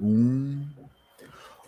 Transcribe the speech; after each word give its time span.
Um. 0.00 0.66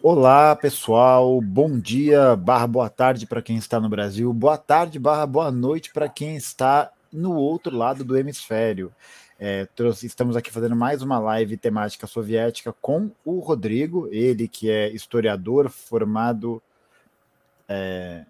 Olá, 0.02 0.54
pessoal. 0.54 1.40
Bom 1.40 1.78
dia, 1.78 2.36
barra 2.36 2.66
boa 2.66 2.88
tarde 2.88 3.26
para 3.26 3.42
quem 3.42 3.56
está 3.56 3.80
no 3.80 3.88
Brasil. 3.88 4.32
Boa 4.32 4.56
tarde, 4.56 4.98
barra 4.98 5.26
boa 5.26 5.50
noite 5.50 5.92
para 5.92 6.08
quem 6.08 6.36
está 6.36 6.90
no 7.12 7.34
outro 7.34 7.76
lado 7.76 8.04
do 8.04 8.16
hemisfério. 8.16 8.92
É, 9.40 9.68
estamos 10.02 10.36
aqui 10.36 10.50
fazendo 10.50 10.74
mais 10.74 11.00
uma 11.00 11.18
live 11.18 11.56
temática 11.56 12.06
soviética 12.06 12.72
com 12.80 13.10
o 13.24 13.38
Rodrigo, 13.38 14.08
ele 14.10 14.48
que 14.48 14.70
é 14.70 14.88
historiador 14.90 15.68
formado. 15.68 16.62
É... 17.68 18.24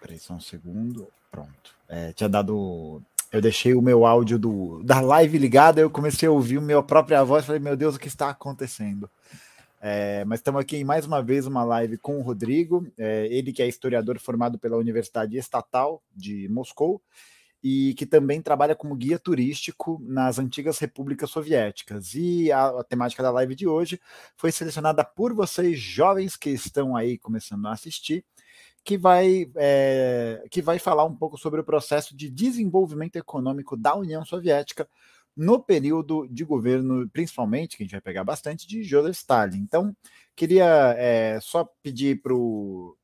Peraí, 0.00 0.18
só 0.18 0.34
um 0.34 0.40
segundo. 0.40 1.08
Pronto. 1.30 1.74
É, 1.88 2.12
tinha 2.12 2.28
dado 2.28 3.02
eu 3.32 3.40
deixei 3.40 3.74
o 3.74 3.82
meu 3.82 4.06
áudio 4.06 4.38
do, 4.38 4.82
da 4.82 5.00
live 5.00 5.38
ligado, 5.38 5.78
eu 5.78 5.90
comecei 5.90 6.28
a 6.28 6.32
ouvir 6.32 6.58
a 6.58 6.60
minha 6.60 6.82
própria 6.82 7.22
voz, 7.24 7.44
falei, 7.44 7.60
meu 7.60 7.76
Deus, 7.76 7.96
o 7.96 7.98
que 7.98 8.08
está 8.08 8.30
acontecendo? 8.30 9.10
É, 9.80 10.24
mas 10.24 10.40
estamos 10.40 10.60
aqui 10.60 10.78
em 10.78 10.84
mais 10.84 11.06
uma 11.06 11.22
vez 11.22 11.46
uma 11.46 11.62
live 11.62 11.98
com 11.98 12.18
o 12.18 12.22
Rodrigo, 12.22 12.86
é, 12.96 13.26
ele 13.30 13.52
que 13.52 13.62
é 13.62 13.68
historiador 13.68 14.18
formado 14.18 14.58
pela 14.58 14.76
Universidade 14.76 15.36
Estatal 15.36 16.02
de 16.14 16.48
Moscou 16.48 17.00
e 17.62 17.94
que 17.94 18.06
também 18.06 18.40
trabalha 18.40 18.74
como 18.74 18.94
guia 18.94 19.18
turístico 19.18 20.00
nas 20.04 20.38
antigas 20.38 20.78
repúblicas 20.78 21.30
soviéticas. 21.30 22.14
E 22.14 22.50
a, 22.52 22.66
a 22.66 22.84
temática 22.84 23.22
da 23.22 23.30
live 23.30 23.54
de 23.54 23.66
hoje 23.66 24.00
foi 24.36 24.52
selecionada 24.52 25.04
por 25.04 25.34
vocês, 25.34 25.78
jovens 25.78 26.36
que 26.36 26.50
estão 26.50 26.96
aí 26.96 27.18
começando 27.18 27.66
a 27.66 27.72
assistir, 27.72 28.24
que 28.86 28.96
vai, 28.96 29.50
é, 29.56 30.46
que 30.48 30.62
vai 30.62 30.78
falar 30.78 31.04
um 31.04 31.14
pouco 31.14 31.36
sobre 31.36 31.60
o 31.60 31.64
processo 31.64 32.16
de 32.16 32.30
desenvolvimento 32.30 33.16
econômico 33.16 33.76
da 33.76 33.96
União 33.96 34.24
Soviética 34.24 34.88
no 35.36 35.60
período 35.60 36.24
de 36.28 36.44
governo, 36.44 37.06
principalmente, 37.10 37.76
que 37.76 37.82
a 37.82 37.84
gente 37.84 37.92
vai 37.92 38.00
pegar 38.00 38.22
bastante, 38.22 38.64
de 38.64 38.84
Joseph 38.84 39.16
Stalin. 39.16 39.58
Então, 39.58 39.94
queria 40.36 40.94
é, 40.96 41.40
só 41.42 41.68
pedir 41.82 42.22
para 42.22 42.32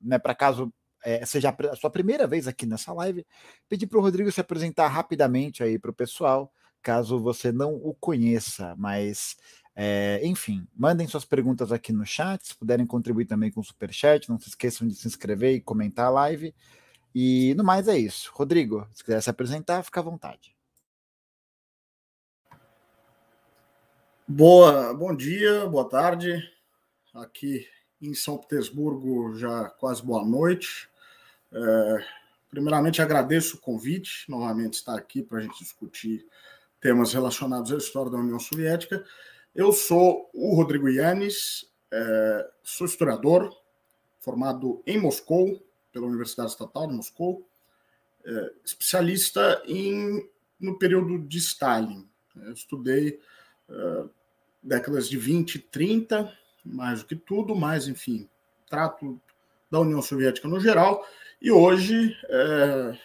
né, 0.01 0.19
caso 0.39 0.73
é, 1.05 1.27
seja 1.27 1.53
a 1.73 1.75
sua 1.75 1.91
primeira 1.91 2.29
vez 2.29 2.47
aqui 2.47 2.65
nessa 2.65 2.93
live, 2.93 3.27
pedir 3.69 3.89
para 3.89 3.99
o 3.99 4.03
Rodrigo 4.03 4.31
se 4.31 4.41
apresentar 4.41 4.87
rapidamente 4.87 5.65
aí 5.65 5.81
para 5.81 5.91
o 5.91 5.95
pessoal, 5.95 6.53
caso 6.81 7.19
você 7.19 7.51
não 7.51 7.75
o 7.75 7.93
conheça, 7.93 8.77
mas 8.79 9.37
é, 9.75 10.21
enfim, 10.25 10.67
mandem 10.77 11.07
suas 11.07 11.25
perguntas 11.25 11.73
aqui 11.73 11.93
no 11.93 12.05
chat, 12.05 12.47
se 12.47 12.55
puderem 12.55 12.87
contribuir 12.87 13.25
também 13.25 13.51
com 13.51 13.61
o 13.61 13.65
Superchat, 13.65 14.29
não 14.29 14.39
se 14.39 14.49
esqueçam 14.49 14.87
de 14.87 14.95
se 14.95 15.09
inscrever 15.09 15.55
e 15.55 15.61
comentar 15.61 16.07
a 16.07 16.11
live. 16.11 16.55
E 17.15 17.55
no 17.55 17.65
mais 17.65 17.89
é 17.89 17.99
isso. 17.99 18.31
Rodrigo, 18.35 18.87
se 18.93 19.03
quiser 19.05 19.21
se 19.21 19.31
apresentar, 19.31 19.83
fica 19.83 20.01
à 20.01 20.03
vontade. 20.03 20.55
Boa, 24.27 24.95
bom 24.95 25.15
dia, 25.15 25.67
boa 25.67 25.89
tarde. 25.89 26.43
Aqui 27.15 27.67
em 28.01 28.15
São 28.15 28.39
Petersburgo, 28.39 29.35
já 29.37 29.69
quase 29.69 30.03
boa 30.03 30.25
noite. 30.25 30.89
É, 31.53 32.05
primeiramente, 32.51 33.03
agradeço 33.03 33.57
o 33.57 33.61
convite, 33.61 34.25
novamente 34.29 34.75
estar 34.75 34.97
aqui 34.97 35.23
para 35.23 35.39
a 35.39 35.43
gente 35.43 35.59
discutir 35.59 36.27
temas 36.81 37.13
relacionados 37.13 37.73
à 37.73 37.77
história 37.77 38.11
da 38.11 38.19
União 38.19 38.39
Soviética. 38.39 39.05
Eu 39.55 39.71
sou 39.71 40.31
o 40.33 40.55
Rodrigo 40.55 40.89
Yanes, 40.89 41.71
é, 41.91 42.51
sou 42.63 42.87
historiador, 42.87 43.55
formado 44.19 44.83
em 44.87 44.99
Moscou, 44.99 45.63
pela 45.93 46.07
Universidade 46.07 46.53
Estatal 46.53 46.87
de 46.87 46.95
Moscou, 46.95 47.47
é, 48.25 48.53
especialista 48.65 49.63
em, 49.67 50.27
no 50.59 50.79
período 50.79 51.19
de 51.19 51.37
Stalin. 51.37 52.09
Eu 52.35 52.53
estudei 52.55 53.21
é, 53.69 54.05
décadas 54.63 55.07
de 55.07 55.19
20 55.19 55.57
e 55.57 55.59
30, 55.59 56.33
mais 56.65 57.01
do 57.01 57.09
que 57.09 57.17
tudo, 57.17 57.55
mas, 57.55 57.89
enfim, 57.89 58.27
trato 58.71 59.21
da 59.71 59.81
União 59.81 60.01
Soviética 60.01 60.49
no 60.49 60.61
geral, 60.61 61.07
e 61.43 61.53
hoje 61.53 62.17
é, 62.27 62.99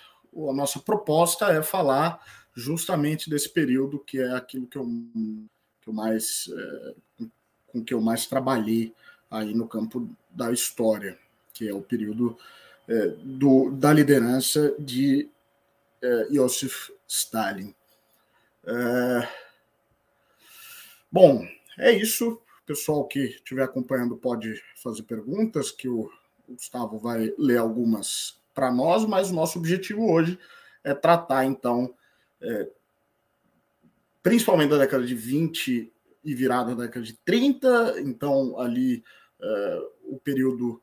a 0.49 0.53
nossa 0.53 0.79
proposta 0.79 1.47
é 1.47 1.61
falar 1.61 2.23
justamente 2.55 3.29
desse 3.29 3.49
período 3.49 3.99
que 3.99 4.17
é 4.17 4.31
aquilo 4.31 4.65
que 4.65 4.77
eu 4.77 4.85
que 5.87 5.89
eu 5.89 5.93
mais 5.93 6.49
é, 6.53 7.25
com 7.67 7.83
que 7.83 7.93
eu 7.93 8.01
mais 8.01 8.25
trabalhei 8.25 8.93
aí 9.31 9.53
no 9.53 9.67
campo 9.67 10.09
da 10.29 10.51
história, 10.51 11.17
que 11.53 11.67
é 11.67 11.73
o 11.73 11.81
período 11.81 12.37
é, 12.87 13.07
do, 13.23 13.71
da 13.71 13.93
liderança 13.93 14.75
de 14.77 15.29
é, 16.01 16.27
Iosif 16.31 16.91
Stalin. 17.07 17.73
Bom, 21.09 21.47
é 21.77 21.91
isso. 21.91 22.41
Pessoal 22.65 23.05
que 23.05 23.19
estiver 23.19 23.63
acompanhando 23.63 24.17
pode 24.17 24.61
fazer 24.83 25.03
perguntas, 25.03 25.71
que 25.71 25.87
o 25.87 26.11
Gustavo 26.49 26.99
vai 26.99 27.33
ler 27.37 27.57
algumas 27.57 28.41
para 28.53 28.69
nós, 28.69 29.05
mas 29.05 29.31
o 29.31 29.33
nosso 29.33 29.57
objetivo 29.57 30.11
hoje 30.11 30.37
é 30.83 30.93
tratar, 30.93 31.45
então, 31.45 31.93
principalmente 34.27 34.71
da 34.71 34.79
década 34.79 35.05
de 35.05 35.15
20 35.15 35.89
e 36.21 36.35
virada 36.35 36.75
da 36.75 36.83
década 36.83 37.05
de 37.05 37.13
30, 37.13 38.01
então 38.01 38.59
ali 38.59 39.01
uh, 39.39 40.15
o 40.15 40.19
período 40.19 40.81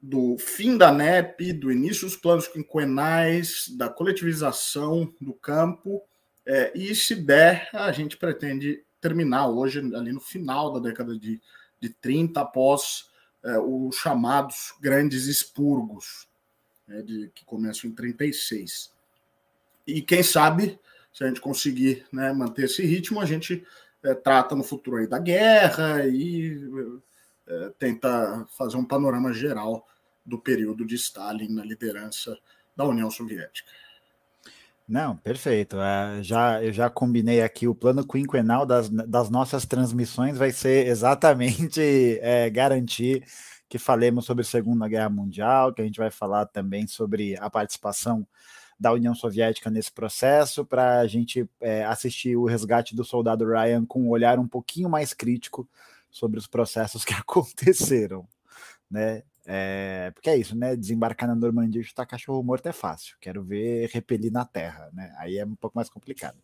do 0.00 0.38
fim 0.38 0.78
da 0.78 0.90
NEP, 0.90 1.52
do 1.52 1.70
início 1.70 2.06
dos 2.06 2.16
planos 2.16 2.48
quinquenais, 2.48 3.68
da 3.76 3.90
coletivização 3.90 5.12
do 5.20 5.34
campo, 5.34 6.02
é, 6.46 6.72
e 6.74 6.94
se 6.94 7.14
der, 7.14 7.68
a 7.74 7.92
gente 7.92 8.16
pretende 8.16 8.82
terminar 8.98 9.46
hoje, 9.48 9.80
ali 9.94 10.10
no 10.10 10.20
final 10.20 10.72
da 10.72 10.80
década 10.80 11.18
de, 11.18 11.38
de 11.78 11.90
30, 11.90 12.40
após 12.40 13.10
é, 13.44 13.58
os 13.58 13.94
chamados 13.96 14.72
grandes 14.80 15.26
expurgos, 15.26 16.26
né, 16.88 17.02
de, 17.02 17.30
que 17.34 17.44
começam 17.44 17.90
em 17.90 17.94
36. 17.94 18.90
E 19.86 20.00
quem 20.00 20.22
sabe 20.22 20.80
se 21.12 21.24
a 21.24 21.26
gente 21.26 21.40
conseguir 21.40 22.04
né, 22.12 22.32
manter 22.32 22.64
esse 22.64 22.84
ritmo, 22.84 23.20
a 23.20 23.26
gente 23.26 23.64
é, 24.02 24.14
trata 24.14 24.54
no 24.54 24.62
futuro 24.62 24.96
aí 24.96 25.06
da 25.06 25.18
guerra 25.18 26.06
e 26.06 26.58
é, 27.46 27.72
tenta 27.78 28.46
fazer 28.56 28.76
um 28.76 28.84
panorama 28.84 29.32
geral 29.32 29.86
do 30.24 30.38
período 30.38 30.86
de 30.86 30.94
Stalin 30.94 31.52
na 31.52 31.64
liderança 31.64 32.36
da 32.76 32.84
União 32.84 33.10
Soviética. 33.10 33.70
Não, 34.90 35.16
perfeito. 35.16 35.76
É, 35.80 36.22
já, 36.22 36.62
eu 36.62 36.72
já 36.72 36.90
combinei 36.90 37.42
aqui 37.42 37.68
o 37.68 37.74
plano 37.74 38.06
quinquenal 38.06 38.66
das, 38.66 38.88
das 38.88 39.30
nossas 39.30 39.64
transmissões 39.64 40.36
vai 40.36 40.50
ser 40.50 40.86
exatamente 40.88 41.80
é, 42.20 42.50
garantir 42.50 43.24
que 43.68 43.78
falemos 43.78 44.24
sobre 44.24 44.42
a 44.42 44.44
Segunda 44.44 44.88
Guerra 44.88 45.08
Mundial, 45.08 45.72
que 45.72 45.80
a 45.80 45.84
gente 45.84 46.00
vai 46.00 46.10
falar 46.10 46.46
também 46.46 46.88
sobre 46.88 47.36
a 47.38 47.48
participação 47.48 48.26
da 48.80 48.92
União 48.94 49.14
Soviética 49.14 49.68
nesse 49.68 49.92
processo, 49.92 50.64
para 50.64 51.00
a 51.00 51.06
gente 51.06 51.46
é, 51.60 51.84
assistir 51.84 52.34
o 52.34 52.46
resgate 52.46 52.96
do 52.96 53.04
soldado 53.04 53.46
Ryan 53.46 53.84
com 53.84 54.04
um 54.04 54.08
olhar 54.08 54.38
um 54.38 54.48
pouquinho 54.48 54.88
mais 54.88 55.12
crítico 55.12 55.68
sobre 56.10 56.38
os 56.38 56.46
processos 56.46 57.04
que 57.04 57.12
aconteceram, 57.14 58.26
né? 58.90 59.22
É, 59.46 60.10
porque 60.14 60.30
é 60.30 60.36
isso, 60.36 60.56
né? 60.56 60.76
Desembarcar 60.76 61.28
na 61.28 61.34
Normandia 61.34 61.80
e 61.80 61.84
chutar 61.84 62.06
cachorro 62.06 62.42
morto 62.42 62.66
é 62.68 62.72
fácil. 62.72 63.16
Quero 63.20 63.42
ver 63.42 63.90
repelir 63.92 64.32
na 64.32 64.44
terra, 64.44 64.88
né? 64.94 65.12
Aí 65.18 65.36
é 65.36 65.44
um 65.44 65.54
pouco 65.54 65.76
mais 65.76 65.90
complicado. 65.90 66.38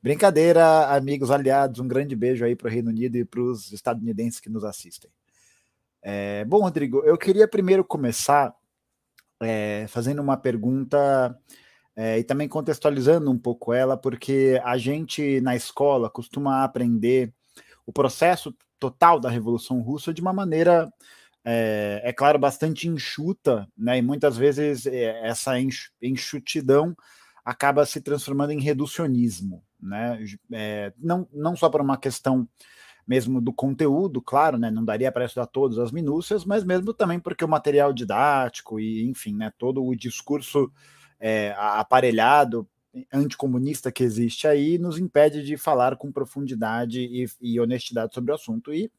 Brincadeira, 0.00 0.86
amigos 0.94 1.30
aliados, 1.30 1.80
um 1.80 1.88
grande 1.88 2.14
beijo 2.14 2.44
aí 2.44 2.54
para 2.54 2.68
o 2.68 2.70
Reino 2.70 2.90
Unido 2.90 3.16
e 3.16 3.24
para 3.24 3.40
os 3.40 3.72
estadunidenses 3.72 4.38
que 4.38 4.50
nos 4.50 4.64
assistem. 4.64 5.10
É, 6.00 6.44
bom, 6.44 6.62
Rodrigo, 6.62 7.02
eu 7.04 7.16
queria 7.16 7.48
primeiro 7.48 7.84
começar 7.84 8.54
é, 9.40 9.86
fazendo 9.88 10.20
uma 10.20 10.36
pergunta 10.36 11.36
é, 11.94 12.18
e 12.18 12.24
também 12.24 12.48
contextualizando 12.48 13.30
um 13.30 13.38
pouco 13.38 13.72
ela, 13.72 13.96
porque 13.96 14.60
a 14.64 14.78
gente 14.78 15.40
na 15.40 15.54
escola 15.54 16.08
costuma 16.08 16.64
aprender 16.64 17.32
o 17.86 17.92
processo 17.92 18.54
total 18.78 19.20
da 19.20 19.30
Revolução 19.30 19.80
Russa 19.80 20.12
de 20.12 20.20
uma 20.20 20.32
maneira, 20.32 20.92
é, 21.44 22.00
é 22.04 22.12
claro, 22.12 22.38
bastante 22.38 22.88
enxuta, 22.88 23.68
né? 23.76 23.98
E 23.98 24.02
muitas 24.02 24.36
vezes 24.36 24.86
é, 24.86 25.26
essa 25.26 25.52
enxutidão 26.00 26.96
acaba 27.44 27.84
se 27.84 28.00
transformando 28.00 28.52
em 28.52 28.60
reducionismo, 28.60 29.62
né? 29.80 30.18
É, 30.52 30.92
não, 30.98 31.28
não 31.32 31.54
só 31.54 31.68
por 31.68 31.80
uma 31.80 31.98
questão 31.98 32.48
mesmo 33.06 33.40
do 33.40 33.52
conteúdo, 33.52 34.22
claro, 34.22 34.56
né? 34.56 34.70
Não 34.70 34.84
daria 34.84 35.12
para 35.12 35.24
estudar 35.24 35.46
todas 35.46 35.78
as 35.78 35.92
minúcias, 35.92 36.44
mas 36.44 36.64
mesmo 36.64 36.94
também 36.94 37.20
porque 37.20 37.44
o 37.44 37.48
material 37.48 37.92
didático 37.92 38.80
e, 38.80 39.04
enfim, 39.08 39.34
né? 39.34 39.52
Todo 39.58 39.84
o 39.84 39.94
discurso 39.94 40.72
é, 41.22 41.54
aparelhado 41.56 42.68
anticomunista 43.12 43.92
que 43.92 44.02
existe 44.02 44.46
aí 44.46 44.76
nos 44.76 44.98
impede 44.98 45.44
de 45.44 45.56
falar 45.56 45.96
com 45.96 46.10
profundidade 46.12 47.00
e, 47.00 47.26
e, 47.40 47.60
honestidade 47.60 48.12
sobre 48.12 48.32
o 48.32 48.34
assunto. 48.34 48.74
E 48.74 48.90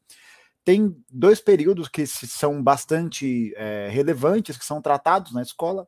tem 0.64 0.96
dois 1.12 1.40
períodos 1.40 1.86
que 1.86 2.06
são 2.06 2.62
bastante 2.62 3.52
é, 3.56 3.88
relevantes, 3.90 4.56
que 4.56 4.64
são 4.64 4.80
tratados 4.80 5.32
na 5.32 5.42
escola, 5.42 5.86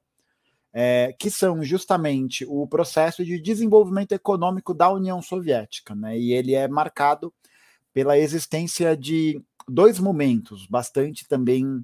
é, 0.72 1.14
que 1.18 1.30
são 1.30 1.64
justamente 1.64 2.44
o 2.46 2.66
processo 2.68 3.24
de 3.24 3.40
desenvolvimento 3.40 4.12
econômico 4.12 4.74
da 4.74 4.92
União 4.92 5.22
Soviética, 5.22 5.94
né? 5.94 6.18
E 6.18 6.34
ele 6.34 6.54
é 6.54 6.68
marcado 6.68 7.32
pela 7.94 8.18
existência 8.18 8.94
de 8.94 9.42
dois 9.66 9.98
momentos 9.98 10.66
bastante 10.66 11.26
também 11.26 11.82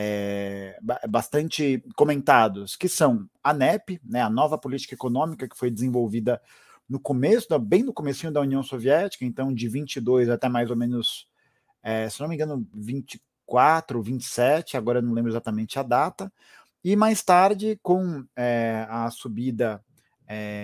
é, 0.00 0.78
bastante 1.08 1.82
comentados, 1.96 2.76
que 2.76 2.88
são 2.88 3.28
a 3.42 3.52
NEP, 3.52 4.00
né, 4.04 4.22
a 4.22 4.30
nova 4.30 4.56
política 4.56 4.94
econômica 4.94 5.48
que 5.48 5.58
foi 5.58 5.72
desenvolvida 5.72 6.40
no 6.88 7.00
começo, 7.00 7.58
bem 7.58 7.82
no 7.82 7.92
começo 7.92 8.30
da 8.30 8.40
União 8.40 8.62
Soviética, 8.62 9.24
então 9.24 9.52
de 9.52 9.68
22 9.68 10.28
até 10.28 10.48
mais 10.48 10.70
ou 10.70 10.76
menos, 10.76 11.26
é, 11.82 12.08
se 12.08 12.20
não 12.20 12.28
me 12.28 12.36
engano, 12.36 12.64
24, 12.72 14.00
27, 14.00 14.76
agora 14.76 15.02
não 15.02 15.12
lembro 15.12 15.32
exatamente 15.32 15.80
a 15.80 15.82
data, 15.82 16.32
e 16.84 16.94
mais 16.94 17.20
tarde, 17.20 17.76
com 17.82 18.24
é, 18.36 18.86
a 18.88 19.10
subida 19.10 19.82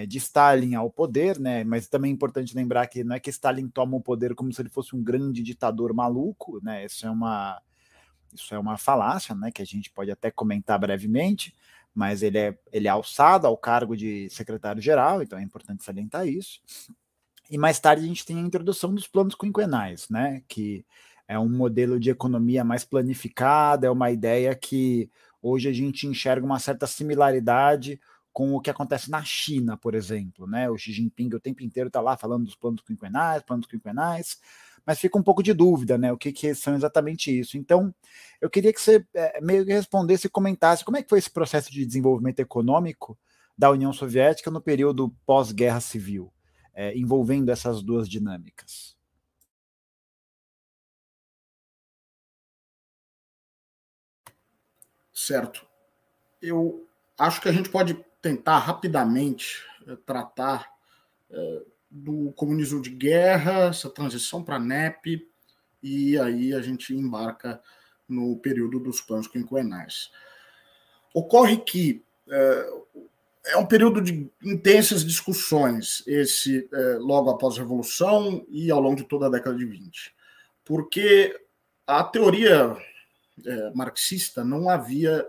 de 0.07 0.19
Stalin 0.19 0.75
ao 0.75 0.91
poder, 0.91 1.41
né? 1.41 1.65
Mas 1.65 1.89
também 1.89 2.11
é 2.11 2.15
importante 2.15 2.55
lembrar 2.55 2.87
que 2.87 3.03
não 3.03 3.17
é 3.17 3.19
que 3.19 3.31
Stalin 3.31 3.67
toma 3.67 3.97
o 3.97 4.01
poder 4.01 4.35
como 4.35 4.53
se 4.53 4.61
ele 4.61 4.69
fosse 4.69 4.95
um 4.95 5.03
grande 5.03 5.43
ditador 5.43 5.95
maluco, 5.95 6.61
né? 6.63 6.85
Isso 6.85 7.07
é 7.07 7.11
uma 7.11 7.63
isso 8.35 8.55
é 8.55 8.59
uma 8.59 8.77
falácia, 8.77 9.35
né? 9.35 9.51
Que 9.51 9.63
a 9.63 9.67
gente 9.67 9.91
pode 9.91 10.11
até 10.11 10.31
comentar 10.31 10.79
brevemente, 10.79 11.55
mas 11.95 12.23
ele 12.23 12.39
é 12.39 12.59
ele 12.73 12.89
é 12.89 12.91
alçado 12.91 13.47
ao 13.47 13.57
cargo 13.57 13.97
de 13.97 14.29
secretário-geral, 14.31 15.23
então 15.23 15.39
é 15.39 15.43
importante 15.43 15.85
salientar 15.85 16.27
isso. 16.27 16.61
E 17.51 17.59
mais 17.59 17.79
tarde 17.79 18.05
a 18.05 18.07
gente 18.07 18.25
tem 18.25 18.39
a 18.39 18.41
introdução 18.41 18.95
dos 18.95 19.07
planos 19.07 19.35
quinquenais, 19.35 20.09
né? 20.09 20.43
Que 20.49 20.85
é 21.29 21.39
um 21.39 21.49
modelo 21.49 21.99
de 21.99 22.11
economia 22.11 22.65
mais 22.65 22.85
planificada, 22.85 23.87
é 23.87 23.91
uma 23.91 24.11
ideia 24.11 24.55
que 24.55 25.11
hoje 25.43 25.69
a 25.69 25.73
gente 25.73 26.07
enxerga 26.07 26.45
uma 26.45 26.59
certa 26.59 26.87
similaridade 26.87 28.01
com 28.33 28.53
o 28.53 28.61
que 28.61 28.69
acontece 28.69 29.11
na 29.11 29.23
China, 29.23 29.77
por 29.77 29.95
exemplo, 29.95 30.47
né? 30.47 30.69
O 30.69 30.77
Xi 30.77 30.93
Jinping 30.93 31.33
o 31.35 31.41
tempo 31.41 31.63
inteiro 31.63 31.87
está 31.87 32.01
lá 32.01 32.17
falando 32.17 32.45
dos 32.45 32.57
planos 32.57 32.83
quinquenais, 32.83 33.43
planos 33.43 33.67
quinquenais, 33.67 34.41
mas 34.87 34.99
fica 34.99 35.19
um 35.19 35.23
pouco 35.23 35.43
de 35.43 35.53
dúvida, 35.53 35.97
né? 35.97 36.13
O 36.13 36.19
que, 36.19 36.33
que 36.33 36.55
são 36.55 36.75
exatamente 36.75 37.37
isso. 37.37 37.57
Então, 37.57 37.95
eu 38.41 38.51
queria 38.51 38.73
que 38.73 38.81
você 38.81 39.05
é, 39.15 39.41
meio 39.41 39.65
que 39.65 39.73
respondesse 39.73 40.27
e 40.27 40.31
comentasse 40.31 40.85
como 40.85 40.97
é 40.97 41.03
que 41.03 41.09
foi 41.09 41.19
esse 41.19 41.31
processo 41.31 41.73
de 41.73 41.85
desenvolvimento 41.85 42.41
econômico 42.41 43.19
da 43.57 43.71
União 43.71 43.93
Soviética 43.93 44.51
no 44.51 44.61
período 44.61 45.15
pós-guerra 45.25 45.81
civil, 45.81 46.33
é, 46.75 46.97
envolvendo 46.97 47.51
essas 47.51 47.83
duas 47.83 48.09
dinâmicas. 48.09 48.97
Certo. 55.13 55.65
Eu 56.43 56.87
acho 57.17 57.41
que 57.41 57.49
a 57.49 57.53
gente 57.53 57.71
pode 57.71 57.95
tentar 58.21 58.59
rapidamente 58.59 59.63
é, 59.87 59.97
tratar 59.97 60.75
do 61.95 62.33
comunismo 62.33 62.83
de 62.83 62.91
guerra, 62.91 63.69
essa 63.69 63.89
transição 63.89 64.43
para 64.43 64.59
NEP, 64.59 65.25
e 65.81 66.19
aí 66.19 66.53
a 66.53 66.61
gente 66.61 66.93
embarca 66.93 67.63
no 68.09 68.37
período 68.39 68.81
dos 68.81 69.01
planos 69.01 69.29
quinquenais. 69.29 70.11
Ocorre 71.15 71.59
que 71.59 72.03
é, 72.29 72.71
é 73.47 73.57
um 73.57 73.65
período 73.65 74.01
de 74.01 74.29
intensas 74.43 75.05
discussões, 75.05 76.03
esse 76.05 76.69
é, 76.73 76.99
logo 76.99 77.31
após 77.31 77.55
a 77.55 77.59
Revolução 77.59 78.45
e 78.49 78.73
ao 78.73 78.81
longo 78.81 78.97
de 78.97 79.05
toda 79.05 79.27
a 79.27 79.31
década 79.31 79.57
de 79.57 79.65
20, 79.65 80.13
porque 80.65 81.41
a 81.87 82.03
teoria 82.03 82.77
é, 83.47 83.71
marxista 83.73 84.43
não 84.43 84.69
havia 84.69 85.25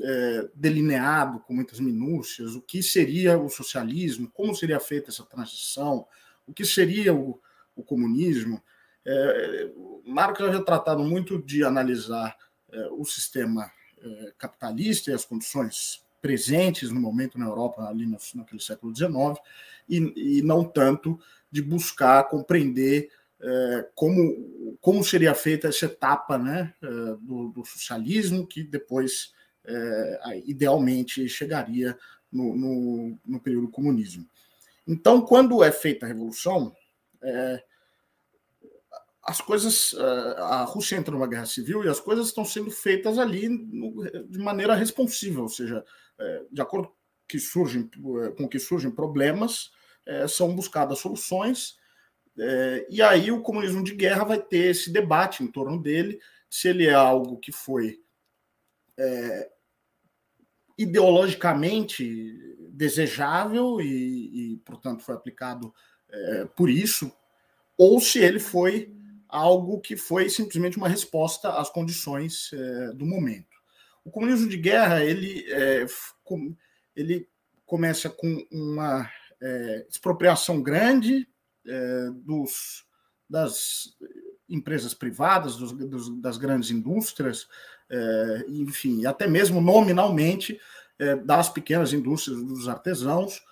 é, 0.00 0.48
delineado 0.54 1.40
com 1.40 1.54
muitas 1.54 1.80
minúcias 1.80 2.54
o 2.54 2.60
que 2.60 2.82
seria 2.82 3.38
o 3.38 3.48
socialismo, 3.48 4.30
como 4.32 4.54
seria 4.54 4.78
feita 4.80 5.10
essa 5.10 5.24
transição, 5.24 6.06
o 6.46 6.52
que 6.52 6.64
seria 6.64 7.14
o, 7.14 7.40
o 7.74 7.82
comunismo. 7.82 8.62
É, 9.04 9.70
Marx 10.04 10.40
havia 10.40 10.62
tratado 10.62 11.02
muito 11.02 11.42
de 11.42 11.64
analisar 11.64 12.36
é, 12.72 12.88
o 12.90 13.04
sistema 13.04 13.70
é, 13.98 14.32
capitalista 14.38 15.10
e 15.10 15.14
as 15.14 15.24
condições 15.24 16.04
presentes 16.20 16.90
no 16.90 17.00
momento 17.00 17.38
na 17.38 17.46
Europa, 17.46 17.88
ali 17.88 18.06
no, 18.06 18.18
naquele 18.34 18.60
século 18.60 18.94
XIX, 18.94 19.38
e, 19.88 20.38
e 20.38 20.42
não 20.42 20.64
tanto 20.64 21.18
de 21.50 21.62
buscar 21.62 22.24
compreender 22.24 23.10
é, 23.40 23.88
como, 23.94 24.78
como 24.80 25.04
seria 25.04 25.34
feita 25.34 25.68
essa 25.68 25.86
etapa 25.86 26.38
né, 26.38 26.74
é, 26.82 26.86
do, 27.20 27.48
do 27.48 27.64
socialismo, 27.64 28.46
que 28.46 28.62
depois, 28.62 29.32
é, 29.66 30.42
idealmente, 30.44 31.28
chegaria 31.28 31.98
no, 32.30 32.56
no, 32.56 33.18
no, 33.24 33.40
período 33.40 33.68
comunismo. 33.68 34.28
Então, 34.86 35.20
quando 35.20 35.62
é 35.62 35.72
feita 35.72 36.06
a 36.06 36.08
revolução, 36.08 36.74
é, 37.22 37.62
as 39.22 39.40
coisas. 39.40 39.94
A 40.38 40.62
Rússia 40.62 40.96
entra 40.96 41.12
numa 41.12 41.26
guerra 41.26 41.46
civil 41.46 41.84
e 41.84 41.88
as 41.88 41.98
coisas 41.98 42.28
estão 42.28 42.44
sendo 42.44 42.70
feitas 42.70 43.18
ali 43.18 43.48
de 44.28 44.38
maneira 44.38 44.74
responsiva, 44.74 45.42
ou 45.42 45.48
seja, 45.48 45.84
é, 46.18 46.44
de 46.50 46.60
acordo 46.62 46.92
que 47.26 47.40
surgem, 47.40 47.90
com 48.36 48.48
que 48.48 48.60
surgem 48.60 48.90
problemas, 48.90 49.72
é, 50.06 50.28
são 50.28 50.54
buscadas 50.54 51.00
soluções 51.00 51.76
é, 52.38 52.86
e 52.90 53.00
aí 53.00 53.30
o 53.32 53.40
comunismo 53.40 53.82
de 53.82 53.94
guerra 53.94 54.24
vai 54.24 54.40
ter 54.40 54.70
esse 54.70 54.92
debate 54.92 55.42
em 55.42 55.46
torno 55.46 55.80
dele, 55.80 56.20
se 56.50 56.68
ele 56.68 56.86
é 56.86 56.92
algo 56.92 57.38
que 57.38 57.50
foi 57.50 58.00
é, 58.98 59.50
ideologicamente 60.78 62.56
desejável 62.70 63.80
e, 63.80 64.54
e, 64.54 64.56
portanto, 64.58 65.02
foi 65.02 65.14
aplicado 65.14 65.72
é, 66.10 66.44
por 66.44 66.68
isso, 66.68 67.10
ou 67.76 68.00
se 68.00 68.18
ele 68.18 68.38
foi 68.38 68.94
algo 69.28 69.80
que 69.80 69.96
foi 69.96 70.28
simplesmente 70.28 70.76
uma 70.76 70.88
resposta 70.88 71.50
às 71.58 71.70
condições 71.70 72.50
é, 72.52 72.92
do 72.92 73.04
momento. 73.04 73.56
O 74.04 74.10
comunismo 74.10 74.48
de 74.48 74.56
guerra 74.56 75.04
ele, 75.04 75.44
é, 75.48 75.84
ele 76.94 77.28
começa 77.64 78.08
com 78.08 78.46
uma 78.50 79.10
é, 79.40 79.86
expropriação 79.90 80.62
grande 80.62 81.28
é, 81.66 82.10
dos, 82.14 82.86
das 83.28 83.96
empresas 84.48 84.94
privadas, 84.94 85.56
dos, 85.56 85.72
dos, 85.72 86.20
das 86.20 86.38
grandes 86.38 86.70
indústrias, 86.70 87.48
é, 87.90 88.44
enfim, 88.48 89.06
até 89.06 89.26
mesmo 89.26 89.60
nominalmente 89.60 90.60
é, 90.98 91.14
das 91.16 91.48
pequenas 91.48 91.92
indústrias, 91.92 92.42
dos 92.42 92.68
artesãos, 92.68 93.42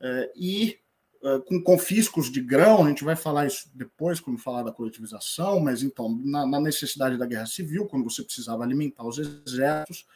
é, 0.00 0.32
e 0.36 0.78
é, 1.22 1.38
com 1.40 1.62
confiscos 1.62 2.30
de 2.30 2.40
grão, 2.40 2.84
a 2.84 2.88
gente 2.88 3.04
vai 3.04 3.16
falar 3.16 3.46
isso 3.46 3.70
depois, 3.74 4.20
quando 4.20 4.38
falar 4.38 4.62
da 4.62 4.72
coletivização, 4.72 5.60
mas 5.60 5.82
então, 5.82 6.20
na, 6.24 6.46
na 6.46 6.60
necessidade 6.60 7.16
da 7.16 7.26
guerra 7.26 7.46
civil, 7.46 7.86
quando 7.86 8.04
você 8.04 8.22
precisava 8.22 8.62
alimentar 8.62 9.04
os 9.04 9.18
exércitos, 9.18 10.06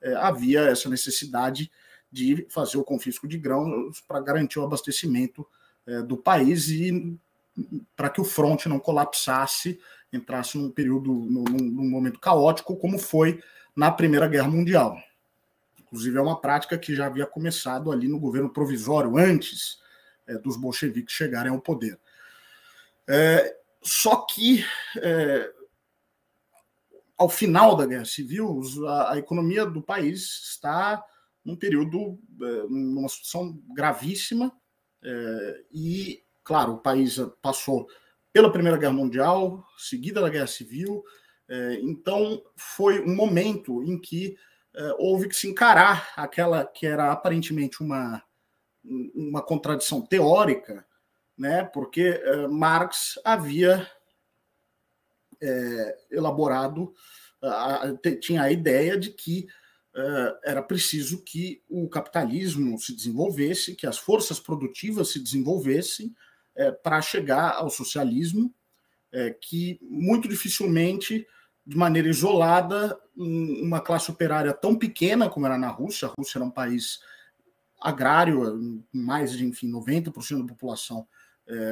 é, 0.00 0.14
havia 0.14 0.60
essa 0.62 0.88
necessidade 0.88 1.70
de 2.10 2.46
fazer 2.48 2.76
o 2.76 2.84
confisco 2.84 3.26
de 3.26 3.36
grãos 3.36 4.00
para 4.06 4.20
garantir 4.20 4.58
o 4.58 4.64
abastecimento 4.64 5.44
do 6.06 6.16
país 6.16 6.68
e 6.68 7.18
para 7.96 8.08
que 8.08 8.20
o 8.20 8.24
fronte 8.24 8.68
não 8.68 8.78
colapsasse, 8.78 9.78
entrasse 10.16 10.58
num 10.58 10.70
período, 10.70 11.12
num, 11.12 11.44
num, 11.44 11.90
momento 11.90 12.18
caótico, 12.18 12.76
como 12.76 12.98
foi 12.98 13.42
na 13.74 13.90
Primeira 13.90 14.28
Guerra 14.28 14.48
Mundial. 14.48 14.96
Inclusive, 15.80 16.18
é 16.18 16.20
uma 16.20 16.40
prática 16.40 16.78
que 16.78 16.94
já 16.94 17.06
havia 17.06 17.26
começado 17.26 17.90
ali 17.90 18.08
no 18.08 18.18
governo 18.18 18.50
provisório, 18.50 19.16
antes 19.16 19.78
é, 20.26 20.38
dos 20.38 20.56
bolcheviques 20.56 21.14
chegarem 21.14 21.52
ao 21.52 21.60
poder. 21.60 21.98
É, 23.06 23.56
só 23.82 24.16
que, 24.16 24.64
é, 24.96 25.52
ao 27.16 27.28
final 27.28 27.76
da 27.76 27.86
Guerra 27.86 28.04
Civil, 28.04 28.60
a, 28.88 29.12
a, 29.12 29.18
economia 29.18 29.66
do 29.66 29.82
país 29.82 30.22
está 30.50 31.04
num 31.44 31.54
período, 31.54 32.18
é, 32.40 32.62
numa 32.68 33.08
situação 33.08 33.60
gravíssima, 33.74 34.52
é, 35.02 35.64
e, 35.70 36.24
claro, 36.42 36.72
o 36.72 36.78
país 36.78 37.18
passou 37.42 37.86
pela 38.34 38.50
Primeira 38.50 38.76
Guerra 38.76 38.92
Mundial, 38.92 39.64
seguida 39.78 40.20
da 40.20 40.28
Guerra 40.28 40.48
Civil, 40.48 41.04
é, 41.48 41.74
então 41.74 42.42
foi 42.56 43.00
um 43.00 43.14
momento 43.14 43.80
em 43.84 43.96
que 43.96 44.36
é, 44.74 44.96
houve 44.98 45.28
que 45.28 45.36
se 45.36 45.46
encarar 45.46 46.12
aquela 46.16 46.66
que 46.66 46.84
era 46.84 47.12
aparentemente 47.12 47.80
uma, 47.80 48.20
uma 48.82 49.40
contradição 49.40 50.02
teórica, 50.02 50.84
né, 51.38 51.62
porque 51.62 52.20
Marx 52.50 53.18
havia 53.24 53.88
elaborado, 56.10 56.94
tinha 58.20 58.42
a 58.42 58.52
ideia 58.52 58.96
de 58.96 59.10
que 59.10 59.46
era 60.44 60.62
preciso 60.62 61.22
que 61.22 61.62
o 61.68 61.88
capitalismo 61.88 62.78
se 62.78 62.94
desenvolvesse, 62.94 63.74
que 63.74 63.86
as 63.86 63.98
forças 63.98 64.40
produtivas 64.40 65.08
se 65.08 65.18
desenvolvessem 65.18 66.14
uh, 66.56 66.82
para 66.82 67.00
chegar 67.00 67.54
ao 67.54 67.70
socialismo, 67.70 68.52
uh, 69.12 69.34
que 69.40 69.78
muito 69.82 70.28
dificilmente, 70.28 71.26
de 71.66 71.76
maneira 71.76 72.08
isolada, 72.08 72.98
um, 73.16 73.62
uma 73.62 73.80
classe 73.80 74.10
operária 74.10 74.52
tão 74.52 74.76
pequena 74.76 75.28
como 75.28 75.46
era 75.46 75.58
na 75.58 75.68
Rússia, 75.68 76.08
a 76.08 76.12
Rússia 76.16 76.38
era 76.38 76.44
um 76.44 76.50
país 76.50 77.00
agrário, 77.80 78.82
mais 78.92 79.32
de 79.32 79.44
enfim, 79.44 79.70
90% 79.70 80.40
da 80.40 80.48
população 80.54 81.06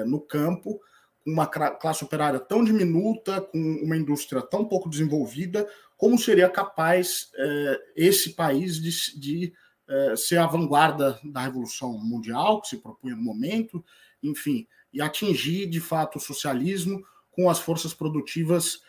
no 0.04 0.20
campo, 0.20 0.78
uma 1.24 1.46
classe 1.46 2.04
operária 2.04 2.38
tão 2.38 2.62
diminuta, 2.62 3.40
com 3.40 3.58
uma 3.58 3.96
indústria 3.96 4.42
tão 4.42 4.64
pouco 4.64 4.90
desenvolvida, 4.90 5.66
como 5.96 6.18
seria 6.18 6.48
capaz 6.48 7.30
é, 7.36 7.80
esse 7.94 8.34
país 8.34 8.80
de, 8.80 9.20
de 9.20 9.52
é, 9.92 10.16
ser 10.16 10.38
a 10.38 10.46
vanguarda 10.46 11.20
da 11.22 11.42
revolução 11.42 11.99
mundial 11.99 12.62
que 12.62 12.68
se 12.68 12.78
propunha 12.78 13.14
no 13.14 13.22
momento, 13.22 13.84
enfim, 14.22 14.66
e 14.90 15.02
atingir 15.02 15.66
de 15.66 15.80
fato 15.80 16.16
o 16.16 16.20
socialismo 16.20 17.04
com 17.30 17.50
as 17.50 17.58
forças 17.58 17.92
produtivas 17.92 18.80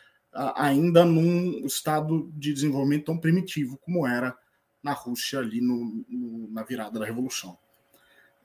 ainda 0.55 1.05
num 1.05 1.65
estado 1.65 2.31
de 2.33 2.53
desenvolvimento 2.53 3.05
tão 3.05 3.17
primitivo 3.17 3.77
como 3.77 4.07
era 4.07 4.35
na 4.81 4.93
Rússia 4.93 5.39
ali 5.39 5.61
no, 5.61 6.03
no, 6.09 6.51
na 6.51 6.63
virada 6.63 6.99
da 6.99 7.05
revolução. 7.05 7.57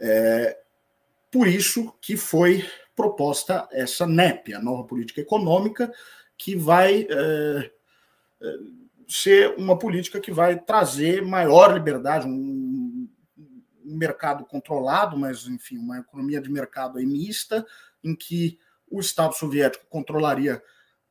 É, 0.00 0.58
por 1.30 1.48
isso 1.48 1.94
que 2.00 2.16
foi 2.16 2.68
proposta 2.94 3.68
essa 3.72 4.06
NEP, 4.06 4.52
a 4.54 4.60
nova 4.60 4.84
política 4.84 5.20
econômica, 5.20 5.92
que 6.36 6.54
vai 6.54 7.06
é, 7.08 7.70
ser 9.08 9.54
uma 9.56 9.78
política 9.78 10.20
que 10.20 10.30
vai 10.30 10.60
trazer 10.60 11.24
maior 11.24 11.72
liberdade, 11.72 12.26
um, 12.26 13.08
um, 13.36 13.96
mercado 13.96 14.44
controlado, 14.44 15.16
mas, 15.16 15.46
enfim, 15.46 15.78
uma 15.78 15.98
economia 15.98 16.40
de 16.40 16.50
mercado 16.50 16.98
mista, 16.98 17.66
em 18.04 18.14
que 18.14 18.58
o 18.86 19.00
Estado 19.00 19.34
soviético 19.34 19.86
controlaria 19.88 20.62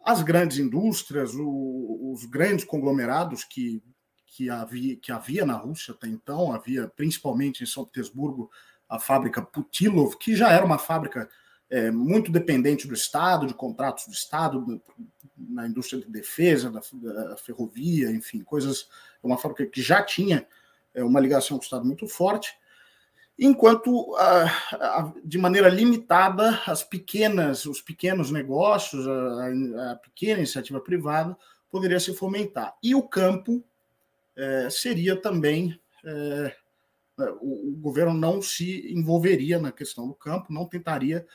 as 0.05 0.21
grandes 0.21 0.59
indústrias, 0.59 1.33
o, 1.33 2.11
os 2.13 2.23
grandes 2.25 2.65
conglomerados 2.65 3.43
que, 3.43 3.81
que, 4.27 4.47
havia, 4.47 4.95
que 4.95 5.11
havia 5.11 5.43
na 5.43 5.55
Rússia 5.55 5.93
até 5.93 6.07
então, 6.07 6.53
havia 6.53 6.87
principalmente 6.87 7.63
em 7.63 7.67
São 7.67 7.83
Petersburgo 7.83 8.49
a 8.87 8.99
fábrica 8.99 9.41
Putilov, 9.41 10.15
que 10.17 10.35
já 10.35 10.51
era 10.51 10.65
uma 10.65 10.77
fábrica 10.77 11.27
é, 11.69 11.91
muito 11.91 12.31
dependente 12.31 12.87
do 12.87 12.93
Estado, 12.93 13.47
de 13.47 13.53
contratos 13.53 14.05
do 14.05 14.13
Estado, 14.13 14.81
na 15.37 15.67
indústria 15.67 16.01
de 16.01 16.09
defesa, 16.09 16.71
da, 16.71 16.81
da 17.29 17.37
ferrovia, 17.37 18.09
enfim, 18.11 18.41
coisas. 18.41 18.89
É 19.23 19.27
uma 19.27 19.37
fábrica 19.37 19.65
que 19.65 19.81
já 19.81 20.01
tinha 20.01 20.47
é, 20.93 21.03
uma 21.03 21.19
ligação 21.19 21.57
com 21.57 21.61
o 21.61 21.65
Estado 21.65 21.85
muito 21.85 22.07
forte, 22.07 22.57
enquanto 23.37 24.15
de 25.23 25.37
maneira 25.37 25.69
limitada 25.69 26.59
as 26.65 26.83
pequenas, 26.83 27.65
os 27.65 27.81
pequenos 27.81 28.31
negócios, 28.31 29.07
a, 29.07 29.91
a 29.91 29.95
pequena 29.95 30.39
iniciativa 30.39 30.79
privada 30.79 31.37
poderia 31.69 31.99
se 31.99 32.15
fomentar. 32.15 32.75
E 32.81 32.95
o 32.95 33.03
campo 33.03 33.63
é, 34.35 34.69
seria 34.69 35.15
também 35.15 35.79
é, 36.03 36.55
o, 37.41 37.73
o, 37.73 37.75
governo 37.77 38.13
não 38.13 38.41
se 38.41 38.91
envolveria 38.93 39.59
na 39.59 39.71
questão 39.71 40.07
do 40.07 40.13
campo, 40.13 40.53
não 40.53 40.65
tentaria 40.65 41.25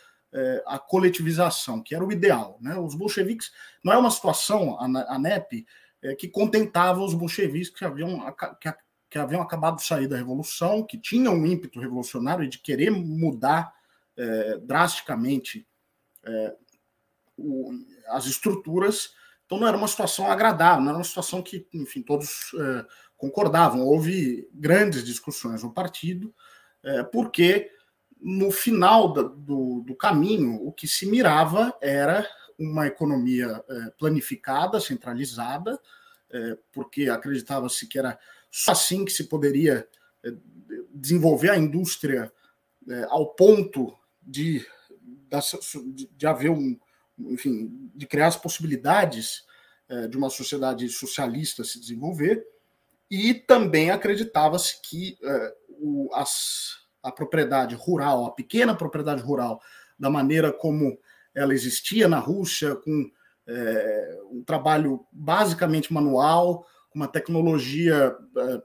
a 0.67 0.79
coletivização, 0.79 1.83
que 1.83 1.95
era 1.95 2.05
o 2.05 2.11
ideal. 2.11 2.59
Né? 2.61 2.75
Os 2.79 2.95
bolcheviques, 2.95 3.53
não 3.85 3.93
é 3.93 3.99
uma 3.99 4.11
situação, 4.11 4.79
a, 4.81 5.15
a 5.15 5.19
NEP, 5.19 5.67
é, 6.03 6.15
que 6.15 6.29
contentava 6.29 7.01
os 7.01 7.15
bolcheviques 7.15 7.71
que 7.71 7.85
haviam, 7.85 8.21
que, 8.61 8.75
que, 9.09 9.19
haviam 9.19 9.41
acabado 9.41 9.77
de 9.77 9.85
sair 9.85 10.09
da 10.09 10.17
Revolução, 10.17 10.85
que 10.85 10.99
tinham 10.99 11.35
um 11.35 11.47
ímpeto 11.47 11.79
revolucionário 11.79 12.49
de 12.49 12.59
querer 12.59 12.91
mudar 12.91 13.73
é, 14.17 14.59
drasticamente 14.59 15.67
é, 16.25 16.57
o, 17.37 17.71
as 18.09 18.27
estruturas. 18.27 19.15
Então 19.47 19.59
não 19.59 19.69
era 19.69 19.77
uma 19.77 19.89
situação 19.89 20.31
agradável, 20.31 20.83
não 20.83 20.91
era 20.91 20.99
uma 20.99 21.05
situação 21.05 21.41
que, 21.41 21.69
enfim, 21.73 22.03
todos 22.03 22.53
é, 22.55 22.87
concordavam. 23.17 23.87
Houve 23.87 24.49
grandes 24.53 25.05
discussões 25.05 25.63
no 25.63 25.73
partido, 25.73 26.35
é, 26.83 27.05
porque 27.05 27.71
no 28.23 28.53
final 28.53 29.13
do, 29.13 29.81
do, 29.81 29.97
caminho, 29.97 30.65
o 30.65 30.73
que 30.73 30.87
se 30.87 31.07
mirava 31.07 31.77
era 31.81 32.25
uma 32.57 32.87
economia 32.87 33.63
é, 33.69 33.91
planificada, 33.99 34.81
centralizada, 34.81 35.79
é, 36.31 36.57
porque 36.73 37.11
acreditava-se 37.11 37.87
que 37.89 37.99
era 37.99 38.17
só 38.49 38.73
assim 38.73 39.05
que 39.05 39.11
se 39.11 39.25
poderia 39.25 39.89
é, 40.25 40.33
desenvolver 40.95 41.51
a 41.51 41.59
indústria 41.59 42.33
ao 43.11 43.33
ponto 43.35 43.97
de, 44.21 44.67
de, 46.17 46.27
haver 46.27 46.51
um, 46.51 46.77
enfim, 47.17 47.91
de 47.95 48.09
criar 48.09 48.27
as 48.27 48.37
possibilidades 48.37 49.45
de 50.11 50.17
uma 50.17 50.29
sociedade 50.29 50.89
socialista 50.89 51.63
se 51.63 51.79
desenvolver, 51.79 52.45
e 53.09 53.33
também 53.33 53.93
acreditava-se 53.93 54.83
que 54.83 55.17
as 56.13 56.82
a 57.03 57.11
propriedade 57.11 57.75
rural, 57.75 58.27
a 58.27 58.31
pequena 58.31 58.75
propriedade 58.75 59.23
rural, 59.23 59.61
da 59.99 60.09
maneira 60.09 60.53
como 60.53 60.99
ela 61.35 61.55
existia 61.55 62.09
na 62.09 62.19
Rússia, 62.19 62.77
com 62.77 63.11
é, 63.47 64.21
um 64.31 64.43
trabalho 64.43 65.05
basicamente 65.11 65.93
manual, 65.93 66.67
uma 66.95 67.09
tecnologia, 67.09 68.17
é, 68.37 68.63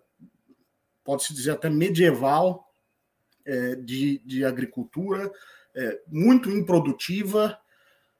pode-se 1.03 1.33
dizer 1.33 1.51
até 1.51 1.69
medieval, 1.69 2.67
é, 3.47 3.75
de, 3.75 4.19
de 4.25 4.43
agricultura, 4.43 5.31
é, 5.73 6.01
muito 6.07 6.51
improdutiva, 6.51 7.57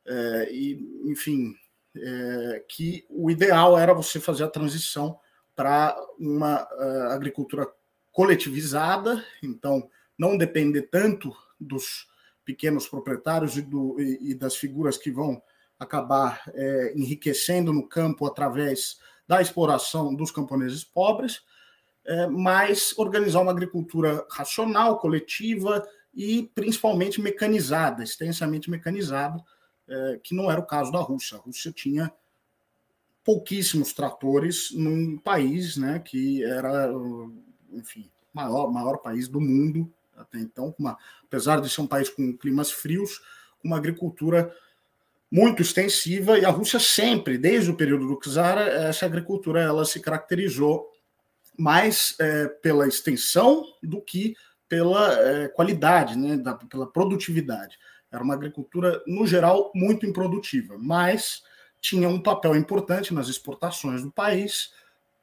é, 0.05 0.49
e, 0.49 0.79
enfim, 1.03 1.53
é, 1.97 2.63
que 2.65 3.05
o 3.09 3.29
ideal 3.29 3.77
era 3.77 3.93
você 3.93 4.21
fazer 4.21 4.45
a 4.45 4.49
transição 4.49 5.19
para 5.53 5.97
uma 6.17 6.67
agricultura 7.11 7.67
coletivizada, 8.11 9.21
então 9.43 9.89
não 10.17 10.37
depender 10.37 10.83
tanto 10.83 11.35
dos 11.59 12.07
pequenos 12.43 12.87
proprietários 12.87 13.57
e, 13.57 13.61
do, 13.61 13.99
e, 13.99 14.31
e 14.31 14.35
das 14.35 14.55
figuras 14.55 14.97
que 14.97 15.11
vão 15.11 15.41
acabar 15.79 16.41
é, 16.53 16.93
enriquecendo 16.95 17.71
no 17.71 17.87
campo 17.87 18.25
através 18.25 18.99
da 19.27 19.41
exploração 19.41 20.15
dos 20.15 20.31
camponeses 20.31 20.83
pobres, 20.83 21.41
é, 22.05 22.27
mas 22.27 22.97
organizar 22.97 23.41
uma 23.41 23.51
agricultura 23.51 24.25
racional, 24.31 24.97
coletiva 24.97 25.85
e 26.15 26.49
principalmente 26.55 27.21
mecanizada, 27.21 28.01
extensamente 28.01 28.71
mecanizada, 28.71 29.43
é, 29.87 30.19
que 30.23 30.33
não 30.33 30.49
era 30.49 30.59
o 30.59 30.65
caso 30.65 30.91
da 30.91 30.99
Rússia. 30.99 31.37
A 31.37 31.41
Rússia 31.41 31.71
tinha 31.71 32.11
pouquíssimos 33.23 33.91
tratores 33.91 34.71
num 34.71 35.17
país 35.17 35.75
né, 35.75 35.99
que 35.99 36.43
era, 36.45 36.89
enfim, 37.73 38.09
maior 38.33 38.71
maior 38.71 38.97
país 38.99 39.27
do 39.27 39.41
mundo 39.41 39.93
até 40.17 40.39
então, 40.39 40.73
uma, 40.77 40.97
apesar 41.23 41.61
de 41.61 41.69
ser 41.69 41.81
um 41.81 41.87
país 41.87 42.09
com 42.09 42.35
climas 42.35 42.71
frios, 42.71 43.21
uma 43.63 43.77
agricultura 43.77 44.53
muito 45.31 45.61
extensiva, 45.61 46.39
e 46.39 46.45
a 46.45 46.49
Rússia 46.49 46.79
sempre, 46.79 47.37
desde 47.37 47.69
o 47.69 47.75
período 47.75 48.07
do 48.07 48.17
czar, 48.17 48.57
essa 48.57 49.05
agricultura 49.05 49.61
ela 49.61 49.85
se 49.85 49.99
caracterizou 49.99 50.89
mais 51.57 52.15
é, 52.19 52.47
pela 52.47 52.87
extensão 52.87 53.63
do 53.83 54.01
que 54.01 54.35
pela 54.69 55.13
é, 55.13 55.47
qualidade, 55.49 56.17
né, 56.17 56.37
da, 56.37 56.53
pela 56.53 56.87
produtividade. 56.87 57.77
Era 58.11 58.23
uma 58.23 58.33
agricultura, 58.33 59.01
no 59.05 59.25
geral, 59.27 59.71
muito 59.75 60.05
improdutiva, 60.05 60.77
mas 60.79 61.43
tinha 61.81 62.07
um 62.07 62.21
papel 62.21 62.55
importante 62.55 63.13
nas 63.13 63.27
exportações 63.27 64.01
do 64.01 64.11
país 64.11 64.71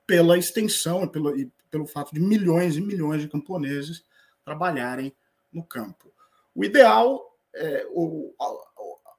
pela 0.07 0.37
extensão 0.37 1.05
e 1.05 1.09
pelo, 1.09 1.39
e 1.39 1.51
pelo 1.71 1.87
fato 1.87 2.15
de 2.15 2.21
milhões 2.21 2.77
e 2.77 2.81
milhões 2.81 3.23
de 3.23 3.29
camponeses 3.29 4.05
trabalharem 4.45 5.15
no 5.53 5.65
campo. 5.65 6.13
O 6.55 6.65
ideal, 6.65 7.23
é, 7.55 7.87
o, 7.91 8.35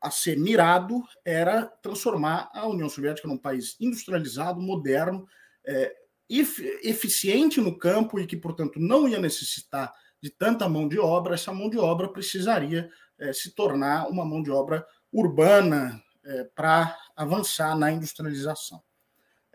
a, 0.01 0.07
a 0.07 0.11
ser 0.11 0.37
mirado, 0.37 1.01
era 1.23 1.65
transformar 1.81 2.49
a 2.53 2.67
União 2.67 2.87
Soviética 2.87 3.27
num 3.27 3.37
país 3.37 3.75
industrializado, 3.79 4.61
moderno, 4.61 5.27
é, 5.65 5.95
eficiente 6.29 7.61
no 7.61 7.77
campo 7.77 8.19
e 8.19 8.25
que, 8.25 8.37
portanto, 8.37 8.79
não 8.79 9.07
ia 9.07 9.19
necessitar 9.19 9.93
de 10.21 10.29
tanta 10.29 10.67
mão 10.67 10.87
de 10.87 10.99
obra. 10.99 11.35
Essa 11.35 11.53
mão 11.53 11.69
de 11.69 11.77
obra 11.77 12.07
precisaria 12.07 12.89
é, 13.19 13.31
se 13.31 13.53
tornar 13.53 14.07
uma 14.09 14.25
mão 14.25 14.41
de 14.41 14.51
obra 14.51 14.85
urbana 15.11 16.01
é, 16.23 16.43
para 16.55 16.97
avançar 17.15 17.77
na 17.77 17.91
industrialização. 17.91 18.83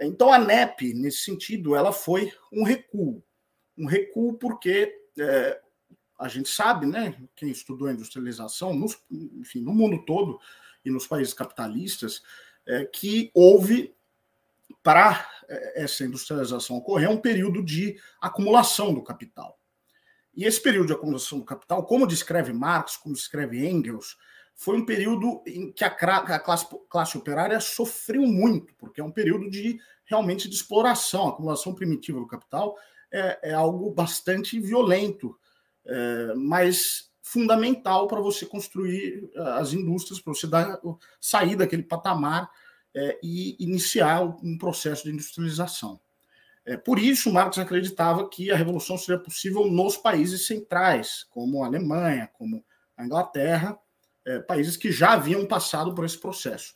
Então, 0.00 0.32
a 0.32 0.38
NEP, 0.38 0.94
nesse 0.94 1.18
sentido, 1.18 1.74
ela 1.74 1.92
foi 1.92 2.32
um 2.52 2.62
recuo. 2.62 3.22
Um 3.76 3.86
recuo 3.86 4.34
porque 4.38 4.99
é, 5.18 5.60
a 6.18 6.28
gente 6.28 6.48
sabe, 6.48 6.86
né, 6.86 7.16
quem 7.34 7.50
estudou 7.50 7.88
a 7.88 7.92
industrialização, 7.92 8.74
nos, 8.74 8.98
enfim, 9.10 9.60
no 9.60 9.72
mundo 9.72 10.04
todo 10.04 10.38
e 10.84 10.90
nos 10.90 11.06
países 11.06 11.32
capitalistas, 11.32 12.22
é, 12.66 12.84
que 12.84 13.30
houve, 13.32 13.94
para 14.82 15.28
é, 15.48 15.82
essa 15.82 16.04
industrialização 16.04 16.76
ocorrer, 16.76 17.10
um 17.10 17.20
período 17.20 17.62
de 17.62 17.98
acumulação 18.20 18.92
do 18.92 19.02
capital. 19.02 19.58
E 20.34 20.44
esse 20.44 20.62
período 20.62 20.88
de 20.88 20.92
acumulação 20.92 21.38
do 21.38 21.44
capital, 21.44 21.84
como 21.84 22.06
descreve 22.06 22.52
Marx, 22.52 22.96
como 22.96 23.14
descreve 23.14 23.66
Engels, 23.66 24.16
foi 24.54 24.76
um 24.76 24.84
período 24.84 25.42
em 25.46 25.72
que 25.72 25.82
a, 25.82 25.90
classe, 26.38 26.66
classe 26.88 27.16
operária 27.16 27.58
sofreu 27.60 28.22
muito, 28.22 28.74
porque 28.74 29.00
é 29.00 29.04
um 29.04 29.10
período 29.10 29.50
de 29.50 29.80
realmente 30.04 30.48
de 30.48 30.54
exploração. 30.54 31.28
Acumulação 31.28 31.74
primitiva 31.74 32.20
do 32.20 32.26
capital 32.26 32.76
é, 33.12 33.50
é 33.50 33.52
algo 33.52 33.90
bastante 33.90 34.58
violento, 34.60 35.38
é, 35.86 36.34
mas 36.34 37.10
fundamental 37.22 38.08
para 38.08 38.20
você 38.20 38.44
construir 38.44 39.30
as 39.54 39.72
indústrias, 39.72 40.20
para 40.20 40.34
você 40.34 40.46
dar, 40.46 40.80
sair 41.20 41.54
daquele 41.54 41.82
patamar 41.82 42.50
é, 42.94 43.18
e 43.22 43.56
iniciar 43.62 44.22
um 44.22 44.58
processo 44.58 45.04
de 45.04 45.10
industrialização. 45.10 46.00
É, 46.64 46.76
por 46.76 46.98
isso, 46.98 47.32
Marx 47.32 47.58
acreditava 47.58 48.28
que 48.28 48.50
a 48.50 48.56
revolução 48.56 48.98
seria 48.98 49.20
possível 49.20 49.66
nos 49.66 49.96
países 49.96 50.46
centrais, 50.46 51.24
como 51.30 51.62
a 51.62 51.66
Alemanha, 51.66 52.28
como 52.32 52.64
a 52.96 53.04
Inglaterra, 53.04 53.78
é, 54.26 54.38
países 54.40 54.76
que 54.76 54.92
já 54.92 55.12
haviam 55.12 55.46
passado 55.46 55.94
por 55.94 56.04
esse 56.04 56.18
processo. 56.18 56.74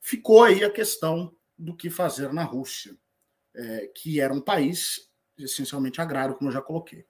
Ficou 0.00 0.42
aí 0.42 0.64
a 0.64 0.70
questão 0.70 1.34
do 1.56 1.76
que 1.76 1.88
fazer 1.88 2.32
na 2.32 2.42
Rússia, 2.42 2.96
é, 3.54 3.90
que 3.94 4.20
era 4.20 4.34
um 4.34 4.40
país 4.40 5.08
essencialmente 5.38 6.00
agrário, 6.00 6.34
como 6.34 6.50
eu 6.50 6.54
já 6.54 6.60
coloquei. 6.60 7.04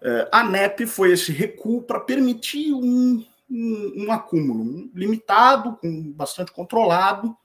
É, 0.00 0.28
a 0.32 0.44
NEP 0.44 0.86
foi 0.86 1.12
esse 1.12 1.32
recuo 1.32 1.82
para 1.82 2.00
permitir 2.00 2.72
um, 2.72 3.24
um, 3.50 4.04
um 4.04 4.12
acúmulo 4.12 4.90
limitado, 4.94 5.76
com 5.76 6.12
bastante 6.12 6.52
controlado 6.52 7.36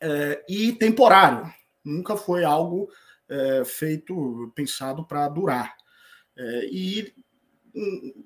é, 0.00 0.44
e 0.48 0.72
temporário. 0.72 1.52
Nunca 1.84 2.16
foi 2.16 2.44
algo 2.44 2.88
é, 3.28 3.64
feito, 3.64 4.52
pensado 4.54 5.04
para 5.04 5.28
durar. 5.28 5.76
É, 6.36 6.66
e, 6.66 7.14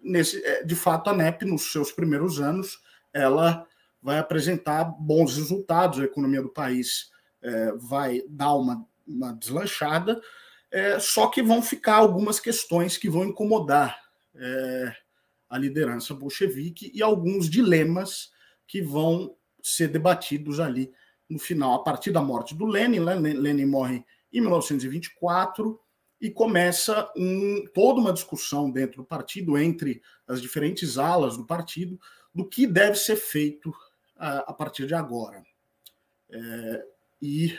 nesse, 0.02 0.44
é, 0.44 0.64
de 0.64 0.74
fato, 0.74 1.10
a 1.10 1.14
NEP, 1.14 1.44
nos 1.44 1.70
seus 1.70 1.92
primeiros 1.92 2.40
anos, 2.40 2.80
ela 3.12 3.66
vai 4.00 4.18
apresentar 4.18 4.84
bons 4.84 5.36
resultados, 5.36 5.98
a 5.98 6.04
economia 6.04 6.42
do 6.42 6.48
país 6.48 7.10
é, 7.42 7.72
vai 7.72 8.22
dar 8.28 8.54
uma, 8.54 8.86
uma 9.06 9.32
deslanchada, 9.32 10.20
é, 10.74 10.98
só 10.98 11.28
que 11.28 11.40
vão 11.40 11.62
ficar 11.62 11.94
algumas 11.94 12.40
questões 12.40 12.98
que 12.98 13.08
vão 13.08 13.24
incomodar 13.24 13.96
é, 14.34 14.96
a 15.48 15.56
liderança 15.56 16.12
bolchevique 16.12 16.90
e 16.92 17.00
alguns 17.00 17.48
dilemas 17.48 18.32
que 18.66 18.82
vão 18.82 19.36
ser 19.62 19.86
debatidos 19.86 20.58
ali 20.58 20.92
no 21.30 21.38
final, 21.38 21.74
a 21.74 21.84
partir 21.84 22.10
da 22.10 22.20
morte 22.20 22.56
do 22.56 22.66
Lenin. 22.66 22.98
Né? 22.98 23.14
Lenin 23.14 23.66
morre 23.66 24.04
em 24.32 24.40
1924 24.40 25.80
e 26.20 26.28
começa 26.28 27.08
um, 27.16 27.64
toda 27.72 28.00
uma 28.00 28.12
discussão 28.12 28.68
dentro 28.68 28.96
do 28.96 29.04
partido, 29.04 29.56
entre 29.56 30.02
as 30.26 30.42
diferentes 30.42 30.98
alas 30.98 31.36
do 31.36 31.46
partido, 31.46 32.00
do 32.34 32.48
que 32.48 32.66
deve 32.66 32.96
ser 32.96 33.14
feito 33.14 33.72
a, 34.16 34.38
a 34.38 34.52
partir 34.52 34.88
de 34.88 34.94
agora. 34.94 35.40
É, 36.28 36.84
e, 37.22 37.56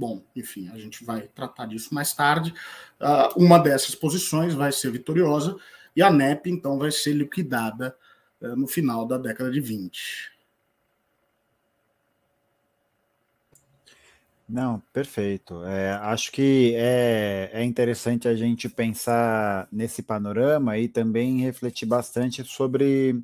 bom, 0.00 0.24
enfim, 0.34 0.70
a 0.72 0.78
gente 0.78 1.04
vai 1.04 1.28
tratar 1.28 1.66
disso 1.66 1.94
mais 1.94 2.14
tarde. 2.14 2.54
Uh, 2.98 3.44
uma 3.44 3.58
dessas 3.58 3.94
posições 3.94 4.54
vai 4.54 4.72
ser 4.72 4.90
vitoriosa 4.90 5.58
e 5.94 6.02
a 6.02 6.10
NEP, 6.10 6.48
então, 6.50 6.78
vai 6.78 6.90
ser 6.90 7.12
liquidada 7.12 7.94
uh, 8.40 8.56
no 8.56 8.66
final 8.66 9.06
da 9.06 9.18
década 9.18 9.50
de 9.50 9.60
20. 9.60 10.32
Não, 14.48 14.82
perfeito. 14.92 15.62
É, 15.64 15.92
acho 15.92 16.32
que 16.32 16.74
é, 16.74 17.50
é 17.52 17.62
interessante 17.62 18.26
a 18.26 18.34
gente 18.34 18.68
pensar 18.70 19.68
nesse 19.70 20.02
panorama 20.02 20.78
e 20.78 20.88
também 20.88 21.40
refletir 21.40 21.86
bastante 21.86 22.42
sobre 22.42 23.22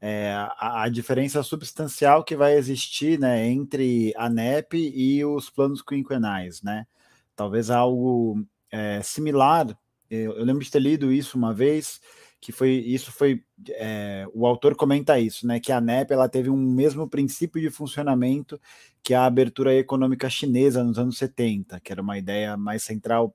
é, 0.00 0.32
a, 0.32 0.84
a, 0.84 0.88
diferença 0.88 1.42
substancial 1.42 2.22
que 2.22 2.36
vai 2.36 2.56
existir 2.56 3.18
né, 3.18 3.46
entre 3.48 4.12
a 4.16 4.28
NEP 4.30 4.74
e 4.94 5.24
os 5.24 5.50
planos 5.50 5.82
quinquenais. 5.82 6.62
Né? 6.62 6.86
Talvez 7.34 7.70
algo 7.70 8.44
é, 8.70 9.02
similar. 9.02 9.76
Eu, 10.10 10.36
eu, 10.36 10.44
lembro 10.44 10.62
de 10.64 10.70
ter 10.70 10.80
lido 10.80 11.12
isso 11.12 11.36
uma 11.36 11.52
vez, 11.52 12.00
que 12.40 12.52
foi 12.52 12.70
isso 12.70 13.10
foi 13.12 13.42
é, 13.70 14.26
o 14.32 14.46
autor 14.46 14.74
comenta 14.76 15.18
isso, 15.18 15.46
né? 15.46 15.60
Que 15.60 15.72
a 15.72 15.80
NEP 15.80 16.12
ela 16.12 16.28
teve 16.28 16.48
um 16.48 16.56
mesmo 16.56 17.08
princípio 17.08 17.60
de 17.60 17.68
funcionamento 17.68 18.60
que 19.02 19.12
a 19.12 19.24
abertura 19.26 19.74
econômica 19.74 20.30
chinesa 20.30 20.84
nos 20.84 20.98
anos 20.98 21.18
70, 21.18 21.80
que 21.80 21.92
era 21.92 22.00
uma 22.00 22.16
ideia 22.16 22.56
mais 22.56 22.82
central 22.84 23.34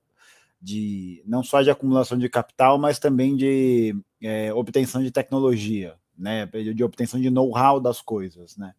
de 0.62 1.21
não 1.28 1.43
só 1.43 1.62
de 1.62 1.69
acumulação 1.69 2.17
de 2.17 2.30
capital, 2.30 2.80
mas 2.80 2.97
também 2.97 3.36
de 3.36 3.95
é, 4.21 4.54
obtenção 4.54 5.04
de 5.04 5.12
tecnologia, 5.12 5.95
né? 6.17 6.45
De 6.45 6.84
obtenção 6.84 7.19
de 7.19 7.30
know-how 7.30 7.80
das 7.80 8.02
coisas, 8.02 8.58
né? 8.58 8.73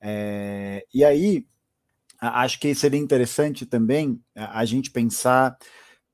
É, 0.00 0.86
e 0.94 1.04
aí 1.04 1.46
acho 2.20 2.60
que 2.60 2.74
seria 2.74 2.98
interessante 2.98 3.64
também 3.66 4.20
a 4.34 4.64
gente 4.64 4.90
pensar 4.90 5.56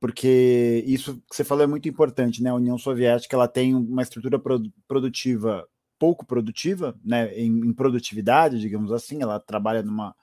porque 0.01 0.85
isso 0.87 1.23
que 1.29 1.35
você 1.35 1.45
falou 1.45 1.64
é 1.64 1.66
muito 1.66 1.88
importante, 1.88 2.42
né? 2.42 2.51
A 2.51 2.55
União 2.55 2.79
Soviética 2.79 3.35
ela 3.35 3.49
tem 3.49 3.75
uma 3.75 4.03
estrutura 4.03 4.40
produtiva 4.87 5.66
pouco 5.99 6.27
produtiva, 6.27 6.95
né? 7.05 7.35
Em, 7.35 7.69
em, 7.69 7.73
produtividade, 7.73 8.61
digamos 8.61 8.92
assim, 8.92 9.23
ela 9.23 9.40
trabalha 9.40 9.83
numa 9.83 10.14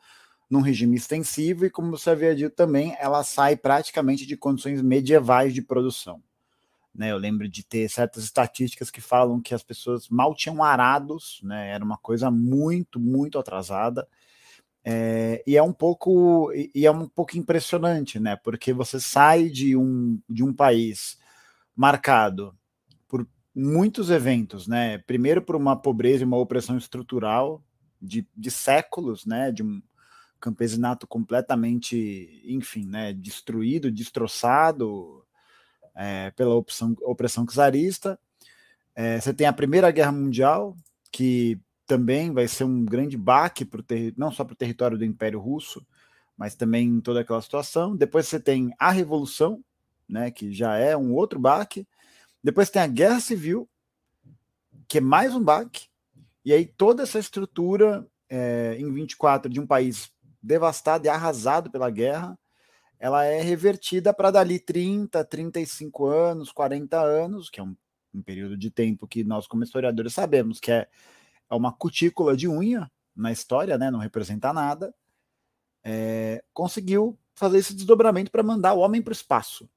num 0.50 0.62
regime 0.62 0.96
extensivo 0.96 1.66
e, 1.66 1.70
como 1.70 1.92
você 1.92 2.12
havia 2.12 2.36
dito 2.36 2.56
também, 2.56 2.96
ela 3.00 3.24
sai 3.24 3.56
praticamente 3.56 4.26
de 4.26 4.38
condições 4.38 4.82
medievais 4.84 5.52
de 5.52 5.64
produção. 5.64 6.22
Né, 6.96 7.12
eu 7.12 7.18
lembro 7.18 7.50
de 7.50 7.64
ter 7.66 7.90
certas 7.90 8.24
estatísticas 8.24 8.92
que 8.92 9.02
falam 9.02 9.42
que 9.42 9.56
as 9.56 9.64
pessoas 9.64 10.08
mal 10.10 10.36
tinham 10.36 10.64
arados, 10.64 11.40
né, 11.44 11.72
era 11.72 11.84
uma 11.84 11.98
coisa 11.98 12.30
muito, 12.30 13.00
muito 13.00 13.40
atrasada. 13.40 14.08
É, 14.86 15.42
e 15.48 15.56
é 15.56 15.64
um 15.64 15.72
pouco 15.74 16.52
e 16.54 16.86
é 16.86 16.92
um 16.92 17.08
pouco 17.08 17.38
impressionante, 17.38 18.20
né? 18.20 18.36
Porque 18.36 18.74
você 18.74 19.00
sai 19.00 19.50
de 19.50 19.78
um, 19.78 20.20
de 20.30 20.44
um 20.44 20.54
país 20.54 21.18
marcado 21.76 22.56
por 23.08 23.28
muitos 23.56 24.10
eventos, 24.10 24.68
né? 24.68 24.98
Primeiro 25.00 25.42
por 25.42 25.56
uma 25.56 25.76
pobreza 25.76 26.24
e 26.24 26.26
uma 26.28 26.38
opressão 26.38 26.78
estrutural 26.78 27.64
de, 28.02 28.28
de 28.36 28.52
séculos, 28.52 29.26
né? 29.26 29.52
De 29.52 29.64
um 29.64 29.82
campesinato 30.40 31.08
completamente, 31.08 32.42
enfim, 32.46 32.86
né? 32.86 33.14
Destruído, 33.14 33.92
destroçado 33.92 35.23
é, 35.96 36.32
pela 36.32 36.56
opção, 36.56 36.96
opressão 37.02 37.46
czarista. 37.48 38.20
É, 38.96 39.20
você 39.20 39.34
tem 39.34 39.48
a 39.48 39.54
Primeira 39.54 39.92
Guerra 39.92 40.12
Mundial, 40.12 40.76
que 41.12 41.60
também 41.86 42.32
vai 42.32 42.48
ser 42.48 42.64
um 42.64 42.84
grande 42.84 43.18
baque 43.18 43.66
pro 43.66 43.84
não 44.18 44.32
só 44.32 44.44
para 44.44 44.54
o 44.54 44.58
território 44.58 44.98
do 44.98 45.06
Império 45.06 45.40
Russo, 45.40 45.86
mas 46.38 46.56
também 46.56 46.88
em 46.88 47.02
toda 47.02 47.22
aquela 47.22 47.42
situação. 47.42 47.96
Depois 47.96 48.28
você 48.28 48.40
tem 48.40 48.74
a 48.80 48.92
Revolução, 48.92 49.64
né, 50.08 50.32
que 50.32 50.52
já 50.54 50.78
é 50.78 50.96
um 50.96 51.14
outro 51.14 51.40
baque. 51.40 51.88
Depois 52.44 52.70
tem 52.70 52.82
a 52.82 52.88
Guerra 52.88 53.20
Civil, 53.20 53.70
que 54.88 54.98
é 54.98 55.02
mais 55.02 55.34
um 55.36 55.44
baque. 55.44 55.88
E 56.44 56.52
aí 56.52 56.66
toda 56.66 57.04
essa 57.04 57.20
estrutura 57.20 58.06
é, 58.30 58.76
em 58.80 58.92
24 58.92 59.52
de 59.52 59.60
um 59.60 59.68
país 59.68 60.12
devastado 60.42 61.06
e 61.06 61.10
arrasado 61.10 61.72
pela 61.72 61.90
guerra, 61.90 62.38
ela 63.04 63.26
é 63.26 63.42
revertida 63.42 64.14
para 64.14 64.32
dali 64.32 64.60
30, 64.60 65.26
35 65.26 66.06
anos, 66.06 66.54
40 66.54 67.02
anos, 67.02 67.50
que 67.50 67.60
é 67.60 67.64
um, 67.64 67.76
um 68.14 68.22
período 68.22 68.56
de 68.56 68.72
tempo 68.72 69.06
que 69.06 69.26
nós, 69.26 69.46
como 69.46 69.64
historiadores, 69.64 70.14
sabemos 70.14 70.58
que 70.58 70.72
é 70.72 70.88
é 71.50 71.56
uma 71.56 71.72
cutícula 71.72 72.36
de 72.36 72.48
unha 72.48 72.90
na 73.14 73.32
história, 73.32 73.78
né? 73.78 73.92
Não 73.92 74.00
representa 74.00 74.54
nada. 74.54 74.94
É, 75.84 76.44
conseguiu 76.54 77.20
fazer 77.36 77.58
esse 77.58 77.76
desdobramento 77.76 78.32
para 78.32 78.42
mandar 78.42 78.74
o 78.74 78.80
homem 78.80 79.02
para 79.02 79.12
o 79.12 79.14
espaço, 79.14 79.70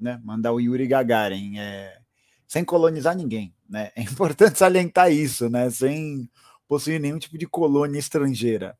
né? 0.00 0.20
Mandar 0.24 0.52
o 0.52 0.60
Yuri 0.60 0.86
Gagarin, 0.86 1.58
é, 1.58 2.00
sem 2.48 2.64
colonizar 2.64 3.14
ninguém, 3.14 3.54
né? 3.68 3.92
É 3.96 4.02
importante 4.02 4.58
salientar 4.58 5.12
isso, 5.12 5.48
né? 5.50 5.70
Sem 5.70 6.30
possuir 6.66 6.98
nenhum 6.98 7.18
tipo 7.18 7.36
de 7.36 7.46
colônia 7.46 7.98
estrangeira. 7.98 8.76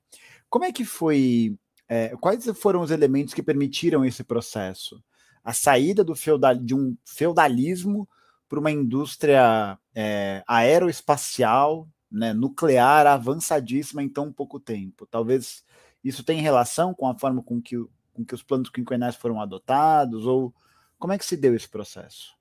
Como 0.48 0.64
é 0.64 0.72
que 0.72 0.84
foi? 0.84 1.56
É, 1.88 2.16
quais 2.16 2.46
foram 2.58 2.80
os 2.80 2.90
elementos 2.90 3.34
que 3.34 3.42
permitiram 3.42 4.04
esse 4.04 4.24
processo? 4.24 5.02
A 5.42 5.52
saída 5.52 6.02
do 6.02 6.14
feudal, 6.14 6.54
de 6.54 6.74
um 6.74 6.96
feudalismo 7.04 8.08
para 8.48 8.58
uma 8.58 8.70
indústria 8.70 9.78
é, 9.94 10.42
aeroespacial 10.46 11.88
né, 12.14 12.32
nuclear 12.32 13.06
avançadíssima 13.06 14.02
em 14.02 14.08
tão 14.08 14.32
pouco 14.32 14.60
tempo. 14.60 15.04
Talvez 15.06 15.64
isso 16.02 16.22
tenha 16.22 16.40
relação 16.40 16.94
com 16.94 17.08
a 17.08 17.18
forma 17.18 17.42
com 17.42 17.60
que, 17.60 17.76
com 18.12 18.24
que 18.24 18.34
os 18.34 18.42
planos 18.42 18.70
quinquenais 18.70 19.16
foram 19.16 19.40
adotados, 19.40 20.24
ou 20.24 20.54
como 20.96 21.12
é 21.12 21.18
que 21.18 21.24
se 21.24 21.36
deu 21.36 21.54
esse 21.54 21.68
processo? 21.68 22.32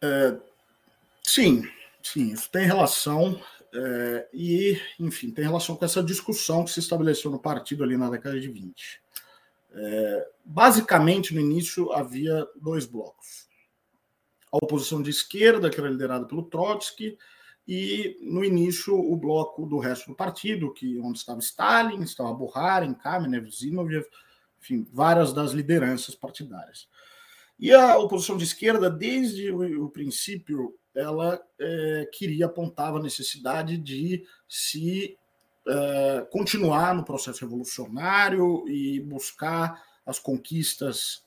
É, 0.00 0.38
sim, 1.24 1.68
sim, 2.02 2.32
isso 2.32 2.48
tem 2.50 2.64
relação 2.64 3.40
é, 3.78 4.28
e, 4.32 4.80
enfim, 4.98 5.30
tem 5.30 5.44
relação 5.44 5.76
com 5.76 5.84
essa 5.84 6.02
discussão 6.02 6.64
que 6.64 6.70
se 6.70 6.80
estabeleceu 6.80 7.30
no 7.30 7.38
partido 7.38 7.84
ali 7.84 7.96
na 7.96 8.08
década 8.08 8.40
de 8.40 8.48
20. 8.48 9.00
É, 9.72 10.28
basicamente, 10.44 11.34
no 11.34 11.40
início 11.40 11.92
havia 11.92 12.46
dois 12.56 12.86
blocos 12.86 13.46
a 14.56 14.64
oposição 14.64 15.02
de 15.02 15.10
esquerda, 15.10 15.70
que 15.70 15.78
era 15.78 15.90
liderada 15.90 16.24
pelo 16.26 16.44
Trotsky, 16.44 17.18
e 17.66 18.16
no 18.22 18.44
início 18.44 18.94
o 18.94 19.16
bloco 19.16 19.66
do 19.66 19.78
resto 19.78 20.10
do 20.10 20.16
partido, 20.16 20.72
que 20.72 20.98
onde 21.00 21.18
estava 21.18 21.40
Stalin, 21.40 22.02
estava 22.02 22.32
Bukharin, 22.32 22.94
Kamenev, 22.94 23.50
Zinoviev, 23.50 24.06
enfim, 24.60 24.86
várias 24.92 25.32
das 25.32 25.52
lideranças 25.52 26.14
partidárias. 26.14 26.88
E 27.58 27.72
a 27.72 27.98
oposição 27.98 28.36
de 28.36 28.44
esquerda, 28.44 28.90
desde 28.90 29.50
o, 29.50 29.88
princípio, 29.88 30.74
ela 30.96 31.40
é, 31.58 32.08
queria 32.12 32.46
apontava 32.46 32.98
a 32.98 33.02
necessidade 33.02 33.76
de 33.76 34.24
se 34.48 35.16
é, 35.68 36.26
continuar 36.30 36.94
no 36.94 37.04
processo 37.04 37.42
revolucionário 37.42 38.66
e 38.68 39.00
buscar 39.00 39.82
as 40.04 40.18
conquistas 40.18 41.22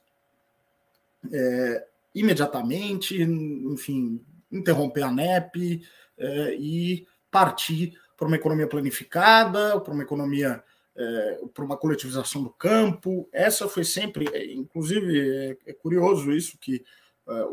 é, 1.32 1.88
imediatamente, 2.16 3.22
enfim, 3.22 4.22
interromper 4.52 5.04
a 5.04 5.12
NEP 5.12 5.82
é, 6.18 6.56
e 6.56 7.08
partir 7.30 8.00
para 8.18 8.28
uma 8.28 8.36
economia 8.36 8.68
planificada, 8.68 9.80
para 9.80 9.94
uma 9.94 10.04
economia, 10.04 10.64
é, 10.96 11.42
para 11.54 11.64
uma 11.64 11.78
coletivização 11.78 12.44
do 12.44 12.50
campo. 12.50 13.30
Essa 13.32 13.68
foi 13.68 13.84
sempre, 13.84 14.28
é, 14.34 14.54
inclusive, 14.54 15.20
é, 15.20 15.58
é, 15.68 15.74
curioso 15.74 16.32
isso 16.32 16.58
que 16.58 16.84
é, 17.28 17.46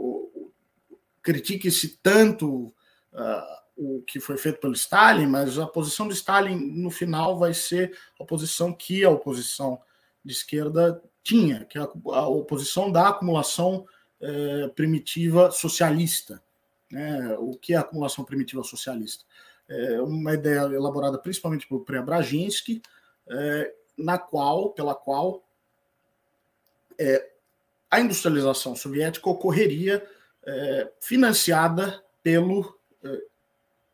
critique-se 1.27 1.99
tanto 2.01 2.73
uh, 3.12 3.57
o 3.77 4.01
que 4.07 4.21
foi 4.21 4.37
feito 4.37 4.61
pelo 4.61 4.75
Stalin, 4.75 5.27
mas 5.27 5.59
a 5.59 5.67
posição 5.67 6.07
de 6.07 6.15
Stalin 6.15 6.55
no 6.55 6.89
final 6.89 7.37
vai 7.37 7.53
ser 7.53 7.99
a 8.21 8.25
posição 8.25 8.73
que 8.73 9.05
a 9.05 9.11
oposição 9.11 9.81
de 10.25 10.33
esquerda 10.33 11.03
tinha, 11.25 11.65
que 11.65 11.79
é 11.79 11.81
a, 11.81 12.29
oposição 12.29 12.93
da 12.93 13.09
acumulação 13.09 13.85
é, 14.21 14.69
primitiva 14.69 15.51
socialista. 15.51 16.41
Né? 16.93 17.37
O 17.41 17.57
que 17.57 17.75
é 17.75 17.77
a 17.77 17.81
acumulação 17.81 18.25
primitiva 18.25 18.62
socialista? 18.62 19.25
É 19.69 20.01
uma 20.01 20.33
ideia 20.33 20.61
elaborada 20.61 21.19
principalmente 21.19 21.67
por 21.67 21.81
Preobrajensky, 21.81 22.81
é, 23.29 23.75
na 23.99 24.17
qual, 24.17 24.71
pela 24.71 24.95
qual 24.95 25.45
é, 26.97 27.31
a 27.91 28.01
industrialização 28.01 28.77
soviética 28.77 29.29
ocorreria 29.29 30.07
é, 30.47 30.93
financiada 31.01 32.03
pelo, 32.23 32.79
é, 33.03 33.23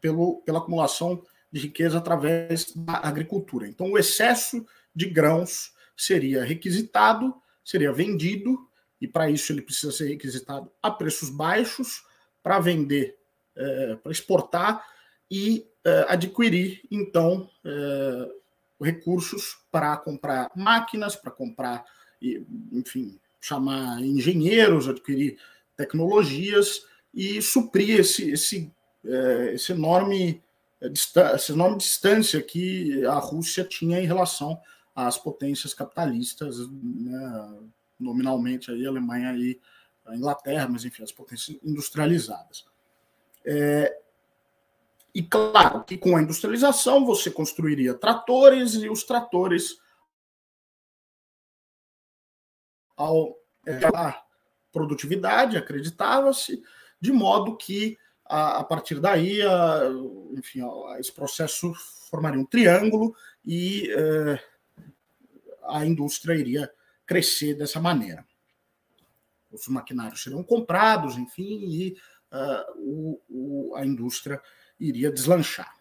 pelo, 0.00 0.42
pela 0.42 0.58
acumulação 0.58 1.24
de 1.50 1.60
riqueza 1.60 1.98
através 1.98 2.72
da 2.74 2.98
agricultura. 2.98 3.66
Então, 3.66 3.90
o 3.90 3.98
excesso 3.98 4.66
de 4.94 5.06
grãos 5.06 5.72
seria 5.96 6.44
requisitado, 6.44 7.34
seria 7.64 7.92
vendido, 7.92 8.68
e 9.00 9.08
para 9.08 9.30
isso 9.30 9.52
ele 9.52 9.62
precisa 9.62 9.92
ser 9.92 10.08
requisitado 10.08 10.70
a 10.82 10.90
preços 10.90 11.28
baixos 11.28 12.04
para 12.42 12.60
vender, 12.60 13.16
é, 13.56 13.96
para 13.96 14.12
exportar 14.12 14.86
e 15.30 15.66
é, 15.84 16.06
adquirir, 16.08 16.82
então, 16.90 17.50
é, 17.64 18.28
recursos 18.80 19.58
para 19.70 19.96
comprar 19.96 20.50
máquinas, 20.54 21.16
para 21.16 21.30
comprar, 21.30 21.84
enfim, 22.72 23.18
chamar 23.40 24.00
engenheiros, 24.00 24.88
adquirir 24.88 25.38
tecnologias 25.82 26.86
e 27.12 27.42
suprir 27.42 28.00
esse, 28.00 28.30
esse, 28.30 28.72
é, 29.04 29.54
esse 29.54 29.72
enorme 29.72 30.42
essa 31.32 31.52
enorme 31.52 31.78
distância 31.78 32.42
que 32.42 33.06
a 33.06 33.14
Rússia 33.14 33.64
tinha 33.64 34.00
em 34.00 34.06
relação 34.06 34.60
às 34.94 35.16
potências 35.16 35.72
capitalistas, 35.72 36.58
né, 36.68 37.58
nominalmente 38.00 38.68
aí 38.70 38.84
a 38.84 38.88
Alemanha 38.88 39.32
e 39.36 39.60
a 40.04 40.16
Inglaterra, 40.16 40.68
mas 40.68 40.84
enfim, 40.84 41.04
as 41.04 41.12
potências 41.12 41.56
industrializadas. 41.62 42.66
É, 43.44 43.96
e 45.14 45.22
claro 45.22 45.84
que 45.84 45.96
com 45.96 46.16
a 46.16 46.22
industrialização 46.22 47.04
você 47.04 47.30
construiria 47.30 47.94
tratores 47.94 48.74
e 48.74 48.88
os 48.88 49.04
tratores 49.04 49.78
ao 52.96 53.36
é, 53.66 53.78
produtividade 54.72 55.56
acreditava-se 55.56 56.62
de 57.00 57.12
modo 57.12 57.56
que 57.56 57.98
a, 58.24 58.58
a 58.60 58.64
partir 58.64 58.98
daí 58.98 59.42
a, 59.42 59.82
enfim 60.36 60.62
a, 60.62 60.98
esse 60.98 61.12
processo 61.12 61.72
formaria 62.08 62.40
um 62.40 62.46
triângulo 62.46 63.14
e 63.44 63.90
é, 63.90 64.42
a 65.64 65.84
indústria 65.84 66.34
iria 66.34 66.72
crescer 67.06 67.54
dessa 67.54 67.80
maneira. 67.80 68.26
Os 69.50 69.68
maquinários 69.68 70.22
seriam 70.22 70.42
comprados, 70.42 71.16
enfim, 71.18 71.66
e 71.68 71.96
uh, 72.32 72.72
o, 72.78 73.20
o, 73.28 73.76
a 73.76 73.84
indústria 73.84 74.40
iria 74.80 75.12
deslanchar. 75.12 75.74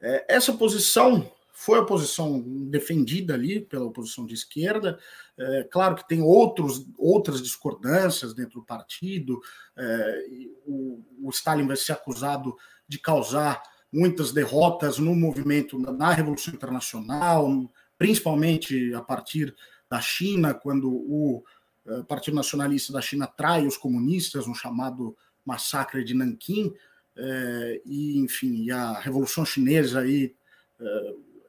É, 0.00 0.26
essa 0.28 0.52
posição 0.52 1.32
foi 1.58 1.78
a 1.78 1.84
posição 1.84 2.44
defendida 2.68 3.32
ali 3.32 3.62
pela 3.62 3.86
oposição 3.86 4.26
de 4.26 4.34
esquerda. 4.34 4.98
É, 5.38 5.66
claro 5.72 5.96
que 5.96 6.06
tem 6.06 6.20
outros, 6.20 6.86
outras 6.98 7.42
discordâncias 7.42 8.34
dentro 8.34 8.60
do 8.60 8.66
partido. 8.66 9.40
É, 9.74 10.26
o, 10.66 11.02
o, 11.22 11.30
Stalin 11.30 11.66
vai 11.66 11.76
ser 11.76 11.92
acusado 11.92 12.54
de 12.86 12.98
causar 12.98 13.62
muitas 13.90 14.32
derrotas 14.32 14.98
no 14.98 15.16
movimento, 15.16 15.78
na 15.78 16.12
Revolução 16.12 16.52
Internacional, 16.52 17.72
principalmente 17.96 18.92
a 18.92 19.00
partir 19.00 19.56
da 19.88 19.98
China, 19.98 20.52
quando 20.52 20.90
o 20.90 21.42
eh, 21.86 22.02
Partido 22.02 22.34
Nacionalista 22.34 22.92
da 22.92 23.00
China 23.00 23.26
trai 23.26 23.66
os 23.66 23.78
comunistas 23.78 24.46
no 24.46 24.54
chamado 24.54 25.16
massacre 25.44 26.04
de 26.04 26.12
Nanquim, 26.12 26.74
é, 27.16 27.80
e 27.86 28.18
enfim, 28.18 28.70
a 28.70 28.98
Revolução 28.98 29.46
Chinesa 29.46 30.00
aí 30.00 30.34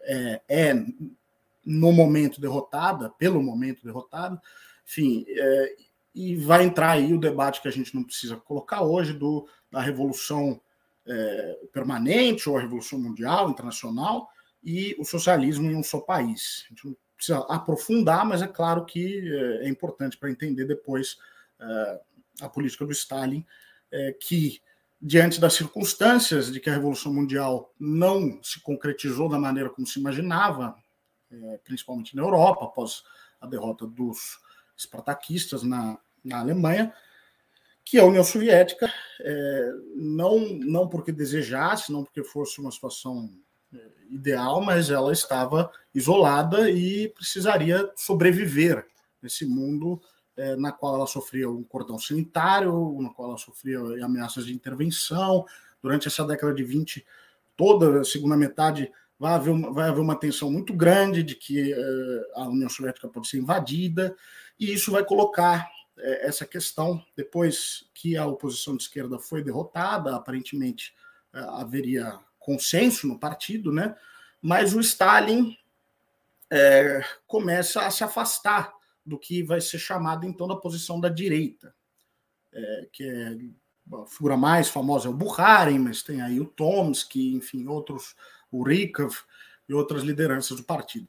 é, 0.07 0.41
é, 0.47 0.73
no 1.65 1.91
momento 1.91 2.41
derrotada, 2.41 3.09
pelo 3.11 3.43
momento 3.43 3.83
derrotada, 3.83 4.41
enfim, 4.85 5.25
é, 5.27 5.75
e 6.15 6.35
vai 6.35 6.63
entrar 6.63 6.91
aí 6.91 7.13
o 7.13 7.19
debate 7.19 7.61
que 7.61 7.67
a 7.67 7.71
gente 7.71 7.93
não 7.93 8.03
precisa 8.03 8.37
colocar 8.37 8.81
hoje 8.81 9.13
do, 9.13 9.47
da 9.71 9.81
Revolução 9.81 10.59
permanente 11.71 12.49
ou 12.49 12.57
a 12.57 12.59
Revolução 12.59 12.99
Mundial, 12.99 13.49
Internacional, 13.49 14.27
e 14.61 14.93
o 14.99 15.05
socialismo 15.05 15.71
em 15.71 15.75
um 15.77 15.81
só 15.81 16.01
país. 16.01 16.65
A 16.65 16.69
gente 16.69 16.85
não 16.85 16.97
precisa 17.15 17.39
aprofundar, 17.49 18.25
mas 18.25 18.41
é 18.41 18.47
claro 18.47 18.85
que 18.85 19.27
é, 19.27 19.65
é 19.65 19.69
importante 19.69 20.17
para 20.17 20.29
entender 20.29 20.65
depois 20.65 21.17
é, 21.59 22.01
a 22.41 22.49
política 22.49 22.85
do 22.85 22.91
Stalin, 22.91 23.45
é, 23.91 24.11
que, 24.13 24.61
diante 25.01 25.39
das 25.39 25.53
circunstâncias 25.53 26.51
de 26.51 26.59
que 26.59 26.69
a 26.69 26.73
Revolução 26.73 27.13
Mundial 27.13 27.73
não 27.79 28.39
se 28.43 28.59
concretizou 28.61 29.29
da 29.29 29.37
maneira 29.39 29.69
como 29.69 29.85
se 29.85 29.99
imaginava, 29.99 30.75
principalmente 31.63 32.15
na 32.15 32.23
Europa, 32.23 32.65
após 32.65 33.03
a 33.39 33.45
derrota 33.45 33.85
dos 33.85 34.39
espartaquistas 34.75 35.63
na, 35.63 35.97
na 36.23 36.39
Alemanha, 36.39 36.93
que 37.85 37.97
a 37.97 38.05
União 38.05 38.23
Soviética, 38.23 38.91
não, 39.95 40.39
não 40.59 40.87
porque 40.87 41.11
desejasse, 41.11 41.91
não 41.91 42.03
porque 42.03 42.23
fosse 42.23 42.59
uma 42.59 42.71
situação 42.71 43.31
ideal, 44.09 44.61
mas 44.61 44.89
ela 44.89 45.11
estava 45.11 45.71
isolada 45.93 46.69
e 46.69 47.09
precisaria 47.09 47.89
sobreviver 47.95 48.85
nesse 49.21 49.45
mundo 49.45 50.01
é, 50.37 50.55
na 50.55 50.71
qual 50.71 50.95
ela 50.95 51.07
sofria 51.07 51.49
um 51.49 51.63
cordão 51.63 51.97
sanitário, 51.97 52.95
na 53.01 53.09
qual 53.09 53.29
ela 53.29 53.37
sofria 53.37 53.79
ameaças 54.05 54.45
de 54.45 54.53
intervenção. 54.53 55.45
Durante 55.81 56.07
essa 56.07 56.23
década 56.23 56.53
de 56.53 56.63
20, 56.63 57.05
toda 57.55 58.01
a 58.01 58.05
segunda 58.05 58.37
metade 58.37 58.91
vai 59.19 59.33
haver 59.33 59.49
uma, 59.49 59.73
vai 59.73 59.89
haver 59.89 59.99
uma 59.99 60.15
tensão 60.15 60.51
muito 60.51 60.73
grande 60.73 61.23
de 61.23 61.35
que 61.35 61.73
é, 61.73 61.77
a 62.35 62.47
União 62.47 62.69
Soviética 62.69 63.07
pode 63.07 63.27
ser 63.27 63.39
invadida, 63.39 64.15
e 64.59 64.71
isso 64.71 64.91
vai 64.91 65.03
colocar 65.03 65.67
é, 65.97 66.27
essa 66.27 66.45
questão, 66.45 67.03
depois 67.15 67.89
que 67.95 68.15
a 68.15 68.27
oposição 68.27 68.77
de 68.77 68.83
esquerda 68.83 69.17
foi 69.17 69.43
derrotada, 69.43 70.15
aparentemente 70.15 70.95
haveria 71.33 72.17
consenso 72.39 73.05
no 73.05 73.19
partido, 73.19 73.71
né? 73.71 73.95
Mas 74.41 74.73
o 74.73 74.79
Stalin 74.79 75.55
começa 77.27 77.81
a 77.81 77.91
se 77.91 78.03
afastar 78.03 78.73
do 79.07 79.17
que 79.17 79.41
vai 79.41 79.61
ser 79.61 79.79
chamado 79.79 80.27
então 80.27 80.47
da 80.47 80.55
posição 80.55 80.99
da 80.99 81.07
direita, 81.07 81.73
é, 82.53 82.87
que 82.91 83.03
é 83.03 83.37
a 83.95 84.05
figura 84.05 84.35
mais 84.35 84.67
famosa 84.67 85.07
é 85.07 85.11
o 85.11 85.13
Bukharin, 85.13 85.79
mas 85.79 86.03
tem 86.03 86.21
aí 86.21 86.39
o 86.41 86.45
Tomsky, 86.45 87.35
enfim, 87.35 87.67
outros, 87.67 88.15
o 88.51 88.61
Rykov 88.61 89.15
e 89.67 89.73
outras 89.73 90.03
lideranças 90.03 90.57
do 90.57 90.63
partido. 90.63 91.07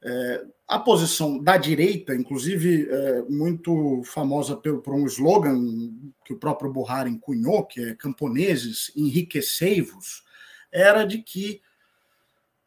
É, 0.00 0.46
a 0.68 0.78
posição 0.78 1.42
da 1.42 1.56
direita, 1.56 2.14
inclusive 2.14 2.88
é, 2.88 3.22
muito 3.22 4.02
famosa 4.04 4.54
por, 4.56 4.80
por, 4.82 4.94
um 4.94 5.06
slogan 5.06 5.58
que 6.24 6.34
o 6.34 6.38
próprio 6.38 6.72
Bukharin 6.72 7.18
cunhou, 7.18 7.64
que 7.64 7.80
é 7.80 7.94
camponeses, 7.94 8.92
enriquecei-vos, 8.94 10.22
era 10.70 11.04
de 11.04 11.18
que 11.18 11.60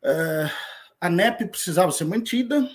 é, 0.03 0.51
a 0.99 1.09
NEP 1.09 1.45
precisava 1.45 1.91
ser 1.91 2.05
mantida, 2.05 2.67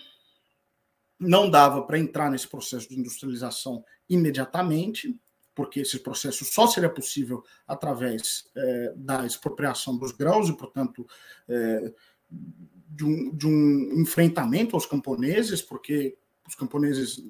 não 1.23 1.49
dava 1.49 1.83
para 1.83 1.99
entrar 1.99 2.31
nesse 2.31 2.49
processo 2.49 2.89
de 2.89 2.99
industrialização 2.99 3.85
imediatamente, 4.09 5.19
porque 5.55 5.81
esse 5.81 5.99
processo 5.99 6.45
só 6.45 6.67
seria 6.67 6.89
possível 6.89 7.45
através 7.67 8.51
é, 8.57 8.93
da 8.97 9.25
expropriação 9.27 9.97
dos 9.97 10.13
grãos 10.13 10.49
e, 10.49 10.57
portanto, 10.57 11.07
é, 11.49 11.93
de, 12.31 13.05
um, 13.05 13.35
de, 13.35 13.47
um, 13.47 14.01
enfrentamento 14.01 14.77
aos 14.77 14.87
camponeses, 14.87 15.63
porque 15.63 16.17
os 16.47 16.55
camponeses 16.55 17.23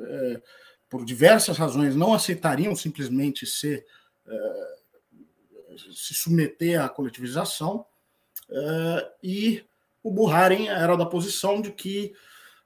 por 0.93 1.07
diversas 1.07 1.57
razões, 1.57 1.97
não 1.97 2.13
aceitariam 2.13 2.77
simplesmente 2.77 3.47
ser, 3.47 3.87
é, 4.27 4.67
se 5.91 6.13
submeter 6.13 6.79
à 6.83 6.87
coletivização, 6.87 7.87
é, 8.51 9.13
e 9.23 9.65
o 10.03 10.11
Buharin 10.11 10.67
era 10.67 10.95
da 10.95 11.07
posição 11.07 11.63
de 11.63 11.73
que 11.73 12.13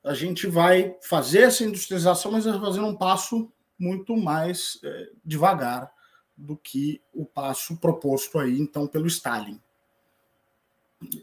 a 0.07 0.14
gente 0.14 0.47
vai 0.47 0.97
fazer 1.03 1.42
essa 1.42 1.64
industrialização, 1.64 2.33
mas 2.33 2.45
vai 2.45 2.61
fazer 2.61 2.81
um 2.81 2.95
passo 2.95 3.53
muito 3.79 4.16
mais 4.16 4.79
é, 4.83 5.11
devagar 5.25 5.90
do 6.37 6.57
que 6.57 7.03
o 7.12 7.27
passo 7.27 7.77
proposto 7.79 8.38
aí, 8.38 8.59
então, 8.59 8.87
pelo 8.87 9.07
Stalin 9.07 9.61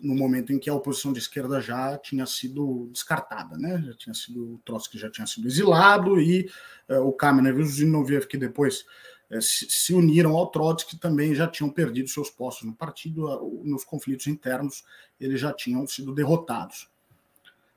no 0.01 0.15
momento 0.15 0.53
em 0.53 0.59
que 0.59 0.69
a 0.69 0.73
oposição 0.73 1.11
de 1.11 1.19
esquerda 1.19 1.59
já 1.59 1.97
tinha 1.97 2.25
sido 2.25 2.89
descartada, 2.91 3.57
né? 3.57 3.81
Já 3.85 3.93
tinha 3.95 4.13
sido 4.13 4.53
o 4.53 4.57
Trotsky 4.59 4.97
já 4.99 5.09
tinha 5.09 5.25
sido 5.25 5.47
exilado 5.47 6.19
e 6.19 6.49
uh, 6.89 6.99
o 7.01 7.11
Kamenev 7.11 7.59
e 7.59 7.63
o 7.63 7.65
Zinoviev 7.65 8.27
que 8.27 8.37
depois 8.37 8.85
uh, 9.31 9.41
se, 9.41 9.67
se, 9.69 9.93
uniram 9.93 10.37
ao 10.37 10.47
Trotsky 10.51 10.97
também 10.97 11.33
já 11.33 11.47
tinham 11.47 11.69
perdido 11.71 12.07
seus 12.07 12.29
postos 12.29 12.67
no 12.67 12.75
partido, 12.75 13.61
nos 13.63 13.83
conflitos 13.83 14.27
internos 14.27 14.83
eles 15.19 15.39
já 15.39 15.51
tinham 15.51 15.87
sido 15.87 16.13
derrotados. 16.13 16.89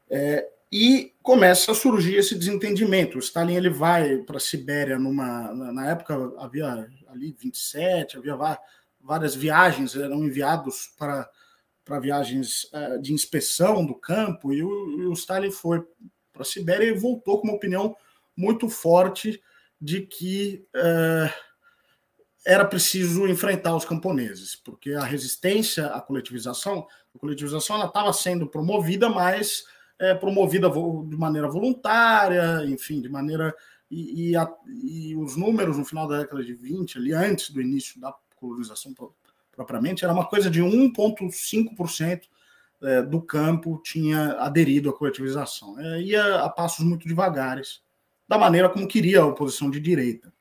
É, 0.08 0.48
e 0.76 1.14
começa 1.22 1.72
a 1.72 1.74
surgir 1.74 2.16
esse 2.16 2.34
desentendimento. 2.34 3.16
O 3.16 3.18
Stalin 3.18 3.54
ele 3.54 3.70
vai 3.70 4.18
para 4.18 4.36
a 4.36 4.40
Sibéria 4.40 4.98
numa 4.98 5.50
na 5.72 5.90
época 5.90 6.14
havia 6.38 6.86
ali 7.08 7.34
27, 7.38 8.18
havia 8.18 8.36
várias 9.00 9.34
viagens 9.34 9.96
eram 9.96 10.22
enviados 10.22 10.92
para 10.98 11.26
para 11.82 12.00
viagens 12.00 12.64
uh, 12.64 13.00
de 13.00 13.12
inspeção 13.12 13.86
do 13.86 13.94
campo, 13.94 14.52
e 14.52 14.60
o, 14.60 15.02
e 15.02 15.06
o 15.06 15.12
Stalin 15.12 15.52
foi 15.52 15.80
para 16.32 16.42
a 16.42 16.44
Sibéria 16.44 16.84
e 16.84 16.98
voltou 16.98 17.40
com 17.40 17.46
uma 17.46 17.56
opinião 17.56 17.96
muito 18.36 18.68
forte 18.68 19.40
de 19.80 20.00
que 20.00 20.66
uh, 20.74 21.32
era 22.44 22.64
preciso 22.64 23.28
enfrentar 23.28 23.76
os 23.76 23.84
camponeses, 23.84 24.56
porque 24.56 24.94
a 24.94 25.04
resistência 25.04 25.86
à 25.86 26.00
coletivização, 26.00 26.88
a 27.14 27.18
coletivização 27.20 27.76
ela 27.76 27.86
estava 27.86 28.12
sendo 28.12 28.48
promovida, 28.48 29.08
mas 29.08 29.64
é, 29.98 30.14
promovida 30.14 30.68
de 30.68 31.16
maneira 31.16 31.48
voluntária, 31.48 32.64
enfim, 32.66 33.00
de 33.00 33.08
maneira 33.08 33.54
e, 33.90 34.30
e, 34.30 34.36
a, 34.36 34.52
e, 34.66 35.16
os 35.16 35.36
números 35.36 35.78
no 35.78 35.84
final 35.84 36.06
da 36.08 36.18
década 36.18 36.44
de 36.44 36.54
20, 36.54 36.98
ali 36.98 37.12
antes 37.12 37.50
do 37.50 37.60
início 37.60 38.00
da 38.00 38.14
colonização 38.34 38.92
propriamente, 39.52 40.04
era 40.04 40.12
uma 40.12 40.26
coisa 40.26 40.50
de 40.50 40.62
1,5% 40.62 42.22
é, 42.82 43.02
do 43.02 43.22
campo 43.22 43.80
tinha 43.82 44.32
aderido 44.34 44.90
à 44.90 44.92
coletivização. 44.92 45.78
É, 45.78 46.02
ia 46.02 46.42
a 46.42 46.48
passos 46.48 46.84
muito 46.84 47.08
devagares, 47.08 47.80
da 48.28 48.36
maneira 48.36 48.68
como 48.68 48.88
queria 48.88 49.20
a 49.20 49.26
oposição 49.26 49.70
de 49.70 49.80
direita. 49.80 50.32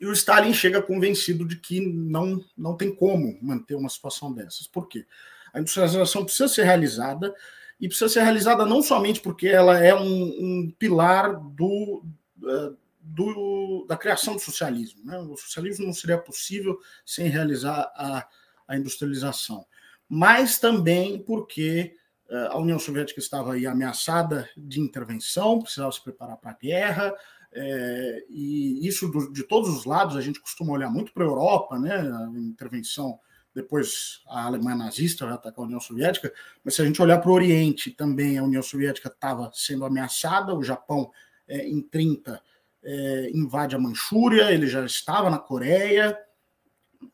E 0.00 0.06
o 0.06 0.12
Stalin 0.12 0.54
chega 0.54 0.80
convencido 0.80 1.46
de 1.46 1.56
que 1.56 1.78
não, 1.78 2.42
não 2.56 2.74
tem 2.74 2.92
como 2.92 3.38
manter 3.42 3.74
uma 3.74 3.88
situação 3.88 4.32
dessas. 4.32 4.66
Por 4.66 4.88
quê? 4.88 5.06
A 5.52 5.60
industrialização 5.60 6.24
precisa 6.24 6.48
ser 6.48 6.64
realizada 6.64 7.34
e 7.80 7.88
precisa 7.88 8.10
ser 8.10 8.22
realizada 8.22 8.66
não 8.66 8.82
somente 8.82 9.20
porque 9.20 9.48
ela 9.48 9.78
é 9.78 9.94
um, 9.94 10.02
um 10.04 10.74
pilar 10.78 11.40
do, 11.40 12.04
é, 12.44 12.72
do, 13.00 13.86
da 13.88 13.96
criação 13.96 14.34
do 14.34 14.40
socialismo. 14.40 15.04
Né? 15.04 15.18
O 15.18 15.36
socialismo 15.36 15.86
não 15.86 15.92
seria 15.92 16.18
possível 16.18 16.78
sem 17.06 17.28
realizar 17.28 17.90
a, 17.96 18.28
a 18.68 18.76
industrialização. 18.76 19.64
Mas 20.06 20.58
também 20.58 21.22
porque 21.22 21.96
uh, 22.28 22.52
a 22.52 22.58
União 22.58 22.78
Soviética 22.78 23.20
estava 23.20 23.54
aí 23.54 23.66
ameaçada 23.66 24.48
de 24.56 24.80
intervenção, 24.80 25.60
precisava 25.60 25.92
se 25.92 26.02
preparar 26.02 26.36
para 26.36 26.50
a 26.50 26.56
guerra, 26.60 27.14
é, 27.52 28.24
e 28.28 28.86
isso 28.86 29.08
do, 29.08 29.32
de 29.32 29.42
todos 29.42 29.68
os 29.70 29.84
lados, 29.84 30.16
a 30.16 30.20
gente 30.20 30.40
costuma 30.40 30.72
olhar 30.72 30.90
muito 30.90 31.12
para 31.12 31.24
a 31.24 31.26
Europa, 31.26 31.78
né? 31.78 31.96
a 31.96 32.38
intervenção, 32.38 33.18
depois 33.54 34.20
a 34.26 34.44
Alemanha 34.46 34.76
nazista 34.76 35.24
vai 35.24 35.34
atacar 35.34 35.60
a 35.60 35.66
União 35.66 35.80
Soviética, 35.80 36.32
mas 36.64 36.74
se 36.74 36.82
a 36.82 36.84
gente 36.84 37.00
olhar 37.02 37.18
para 37.18 37.30
o 37.30 37.34
Oriente, 37.34 37.90
também 37.90 38.38
a 38.38 38.44
União 38.44 38.62
Soviética 38.62 39.08
estava 39.08 39.50
sendo 39.54 39.84
ameaçada, 39.84 40.54
o 40.54 40.62
Japão 40.62 41.10
é, 41.48 41.66
em 41.66 41.80
30 41.82 42.40
é, 42.82 43.30
invade 43.34 43.74
a 43.74 43.78
Manchúria, 43.78 44.52
ele 44.52 44.66
já 44.66 44.84
estava 44.84 45.28
na 45.28 45.38
Coreia, 45.38 46.18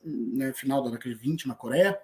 né, 0.05 0.53
final 0.53 0.83
da 0.83 0.91
década 0.91 1.15
de 1.15 1.21
20 1.21 1.49
na 1.49 1.55
Coreia. 1.55 1.99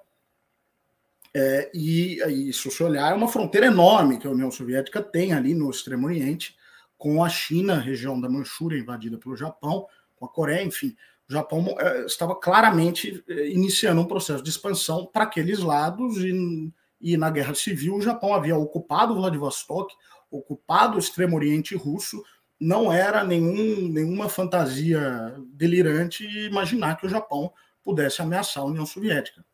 É, 1.35 1.71
e, 1.73 2.21
e 2.23 2.53
se 2.53 2.71
você 2.71 2.83
olhar, 2.83 3.11
é 3.11 3.14
uma 3.14 3.29
fronteira 3.29 3.66
enorme 3.66 4.18
que 4.18 4.27
a 4.27 4.31
União 4.31 4.51
Soviética 4.51 5.03
tem 5.03 5.33
ali 5.33 5.55
no 5.55 5.71
Extremo 5.71 6.07
Oriente, 6.07 6.57
com 6.99 7.25
a 7.25 7.29
China, 7.29 7.79
região 7.79 8.21
da 8.21 8.29
Manchúria 8.29 8.79
invadida 8.79 9.18
pelo 9.18 9.37
Japão, 9.37 9.87
com 10.14 10.25
a 10.25 10.29
Coreia, 10.29 10.62
enfim. 10.62 10.97
O 11.28 11.32
Japão 11.32 11.76
é, 11.78 12.04
estava 12.04 12.35
claramente 12.35 13.22
é, 13.28 13.48
iniciando 13.50 14.00
um 14.00 14.06
processo 14.06 14.42
de 14.42 14.50
expansão 14.50 15.06
para 15.06 15.24
aqueles 15.24 15.61
lados, 15.61 16.18
e, 16.18 16.72
e 17.00 17.16
na 17.16 17.30
Guerra 17.30 17.54
Civil 17.54 17.96
o 17.96 18.02
Japão 18.02 18.35
havia 18.35 18.56
ocupado 18.56 19.14
Vladivostok, 19.14 19.94
ocupado 20.30 20.96
o 20.96 20.98
Extremo 20.98 21.37
Oriente 21.37 21.74
russo, 21.74 22.22
não 22.58 22.92
era 22.92 23.24
nenhum, 23.24 23.88
nenhuma 23.88 24.28
fantasia 24.28 25.35
delirante 25.52 26.24
imaginar 26.46 26.96
que 26.96 27.06
o 27.06 27.11
Japão 27.11 27.52
pudesse 27.82 28.22
ameaçar 28.22 28.62
a 28.62 28.66
União 28.66 28.87
Soviética. 28.87 29.44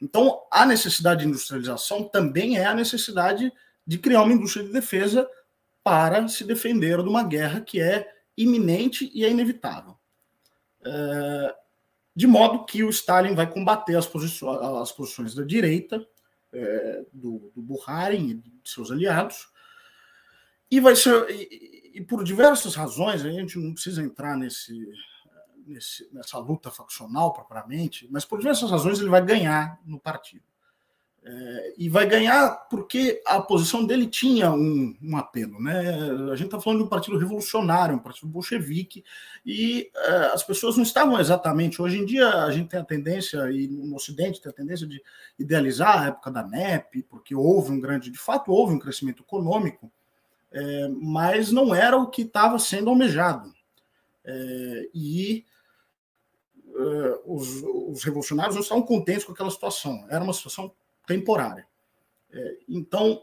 Então, 0.00 0.42
a 0.50 0.64
necessidade 0.64 1.22
de 1.22 1.28
industrialização 1.28 2.04
também 2.04 2.56
é 2.56 2.64
a 2.64 2.74
necessidade 2.74 3.52
de 3.86 3.98
criar 3.98 4.22
uma 4.22 4.32
indústria 4.32 4.64
de 4.64 4.72
defesa 4.72 5.28
para 5.82 6.28
se 6.28 6.44
defender 6.44 7.02
de 7.02 7.08
uma 7.08 7.22
guerra 7.22 7.60
que 7.60 7.80
é 7.80 8.08
iminente 8.36 9.10
e 9.14 9.24
é 9.24 9.30
inevitável. 9.30 9.95
De 12.14 12.26
modo 12.26 12.64
que 12.64 12.82
o 12.82 12.90
Stalin 12.90 13.34
vai 13.34 13.50
combater 13.50 13.96
as, 13.96 14.06
posições, 14.06 14.58
as 14.80 14.90
posições 14.92 15.34
da 15.34 15.44
direita, 15.44 16.06
é, 16.52 17.04
do, 17.12 17.52
do 17.54 17.60
Buharin 17.60 18.30
e 18.30 18.34
de 18.34 18.70
seus 18.70 18.90
aliados, 18.90 19.48
e 20.70 20.80
vai 20.80 20.96
ser 20.96 21.26
e 21.96 22.00
por 22.02 22.22
diversas 22.22 22.74
razões, 22.74 23.24
a 23.24 23.30
gente 23.30 23.58
não 23.58 23.72
precisa 23.72 24.02
entrar 24.02 24.36
nesse, 24.36 24.86
nesse, 25.66 26.06
nessa 26.12 26.38
luta 26.38 26.70
faccional 26.70 27.32
propriamente, 27.32 28.06
mas 28.10 28.22
por 28.22 28.38
diversas 28.38 28.70
razões 28.70 29.00
ele 29.00 29.08
vai 29.08 29.24
ganhar 29.24 29.80
no 29.82 29.98
partido. 29.98 30.44
É, 31.28 31.74
e 31.76 31.88
vai 31.88 32.06
ganhar 32.06 32.68
porque 32.70 33.20
a 33.26 33.42
posição 33.42 33.84
dele 33.84 34.06
tinha 34.06 34.52
um, 34.52 34.96
um 35.02 35.16
apelo. 35.16 35.60
Né? 35.60 35.80
A 36.30 36.36
gente 36.36 36.46
está 36.46 36.60
falando 36.60 36.78
de 36.78 36.84
um 36.84 36.88
partido 36.88 37.18
revolucionário, 37.18 37.96
um 37.96 37.98
partido 37.98 38.28
bolchevique, 38.28 39.04
e 39.44 39.90
é, 39.94 40.16
as 40.26 40.44
pessoas 40.44 40.76
não 40.76 40.84
estavam 40.84 41.18
exatamente. 41.18 41.82
Hoje 41.82 41.98
em 41.98 42.06
dia, 42.06 42.28
a 42.44 42.50
gente 42.52 42.68
tem 42.68 42.78
a 42.78 42.84
tendência, 42.84 43.50
e 43.50 43.66
no 43.66 43.96
Ocidente 43.96 44.40
tem 44.40 44.50
a 44.50 44.54
tendência 44.54 44.86
de 44.86 45.02
idealizar 45.36 46.02
a 46.02 46.06
época 46.06 46.30
da 46.30 46.44
NEP, 46.44 47.02
porque 47.02 47.34
houve 47.34 47.72
um 47.72 47.80
grande, 47.80 48.08
de 48.08 48.18
fato, 48.18 48.52
houve 48.52 48.74
um 48.74 48.78
crescimento 48.78 49.24
econômico 49.24 49.90
é, 50.56 50.88
mas 50.88 51.52
não 51.52 51.74
era 51.74 51.98
o 51.98 52.08
que 52.08 52.22
estava 52.22 52.58
sendo 52.58 52.88
almejado. 52.88 53.52
É, 54.24 54.88
e 54.94 55.44
é, 56.74 57.20
os, 57.26 57.62
os, 57.62 58.02
revolucionários 58.02 58.54
não 58.54 58.62
estavam 58.62 58.82
contentes 58.82 59.24
com 59.24 59.32
aquela 59.32 59.50
situação, 59.50 60.06
era 60.08 60.24
uma 60.24 60.32
situação 60.32 60.72
temporária. 61.06 61.66
É, 62.32 62.56
então, 62.68 63.22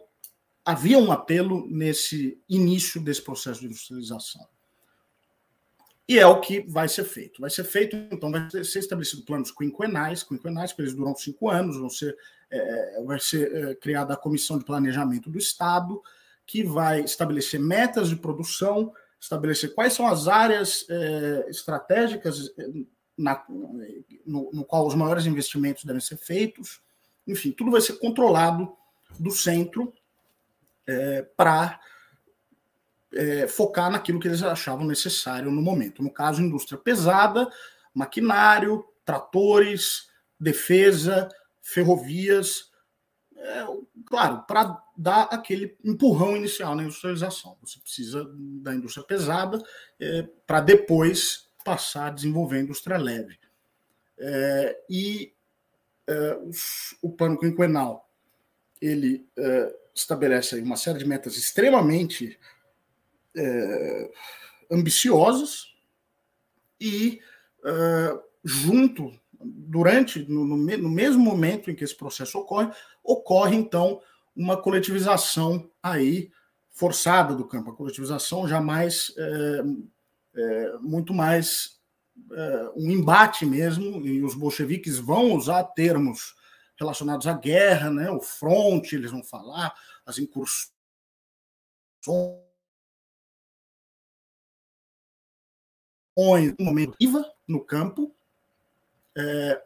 havia 0.66 0.98
um 0.98 1.12
apelo 1.12 1.68
nesse 1.70 2.42
início 2.48 3.02
desse 3.02 3.22
processo 3.22 3.60
de 3.60 3.68
industrialização. 3.68 4.48
E 6.08 6.20
é 6.20 6.28
o 6.28 6.42
que 6.42 6.62
vai 6.62 6.88
ser 6.90 7.06
feito. 7.06 7.42
Vai 7.42 7.50
ser 7.50 7.64
feito, 7.64 7.96
então, 8.12 8.32
vai 8.32 8.50
ser 8.50 8.80
estabelecido 8.80 9.24
planos 9.24 9.52
quinquenais, 9.52 10.24
quinquenais, 10.24 10.74
que 10.74 10.82
eles 10.82 10.94
duram 10.94 11.16
cinco 11.16 11.50
anos, 11.50 11.78
vão 11.78 11.90
ser, 11.90 12.18
é, 12.52 13.02
vai 13.04 13.20
ser 13.20 13.56
é, 13.56 13.76
criada 13.76 14.14
a 14.14 14.18
Comissão 14.18 14.58
de 14.58 14.66
Planejamento 14.66 15.30
do 15.30 15.38
Estado, 15.38 16.02
que 16.46 16.64
vai 16.64 17.02
estabelecer 17.02 17.60
metas 17.60 18.10
de 18.10 18.18
produção, 18.18 18.94
estabelecer 19.20 19.74
quais 19.74 19.94
são 19.94 20.06
as 20.06 20.28
áreas 20.28 20.86
é, 20.90 21.46
estratégicas 21.50 22.54
é, 22.58 22.68
na, 23.18 23.42
no, 24.26 24.52
no, 24.52 24.66
qual 24.66 24.86
os 24.86 24.96
maiores 24.96 25.26
investimentos 25.26 25.86
devem 25.86 26.02
ser 26.02 26.18
feitos. 26.18 26.82
Enfim, 27.28 27.52
tudo 27.52 27.72
vai 27.72 27.82
ser 27.82 28.00
controlado 28.00 28.76
do 29.20 29.32
centro 29.32 29.94
é, 30.86 31.22
para 31.38 31.80
é, 33.14 33.48
focar 33.48 33.92
naquilo 33.92 34.20
que 34.20 34.28
eles 34.28 34.44
achavam 34.44 34.86
necessário 34.86 35.52
no 35.52 35.62
momento. 35.62 36.04
No 36.04 36.12
caso, 36.12 36.42
indústria 36.42 36.78
pesada, 36.78 37.50
maquinário, 37.94 38.86
tratores, 39.06 40.10
defesa, 40.40 41.30
ferrovias, 41.62 42.72
é, 43.36 43.66
claro, 44.06 44.44
para 44.48 44.82
dar 44.98 45.24
aquele 45.24 45.78
empurrão 45.84 46.36
inicial 46.36 46.76
na 46.76 46.84
industrialização. 46.84 47.58
Você 47.62 47.80
precisa 47.80 48.30
da 48.62 48.74
indústria 48.74 49.06
pesada 49.06 49.62
é, 50.00 50.24
para 50.48 50.62
depois 50.62 51.50
passar 51.64 52.08
a 52.08 52.12
desenvolver 52.12 52.58
a 52.58 52.62
indústria 52.62 52.98
leve. 52.98 53.38
É, 54.18 54.78
e 54.90 55.33
os, 56.48 56.96
o 57.02 57.12
plano 57.12 57.40
quinquenal. 57.40 58.10
Ele 58.82 59.28
é, 59.38 59.76
estabelece 59.94 60.60
uma 60.60 60.76
série 60.76 61.00
de 61.00 61.06
metas 61.06 61.38
extremamente 61.38 62.38
é, 63.36 64.12
ambiciosas 64.70 65.74
e 66.80 67.22
uh, 67.64 68.22
junto, 68.44 69.12
durante, 69.40 70.28
no, 70.30 70.46
no, 70.46 70.58
no, 70.58 70.90
mesmo 70.90 71.22
momento 71.22 71.72
em 71.72 71.76
que 71.76 71.84
esse 71.84 71.96
processo 71.96 72.38
ocorre, 72.40 72.70
ocorre 73.04 73.56
então 73.56 74.02
uma 74.36 74.62
coletivização 74.62 75.70
aí 75.82 76.32
forçada 76.72 77.36
do 77.36 77.46
campo, 77.46 77.70
a 77.70 77.76
coletivização 77.76 78.48
jamais 78.48 79.14
é, 80.36 80.78
muito 80.82 81.14
mais 81.14 81.80
um 82.76 82.92
embate 82.92 83.46
mesmo, 83.46 84.06
e 84.06 84.24
os 84.24 84.36
bolcheviques 84.36 84.98
vão 84.98 85.34
usar 85.34 85.64
termos 85.64 86.36
relacionados 86.80 87.28
à 87.28 87.34
guerra, 87.34 87.90
né, 87.90 88.10
o 88.10 88.20
fronte, 88.20 88.96
eles 88.96 89.12
vão 89.12 89.24
falar, 89.24 89.74
as 90.06 90.18
incursões 90.18 90.74
momento 96.60 96.96
no 97.48 97.64
campo. 97.64 98.14
É, 99.16 99.64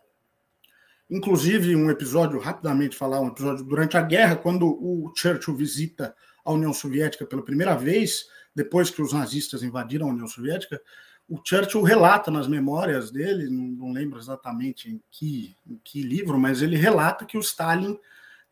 inclusive, 1.10 1.76
um 1.76 1.90
episódio, 1.90 2.40
rapidamente 2.40 2.96
falar, 2.96 3.20
um 3.22 3.30
episódio 3.30 3.64
durante 3.64 3.98
a 3.98 4.02
guerra, 4.02 4.36
quando 4.36 4.68
o 4.68 5.12
Churchill 5.16 5.56
visita 5.56 6.16
a 6.44 6.52
União 6.52 6.74
Soviética 6.74 7.26
pela 7.26 7.44
primeira 7.44 7.76
vez, 7.76 8.28
depois 8.56 8.90
que 8.90 9.02
os 9.02 9.14
nazistas 9.14 9.64
invadiram 9.64 10.08
a 10.08 10.12
União 10.12 10.28
Soviética, 10.28 10.82
o 11.30 11.40
Churchill 11.44 11.82
relata 11.82 12.32
nas 12.32 12.48
memórias 12.48 13.12
dele, 13.12 13.50
não, 13.50 13.92
lembro 13.92 14.18
exatamente 14.18 14.90
em 14.90 15.02
que, 15.12 15.56
em 15.68 15.80
que, 15.84 16.02
livro, 16.02 16.40
mas 16.40 16.62
ele 16.62 16.78
relata 16.78 17.26
que 17.26 17.38
o 17.38 17.42
Stalin 17.42 18.00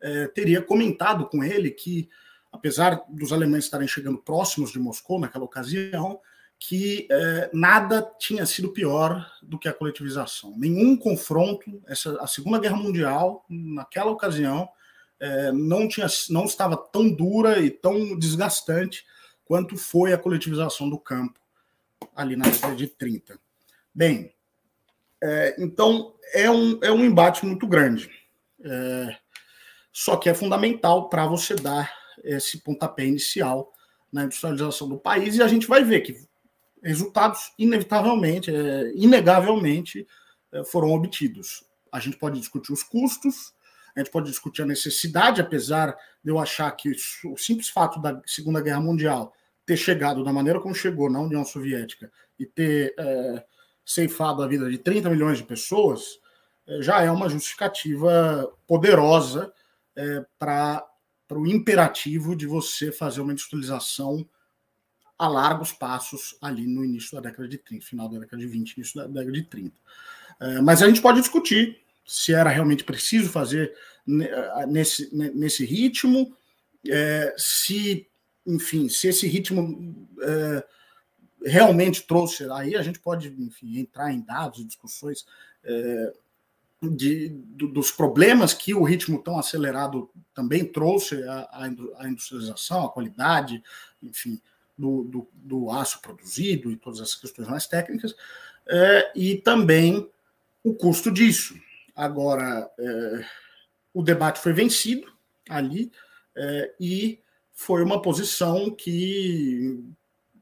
é, 0.00 0.26
teria 0.28 0.60
comentado 0.60 1.26
com 1.26 1.42
ele 1.42 1.70
que, 1.70 2.08
apesar 2.52 3.02
dos 3.08 3.32
alemães 3.32 3.64
estarem 3.64 3.88
chegando 3.88 4.18
próximos 4.18 4.72
de 4.72 4.78
Moscou 4.78 5.18
naquela 5.18 5.44
ocasião, 5.44 6.20
que 6.58 7.06
é, 7.10 7.50
nada 7.52 8.06
tinha 8.18 8.44
sido 8.44 8.72
pior 8.72 9.26
do 9.42 9.58
que 9.58 9.68
a 9.68 9.74
coletivização. 9.74 10.54
Nenhum 10.58 10.96
confronto, 10.96 11.82
essa, 11.86 12.20
a 12.22 12.26
Segunda 12.26 12.58
Guerra 12.58 12.76
Mundial, 12.76 13.44
naquela 13.48 14.10
ocasião, 14.10 14.68
é, 15.18 15.50
não, 15.50 15.88
tinha, 15.88 16.06
não 16.28 16.44
estava 16.44 16.76
tão 16.76 17.08
dura 17.08 17.58
e 17.58 17.70
tão 17.70 18.18
desgastante 18.18 19.06
quanto 19.46 19.78
foi 19.78 20.12
a 20.12 20.18
coletivização 20.18 20.90
do 20.90 20.98
campo 20.98 21.45
ali 22.14 22.36
na 22.36 22.44
década 22.44 22.74
de 22.76 22.86
30. 22.86 23.38
Bem, 23.94 24.32
é, 25.22 25.56
então 25.58 26.14
é 26.32 26.50
um, 26.50 26.78
é 26.82 26.90
um 26.90 27.04
embate 27.04 27.44
muito 27.44 27.66
grande. 27.66 28.10
É, 28.62 29.16
só 29.92 30.16
que 30.16 30.28
é 30.28 30.34
fundamental 30.34 31.08
para 31.08 31.26
você 31.26 31.54
dar 31.54 31.92
esse 32.22 32.58
pontapé 32.58 33.04
inicial 33.06 33.72
na 34.12 34.24
industrialização 34.24 34.88
do 34.88 34.98
país, 34.98 35.36
e 35.36 35.42
a 35.42 35.48
gente 35.48 35.66
vai 35.66 35.84
ver 35.84 36.00
que 36.00 36.16
resultados, 36.82 37.52
inevitavelmente, 37.58 38.54
é, 38.54 38.92
inegavelmente, 38.94 40.06
é, 40.52 40.64
foram 40.64 40.90
obtidos. 40.90 41.64
A 41.90 41.98
gente 41.98 42.16
pode 42.16 42.38
discutir 42.38 42.72
os 42.72 42.82
custos, 42.82 43.52
a 43.94 44.00
gente 44.00 44.10
pode 44.10 44.28
discutir 44.28 44.62
a 44.62 44.66
necessidade, 44.66 45.40
apesar 45.40 45.96
de 46.22 46.30
eu 46.30 46.38
achar 46.38 46.70
que 46.72 46.92
o 47.24 47.36
simples 47.36 47.68
fato 47.68 48.00
da 48.00 48.20
Segunda 48.26 48.60
Guerra 48.60 48.80
Mundial 48.80 49.32
ter 49.66 49.76
chegado 49.76 50.24
da 50.24 50.32
maneira 50.32 50.60
como 50.60 50.74
chegou 50.74 51.10
na 51.10 51.20
União 51.20 51.44
Soviética 51.44 52.10
e 52.38 52.46
ter 52.46 52.94
é, 52.96 53.44
ceifado 53.84 54.42
a 54.42 54.46
vida 54.46 54.70
de 54.70 54.78
30 54.78 55.10
milhões 55.10 55.38
de 55.38 55.44
pessoas, 55.44 56.18
é, 56.66 56.80
já 56.80 57.02
é 57.02 57.10
uma 57.10 57.28
justificativa 57.28 58.50
poderosa 58.66 59.52
é, 59.96 60.24
para 60.38 60.86
o 61.30 61.46
imperativo 61.46 62.36
de 62.36 62.46
você 62.46 62.92
fazer 62.92 63.20
uma 63.20 63.32
industrialização 63.32 64.26
a 65.18 65.28
largos 65.28 65.72
passos 65.72 66.36
ali 66.40 66.66
no 66.66 66.84
início 66.84 67.14
da 67.16 67.28
década 67.28 67.48
de 67.48 67.58
30, 67.58 67.84
final 67.84 68.08
da 68.08 68.20
década 68.20 68.40
de 68.40 68.46
20, 68.46 68.72
início 68.72 69.00
da 69.00 69.06
década 69.06 69.32
de 69.32 69.42
30. 69.42 69.76
É, 70.38 70.60
mas 70.60 70.82
a 70.82 70.86
gente 70.86 71.00
pode 71.00 71.20
discutir 71.20 71.80
se 72.06 72.32
era 72.32 72.50
realmente 72.50 72.84
preciso 72.84 73.28
fazer 73.28 73.74
nesse, 74.68 75.12
nesse 75.12 75.64
ritmo, 75.64 76.36
é, 76.88 77.34
se, 77.36 78.08
enfim, 78.46 78.88
se 78.88 79.08
esse 79.08 79.26
ritmo 79.26 80.08
é, 80.22 80.64
realmente 81.44 82.06
trouxe, 82.06 82.48
aí 82.50 82.76
a 82.76 82.82
gente 82.82 83.00
pode, 83.00 83.28
enfim, 83.38 83.78
entrar 83.78 84.12
em 84.12 84.20
dados 84.20 84.60
e 84.60 84.64
discussões 84.64 85.26
é, 85.64 86.12
de, 86.82 87.30
do, 87.30 87.68
dos 87.68 87.90
problemas 87.90 88.52
que 88.52 88.74
o 88.74 88.82
ritmo 88.82 89.22
tão 89.22 89.38
acelerado 89.38 90.10
também 90.34 90.64
trouxe 90.64 91.22
à, 91.24 91.48
à 91.98 92.08
industrialização, 92.08 92.84
à 92.84 92.90
qualidade, 92.90 93.62
enfim, 94.02 94.40
do, 94.76 95.04
do, 95.04 95.28
do, 95.32 95.70
aço 95.70 96.00
produzido 96.02 96.70
e 96.70 96.76
todas 96.76 97.00
essas 97.00 97.14
questões 97.14 97.48
mais 97.48 97.66
técnicas, 97.66 98.14
é, 98.68 99.12
e 99.14 99.36
também 99.36 100.10
o 100.62 100.74
custo 100.74 101.10
disso. 101.10 101.58
Agora, 101.94 102.70
é, 102.78 103.24
o 103.94 104.02
debate 104.02 104.40
foi 104.40 104.52
vencido 104.52 105.10
ali 105.48 105.90
é, 106.36 106.74
e 106.78 107.20
foi 107.56 107.82
uma 107.82 108.02
posição 108.02 108.70
que, 108.70 109.82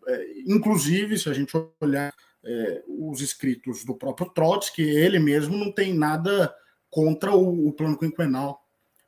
é, 0.08 0.42
inclusive, 0.44 1.16
se 1.16 1.28
a 1.28 1.32
gente 1.32 1.52
olhar 1.80 2.12
é, 2.44 2.82
os 2.88 3.20
escritos 3.20 3.84
do 3.84 3.94
próprio 3.94 4.28
Trotsky, 4.30 4.82
ele 4.82 5.20
mesmo 5.20 5.56
não 5.56 5.70
tem 5.70 5.94
nada 5.94 6.52
contra 6.90 7.32
o, 7.32 7.68
o 7.68 7.72
plano 7.72 7.96
quinquenal. 7.96 8.66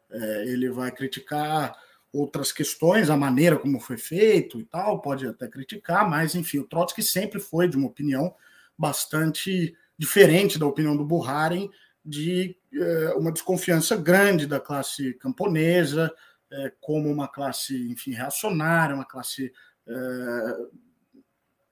É, 0.09 0.45
ele 0.47 0.71
vai 0.71 0.93
criticar 0.93 1.77
outras 2.13 2.53
questões, 2.53 3.11
a 3.11 3.17
maneira 3.17 3.59
como 3.59 3.81
foi 3.81 3.99
feito 3.99 4.61
e 4.61 4.65
tal, 4.65 5.03
pode 5.03 5.27
até 5.27 5.49
criticar, 5.49 6.09
mas 6.09 6.37
enfim, 6.37 6.61
o 6.61 6.67
Trotsky 6.67 7.03
sempre 7.03 7.41
foi 7.41 7.69
de 7.69 7.77
uma 7.77 7.89
opinião 7.89 8.33
bastante 8.79 9.77
diferente 9.99 10.61
da 10.61 10.67
opinião 10.67 10.97
do 10.97 11.05
Buharin 11.05 11.69
de 12.05 12.57
é, 12.73 13.15
uma 13.15 13.33
desconfiança 13.33 13.97
grande 13.97 14.47
da 14.47 14.61
classe 14.61 15.13
camponesa, 15.15 16.15
é, 16.51 16.73
como 16.81 17.11
uma 17.11 17.29
classe, 17.29 17.91
enfim, 17.91 18.13
reacionária, 18.13 18.95
uma 18.95 19.05
classe, 19.05 19.53
é, 19.87 20.57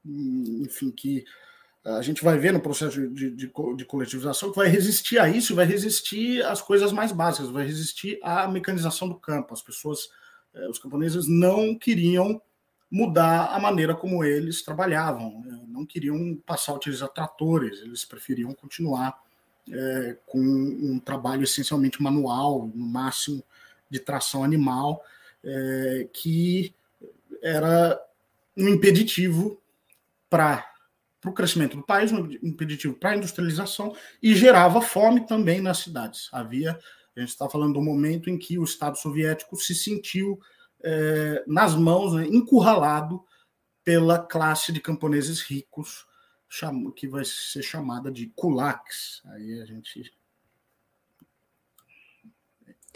enfim, 0.05 0.91
que 0.91 1.25
a 1.85 2.01
gente 2.01 2.25
vai 2.25 2.39
ver 2.39 2.53
no 2.53 2.61
processo 2.61 3.01
de, 3.09 3.31
de, 3.31 3.47
de, 3.47 3.85
coletivização 3.85 4.51
que 4.51 4.57
vai 4.57 4.69
resistir 4.69 5.19
a 5.19 5.29
isso, 5.29 5.55
vai 5.55 5.67
resistir 5.67 6.43
às 6.45 6.63
coisas 6.63 6.93
mais 6.93 7.13
básicas, 7.13 7.51
vai 7.51 7.65
resistir 7.67 8.19
à 8.23 8.49
mecanização 8.49 9.07
do 9.07 9.17
campo. 9.17 9.53
As 9.53 9.61
pessoas, 9.61 10.09
os 10.71 10.79
camponeses 10.79 11.29
não 11.29 11.77
queriam 11.77 12.41
mudar 12.91 13.49
a 13.49 13.59
maneira 13.59 13.95
como 13.95 14.25
eles 14.25 14.63
trabalhavam, 14.63 15.43
né? 15.45 15.61
não 15.67 15.85
queriam 15.85 16.37
passar 16.47 16.73
a 16.73 16.77
utilizar 16.77 17.09
tratores, 17.09 17.81
eles 17.81 18.05
preferiam 18.05 18.55
continuar 18.55 19.21
é, 19.71 20.17
com 20.27 20.39
um 20.39 20.99
trabalho 20.99 21.43
essencialmente 21.43 22.03
manual, 22.03 22.71
no 22.75 22.87
máximo 22.87 23.43
de 23.95 24.01
tração 24.01 24.43
animal, 24.43 25.01
é, 25.45 26.09
que 26.13 26.75
era 27.41 28.01
um 28.57 28.69
impeditivo 28.69 29.61
para 30.29 30.69
o 31.25 31.33
crescimento 31.33 31.77
do 31.77 31.83
país, 31.85 32.11
um 32.11 32.29
impeditivo 32.43 32.95
para 32.95 33.11
a 33.11 33.17
industrialização 33.17 33.95
e 34.21 34.35
gerava 34.35 34.83
fome 34.83 35.25
também 35.27 35.61
nas 35.61 35.79
cidades. 35.79 36.29
Havia, 36.33 36.77
a 37.17 37.21
gente 37.21 37.29
está 37.29 37.49
falando 37.49 37.75
do 37.75 37.81
momento 37.81 38.29
em 38.29 38.37
que 38.37 38.59
o 38.59 38.65
Estado 38.65 38.99
soviético 38.99 39.57
se 39.57 39.77
sentiu 39.77 40.41
é, 40.83 41.45
nas 41.47 41.77
mãos, 41.77 42.15
né, 42.15 42.27
encurralado 42.27 43.25
pela 43.85 44.19
classe 44.19 44.73
de 44.73 44.81
camponeses 44.81 45.41
ricos 45.41 46.05
que 46.97 47.07
vai 47.07 47.25
ser 47.25 47.63
chamada 47.63 48.11
de 48.11 48.27
kulaks. 48.35 49.23
Aí 49.27 49.61
a 49.61 49.65
gente 49.65 50.13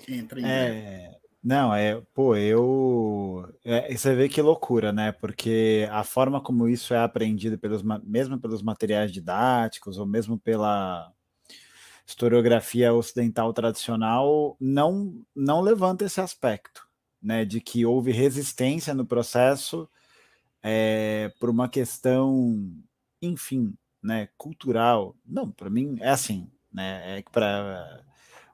entra 0.09 0.41
em. 0.41 0.45
É, 0.45 1.19
não, 1.43 1.75
é, 1.75 2.01
pô, 2.15 2.37
eu. 2.37 3.49
É, 3.65 3.95
você 3.97 4.15
vê 4.15 4.29
que 4.29 4.43
loucura, 4.43 4.93
né? 4.93 5.13
Porque 5.13 5.89
a 5.91 6.05
forma 6.05 6.41
como 6.41 6.69
isso 6.69 6.93
é 6.95 6.99
aprendido, 6.99 7.59
pelos, 7.59 7.83
mesmo 8.05 8.39
pelos 8.39 8.63
materiais 8.63 9.13
didáticos, 9.13 9.99
ou 9.99 10.07
mesmo 10.07 10.39
pela 10.39 11.13
historiografia 12.07 12.93
ocidental 12.93 13.53
tradicional, 13.53 14.57
não, 14.61 15.23
não 15.35 15.61
levanta 15.61 16.05
esse 16.05 16.21
aspecto, 16.21 16.89
né? 17.23 17.45
De 17.45 17.61
que 17.61 17.87
houve 17.87 18.13
resistência 18.13 18.95
no 18.95 19.07
processo 19.07 19.89
é, 20.63 21.33
por 21.39 21.51
uma 21.51 21.69
questão 21.69 22.73
enfim, 23.21 23.75
né, 24.03 24.29
cultural. 24.37 25.17
Não, 25.25 25.51
para 25.51 25.71
mim 25.71 25.97
é 26.01 26.11
assim, 26.11 26.51
né? 26.73 27.19
É 27.19 27.23
que 27.23 27.31
para 27.31 28.05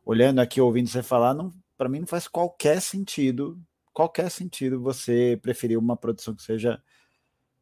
olhando 0.04 0.40
aqui, 0.40 0.60
ouvindo 0.60 0.88
você 0.88 1.02
falar, 1.02 1.36
para 1.76 1.88
mim 1.88 2.00
não 2.00 2.06
faz 2.06 2.28
qualquer 2.28 2.80
sentido, 2.80 3.60
qualquer 3.92 4.30
sentido 4.30 4.80
você 4.80 5.38
preferir 5.42 5.78
uma 5.78 5.96
produção 5.96 6.34
que 6.34 6.42
seja, 6.42 6.82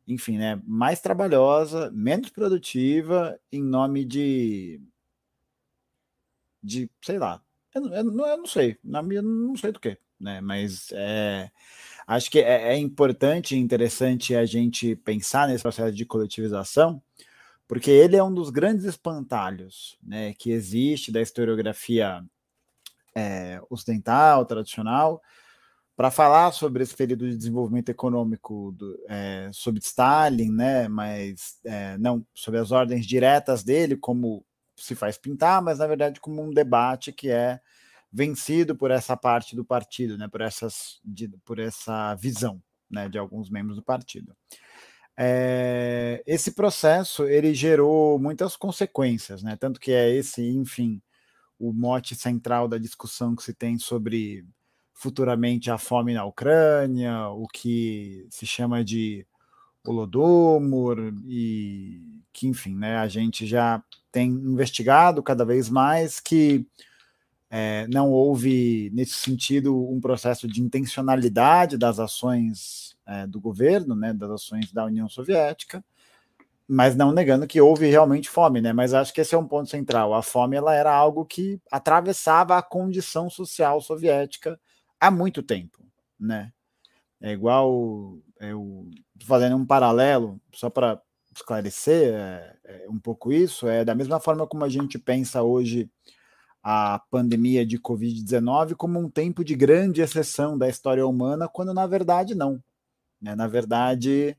enfim, 0.06 0.38
né, 0.38 0.60
mais 0.66 1.00
trabalhosa, 1.00 1.90
menos 1.92 2.30
produtiva, 2.30 3.38
em 3.50 3.62
nome 3.62 4.04
de, 4.04 4.80
de, 6.62 6.90
sei 7.02 7.18
lá, 7.18 7.42
eu, 7.74 7.82
eu, 7.86 8.04
eu 8.04 8.36
não 8.36 8.46
sei, 8.46 8.78
na 8.84 9.02
minha 9.02 9.22
não 9.22 9.56
sei 9.56 9.72
do 9.72 9.80
que, 9.80 9.98
né? 10.20 10.40
Mas 10.40 10.90
é 10.92 11.50
Acho 12.06 12.30
que 12.30 12.40
é, 12.40 12.74
é 12.74 12.76
importante 12.76 13.54
e 13.54 13.58
interessante 13.58 14.34
a 14.34 14.44
gente 14.44 14.96
pensar 14.96 15.48
nesse 15.48 15.62
processo 15.62 15.94
de 15.94 16.04
coletivização, 16.04 17.02
porque 17.66 17.90
ele 17.90 18.16
é 18.16 18.22
um 18.22 18.32
dos 18.34 18.50
grandes 18.50 18.84
espantalhos 18.84 19.96
né, 20.02 20.34
que 20.34 20.50
existe 20.50 21.12
da 21.12 21.22
historiografia 21.22 22.24
é, 23.14 23.60
ocidental, 23.70 24.44
tradicional, 24.46 25.22
para 25.96 26.10
falar 26.10 26.52
sobre 26.52 26.82
esse 26.82 26.96
período 26.96 27.28
de 27.28 27.36
desenvolvimento 27.36 27.90
econômico 27.90 28.72
do, 28.72 28.98
é, 29.08 29.50
Stalin, 29.52 30.50
né, 30.50 30.88
mas 30.88 31.58
é, 31.64 31.98
não 31.98 32.26
sobre 32.34 32.58
as 32.58 32.70
ordens 32.70 33.06
diretas 33.06 33.62
dele, 33.62 33.96
como 33.96 34.44
se 34.76 34.94
faz 34.94 35.18
pintar, 35.18 35.62
mas 35.62 35.78
na 35.78 35.86
verdade 35.86 36.20
como 36.20 36.42
um 36.42 36.50
debate 36.50 37.12
que 37.12 37.30
é 37.30 37.60
vencido 38.10 38.76
por 38.76 38.90
essa 38.90 39.16
parte 39.16 39.54
do 39.54 39.64
partido, 39.64 40.18
né, 40.18 40.28
por, 40.28 40.40
essas, 40.40 41.00
de, 41.04 41.28
por 41.44 41.58
essa 41.58 42.14
visão 42.14 42.62
né, 42.90 43.08
de 43.08 43.18
alguns 43.18 43.48
membros 43.50 43.76
do 43.76 43.82
partido. 43.82 44.36
É, 45.16 46.22
esse 46.26 46.52
processo 46.52 47.24
ele 47.24 47.52
gerou 47.54 48.18
muitas 48.18 48.56
consequências, 48.56 49.42
né, 49.42 49.56
tanto 49.56 49.78
que 49.78 49.92
é 49.92 50.10
esse, 50.10 50.42
enfim, 50.50 51.02
o 51.62 51.72
mote 51.72 52.16
central 52.16 52.66
da 52.66 52.76
discussão 52.76 53.36
que 53.36 53.42
se 53.44 53.54
tem 53.54 53.78
sobre 53.78 54.44
futuramente 54.92 55.70
a 55.70 55.78
fome 55.78 56.12
na 56.12 56.24
Ucrânia, 56.24 57.28
o 57.28 57.46
que 57.46 58.26
se 58.30 58.44
chama 58.44 58.84
de 58.84 59.24
Holodomor, 59.86 61.14
e 61.24 62.20
que, 62.32 62.48
enfim, 62.48 62.74
né, 62.74 62.96
a 62.96 63.06
gente 63.06 63.46
já 63.46 63.80
tem 64.10 64.28
investigado 64.28 65.22
cada 65.22 65.44
vez 65.44 65.68
mais 65.68 66.18
que 66.18 66.66
é, 67.48 67.86
não 67.86 68.10
houve, 68.10 68.90
nesse 68.92 69.14
sentido, 69.14 69.88
um 69.88 70.00
processo 70.00 70.48
de 70.48 70.60
intencionalidade 70.60 71.78
das 71.78 72.00
ações 72.00 72.96
é, 73.06 73.24
do 73.24 73.40
governo, 73.40 73.94
né, 73.94 74.12
das 74.12 74.30
ações 74.30 74.72
da 74.72 74.84
União 74.84 75.08
Soviética, 75.08 75.84
mas 76.68 76.96
não 76.96 77.12
negando 77.12 77.46
que 77.46 77.60
houve 77.60 77.86
realmente 77.86 78.28
fome, 78.28 78.60
né? 78.60 78.72
Mas 78.72 78.94
acho 78.94 79.12
que 79.12 79.20
esse 79.20 79.34
é 79.34 79.38
um 79.38 79.46
ponto 79.46 79.68
central. 79.68 80.14
A 80.14 80.22
fome 80.22 80.56
ela 80.56 80.74
era 80.74 80.94
algo 80.94 81.24
que 81.24 81.60
atravessava 81.70 82.56
a 82.56 82.62
condição 82.62 83.28
social 83.28 83.80
soviética 83.80 84.58
há 85.00 85.10
muito 85.10 85.42
tempo, 85.42 85.84
né? 86.18 86.52
É 87.20 87.32
igual 87.32 88.18
eu 88.40 88.90
fazendo 89.24 89.56
um 89.56 89.66
paralelo 89.66 90.40
só 90.52 90.68
para 90.68 91.00
esclarecer 91.34 92.12
é, 92.12 92.56
é 92.64 92.86
um 92.90 92.98
pouco 92.98 93.32
isso, 93.32 93.68
é 93.68 93.84
da 93.84 93.94
mesma 93.94 94.20
forma 94.20 94.46
como 94.46 94.64
a 94.64 94.68
gente 94.68 94.98
pensa 94.98 95.42
hoje 95.42 95.90
a 96.62 97.00
pandemia 97.10 97.66
de 97.66 97.78
Covid-19 97.78 98.74
como 98.76 98.98
um 98.98 99.10
tempo 99.10 99.44
de 99.44 99.54
grande 99.54 100.00
exceção 100.00 100.56
da 100.56 100.68
história 100.68 101.06
humana, 101.06 101.48
quando 101.48 101.74
na 101.74 101.86
verdade 101.86 102.34
não. 102.34 102.62
Né? 103.20 103.34
Na 103.34 103.48
verdade, 103.48 104.36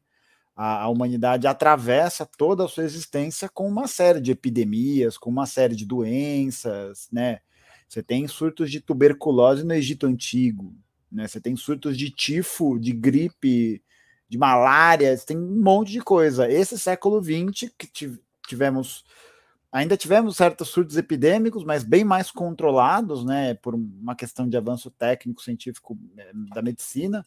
a, 0.56 0.84
a, 0.84 0.89
humanidade 0.89 1.47
atravessa 1.47 2.26
toda 2.38 2.66
a 2.66 2.68
sua 2.68 2.84
existência 2.84 3.49
com 3.49 3.68
uma 3.68 3.88
série 3.88 4.22
de 4.22 4.32
epidemias, 4.32 5.18
com 5.18 5.30
uma 5.30 5.45
série 5.45 5.76
de 5.76 5.86
doenças, 5.86 7.08
né? 7.12 7.39
Você 7.88 8.01
tem 8.01 8.28
surtos 8.28 8.72
de 8.72 8.80
tuberculose 8.80 9.64
no 9.64 9.74
Egito 9.74 10.08
Antigo, 10.08 10.76
né? 11.12 11.28
Você 11.28 11.39
tem 11.39 11.56
surtos 11.56 11.97
de 11.97 12.10
tifo, 12.10 12.80
de 12.80 12.91
gripe, 12.91 13.84
de 14.28 14.38
malária, 14.38 15.16
você 15.16 15.26
tem 15.26 15.38
um 15.38 15.62
monte 15.62 15.91
de 15.91 16.01
coisa. 16.01 16.49
Esse 16.51 16.78
século 16.80 17.22
XX 17.22 17.72
que 17.78 18.12
tivemos 18.47 19.04
ainda 19.74 19.97
tivemos 19.97 20.38
certos 20.38 20.70
surtos 20.70 20.97
epidêmicos, 20.97 21.64
mas 21.64 21.84
bem 21.84 22.04
mais 22.04 22.30
controlados, 22.30 23.26
né, 23.26 23.56
por 23.56 23.74
uma 23.74 24.16
questão 24.16 24.47
de 24.47 24.56
avanço 24.56 24.91
técnico 24.91 25.41
científico 25.41 25.97
eh, 26.16 26.32
da 26.54 26.62
medicina. 26.62 27.26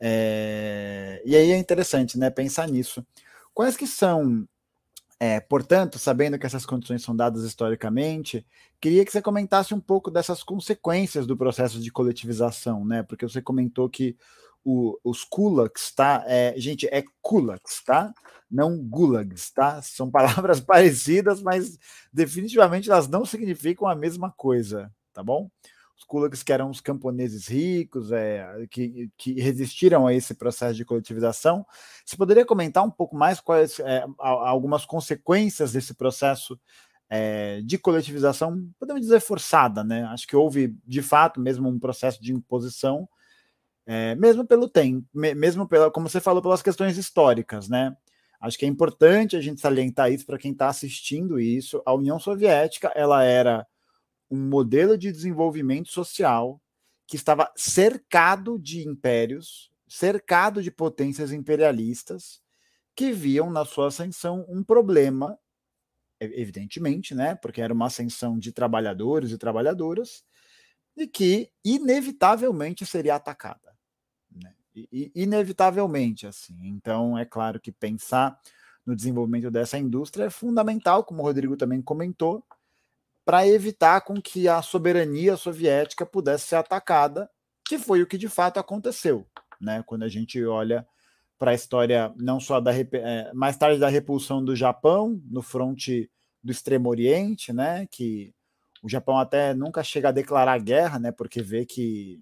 É, 0.00 1.22
e 1.24 1.36
aí 1.36 1.50
é 1.52 1.58
interessante, 1.58 2.18
né, 2.18 2.30
pensar 2.30 2.66
nisso. 2.68 3.04
Quais 3.54 3.76
que 3.76 3.86
são, 3.86 4.48
é, 5.20 5.40
portanto, 5.40 5.98
sabendo 5.98 6.38
que 6.38 6.46
essas 6.46 6.66
condições 6.66 7.02
são 7.02 7.14
dadas 7.16 7.44
historicamente, 7.44 8.46
queria 8.80 9.04
que 9.04 9.12
você 9.12 9.22
comentasse 9.22 9.74
um 9.74 9.80
pouco 9.80 10.10
dessas 10.10 10.42
consequências 10.42 11.26
do 11.26 11.36
processo 11.36 11.80
de 11.80 11.92
coletivização, 11.92 12.84
né? 12.86 13.02
Porque 13.02 13.28
você 13.28 13.42
comentou 13.42 13.88
que 13.90 14.16
o, 14.64 14.98
os 15.04 15.24
kulaks, 15.24 15.92
tá? 15.94 16.24
É, 16.26 16.54
gente, 16.56 16.86
é 16.92 17.04
kulaks, 17.22 17.82
tá? 17.84 18.12
Não 18.50 18.78
gulags, 18.78 19.50
tá? 19.52 19.80
São 19.82 20.10
palavras 20.12 20.60
parecidas, 20.60 21.42
mas 21.42 21.78
definitivamente 22.12 22.90
elas 22.90 23.08
não 23.08 23.24
significam 23.24 23.88
a 23.88 23.94
mesma 23.94 24.32
coisa, 24.36 24.92
tá 25.12 25.22
bom? 25.22 25.50
Os 26.00 26.06
kulaks 26.06 26.42
que 26.42 26.50
eram 26.50 26.70
os 26.70 26.80
camponeses 26.80 27.46
ricos, 27.46 28.10
é, 28.10 28.66
que, 28.70 29.10
que 29.18 29.38
resistiram 29.38 30.06
a 30.06 30.14
esse 30.14 30.32
processo 30.32 30.74
de 30.74 30.84
coletivização. 30.84 31.66
Você 32.02 32.16
poderia 32.16 32.46
comentar 32.46 32.82
um 32.82 32.90
pouco 32.90 33.14
mais 33.14 33.38
quais 33.38 33.78
é, 33.80 34.06
algumas 34.18 34.86
consequências 34.86 35.72
desse 35.72 35.92
processo 35.92 36.58
é, 37.10 37.60
de 37.62 37.76
coletivização, 37.76 38.66
podemos 38.78 39.02
dizer 39.02 39.20
forçada, 39.20 39.84
né? 39.84 40.04
Acho 40.04 40.26
que 40.26 40.34
houve, 40.34 40.74
de 40.86 41.02
fato, 41.02 41.38
mesmo 41.38 41.68
um 41.68 41.78
processo 41.78 42.22
de 42.22 42.32
imposição, 42.32 43.06
é, 43.84 44.14
mesmo 44.14 44.46
pelo 44.46 44.68
tempo, 44.68 45.06
mesmo 45.12 45.68
pela, 45.68 45.90
como 45.90 46.08
você 46.08 46.20
falou, 46.20 46.40
pelas 46.40 46.62
questões 46.62 46.96
históricas, 46.96 47.68
né? 47.68 47.94
Acho 48.40 48.58
que 48.58 48.64
é 48.64 48.68
importante 48.68 49.36
a 49.36 49.40
gente 49.42 49.60
salientar 49.60 50.10
isso 50.10 50.24
para 50.24 50.38
quem 50.38 50.52
está 50.52 50.68
assistindo 50.68 51.38
isso. 51.38 51.82
A 51.84 51.92
União 51.92 52.18
Soviética 52.18 52.90
ela 52.94 53.22
era 53.22 53.66
um 54.30 54.38
modelo 54.48 54.96
de 54.96 55.10
desenvolvimento 55.10 55.90
social 55.90 56.60
que 57.06 57.16
estava 57.16 57.52
cercado 57.56 58.58
de 58.58 58.86
impérios, 58.86 59.70
cercado 59.88 60.62
de 60.62 60.70
potências 60.70 61.32
imperialistas 61.32 62.40
que 62.94 63.12
viam 63.12 63.50
na 63.50 63.64
sua 63.64 63.88
ascensão 63.88 64.44
um 64.48 64.62
problema, 64.62 65.38
evidentemente, 66.20 67.14
né? 67.14 67.34
Porque 67.34 67.60
era 67.60 67.74
uma 67.74 67.86
ascensão 67.86 68.38
de 68.38 68.52
trabalhadores 68.52 69.30
e 69.30 69.38
trabalhadoras 69.38 70.24
e 70.96 71.06
que 71.06 71.50
inevitavelmente 71.64 72.84
seria 72.86 73.16
atacada 73.16 73.70
inevitavelmente 75.14 76.26
assim. 76.26 76.56
Então, 76.66 77.18
é 77.18 77.24
claro 77.24 77.60
que 77.60 77.72
pensar 77.72 78.38
no 78.84 78.94
desenvolvimento 78.94 79.50
dessa 79.50 79.78
indústria 79.78 80.24
é 80.24 80.30
fundamental, 80.30 81.04
como 81.04 81.20
o 81.20 81.24
Rodrigo 81.24 81.56
também 81.56 81.82
comentou, 81.82 82.44
para 83.30 83.46
evitar 83.46 84.00
com 84.00 84.20
que 84.20 84.48
a 84.48 84.60
soberania 84.60 85.36
soviética 85.36 86.04
pudesse 86.04 86.48
ser 86.48 86.56
atacada, 86.56 87.30
que 87.64 87.78
foi 87.78 88.02
o 88.02 88.06
que 88.08 88.18
de 88.18 88.28
fato 88.28 88.58
aconteceu, 88.58 89.24
né? 89.60 89.84
Quando 89.86 90.02
a 90.02 90.08
gente 90.08 90.44
olha 90.44 90.84
para 91.38 91.52
a 91.52 91.54
história 91.54 92.12
não 92.16 92.40
só 92.40 92.58
da 92.58 92.72
é, 92.76 93.32
mais 93.32 93.56
tarde 93.56 93.78
da 93.78 93.88
repulsão 93.88 94.44
do 94.44 94.56
Japão 94.56 95.22
no 95.30 95.42
fronte 95.42 96.10
do 96.42 96.50
Extremo 96.50 96.88
Oriente, 96.88 97.52
né? 97.52 97.86
Que 97.88 98.34
o 98.82 98.88
Japão 98.88 99.16
até 99.16 99.54
nunca 99.54 99.84
chega 99.84 100.08
a 100.08 100.12
declarar 100.12 100.58
guerra, 100.58 100.98
né? 100.98 101.12
Porque 101.12 101.40
vê 101.40 101.64
que 101.64 102.20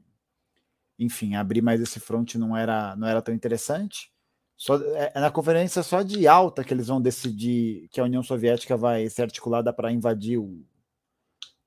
enfim, 0.98 1.36
abrir 1.36 1.62
mais 1.62 1.80
esse 1.80 1.98
front 1.98 2.34
não 2.34 2.54
era, 2.54 2.94
não 2.96 3.08
era 3.08 3.22
tão 3.22 3.34
interessante. 3.34 4.12
Só, 4.58 4.76
é, 4.76 5.12
é 5.14 5.20
na 5.20 5.30
conferência 5.30 5.82
só 5.82 6.02
de 6.02 6.28
alta 6.28 6.62
que 6.62 6.74
eles 6.74 6.88
vão 6.88 7.00
decidir 7.00 7.88
que 7.88 7.98
a 7.98 8.04
União 8.04 8.22
Soviética 8.22 8.76
vai 8.76 9.08
ser 9.08 9.22
articulada 9.22 9.72
para 9.72 9.90
invadir 9.90 10.36
o. 10.36 10.66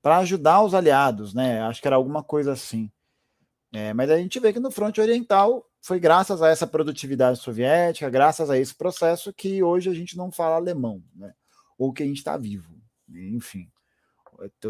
para 0.01 0.17
ajudar 0.17 0.63
os 0.63 0.73
aliados, 0.73 1.33
né? 1.33 1.61
Acho 1.61 1.81
que 1.81 1.87
era 1.87 1.95
alguma 1.95 2.23
coisa 2.23 2.53
assim. 2.53 2.91
É, 3.73 3.93
mas 3.93 4.09
a 4.09 4.17
gente 4.17 4.39
vê 4.39 4.51
que 4.51 4.59
no 4.59 4.71
fronte 4.71 4.99
oriental 4.99 5.65
foi 5.81 5.99
graças 5.99 6.41
a 6.41 6.49
essa 6.49 6.67
produtividade 6.67 7.39
soviética, 7.39 8.09
graças 8.09 8.49
a 8.49 8.57
esse 8.57 8.75
processo, 8.75 9.33
que 9.33 9.63
hoje 9.63 9.89
a 9.89 9.93
gente 9.93 10.17
não 10.17 10.31
fala 10.31 10.55
alemão, 10.55 11.03
né? 11.15 11.33
Ou 11.77 11.93
que 11.93 12.03
a 12.03 12.05
gente 12.05 12.17
está 12.17 12.37
vivo. 12.37 12.75
Enfim, 13.09 13.69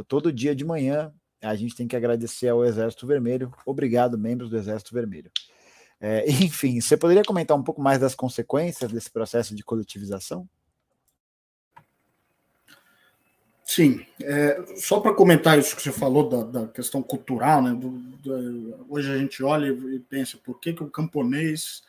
todo 0.08 0.32
dia 0.32 0.56
de 0.56 0.66
manhã 0.66 1.14
a 1.42 1.56
gente 1.56 1.76
tem 1.76 1.88
que 1.88 1.96
agradecer 1.96 2.50
ao 2.50 2.64
Exército 2.64 3.08
Vermelho. 3.08 3.52
Obrigado, 3.66 4.18
membros 4.18 4.50
do 4.50 4.58
Exército 4.58 4.94
Vermelho. 4.94 5.32
É, 6.00 6.26
enfim, 6.30 6.80
você 6.80 6.96
poderia 6.96 7.24
comentar 7.24 7.58
um 7.58 7.64
pouco 7.64 7.82
mais 7.82 8.00
das 8.00 8.16
consequências 8.16 8.92
desse 8.92 9.10
processo 9.10 9.56
de 9.56 9.64
coletivização? 9.64 10.48
Sim, 13.74 14.06
é, 14.22 14.66
só 14.76 15.00
para 15.00 15.14
comentar 15.14 15.58
isso 15.58 15.78
que 15.78 15.82
você 15.82 15.94
falou 15.94 16.28
da, 16.28 16.44
da 16.44 16.68
questão 16.68 17.02
cultural, 17.02 17.62
né? 17.62 17.74
Do, 17.74 17.90
do, 17.90 18.86
hoje 18.90 19.10
a 19.10 19.18
gente 19.18 19.42
olha 19.42 19.68
e 19.68 19.98
pensa 19.98 20.38
por 20.38 20.60
que, 20.60 20.74
que 20.74 20.84
o 20.84 20.90
camponês 20.90 21.82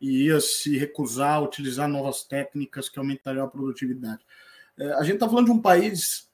ia 0.00 0.38
se 0.40 0.78
recusar 0.78 1.34
a 1.34 1.40
utilizar 1.40 1.88
novas 1.88 2.22
técnicas 2.22 2.88
que 2.88 3.00
aumentariam 3.00 3.44
a 3.44 3.50
produtividade. 3.50 4.20
É, 4.78 4.92
a 4.92 5.02
gente 5.02 5.14
está 5.14 5.28
falando 5.28 5.46
de 5.46 5.50
um 5.50 5.60
país 5.60 6.30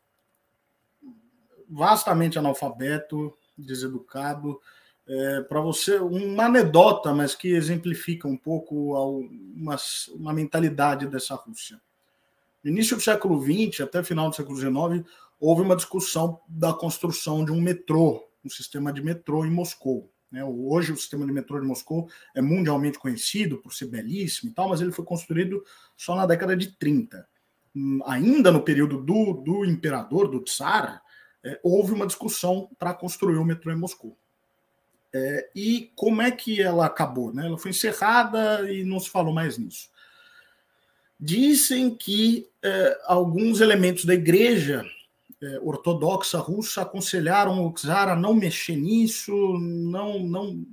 vastamente 1.66 2.38
analfabeto, 2.38 3.34
deseducado. 3.56 4.60
É, 5.08 5.40
para 5.40 5.62
você, 5.62 5.98
uma 5.98 6.44
anedota, 6.44 7.14
mas 7.14 7.34
que 7.34 7.48
exemplifica 7.48 8.28
um 8.28 8.36
pouco 8.36 8.92
uma, 9.56 9.76
uma 10.10 10.34
mentalidade 10.34 11.06
dessa 11.06 11.36
Rússia. 11.36 11.80
No 12.62 12.70
início 12.70 12.96
do 12.96 13.02
século 13.02 13.42
XX, 13.42 13.80
até 13.80 14.02
final 14.02 14.28
do 14.28 14.36
século 14.36 14.56
XIX, 14.56 15.08
houve 15.38 15.62
uma 15.62 15.76
discussão 15.76 16.40
da 16.46 16.72
construção 16.72 17.44
de 17.44 17.50
um 17.50 17.60
metrô, 17.60 18.28
um 18.44 18.50
sistema 18.50 18.92
de 18.92 19.02
metrô 19.02 19.46
em 19.46 19.50
Moscou. 19.50 20.12
Né? 20.30 20.44
Hoje 20.44 20.92
o 20.92 20.96
sistema 20.96 21.24
de 21.26 21.32
metrô 21.32 21.58
de 21.58 21.66
Moscou 21.66 22.08
é 22.34 22.42
mundialmente 22.42 22.98
conhecido 22.98 23.58
por 23.58 23.72
ser 23.72 23.86
belíssimo 23.86 24.50
e 24.50 24.54
tal, 24.54 24.68
mas 24.68 24.80
ele 24.80 24.92
foi 24.92 25.04
construído 25.04 25.64
só 25.96 26.14
na 26.14 26.26
década 26.26 26.54
de 26.54 26.76
30. 26.76 27.26
Hum, 27.74 28.00
ainda 28.04 28.52
no 28.52 28.62
período 28.62 28.98
do, 28.98 29.32
do 29.32 29.64
imperador, 29.64 30.28
do 30.28 30.40
Tsar, 30.40 31.02
é, 31.42 31.58
houve 31.62 31.92
uma 31.92 32.06
discussão 32.06 32.68
para 32.78 32.92
construir 32.92 33.36
o 33.36 33.44
metrô 33.44 33.72
em 33.72 33.78
Moscou. 33.78 34.16
É, 35.12 35.50
e 35.56 35.90
como 35.96 36.22
é 36.22 36.30
que 36.30 36.60
ela 36.60 36.86
acabou? 36.86 37.32
Né? 37.32 37.46
Ela 37.46 37.58
foi 37.58 37.70
encerrada 37.70 38.70
e 38.70 38.84
não 38.84 39.00
se 39.00 39.08
falou 39.08 39.32
mais 39.32 39.56
nisso. 39.56 39.88
Dizem 41.22 41.94
que 41.94 42.48
é, 42.62 42.98
alguns 43.04 43.60
elementos 43.60 44.06
da 44.06 44.14
igreja 44.14 44.84
é, 45.42 45.58
ortodoxa 45.60 46.38
russa 46.38 46.82
aconselharam 46.82 47.66
o 47.66 47.72
czar 47.74 48.08
a 48.08 48.16
não 48.16 48.32
mexer 48.32 48.76
nisso, 48.76 49.32
não, 49.58 50.18
não, 50.20 50.66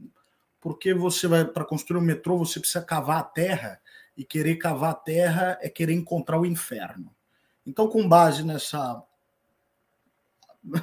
porque 0.61 0.93
você 0.93 1.27
vai 1.27 1.43
para 1.43 1.65
construir 1.65 1.99
um 1.99 2.05
metrô 2.05 2.37
você 2.37 2.59
precisa 2.59 2.81
cavar 2.81 3.19
a 3.19 3.23
terra 3.23 3.81
e 4.15 4.23
querer 4.23 4.55
cavar 4.55 4.91
a 4.91 4.95
terra 4.95 5.57
é 5.61 5.69
querer 5.69 5.93
encontrar 5.93 6.39
o 6.39 6.45
inferno. 6.45 7.13
Então, 7.65 7.87
com 7.89 8.07
base 8.07 8.43
nessa 8.43 9.03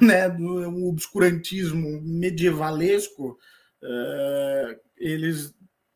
né, 0.01 0.29
do 0.29 0.87
obscurantismo 0.87 2.01
medievalesco, 2.01 3.37
é, 3.83 4.79
eles 4.97 5.53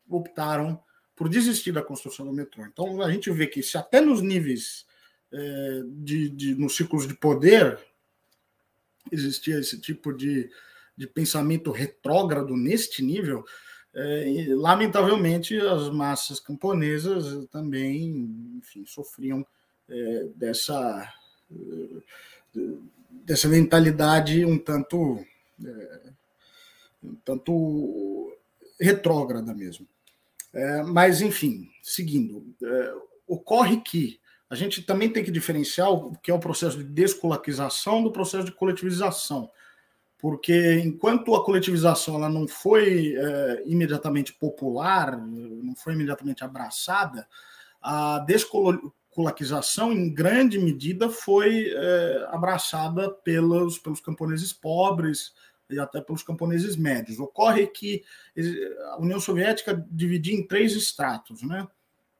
optaram 0.08 0.80
por 1.20 1.28
desistir 1.28 1.70
da 1.70 1.82
construção 1.82 2.24
do 2.24 2.32
metrô. 2.32 2.64
Então 2.64 3.02
a 3.02 3.12
gente 3.12 3.30
vê 3.30 3.46
que 3.46 3.62
se 3.62 3.76
até 3.76 4.00
nos 4.00 4.22
níveis 4.22 4.86
é, 5.30 5.82
de, 5.84 6.30
de, 6.30 6.54
nos 6.54 6.74
ciclos 6.74 7.06
de 7.06 7.12
poder 7.12 7.78
existia 9.12 9.60
esse 9.60 9.78
tipo 9.78 10.14
de, 10.14 10.50
de 10.96 11.06
pensamento 11.06 11.72
retrógrado 11.72 12.56
neste 12.56 13.04
nível, 13.04 13.44
é, 13.92 14.46
lamentavelmente 14.48 15.58
as 15.58 15.90
massas 15.90 16.40
camponesas 16.40 17.46
também, 17.48 18.56
enfim, 18.56 18.86
sofriam 18.86 19.46
é, 19.90 20.26
dessa 20.34 21.06
dessa 23.10 23.46
mentalidade 23.46 24.42
um 24.46 24.58
tanto 24.58 25.22
é, 25.62 26.12
um 27.04 27.14
tanto 27.16 28.34
retrógrada 28.80 29.52
mesmo. 29.52 29.86
É, 30.52 30.82
mas, 30.82 31.20
enfim, 31.20 31.68
seguindo, 31.82 32.44
é, 32.62 32.94
ocorre 33.26 33.80
que 33.80 34.20
a 34.48 34.56
gente 34.56 34.82
também 34.82 35.08
tem 35.08 35.22
que 35.22 35.30
diferenciar 35.30 35.90
o 35.90 36.18
que 36.18 36.30
é 36.30 36.34
o 36.34 36.40
processo 36.40 36.76
de 36.78 36.84
descolaquização 36.84 38.02
do 38.02 38.10
processo 38.10 38.46
de 38.46 38.52
coletivização. 38.52 39.48
Porque 40.18 40.80
enquanto 40.84 41.34
a 41.34 41.44
coletivização 41.44 42.16
ela 42.16 42.28
não 42.28 42.46
foi 42.46 43.14
é, 43.16 43.62
imediatamente 43.64 44.32
popular, 44.34 45.16
não 45.16 45.74
foi 45.76 45.94
imediatamente 45.94 46.44
abraçada, 46.44 47.26
a 47.80 48.18
descolaquização, 48.18 49.92
em 49.92 50.12
grande 50.12 50.58
medida, 50.58 51.08
foi 51.08 51.70
é, 51.72 52.26
abraçada 52.28 53.08
pelos, 53.08 53.78
pelos 53.78 54.00
camponeses 54.00 54.52
pobres, 54.52 55.32
e 55.74 55.80
até 55.80 56.00
pelos 56.00 56.22
camponeses 56.22 56.76
médios. 56.76 57.18
Ocorre 57.18 57.66
que 57.66 58.02
a 58.92 58.98
União 58.98 59.20
Soviética 59.20 59.86
dividia 59.90 60.34
em 60.34 60.46
três 60.46 60.74
estratos, 60.74 61.42
né? 61.42 61.66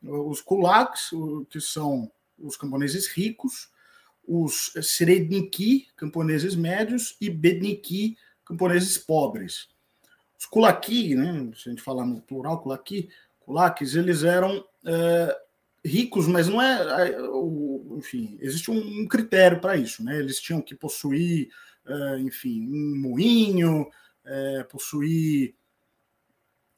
Os 0.02 0.40
kulaks, 0.40 1.10
que 1.50 1.60
são 1.60 2.10
os 2.38 2.56
camponeses 2.56 3.06
ricos, 3.08 3.70
os 4.26 4.72
seredniki, 4.82 5.88
camponeses 5.96 6.54
médios, 6.54 7.16
e 7.20 7.28
bedniki, 7.28 8.16
camponeses 8.44 8.96
pobres. 8.96 9.68
Os 10.38 10.46
kulaki, 10.46 11.14
né, 11.14 11.50
se 11.54 11.68
a 11.68 11.70
gente 11.70 11.82
falar 11.82 12.06
no 12.06 12.20
plural, 12.22 12.62
kulaki, 12.62 13.10
kulakis, 13.40 13.94
eles 13.94 14.22
eram 14.22 14.64
é, 14.86 15.36
ricos, 15.84 16.26
mas 16.26 16.48
não 16.48 16.62
é, 16.62 17.08
é 17.08 17.16
enfim, 17.98 18.38
existe 18.40 18.70
um 18.70 19.06
critério 19.06 19.60
para 19.60 19.76
isso, 19.76 20.02
né? 20.02 20.18
Eles 20.18 20.40
tinham 20.40 20.62
que 20.62 20.74
possuir 20.74 21.50
enfim, 22.18 22.66
um 22.68 22.98
moinho, 23.00 23.86
é, 24.24 24.62
possuir 24.64 25.54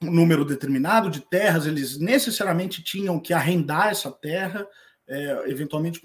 um 0.03 0.11
número 0.11 0.45
determinado 0.45 1.11
de 1.11 1.21
terras, 1.21 1.67
eles 1.67 1.99
necessariamente 1.99 2.83
tinham 2.83 3.21
que 3.21 3.33
arrendar 3.33 3.89
essa 3.89 4.11
terra, 4.11 4.67
é, 5.07 5.51
eventualmente 5.51 6.01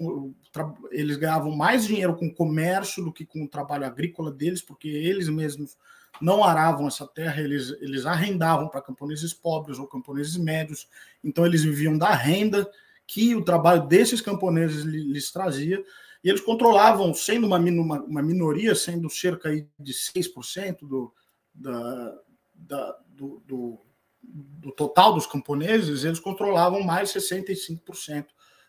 eles 0.90 1.16
ganhavam 1.16 1.54
mais 1.54 1.86
dinheiro 1.86 2.16
com 2.16 2.26
o 2.26 2.34
comércio 2.34 3.04
do 3.04 3.12
que 3.12 3.24
com 3.24 3.44
o 3.44 3.48
trabalho 3.48 3.86
agrícola 3.86 4.30
deles, 4.30 4.62
porque 4.62 4.88
eles 4.88 5.28
mesmos 5.28 5.76
não 6.20 6.42
aravam 6.42 6.86
essa 6.86 7.06
terra, 7.06 7.40
eles, 7.40 7.70
eles 7.80 8.06
arrendavam 8.06 8.68
para 8.68 8.82
camponeses 8.82 9.32
pobres 9.32 9.78
ou 9.78 9.86
camponeses 9.86 10.36
médios, 10.36 10.88
então 11.22 11.46
eles 11.46 11.62
viviam 11.62 11.96
da 11.96 12.12
renda 12.12 12.68
que 13.06 13.34
o 13.34 13.42
trabalho 13.42 13.86
desses 13.86 14.20
camponeses 14.20 14.84
lhes 14.84 15.30
trazia, 15.30 15.82
e 16.28 16.30
eles 16.30 16.42
controlavam, 16.42 17.14
sendo 17.14 17.46
uma, 17.46 17.56
uma, 17.56 18.02
uma 18.02 18.22
minoria, 18.22 18.74
sendo 18.74 19.08
cerca 19.08 19.50
de 19.50 19.94
6% 19.94 20.86
do, 20.86 21.10
da, 21.54 22.18
da, 22.54 22.98
do, 23.08 23.42
do, 23.46 23.80
do, 24.22 24.70
total 24.72 25.14
dos 25.14 25.26
camponeses, 25.26 26.04
eles 26.04 26.20
controlavam 26.20 26.82
mais 26.82 27.14
65% 27.14 28.26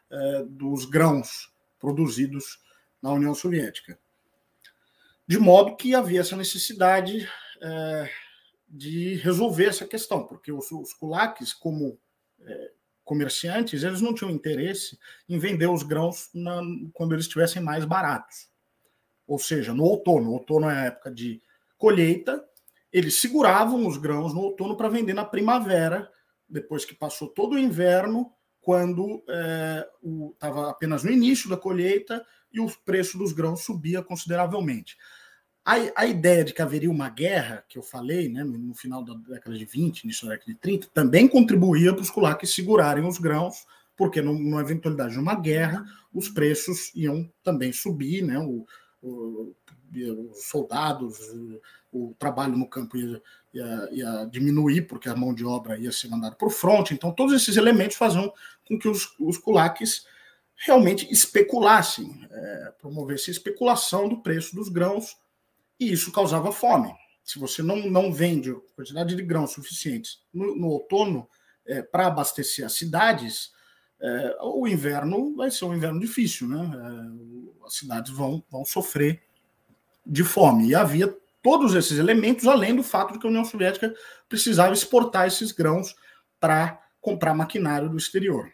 é, 0.09 0.43
dos 0.43 0.85
grãos 0.85 1.51
produzidos 1.77 2.61
na 3.01 3.11
União 3.11 3.35
Soviética. 3.35 3.99
De 5.27 5.37
modo 5.37 5.75
que 5.75 5.93
havia 5.93 6.21
essa 6.21 6.37
necessidade 6.37 7.27
é, 7.61 8.09
de 8.69 9.15
resolver 9.15 9.65
essa 9.65 9.85
questão, 9.85 10.23
porque 10.25 10.49
os, 10.49 10.71
os 10.71 10.93
kulaks, 10.93 11.51
como 11.51 11.99
é, 12.39 12.71
comerciantes, 13.09 13.81
eles 13.81 14.01
não 14.01 14.13
tinham 14.13 14.29
interesse 14.29 14.95
em 15.27 15.39
vender 15.39 15.65
os 15.65 15.81
grãos 15.81 16.29
na, 16.31 16.61
quando 16.93 17.13
eles 17.13 17.25
estivessem 17.25 17.59
mais 17.59 17.83
baratos. 17.83 18.47
Ou 19.25 19.39
seja, 19.39 19.73
no 19.73 19.83
outono. 19.83 20.31
Outono 20.31 20.69
é 20.69 20.75
a 20.75 20.85
época 20.85 21.09
de 21.09 21.41
colheita. 21.75 22.45
Eles 22.93 23.19
seguravam 23.19 23.87
os 23.87 23.97
grãos 23.97 24.31
no 24.31 24.41
outono 24.41 24.77
para 24.77 24.89
vender 24.89 25.15
na 25.15 25.25
primavera, 25.25 26.07
depois 26.47 26.85
que 26.85 26.93
passou 26.93 27.27
todo 27.27 27.55
o 27.55 27.59
inverno, 27.59 28.31
quando 28.61 29.23
estava 30.33 30.67
é, 30.67 30.69
apenas 30.69 31.03
no 31.03 31.09
início 31.09 31.49
da 31.49 31.57
colheita 31.57 32.23
e 32.53 32.59
o 32.59 32.69
preço 32.85 33.17
dos 33.17 33.33
grãos 33.33 33.63
subia 33.63 34.03
consideravelmente. 34.03 34.95
A, 35.69 36.01
a, 36.01 36.07
ideia 36.07 36.43
de 36.43 36.51
que 36.51 36.63
haveria 36.63 36.89
uma 36.89 37.09
guerra, 37.09 37.63
que 37.69 37.77
eu 37.77 37.83
falei 37.83 38.27
né, 38.27 38.43
no, 38.43 38.57
no, 38.57 38.73
final 38.73 39.03
da 39.03 39.13
década 39.13 39.55
de 39.55 39.65
20, 39.65 39.99
início 39.99 40.25
da 40.25 40.33
década 40.33 40.51
de 40.51 40.57
30, 40.57 40.87
também 40.91 41.27
contribuía 41.27 41.93
para 41.93 42.01
os 42.01 42.09
kulaks 42.09 42.55
segurarem 42.55 43.05
os 43.05 43.19
grãos, 43.19 43.67
porque 43.95 44.19
na 44.19 44.61
eventualidade 44.61 45.13
de 45.13 45.19
uma 45.19 45.35
guerra, 45.35 45.85
os 46.11 46.27
preços 46.27 46.91
iam 46.95 47.31
também 47.43 47.71
subir, 47.71 48.23
né, 48.23 48.39
o, 48.39 48.65
o, 48.99 49.55
os 50.31 50.43
soldados, 50.45 51.19
o, 51.91 52.15
trabalho 52.17 52.57
no 52.57 52.67
campo 52.67 52.97
ia, 52.97 53.21
ia, 53.53 53.89
ia, 53.91 54.25
diminuir, 54.25 54.87
porque 54.87 55.07
a 55.07 55.15
mão 55.15 55.35
de 55.35 55.45
obra 55.45 55.77
ia 55.77 55.91
ser 55.91 56.07
mandada 56.07 56.35
para 56.35 56.47
o 56.47 56.51
fronte. 56.51 56.95
Então, 56.95 57.11
todos 57.11 57.31
esses 57.31 57.57
elementos 57.57 57.95
faziam 57.95 58.33
com 58.67 58.79
que 58.79 58.87
os, 58.87 59.13
os 59.19 59.37
kulaks 59.37 60.03
realmente 60.55 61.07
especulassem, 61.13 62.27
é, 62.31 62.73
promovessem 62.79 63.31
especulação 63.31 64.09
do 64.09 64.19
preço 64.19 64.55
dos 64.55 64.67
grãos 64.67 65.15
e 65.79 65.91
isso 65.91 66.11
causava 66.11 66.51
fome. 66.51 66.93
Se 67.23 67.39
você 67.39 67.61
não, 67.61 67.89
não 67.89 68.11
vende 68.11 68.53
quantidade 68.75 69.15
de 69.15 69.23
grãos 69.23 69.51
suficientes 69.51 70.19
no, 70.33 70.55
no 70.55 70.67
outono 70.67 71.29
é, 71.65 71.81
para 71.81 72.07
abastecer 72.07 72.65
as 72.65 72.73
cidades, 72.73 73.51
é, 74.01 74.37
o 74.41 74.67
inverno 74.67 75.35
vai 75.35 75.51
ser 75.51 75.65
um 75.65 75.75
inverno 75.75 75.99
difícil, 75.99 76.47
né? 76.47 76.59
É, 76.59 77.65
as 77.65 77.75
cidades 77.75 78.11
vão, 78.11 78.43
vão 78.49 78.65
sofrer 78.65 79.21
de 80.05 80.23
fome. 80.23 80.69
E 80.69 80.75
havia 80.75 81.15
todos 81.41 81.75
esses 81.75 81.99
elementos, 81.99 82.47
além 82.47 82.75
do 82.75 82.83
fato 82.83 83.13
de 83.13 83.19
que 83.19 83.27
a 83.27 83.29
União 83.29 83.45
Soviética 83.45 83.93
precisava 84.27 84.73
exportar 84.73 85.27
esses 85.27 85.51
grãos 85.51 85.95
para 86.39 86.81
comprar 86.99 87.33
maquinário 87.33 87.89
do 87.89 87.97
exterior. 87.97 88.51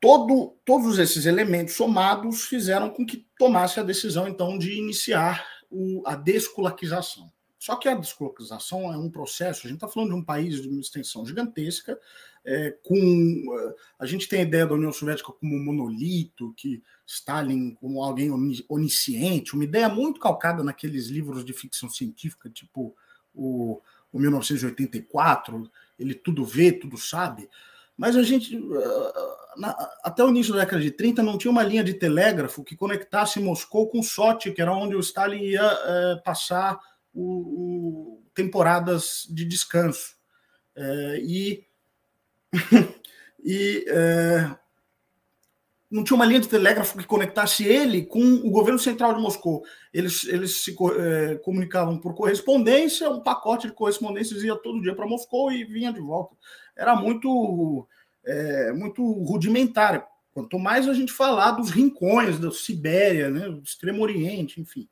Todo, 0.00 0.56
todos 0.64 0.98
esses 0.98 1.26
elementos 1.26 1.74
somados 1.74 2.44
fizeram 2.44 2.90
com 2.90 3.04
que 3.04 3.26
tomasse 3.38 3.80
a 3.80 3.82
decisão, 3.82 4.28
então, 4.28 4.56
de 4.56 4.78
iniciar 4.78 5.44
o, 5.70 6.02
a 6.06 6.14
desculaquização. 6.14 7.32
Só 7.58 7.74
que 7.74 7.88
a 7.88 7.94
descolaquização 7.94 8.92
é 8.92 8.96
um 8.96 9.10
processo, 9.10 9.66
a 9.66 9.68
gente 9.68 9.78
está 9.78 9.88
falando 9.88 10.10
de 10.10 10.14
um 10.14 10.24
país 10.24 10.62
de 10.62 10.68
uma 10.68 10.80
extensão 10.80 11.26
gigantesca, 11.26 11.98
é, 12.44 12.70
com 12.84 13.44
a 13.98 14.06
gente 14.06 14.28
tem 14.28 14.40
a 14.40 14.44
ideia 14.44 14.66
da 14.66 14.74
União 14.74 14.92
Soviética 14.92 15.32
como 15.32 15.56
um 15.56 15.64
monolito, 15.64 16.54
que 16.56 16.82
Stalin 17.04 17.74
como 17.74 18.02
alguém 18.02 18.30
onisciente, 18.68 19.54
uma 19.54 19.64
ideia 19.64 19.88
muito 19.88 20.20
calcada 20.20 20.62
naqueles 20.62 21.08
livros 21.08 21.44
de 21.44 21.52
ficção 21.52 21.90
científica, 21.90 22.48
tipo 22.48 22.96
o, 23.34 23.82
o 24.12 24.18
1984, 24.18 25.70
ele 25.98 26.14
tudo 26.14 26.44
vê, 26.44 26.72
tudo 26.72 26.96
sabe. 26.96 27.50
Mas 27.98 28.16
a 28.16 28.22
gente, 28.22 28.56
ah, 28.56 29.54
na, 29.56 29.90
até 30.04 30.22
o 30.22 30.28
início 30.28 30.54
da 30.54 30.60
década 30.60 30.80
de 30.80 30.92
30, 30.92 31.20
não 31.20 31.36
tinha 31.36 31.50
uma 31.50 31.64
linha 31.64 31.82
de 31.82 31.94
telégrafo 31.94 32.62
que 32.62 32.76
conectasse 32.76 33.40
Moscou 33.40 33.88
com 33.88 34.00
Sochi, 34.00 34.52
que 34.52 34.62
era 34.62 34.72
onde 34.72 34.94
o 34.94 35.00
Stalin 35.00 35.42
ia 35.42 35.60
é, 35.62 36.16
passar 36.24 36.78
o, 37.12 38.22
o 38.22 38.22
temporadas 38.32 39.26
de 39.28 39.44
descanso. 39.44 40.16
É, 40.76 41.18
e 41.20 41.66
e 43.42 43.84
é, 43.88 44.56
não 45.90 46.04
tinha 46.04 46.16
uma 46.16 46.26
linha 46.26 46.40
de 46.40 46.48
telégrafo 46.48 46.98
que 46.98 47.06
conectasse 47.06 47.64
ele 47.64 48.04
com 48.04 48.20
o 48.20 48.50
governo 48.50 48.78
central 48.78 49.14
de 49.14 49.22
Moscou. 49.22 49.64
Eles, 49.92 50.24
eles 50.24 50.62
se 50.62 50.76
é, 50.98 51.36
comunicavam 51.36 51.98
por 51.98 52.14
correspondência, 52.14 53.08
um 53.08 53.22
pacote 53.22 53.66
de 53.66 53.72
correspondências 53.72 54.42
ia 54.42 54.54
todo 54.56 54.82
dia 54.82 54.94
para 54.94 55.06
Moscou 55.06 55.50
e 55.50 55.64
vinha 55.64 55.92
de 55.92 56.00
volta. 56.00 56.36
Era 56.76 56.94
muito, 56.94 57.88
é, 58.24 58.72
muito 58.72 59.02
rudimentar. 59.24 60.06
Quanto 60.32 60.58
mais 60.58 60.86
a 60.86 60.92
gente 60.92 61.12
falar 61.12 61.52
dos 61.52 61.70
rincões 61.70 62.38
da 62.38 62.50
Sibéria, 62.50 63.30
né, 63.30 63.48
do 63.48 63.62
Extremo 63.62 64.02
Oriente, 64.02 64.60
enfim. 64.60 64.88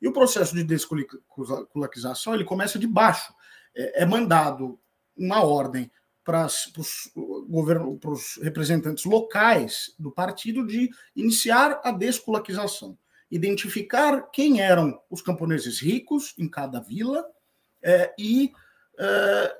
E 0.00 0.08
o 0.08 0.12
processo 0.12 0.54
de 0.54 0.64
desculaquização 0.64 2.34
ele 2.34 2.44
começa 2.44 2.78
de 2.78 2.86
baixo. 2.86 3.34
É, 3.76 4.02
é 4.02 4.06
mandado 4.06 4.80
uma 5.14 5.44
ordem 5.44 5.90
para 6.28 6.46
os 6.46 8.38
representantes 8.42 9.06
locais 9.06 9.94
do 9.98 10.12
partido 10.12 10.66
de 10.66 10.90
iniciar 11.16 11.80
a 11.82 11.90
desculaquização, 11.90 12.98
identificar 13.30 14.30
quem 14.30 14.60
eram 14.60 15.00
os 15.08 15.22
camponeses 15.22 15.80
ricos 15.80 16.34
em 16.36 16.46
cada 16.46 16.80
vila 16.80 17.24
é, 17.82 18.14
e 18.18 18.52
é, 18.98 19.56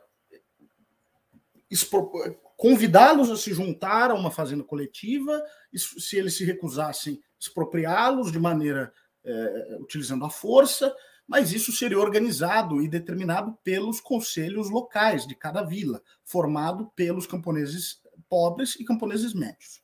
convidá-los 2.55 3.31
a 3.31 3.37
se 3.39 3.55
juntar 3.55 4.11
a 4.11 4.15
uma 4.15 4.31
fazenda 4.31 4.63
coletiva, 4.63 5.43
se 5.75 6.19
eles 6.19 6.37
se 6.37 6.45
recusassem, 6.45 7.19
expropriá-los 7.41 8.31
de 8.31 8.39
maneira 8.39 8.93
é, 9.25 9.79
utilizando 9.81 10.27
a 10.27 10.31
força, 10.31 10.95
mas 11.29 11.53
isso 11.53 11.71
seria 11.71 11.99
organizado 11.99 12.81
e 12.81 12.89
determinado 12.89 13.57
pelos 13.63 14.01
conselhos 14.01 14.71
locais 14.71 15.27
de 15.27 15.35
cada 15.35 15.63
vila, 15.63 16.03
formado 16.25 16.91
pelos 16.97 17.27
camponeses 17.27 18.01
pobres 18.31 18.77
e 18.81 18.85
camponeses 18.85 19.35
médios. 19.35 19.83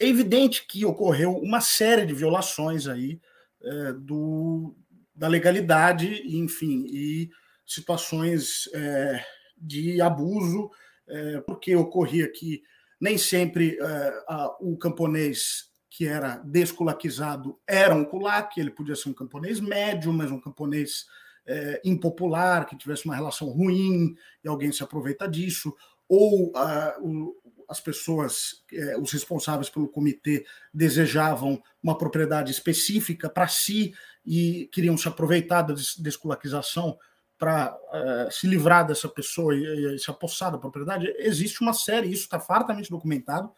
É 0.00 0.06
evidente 0.06 0.66
que 0.66 0.84
ocorreu 0.84 1.36
uma 1.36 1.60
série 1.60 2.04
de 2.04 2.12
violações 2.12 2.88
aí 2.88 3.20
é, 3.62 3.92
do, 3.92 4.74
da 5.14 5.28
legalidade, 5.28 6.22
enfim, 6.26 6.86
e 6.88 7.30
situações 7.64 8.68
é, 8.74 9.24
de 9.56 10.00
abuso, 10.00 10.68
é, 11.06 11.40
porque 11.42 11.76
ocorria 11.76 12.28
que 12.28 12.64
nem 13.00 13.16
sempre 13.16 13.78
é, 13.80 14.24
a, 14.28 14.56
o 14.60 14.76
camponês 14.76 15.71
que 15.94 16.06
era 16.06 16.38
desculaquizado 16.38 17.60
era 17.66 17.94
um 17.94 18.02
culac, 18.02 18.58
ele 18.58 18.70
podia 18.70 18.96
ser 18.96 19.10
um 19.10 19.12
camponês 19.12 19.60
médio, 19.60 20.10
mas 20.10 20.30
um 20.30 20.40
camponês 20.40 21.04
é, 21.46 21.82
impopular, 21.84 22.64
que 22.64 22.78
tivesse 22.78 23.04
uma 23.04 23.14
relação 23.14 23.50
ruim 23.50 24.14
e 24.42 24.48
alguém 24.48 24.72
se 24.72 24.82
aproveita 24.82 25.28
disso, 25.28 25.74
ou 26.08 26.46
uh, 26.48 27.06
o, 27.06 27.36
as 27.68 27.78
pessoas, 27.78 28.64
é, 28.72 28.96
os 28.96 29.12
responsáveis 29.12 29.68
pelo 29.68 29.86
comitê, 29.86 30.46
desejavam 30.72 31.62
uma 31.82 31.98
propriedade 31.98 32.50
específica 32.50 33.28
para 33.28 33.46
si 33.46 33.92
e 34.24 34.70
queriam 34.72 34.96
se 34.96 35.08
aproveitar 35.08 35.60
da 35.60 35.74
desculaquização 35.98 36.96
para 37.36 37.74
uh, 37.74 38.32
se 38.32 38.46
livrar 38.46 38.86
dessa 38.86 39.10
pessoa 39.10 39.54
e, 39.54 39.94
e 39.94 39.98
se 39.98 40.10
apossar 40.10 40.52
da 40.52 40.58
propriedade. 40.58 41.14
Existe 41.18 41.60
uma 41.60 41.74
série, 41.74 42.10
isso 42.10 42.22
está 42.22 42.40
fartamente 42.40 42.88
documentado, 42.88 43.52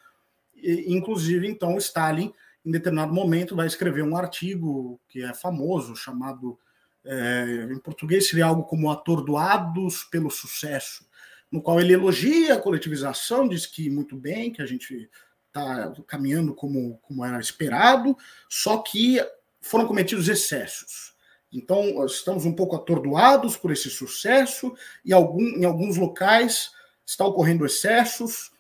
inclusive, 0.87 1.49
então, 1.49 1.77
Stalin, 1.79 2.33
em 2.65 2.71
determinado 2.71 3.13
momento, 3.13 3.55
vai 3.55 3.67
escrever 3.67 4.03
um 4.03 4.17
artigo 4.17 4.99
que 5.09 5.23
é 5.23 5.35
famoso, 5.35 5.95
chamado, 5.95 6.59
é, 7.05 7.69
em 7.71 7.79
português 7.79 8.29
seria 8.29 8.47
algo 8.47 8.65
como 8.65 8.91
Atordoados 8.91 10.05
pelo 10.05 10.31
Sucesso, 10.31 11.07
no 11.53 11.61
qual 11.61 11.81
ele 11.81 11.93
elogia 11.93 12.55
a 12.55 12.61
coletivização, 12.61 13.49
diz 13.49 13.67
que 13.67 13.91
muito 13.91 14.17
bem, 14.17 14.51
que 14.51 14.63
a 14.63 14.67
gente 14.67 15.11
está 15.47 15.93
caminhando 16.07 16.55
como, 16.55 16.99
como 17.03 17.25
era 17.25 17.39
esperado, 17.39 18.17
só 18.49 18.79
que 18.79 19.21
foram 19.61 19.87
cometidos 19.87 20.29
excessos. 20.29 21.15
Então, 21.53 22.05
estamos 22.05 22.45
um 22.45 22.53
pouco 22.53 22.75
atordoados 22.75 23.57
por 23.57 23.71
esse 23.71 23.89
sucesso, 23.89 24.75
e 25.05 25.13
algum, 25.13 25.43
em 25.43 25.65
alguns 25.65 25.97
locais 25.97 26.73
está 27.07 27.25
ocorrendo 27.25 27.65
excessos, 27.65 28.51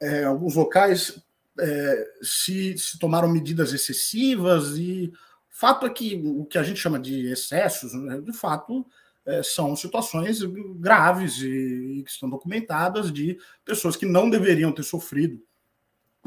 é, 0.00 0.24
alguns 0.24 0.54
locais 0.54 1.20
é, 1.58 2.06
se, 2.22 2.76
se, 2.78 2.98
tomaram 2.98 3.28
medidas 3.28 3.72
excessivas 3.72 4.78
e 4.78 5.12
fato 5.48 5.86
é 5.86 5.90
que 5.90 6.20
o 6.24 6.44
que 6.44 6.58
a 6.58 6.62
gente 6.62 6.78
chama 6.78 6.98
de 6.98 7.30
excessos, 7.30 7.92
né, 7.94 8.20
de 8.20 8.32
fato, 8.32 8.86
é, 9.26 9.42
são 9.42 9.74
situações 9.74 10.40
graves 10.76 11.38
e, 11.38 11.98
e, 11.98 12.02
que 12.04 12.10
estão 12.10 12.30
documentadas 12.30 13.12
de 13.12 13.38
pessoas 13.64 13.96
que 13.96 14.06
não 14.06 14.30
deveriam 14.30 14.72
ter 14.72 14.84
sofrido 14.84 15.42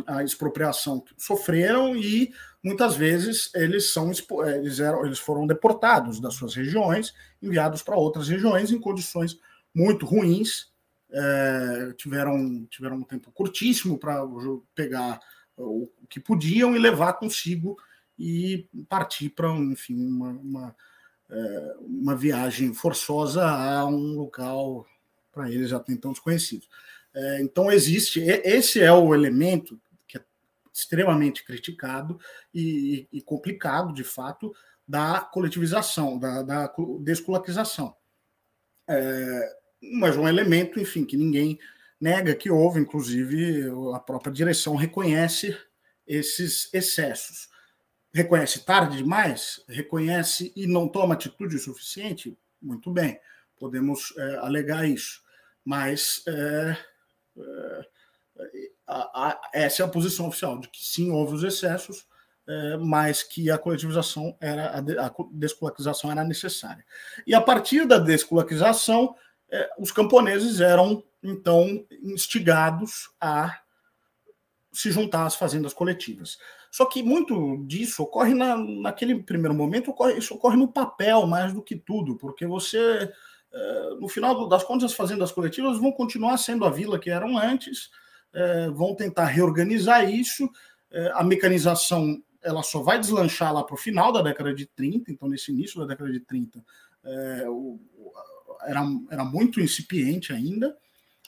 a 0.05 0.24
expropriação 0.24 1.03
sofreram 1.17 1.95
e 1.95 2.34
muitas 2.63 2.95
vezes 2.95 3.49
eles 3.53 3.91
são 3.91 4.11
eles 4.45 4.80
eram 4.80 5.05
eles 5.05 5.19
foram 5.19 5.45
deportados 5.45 6.19
das 6.19 6.36
suas 6.36 6.55
regiões 6.55 7.13
enviados 7.41 7.82
para 7.82 7.95
outras 7.95 8.28
regiões 8.28 8.72
em 8.72 8.80
condições 8.80 9.39
muito 9.74 10.05
ruins 10.05 10.70
é, 11.12 11.93
tiveram, 11.97 12.66
tiveram 12.66 12.97
um 12.97 13.03
tempo 13.03 13.32
curtíssimo 13.32 13.97
para 13.97 14.22
pegar 14.74 15.20
o 15.57 15.89
que 16.09 16.20
podiam 16.20 16.76
e 16.76 16.80
levar 16.80 17.14
consigo 17.14 17.78
e 18.18 18.68
partir 18.88 19.30
para, 19.30 19.49
enfim, 19.49 19.95
uma, 19.95 20.30
uma, 20.30 20.76
é, 21.30 21.76
uma, 21.80 22.16
viagem 22.16 22.74
forçosa 22.74 23.45
a 23.45 23.86
um 23.86 24.16
local 24.16 24.86
para 25.32 25.49
eles 25.49 25.74
até 25.74 25.91
então 25.91 26.12
desconhecido. 26.12 26.66
É, 27.14 27.41
então 27.41 27.72
existe, 27.72 28.22
esse 28.22 28.82
é 28.82 28.91
o 28.91 29.14
elemento 29.14 29.80
que 30.07 30.18
é 30.18 30.24
extremamente 30.74 31.43
criticado 31.43 32.20
e, 32.53 33.07
e 33.12 33.22
complicado, 33.22 33.93
de 33.93 34.03
fato, 34.03 34.53
da 34.88 35.22
coletivização, 35.22 36.18
da, 36.18 36.41
da 36.41 36.74
desculaquização. 37.01 37.95
É, 38.88 39.61
mas 39.82 40.15
um 40.15 40.27
elemento, 40.27 40.79
enfim, 40.79 41.03
que 41.03 41.17
ninguém 41.17 41.59
nega 41.99 42.36
que 42.36 42.49
houve, 42.49 42.79
inclusive 42.79 43.69
a 43.93 43.99
própria 43.99 44.32
direção 44.32 44.75
reconhece 44.75 45.57
esses 46.07 46.71
excessos. 46.73 47.49
Reconhece 48.13 48.65
tarde 48.65 48.97
demais? 48.97 49.63
Reconhece 49.69 50.51
e 50.55 50.67
não 50.67 50.88
toma 50.88 51.13
atitude 51.13 51.57
suficiente? 51.59 52.38
Muito 52.61 52.91
bem, 52.91 53.19
podemos 53.57 54.13
é, 54.17 54.36
alegar 54.38 54.88
isso. 54.88 55.21
Mas 55.63 56.23
é, 56.27 56.77
é, 57.38 57.88
a, 58.88 59.27
a, 59.27 59.41
essa 59.53 59.84
é 59.84 59.86
a 59.86 59.89
posição 59.89 60.27
oficial, 60.27 60.59
de 60.59 60.67
que 60.67 60.84
sim, 60.84 61.11
houve 61.11 61.36
os 61.36 61.43
excessos, 61.43 62.05
é, 62.47 62.77
mas 62.77 63.23
que 63.23 63.49
a 63.49 63.57
coletivização 63.57 64.36
era, 64.41 64.67
a, 64.71 65.07
a 65.07 65.13
desculaquização 65.32 66.11
era 66.11 66.23
necessária. 66.23 66.84
E 67.25 67.34
a 67.34 67.39
partir 67.39 67.86
da 67.88 67.97
desculaquização, 67.97 69.15
é, 69.52 69.70
os 69.78 69.91
camponeses 69.91 70.62
eram 70.62 71.04
então 71.22 71.86
instigados 72.02 73.10
a 73.20 73.60
se 74.72 74.89
juntar 74.89 75.26
às 75.26 75.36
fazendas 75.36 75.74
coletivas. 75.74 76.38
Só 76.72 76.86
que 76.86 77.04
muito 77.04 77.58
disso 77.66 78.02
ocorre 78.02 78.34
na, 78.34 78.56
naquele 78.56 79.22
primeiro 79.22 79.54
momento, 79.54 79.91
ocorre, 79.91 80.14
isso 80.14 80.34
ocorre 80.34 80.56
no 80.56 80.72
papel 80.72 81.28
mais 81.28 81.54
do 81.54 81.62
que 81.62 81.76
tudo, 81.76 82.16
porque 82.16 82.45
você, 82.45 83.12
é, 83.52 83.89
no 83.99 84.08
final 84.08 84.47
das 84.47 84.64
contas, 84.64 84.91
as 84.91 84.97
fazendas 84.97 85.34
coletivas 85.34 85.78
vão 85.78 85.91
continuar 85.91 86.38
sendo 86.38 86.64
a 86.64 86.70
vila 86.70 86.97
que 86.97 87.10
eram 87.10 87.38
antes, 87.38 87.91
é, 88.34 88.70
vão 88.70 88.95
tentar 88.95 89.26
reorganizar 89.26 90.10
isso, 90.10 90.49
a 91.14 91.24
mecanização 91.24 92.22
ela 92.43 92.62
só 92.64 92.82
vai 92.82 92.99
deslanchar 92.99 93.54
lá 93.54 93.64
para 93.64 93.76
o 93.76 93.78
final 93.78 94.12
da 94.12 94.22
década 94.22 94.54
de 94.54 94.66
30, 94.66 95.10
então 95.10 95.30
nesse 95.30 95.49
início 95.49 95.80
da 95.80 95.86
década 95.86 96.12
de 96.12 96.20
30, 96.20 96.62
o, 97.47 97.80
era, 98.64 98.82
era 99.09 99.24
muito 99.24 99.59
incipiente 99.59 100.34
ainda. 100.34 100.76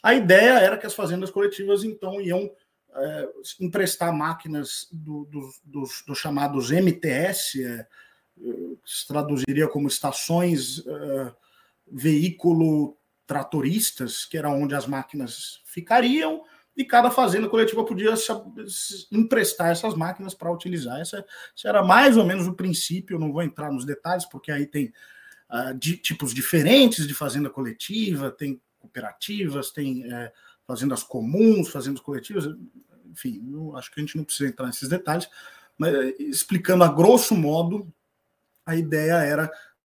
A 0.01 0.13
ideia 0.13 0.59
era 0.59 0.77
que 0.77 0.86
as 0.86 0.93
fazendas 0.93 1.31
coletivas, 1.31 1.84
então, 1.84 2.19
iam 2.21 2.51
é, 2.95 3.29
emprestar 3.59 4.13
máquinas 4.13 4.88
do, 4.91 5.25
do, 5.25 5.49
dos, 5.63 6.03
dos, 6.05 6.17
chamados 6.17 6.71
MTS, 6.71 7.63
é, 7.63 7.88
se 8.86 9.07
traduziria 9.07 9.67
como 9.67 9.88
estações 9.88 10.86
é, 10.86 11.34
veículo 11.91 12.97
tratoristas, 13.25 14.25
que 14.25 14.38
era 14.38 14.49
onde 14.49 14.75
as 14.75 14.86
máquinas 14.86 15.61
ficariam, 15.65 16.43
e 16.75 16.84
cada 16.84 17.11
fazenda 17.11 17.47
coletiva 17.47 17.86
podia 17.86 18.15
se, 18.15 18.31
emprestar 19.11 19.71
essas 19.71 19.95
máquinas 19.95 20.34
para 20.34 20.51
utilizar. 20.51 20.99
Essa, 20.99 21.23
esse 21.55 21.67
era 21.67 21.84
mais 21.84 22.17
ou 22.17 22.25
menos 22.25 22.47
o 22.47 22.55
princípio, 22.55 23.19
não 23.19 23.31
vou 23.31 23.43
entrar 23.43 23.71
nos 23.71 23.86
detalhes, 23.86 24.25
porque 24.25 24.51
aí 24.51 24.65
tem 24.65 24.91
uh, 25.53 25.77
de 25.77 25.95
tipos 25.97 26.33
diferentes 26.33 27.07
de 27.07 27.13
fazenda 27.13 27.49
coletiva, 27.49 28.31
tem 28.31 28.59
cooperativas, 28.79 29.71
tem 29.71 30.11
é, 30.11 30.31
fazendas 30.67 31.03
comuns, 31.03 31.69
fazendas 31.69 32.01
coletivas, 32.01 32.45
enfim, 33.09 33.41
acho 33.75 33.89
que 33.91 33.99
a 33.99 34.03
gente 34.03 34.17
não 34.17 34.25
precisa 34.25 34.49
entrar 34.49 34.65
nesses 34.65 34.89
detalhes, 34.89 35.29
mas 35.77 35.93
explicando 36.19 36.83
a 36.83 36.89
grosso 36.89 37.33
modo, 37.35 37.87
a 38.65 38.75
ideia 38.75 39.13
era 39.13 39.49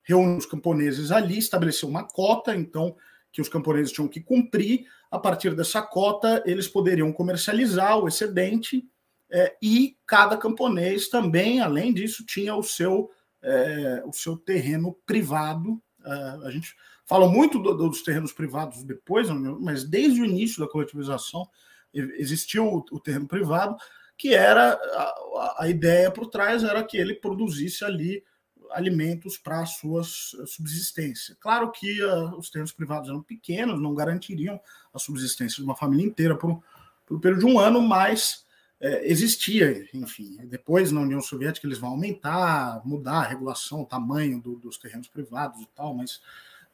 reúne 0.08 0.38
os 0.38 0.46
camponeses 0.46 1.12
ali, 1.12 1.36
estabeleceu 1.36 1.86
uma 1.86 2.02
cota, 2.02 2.56
então, 2.56 2.96
que 3.30 3.42
os 3.42 3.48
camponeses 3.48 3.92
tinham 3.92 4.08
que 4.08 4.22
cumprir. 4.22 4.86
A 5.10 5.18
partir 5.18 5.54
dessa 5.54 5.82
cota, 5.82 6.42
eles 6.46 6.66
poderiam 6.66 7.12
comercializar 7.12 7.98
o 7.98 8.08
excedente 8.08 8.88
é, 9.30 9.54
e 9.60 9.98
cada 10.06 10.38
camponês 10.38 11.08
também, 11.08 11.60
além 11.60 11.92
disso, 11.92 12.24
tinha 12.24 12.54
o 12.54 12.62
seu, 12.62 13.10
é, 13.42 14.02
o 14.04 14.12
seu 14.12 14.36
terreno 14.36 14.96
privado. 15.06 15.80
É, 16.04 16.10
a 16.46 16.50
gente 16.50 16.74
fala 17.06 17.28
muito 17.28 17.58
do, 17.58 17.74
dos 17.74 18.02
terrenos 18.02 18.32
privados 18.32 18.82
depois, 18.82 19.28
mas 19.60 19.84
desde 19.84 20.20
o 20.20 20.24
início 20.24 20.60
da 20.60 20.70
coletivização 20.70 21.48
existiu 21.92 22.66
o, 22.66 22.84
o 22.92 23.00
terreno 23.00 23.26
privado, 23.26 23.76
que 24.16 24.34
era 24.34 24.72
a, 24.72 25.56
a 25.64 25.68
ideia 25.68 26.10
por 26.10 26.26
trás 26.26 26.62
era 26.64 26.84
que 26.84 26.96
ele 26.96 27.14
produzisse 27.14 27.84
ali 27.84 28.22
alimentos 28.70 29.38
para 29.38 29.60
a 29.60 29.66
sua 29.66 30.02
subsistência. 30.04 31.36
Claro 31.40 31.70
que 31.70 32.02
uh, 32.02 32.36
os 32.36 32.50
terrenos 32.50 32.72
privados 32.72 33.08
eram 33.08 33.22
pequenos, 33.22 33.80
não 33.80 33.94
garantiriam 33.94 34.60
a 34.92 34.98
subsistência 34.98 35.56
de 35.56 35.64
uma 35.64 35.76
família 35.76 36.04
inteira 36.04 36.36
por, 36.36 36.62
por 37.06 37.16
um 37.16 37.20
período 37.20 37.40
de 37.40 37.46
um 37.46 37.58
ano, 37.58 37.80
mas 37.80 38.44
é, 38.80 39.10
existia, 39.10 39.88
enfim. 39.92 40.36
Depois, 40.44 40.92
na 40.92 41.00
União 41.00 41.20
Soviética, 41.20 41.66
eles 41.66 41.78
vão 41.78 41.90
aumentar, 41.90 42.80
mudar 42.86 43.20
a 43.20 43.26
regulação, 43.26 43.82
o 43.82 43.86
tamanho 43.86 44.40
do, 44.40 44.56
dos 44.56 44.78
terrenos 44.78 45.08
privados 45.08 45.60
e 45.60 45.68
tal, 45.74 45.94
mas 45.94 46.20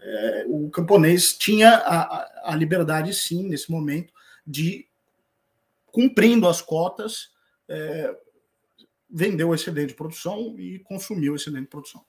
é, 0.01 0.45
o 0.49 0.69
camponês 0.69 1.33
tinha 1.33 1.71
a, 1.71 2.53
a, 2.53 2.57
liberdade, 2.57 3.15
sim, 3.15 3.49
nesse 3.49 3.71
momento, 3.71 4.13
de, 4.47 4.87
cumprindo 5.87 6.47
as 6.47 6.61
cotas, 6.61 7.33
é, 7.69 8.15
vendeu 9.09 9.49
o 9.49 9.55
excedente 9.55 9.89
de 9.89 9.95
produção 9.95 10.59
e 10.59 10.79
consumiu 10.81 11.33
o 11.33 11.37
excedente 11.37 11.63
de 11.63 11.69
produção. 11.69 12.05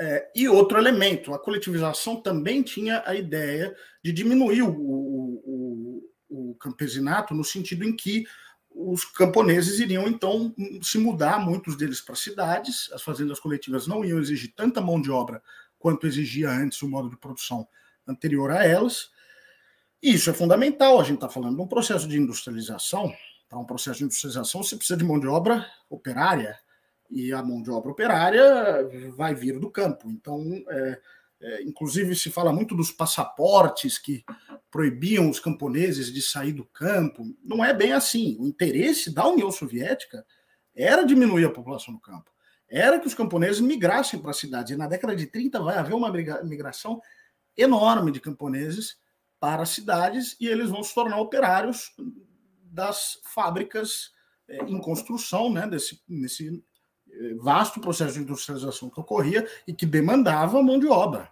É, 0.00 0.30
e 0.34 0.48
outro 0.48 0.78
elemento, 0.78 1.32
a 1.32 1.38
coletivização 1.38 2.20
também 2.20 2.62
tinha 2.62 3.02
a 3.06 3.14
ideia 3.14 3.76
de 4.02 4.12
diminuir 4.12 4.62
o, 4.62 4.70
o, 4.70 6.10
o, 6.28 6.50
o 6.50 6.54
campesinato 6.54 7.34
no 7.34 7.44
sentido 7.44 7.84
em 7.84 7.94
que 7.94 8.24
os 8.80 9.04
camponeses 9.04 9.80
iriam 9.80 10.06
então 10.06 10.54
se 10.80 10.98
mudar, 10.98 11.40
muitos 11.40 11.76
deles 11.76 12.00
para 12.00 12.14
cidades, 12.14 12.88
as 12.92 13.02
fazendas 13.02 13.40
coletivas 13.40 13.88
não 13.88 14.04
iam 14.04 14.20
exigir 14.20 14.52
tanta 14.54 14.80
mão 14.80 15.02
de 15.02 15.10
obra 15.10 15.42
quanto 15.78 16.06
exigia 16.06 16.48
antes 16.50 16.80
o 16.80 16.88
modo 16.88 17.10
de 17.10 17.16
produção 17.16 17.66
anterior 18.06 18.52
a 18.52 18.64
elas. 18.64 19.10
E 20.00 20.14
isso 20.14 20.30
é 20.30 20.32
fundamental, 20.32 21.00
a 21.00 21.02
gente 21.02 21.16
está 21.16 21.28
falando 21.28 21.56
de 21.56 21.62
um 21.62 21.66
processo 21.66 22.06
de 22.06 22.16
industrialização, 22.16 23.12
para 23.48 23.58
um 23.58 23.64
processo 23.64 23.98
de 23.98 24.04
industrialização, 24.04 24.62
você 24.62 24.76
precisa 24.76 24.96
de 24.96 25.04
mão 25.04 25.18
de 25.18 25.26
obra 25.26 25.66
operária, 25.90 26.56
e 27.10 27.32
a 27.32 27.42
mão 27.42 27.62
de 27.62 27.70
obra 27.70 27.90
operária 27.90 28.88
vai 29.16 29.34
vir 29.34 29.58
do 29.58 29.70
campo. 29.70 30.08
Então, 30.10 30.40
é, 30.68 31.00
é, 31.40 31.62
inclusive, 31.62 32.16
se 32.16 32.30
fala 32.30 32.52
muito 32.52 32.74
dos 32.74 32.90
passaportes 32.90 33.98
que 33.98 34.24
proibiam 34.70 35.30
os 35.30 35.38
camponeses 35.38 36.12
de 36.12 36.20
sair 36.20 36.52
do 36.52 36.64
campo. 36.64 37.24
Não 37.44 37.64
é 37.64 37.72
bem 37.72 37.92
assim. 37.92 38.36
O 38.40 38.46
interesse 38.46 39.14
da 39.14 39.26
União 39.26 39.50
Soviética 39.50 40.24
era 40.74 41.04
diminuir 41.04 41.44
a 41.44 41.50
população 41.50 41.94
no 41.94 42.00
campo. 42.00 42.30
Era 42.68 42.98
que 42.98 43.06
os 43.06 43.14
camponeses 43.14 43.60
migrassem 43.60 44.20
para 44.20 44.30
as 44.30 44.36
cidades. 44.36 44.72
E 44.72 44.76
na 44.76 44.86
década 44.86 45.14
de 45.14 45.26
30 45.26 45.60
vai 45.60 45.78
haver 45.78 45.94
uma 45.94 46.10
migração 46.10 47.00
enorme 47.56 48.12
de 48.12 48.20
camponeses 48.20 48.96
para 49.40 49.62
as 49.62 49.70
cidades 49.70 50.36
e 50.40 50.46
eles 50.46 50.68
vão 50.68 50.82
se 50.82 50.94
tornar 50.94 51.18
operários 51.18 51.92
das 52.62 53.20
fábricas 53.24 54.10
é, 54.48 54.58
em 54.64 54.80
construção, 54.80 55.52
né, 55.52 55.66
desse, 55.66 56.00
nesse 56.08 56.62
vasto 57.40 57.80
processo 57.80 58.14
de 58.14 58.20
industrialização 58.20 58.90
que 58.90 59.00
ocorria 59.00 59.46
e 59.66 59.72
que 59.72 59.86
demandava 59.86 60.62
mão 60.62 60.78
de 60.78 60.86
obra. 60.86 61.30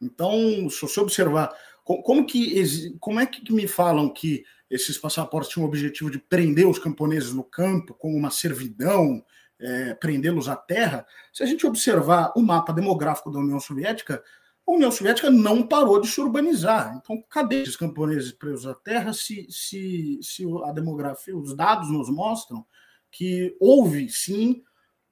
Então, 0.00 0.68
se 0.68 0.80
você 0.82 1.00
observar, 1.00 1.52
como, 1.84 2.24
que, 2.26 2.96
como 2.98 3.20
é 3.20 3.26
que 3.26 3.52
me 3.52 3.66
falam 3.66 4.08
que 4.08 4.44
esses 4.70 4.98
passaportes 4.98 5.50
tinham 5.50 5.64
o 5.64 5.68
objetivo 5.68 6.10
de 6.10 6.18
prender 6.18 6.66
os 6.66 6.78
camponeses 6.78 7.32
no 7.32 7.44
campo, 7.44 7.94
como 7.94 8.16
uma 8.16 8.30
servidão, 8.30 9.24
é, 9.58 9.94
prendê-los 9.94 10.48
à 10.48 10.56
terra? 10.56 11.06
Se 11.32 11.42
a 11.42 11.46
gente 11.46 11.66
observar 11.66 12.32
o 12.36 12.42
mapa 12.42 12.72
demográfico 12.72 13.30
da 13.30 13.38
União 13.38 13.60
Soviética, 13.60 14.22
a 14.66 14.72
União 14.72 14.90
Soviética 14.90 15.30
não 15.30 15.66
parou 15.66 16.00
de 16.00 16.08
se 16.08 16.20
urbanizar. 16.20 16.98
Então, 17.02 17.22
cadê 17.28 17.62
esses 17.62 17.76
camponeses 17.76 18.32
presos 18.32 18.66
à 18.66 18.74
terra 18.74 19.12
se, 19.12 19.46
se, 19.50 20.18
se 20.22 20.44
a 20.64 20.72
demografia, 20.72 21.36
os 21.36 21.54
dados 21.54 21.90
nos 21.90 22.08
mostram 22.08 22.64
que 23.10 23.54
houve, 23.60 24.08
sim, 24.08 24.62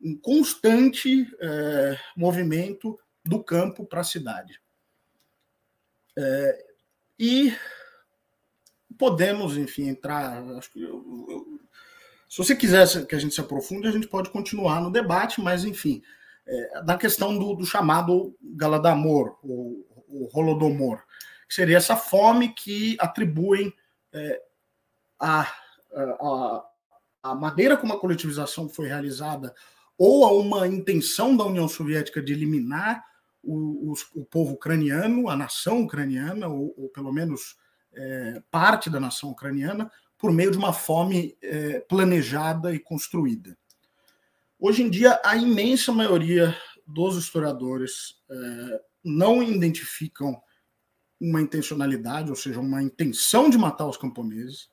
um 0.03 0.17
constante 0.17 1.31
é, 1.41 1.99
movimento 2.17 2.99
do 3.25 3.43
campo 3.43 3.87
para 3.87 4.01
a 4.01 4.05
cidade. 4.05 4.61
É, 6.19 6.65
e 7.19 7.57
podemos, 8.99 9.57
enfim, 9.57 9.89
entrar. 9.89 10.43
Eu, 10.75 11.27
eu, 11.29 11.61
se 12.29 12.39
você 12.39 12.57
quiser 12.57 13.07
que 13.07 13.15
a 13.15 13.19
gente 13.19 13.35
se 13.35 13.41
aprofunde, 13.41 13.87
a 13.87 13.93
gente 13.93 14.09
pode 14.09 14.31
continuar 14.31 14.81
no 14.81 14.91
debate, 14.91 15.41
mas, 15.41 15.65
enfim, 15.65 16.03
é, 16.47 16.83
da 16.83 16.99
questão 16.99 17.39
do, 17.39 17.55
do 17.55 17.65
chamado 17.65 18.37
Galadamor, 18.43 19.39
ou, 19.43 19.87
o 20.09 20.29
Holodomor, 20.33 21.03
que 21.49 21.55
seria 21.55 21.79
essa 21.79 21.97
fome 21.97 22.53
que 22.53 22.97
atribuem 23.01 23.73
é, 24.13 24.43
a, 25.19 25.41
a, 25.95 26.65
a 27.23 27.35
maneira 27.35 27.79
como 27.79 27.95
a 27.95 27.99
coletivização 27.99 28.69
foi 28.69 28.89
realizada 28.89 29.55
ou 30.05 30.25
a 30.25 30.33
uma 30.33 30.67
intenção 30.67 31.37
da 31.37 31.45
União 31.45 31.69
Soviética 31.69 32.21
de 32.21 32.33
eliminar 32.33 33.05
o, 33.41 33.95
o, 34.17 34.25
povo 34.25 34.55
ucraniano, 34.55 35.29
a 35.29 35.37
nação 35.37 35.83
ucraniana, 35.83 36.49
ou, 36.49 36.75
ou 36.77 36.89
pelo 36.89 37.13
menos 37.13 37.57
é, 37.95 38.43
parte 38.51 38.91
da 38.91 38.99
nação 38.99 39.31
ucraniana, 39.31 39.89
por 40.19 40.33
meio 40.33 40.51
de 40.51 40.59
uma 40.59 40.73
fome 40.73 41.39
é, 41.41 41.79
planejada 41.89 42.75
e 42.75 42.81
construída. 42.81 43.57
Hoje 44.59 44.83
em 44.83 44.91
dia, 44.91 45.21
a 45.25 45.37
imensa 45.37 45.93
maioria 45.93 46.53
dos 46.85 47.17
historiadores 47.17 48.21
é, 48.29 48.81
não 49.05 49.41
identificam 49.41 50.43
uma 51.21 51.41
intencionalidade, 51.41 52.29
ou 52.29 52.37
seja, 52.37 52.59
uma 52.59 52.83
intenção 52.83 53.49
de 53.49 53.57
matar 53.57 53.87
os 53.87 53.97
camponeses. 53.97 54.69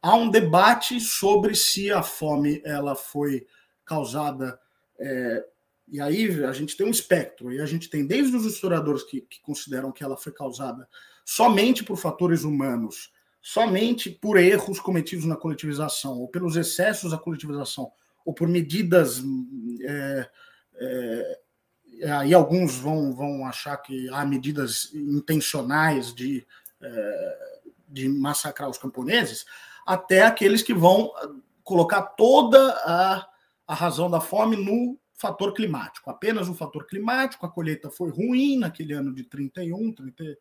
Há 0.00 0.16
um 0.16 0.30
debate 0.30 0.98
sobre 0.98 1.54
se 1.54 1.90
a 1.90 2.02
fome 2.02 2.62
ela 2.64 2.94
foi 2.94 3.46
causada. 3.84 4.58
É, 4.98 5.44
e 5.88 6.00
aí 6.00 6.44
a 6.44 6.52
gente 6.52 6.76
tem 6.76 6.86
um 6.86 6.90
espectro, 6.90 7.52
e 7.52 7.60
a 7.60 7.66
gente 7.66 7.90
tem 7.90 8.06
desde 8.06 8.36
os 8.36 8.46
historiadores 8.46 9.02
que, 9.02 9.20
que 9.20 9.40
consideram 9.42 9.92
que 9.92 10.02
ela 10.02 10.16
foi 10.16 10.32
causada 10.32 10.88
somente 11.24 11.84
por 11.84 11.96
fatores 11.96 12.44
humanos, 12.44 13.12
somente 13.40 14.10
por 14.10 14.38
erros 14.38 14.80
cometidos 14.80 15.24
na 15.24 15.36
coletivização, 15.36 16.20
ou 16.20 16.28
pelos 16.28 16.56
excessos 16.56 17.10
da 17.10 17.18
coletivização, 17.18 17.90
ou 18.24 18.32
por 18.32 18.48
medidas. 18.48 19.22
É, 19.82 20.30
é, 20.76 21.40
aí 22.10 22.32
alguns 22.32 22.76
vão, 22.76 23.12
vão 23.12 23.44
achar 23.46 23.76
que 23.76 24.08
há 24.10 24.24
medidas 24.24 24.92
intencionais 24.94 26.14
de, 26.14 26.46
é, 26.80 27.38
de 27.88 28.08
massacrar 28.08 28.70
os 28.70 28.78
camponeses, 28.78 29.44
até 29.84 30.22
aqueles 30.22 30.62
que 30.62 30.72
vão 30.72 31.12
colocar 31.64 32.02
toda 32.02 32.72
a, 32.84 33.28
a 33.72 33.74
razão 33.74 34.10
da 34.10 34.20
fome 34.20 34.54
no 34.54 34.98
fator 35.14 35.54
climático. 35.54 36.10
Apenas 36.10 36.46
o 36.46 36.54
fator 36.54 36.86
climático, 36.86 37.46
a 37.46 37.50
colheita 37.50 37.90
foi 37.90 38.10
ruim 38.10 38.58
naquele 38.58 38.92
ano 38.92 39.14
de 39.14 39.24
31, 39.24 39.94
30, 39.94 40.38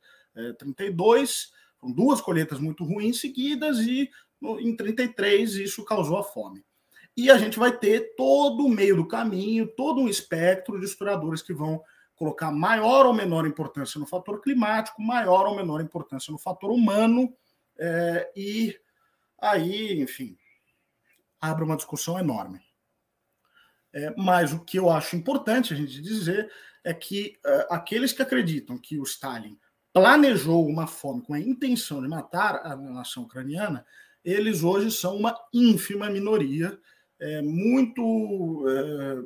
32, 0.60 1.54
foram 1.80 1.94
duas 1.94 2.20
colheitas 2.20 2.60
muito 2.60 2.84
ruins 2.84 3.22
seguidas 3.22 3.80
e 3.80 4.10
no, 4.42 4.60
em 4.60 4.76
33 4.76 5.56
isso 5.56 5.86
causou 5.86 6.18
a 6.18 6.24
fome. 6.26 6.66
E 7.16 7.32
a 7.32 7.38
gente 7.38 7.58
vai 7.58 7.72
ter 7.72 8.16
todo 8.18 8.66
o 8.66 8.70
meio 8.70 8.98
do 8.98 9.08
caminho, 9.08 9.66
todo 9.78 10.02
um 10.02 10.10
espectro 10.10 10.78
de 10.78 10.86
historiadores 10.86 11.42
que 11.42 11.54
vão 11.54 11.82
colocar 12.14 12.52
maior 12.52 13.06
ou 13.06 13.14
menor 13.14 13.48
importância 13.48 13.98
no 13.98 14.06
fator 14.06 14.42
climático, 14.42 15.02
maior 15.02 15.48
ou 15.48 15.56
menor 15.56 15.80
importância 15.80 16.34
no 16.34 16.38
fator 16.38 16.70
humano, 16.70 17.34
é, 17.80 18.30
e 18.36 18.78
aí, 19.40 20.02
enfim, 20.02 20.38
abre 21.40 21.64
uma 21.64 21.78
discussão 21.78 22.20
enorme. 22.20 22.70
É, 23.94 24.14
mas 24.18 24.54
o 24.54 24.60
que 24.60 24.78
eu 24.80 24.90
acho 24.90 25.16
importante 25.16 25.74
a 25.74 25.78
gente 25.78 26.02
dizer 26.02 26.50
é 26.84 26.94
que 26.94 27.38
é, 27.46 27.68
aqueles 27.70 28.14
que 28.14 28.22
acreditam 28.22 28.78
que 28.78 28.98
o 29.00 29.04
Stalin 29.04 29.58
planejou 29.94 30.66
uma 30.68 30.88
fome 30.88 31.22
com 31.22 31.34
a 31.34 31.40
intenção 31.40 32.02
de 32.02 32.08
matar 32.08 32.62
a 32.66 32.76
nação 32.76 33.24
ucraniana, 33.24 33.86
eles 34.24 34.64
hoje 34.64 34.92
são 34.92 35.18
uma 35.18 35.36
ínfima 35.54 36.10
minoria 36.10 36.80
é, 37.20 37.42
muito 37.42 38.66
é, 38.68 39.24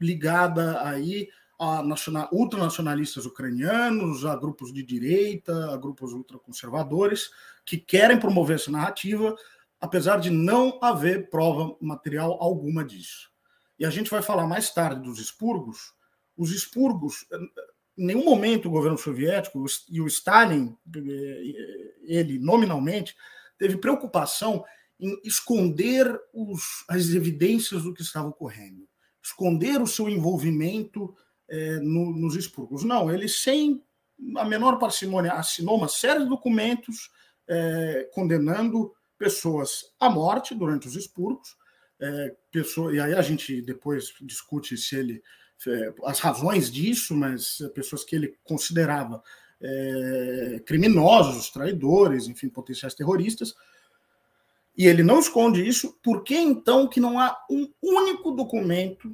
ligada 0.00 0.82
aí 0.82 1.28
a 1.58 1.82
nacional, 1.82 2.28
ultranacionalistas 2.32 3.26
ucranianos, 3.26 4.24
a 4.24 4.34
grupos 4.34 4.72
de 4.72 4.82
direita, 4.82 5.74
a 5.74 5.76
grupos 5.76 6.12
ultraconservadores, 6.14 7.30
que 7.66 7.76
querem 7.76 8.18
promover 8.18 8.56
essa 8.56 8.70
narrativa, 8.70 9.36
apesar 9.78 10.18
de 10.18 10.30
não 10.30 10.78
haver 10.82 11.28
prova 11.28 11.76
material 11.78 12.38
alguma 12.40 12.82
disso. 12.82 13.30
E 13.80 13.86
a 13.86 13.90
gente 13.90 14.10
vai 14.10 14.20
falar 14.20 14.46
mais 14.46 14.70
tarde 14.70 15.00
dos 15.00 15.18
expurgos. 15.18 15.94
os 16.36 16.52
expurgos, 16.52 17.26
em 17.96 18.06
nenhum 18.06 18.24
momento 18.24 18.68
o 18.68 18.70
governo 18.70 18.98
soviético 18.98 19.64
e 19.88 20.00
o 20.00 20.06
Stalin, 20.06 20.76
ele 22.02 22.38
nominalmente, 22.38 23.16
teve 23.58 23.78
preocupação 23.78 24.64
em 24.98 25.18
esconder 25.24 26.06
os, 26.32 26.84
as 26.88 27.08
evidências 27.10 27.82
do 27.82 27.94
que 27.94 28.02
estava 28.02 28.28
ocorrendo, 28.28 28.86
esconder 29.22 29.80
o 29.80 29.86
seu 29.86 30.08
envolvimento 30.10 31.14
é, 31.48 31.78
no, 31.78 32.12
nos 32.12 32.36
expurgos. 32.36 32.84
Não, 32.84 33.10
ele, 33.10 33.28
sem 33.28 33.82
a 34.36 34.44
menor 34.44 34.78
parcimônia, 34.78 35.32
assinou 35.32 35.76
uma 35.76 35.88
série 35.88 36.20
de 36.20 36.28
documentos 36.28 37.10
é, 37.48 38.10
condenando 38.12 38.94
pessoas 39.18 39.94
à 39.98 40.08
morte 40.10 40.54
durante 40.54 40.86
os 40.86 40.96
expurgos. 40.96 41.56
É, 42.02 42.34
pessoa, 42.50 42.94
e 42.94 43.00
aí 43.00 43.14
a 43.14 43.20
gente 43.20 43.60
depois 43.60 44.14
discute 44.22 44.76
se 44.76 44.96
ele 44.96 45.22
é, 45.66 45.92
as 46.04 46.18
razões 46.18 46.70
disso, 46.70 47.14
mas 47.14 47.58
pessoas 47.74 48.02
que 48.02 48.16
ele 48.16 48.34
considerava 48.42 49.22
é, 49.60 50.62
criminosos, 50.64 51.50
traidores, 51.50 52.26
enfim, 52.26 52.48
potenciais 52.48 52.94
terroristas. 52.94 53.54
E 54.76 54.86
ele 54.86 55.02
não 55.02 55.20
esconde 55.20 55.66
isso. 55.66 55.98
Por 56.02 56.22
que 56.22 56.34
então 56.34 56.88
que 56.88 57.00
não 57.00 57.18
há 57.18 57.36
um 57.50 57.70
único 57.82 58.30
documento 58.30 59.10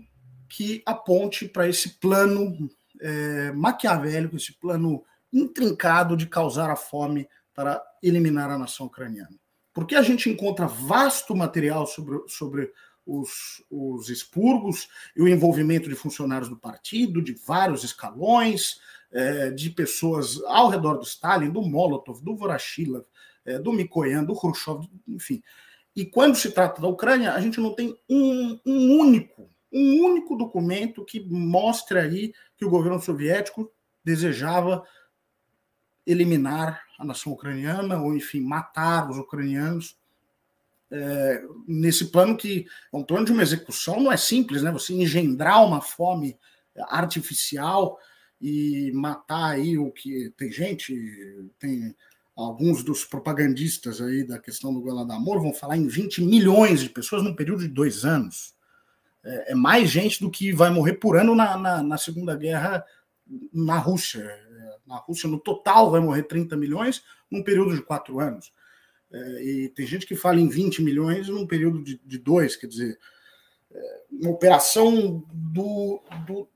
que 0.49 0.83
aponte 0.87 1.49
para 1.49 1.69
esse 1.69 1.99
plano 1.99 2.71
é, 3.01 3.51
maquiavélico, 3.53 4.37
esse 4.37 4.53
plano 4.53 5.03
intrincado 5.33 6.17
de 6.17 6.27
causar 6.27 6.71
a 6.71 6.77
fome 6.77 7.29
para 7.53 7.83
eliminar 8.01 8.51
a 8.51 8.59
nação 8.59 8.87
ucraniana? 8.87 9.37
Porque 9.77 9.95
a 9.95 10.01
gente 10.01 10.31
encontra 10.31 10.67
vasto 10.67 11.37
material 11.37 11.87
sobre, 11.87 12.19
sobre 12.29 12.73
os, 13.05 13.63
os 13.71 14.09
expurgos 14.09 14.89
e 15.15 15.21
o 15.21 15.29
envolvimento 15.29 15.87
de 15.87 15.95
funcionários 15.95 16.49
do 16.49 16.57
partido, 16.57 17.21
de 17.21 17.35
vários 17.35 17.85
escalões, 17.85 18.81
é, 19.13 19.51
de 19.51 19.69
pessoas 19.69 20.43
ao 20.47 20.71
redor 20.71 20.95
do 20.95 21.05
Stalin, 21.05 21.51
do 21.51 21.61
Molotov, 21.61 22.25
do 22.25 22.35
Vorashilov, 22.35 23.05
é, 23.45 23.59
do 23.59 23.71
Mikoyan, 23.71 24.25
do 24.25 24.35
Khrushchev, 24.35 24.89
enfim. 25.07 25.43
E 25.95 26.07
quando 26.07 26.37
se 26.37 26.53
trata 26.53 26.81
da 26.81 26.89
Ucrânia, 26.89 27.35
a 27.35 27.41
gente 27.43 27.61
não 27.61 27.75
tem 27.75 27.95
um, 28.09 28.59
um 28.65 28.99
único, 28.99 29.51
um 29.71 30.07
único 30.07 30.35
documento 30.37 31.05
que 31.05 31.21
mostre 31.21 31.99
aí 31.99 32.33
que 32.57 32.65
o 32.65 32.71
governo 32.71 32.99
soviético 32.99 33.71
desejava 34.03 34.83
eliminar 36.07 36.83
a 36.99 37.05
nação 37.05 37.33
ucraniana, 37.33 38.01
ou 38.01 38.15
enfim, 38.15 38.41
matar 38.41 39.11
os 39.11 39.19
ucranianos. 39.19 39.97
É, 40.89 41.43
nesse 41.67 42.07
plano 42.07 42.37
que 42.37 42.65
é 42.93 42.97
um 42.97 43.03
plano 43.03 43.27
de 43.27 43.33
uma 43.33 43.43
execução, 43.43 44.01
não 44.01 44.13
é 44.13 44.17
simples, 44.17 44.63
né? 44.63 44.71
Você 44.71 44.95
engendrar 44.95 45.67
uma 45.67 45.81
fome 45.81 46.39
artificial 46.89 47.99
e 48.41 48.93
matar 48.95 49.53
aí 49.53 49.77
o 49.79 49.91
que 49.91 50.33
tem 50.37 50.53
gente, 50.53 50.95
tem 51.59 51.95
alguns 52.37 52.85
dos 52.85 53.05
propagandistas 53.05 54.01
aí 54.01 54.23
da 54.23 54.39
questão 54.39 54.73
do 54.73 54.81
Guadalajara 54.81 55.41
vão 55.41 55.55
falar 55.55 55.77
em 55.77 55.89
20 55.89 56.23
milhões 56.23 56.83
de 56.83 56.91
pessoas 56.91 57.23
num 57.23 57.35
período 57.35 57.63
de 57.63 57.69
dois 57.69 58.05
anos. 58.05 58.55
É, 59.25 59.53
é 59.53 59.55
mais 59.55 59.91
gente 59.91 60.21
do 60.21 60.31
que 60.31 60.53
vai 60.53 60.71
morrer 60.71 60.95
por 60.95 61.17
ano 61.17 61.35
na, 61.35 61.57
na, 61.57 61.83
na 61.83 61.99
Segunda 61.99 62.37
Guerra 62.37 62.85
na 63.53 63.79
Rússia. 63.79 64.46
É, 64.87 64.89
na 64.89 64.97
Rússia, 64.97 65.29
no 65.29 65.39
total, 65.39 65.91
vai 65.91 66.01
morrer 66.01 66.25
30 66.25 66.57
milhões 66.57 67.03
num 67.31 67.43
período 67.43 67.75
de 67.75 67.83
quatro 67.83 68.21
anos. 68.21 68.53
É, 69.13 69.45
e 69.45 69.69
tem 69.71 69.87
gente 69.87 70.07
que 70.07 70.17
fala 70.17 70.41
em 70.41 70.49
20 70.49 70.83
milhões 70.83 71.29
num 71.29 71.47
período 71.47 71.83
de, 71.83 72.01
de 72.05 72.19
dois, 72.19 72.57
quer 72.57 72.67
dizer, 72.67 72.99
é, 73.71 74.03
uma 74.11 74.31
operação 74.31 75.25
do, 75.33 76.03
do, 76.27 76.49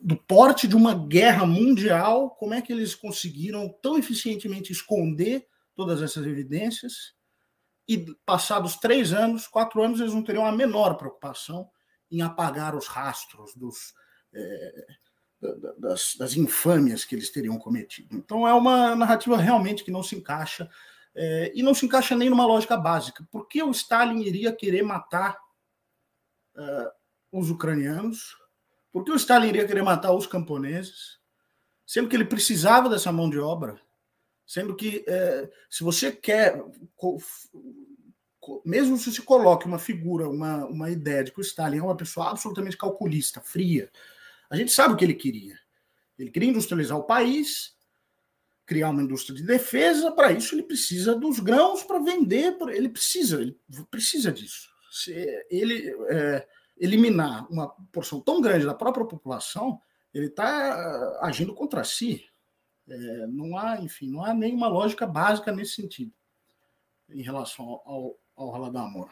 do 0.00 0.16
porte 0.16 0.66
de 0.66 0.76
uma 0.76 0.94
guerra 0.94 1.46
mundial, 1.46 2.30
como 2.30 2.54
é 2.54 2.62
que 2.62 2.72
eles 2.72 2.94
conseguiram 2.94 3.68
tão 3.80 3.98
eficientemente 3.98 4.72
esconder 4.72 5.46
todas 5.74 6.02
essas 6.02 6.26
evidências? 6.26 7.14
E 7.88 8.14
passados 8.24 8.76
três 8.76 9.12
anos, 9.12 9.46
quatro 9.46 9.82
anos, 9.82 10.00
eles 10.00 10.14
não 10.14 10.22
teriam 10.22 10.46
a 10.46 10.52
menor 10.52 10.94
preocupação 10.94 11.68
em 12.10 12.22
apagar 12.22 12.76
os 12.76 12.86
rastros 12.86 13.54
dos, 13.54 13.94
é, 14.34 14.86
das, 15.78 16.14
das, 16.16 16.36
infâmias 16.36 17.04
que 17.04 17.14
eles 17.14 17.30
teriam 17.30 17.58
cometido. 17.58 18.16
Então 18.16 18.46
é 18.46 18.54
uma 18.54 18.94
narrativa 18.94 19.36
realmente 19.36 19.84
que 19.84 19.90
não 19.90 20.02
se 20.02 20.14
encaixa, 20.14 20.70
é, 21.14 21.52
e 21.54 21.62
não 21.62 21.74
se 21.74 21.84
encaixa 21.84 22.16
nem 22.16 22.30
numa 22.30 22.46
lógica 22.46 22.76
básica. 22.76 23.26
Por 23.30 23.48
que 23.48 23.62
o 23.62 23.70
Stalin 23.70 24.22
iria 24.22 24.52
querer 24.52 24.82
matar 24.82 25.36
uh, 26.56 26.90
os 27.32 27.50
ucranianos 27.50 28.36
por 28.92 29.04
que 29.04 29.10
o 29.10 29.16
Stalin 29.16 29.48
iria 29.48 29.66
querer 29.66 29.82
matar 29.82 30.12
os 30.12 30.26
camponeses, 30.26 31.18
sendo 31.86 32.08
que 32.08 32.14
ele 32.14 32.26
precisava 32.26 32.90
dessa 32.90 33.10
mão 33.10 33.30
de 33.30 33.38
obra? 33.38 33.80
Sendo 34.46 34.76
que, 34.76 35.02
é, 35.08 35.50
se 35.70 35.82
você 35.82 36.12
quer, 36.12 36.62
mesmo 38.66 38.98
se 38.98 39.10
se 39.10 39.22
coloque 39.22 39.66
uma 39.66 39.78
figura, 39.78 40.28
uma, 40.28 40.66
uma 40.66 40.90
ideia 40.90 41.24
de 41.24 41.32
que 41.32 41.40
o 41.40 41.42
Stalin 41.42 41.78
é 41.78 41.82
uma 41.82 41.96
pessoa 41.96 42.30
absolutamente 42.30 42.76
calculista, 42.76 43.40
fria, 43.40 43.90
a 44.52 44.56
gente 44.56 44.70
sabe 44.70 44.94
o 44.94 44.96
que 44.96 45.04
ele 45.04 45.14
queria. 45.14 45.58
Ele 46.18 46.30
queria 46.30 46.50
industrializar 46.50 46.96
o 46.96 47.04
país, 47.04 47.74
criar 48.64 48.90
uma 48.90 49.02
indústria 49.02 49.34
de 49.34 49.42
defesa, 49.42 50.12
para 50.12 50.30
isso 50.30 50.54
ele 50.54 50.62
precisa 50.62 51.14
dos 51.14 51.40
grãos 51.40 51.82
para 51.82 51.98
vender, 51.98 52.56
ele 52.68 52.88
precisa, 52.88 53.40
ele 53.40 53.58
precisa 53.90 54.30
disso. 54.30 54.70
Ele. 55.50 55.96
É, 56.10 56.46
eliminar 56.82 57.46
uma 57.48 57.68
porção 57.92 58.20
tão 58.20 58.40
grande 58.40 58.66
da 58.66 58.74
própria 58.74 59.06
população, 59.06 59.80
ele 60.12 60.26
está 60.26 60.44
ah, 60.44 61.26
agindo 61.26 61.54
contra 61.54 61.84
si. 61.84 62.24
É, 62.88 63.26
não 63.28 63.56
há, 63.56 63.80
enfim, 63.80 64.10
não 64.10 64.24
há 64.24 64.34
nenhuma 64.34 64.66
lógica 64.66 65.06
básica 65.06 65.52
nesse 65.52 65.76
sentido 65.76 66.12
em 67.08 67.22
relação 67.22 67.80
ao, 67.84 68.18
ao 68.34 68.48
Holodomor. 68.48 69.10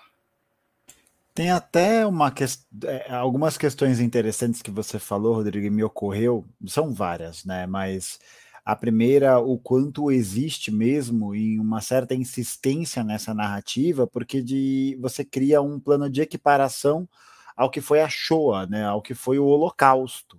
Tem 1.41 1.51
até 1.51 2.05
uma 2.05 2.31
que... 2.31 2.45
É, 2.85 3.15
algumas 3.15 3.57
questões 3.57 3.99
interessantes 3.99 4.61
que 4.61 4.71
você 4.71 4.99
falou, 4.99 5.37
Rodrigo, 5.37 5.65
e 5.67 5.71
me 5.71 5.83
ocorreu, 5.83 6.47
são 6.67 6.93
várias, 6.93 7.47
né? 7.47 7.67
Mas 7.67 8.21
a 8.63 8.77
primeira, 8.77 9.39
o 9.39 9.59
quanto 9.59 10.11
existe 10.11 10.71
mesmo 10.71 11.35
em 11.35 11.59
uma 11.59 11.81
certa 11.81 12.15
insistência 12.15 13.03
nessa 13.03 13.33
narrativa, 13.33 14.07
porque 14.07 14.43
de 14.43 14.99
você 15.01 15.25
cria 15.25 15.63
um 15.63 15.81
plano 15.81 16.11
de 16.11 16.21
equiparação 16.21 17.09
ao 17.57 17.71
que 17.71 17.81
foi 17.81 18.03
a 18.03 18.09
Shoah, 18.11 18.67
né, 18.67 18.85
ao 18.85 19.01
que 19.01 19.15
foi 19.15 19.39
o 19.39 19.47
Holocausto. 19.47 20.39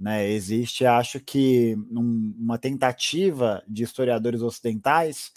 Né? 0.00 0.30
Existe, 0.30 0.86
acho 0.86 1.20
que, 1.20 1.76
um, 1.90 2.34
uma 2.38 2.56
tentativa 2.56 3.62
de 3.68 3.82
historiadores 3.82 4.40
ocidentais 4.40 5.30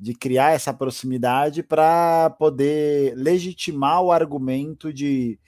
de 0.00 0.14
criar 0.14 0.52
essa 0.52 0.72
proximidade 0.72 1.62
para 1.62 2.30
poder 2.30 3.14
legitimar 3.14 4.02
o 4.02 4.10
argumento 4.10 4.90
de 4.92 5.38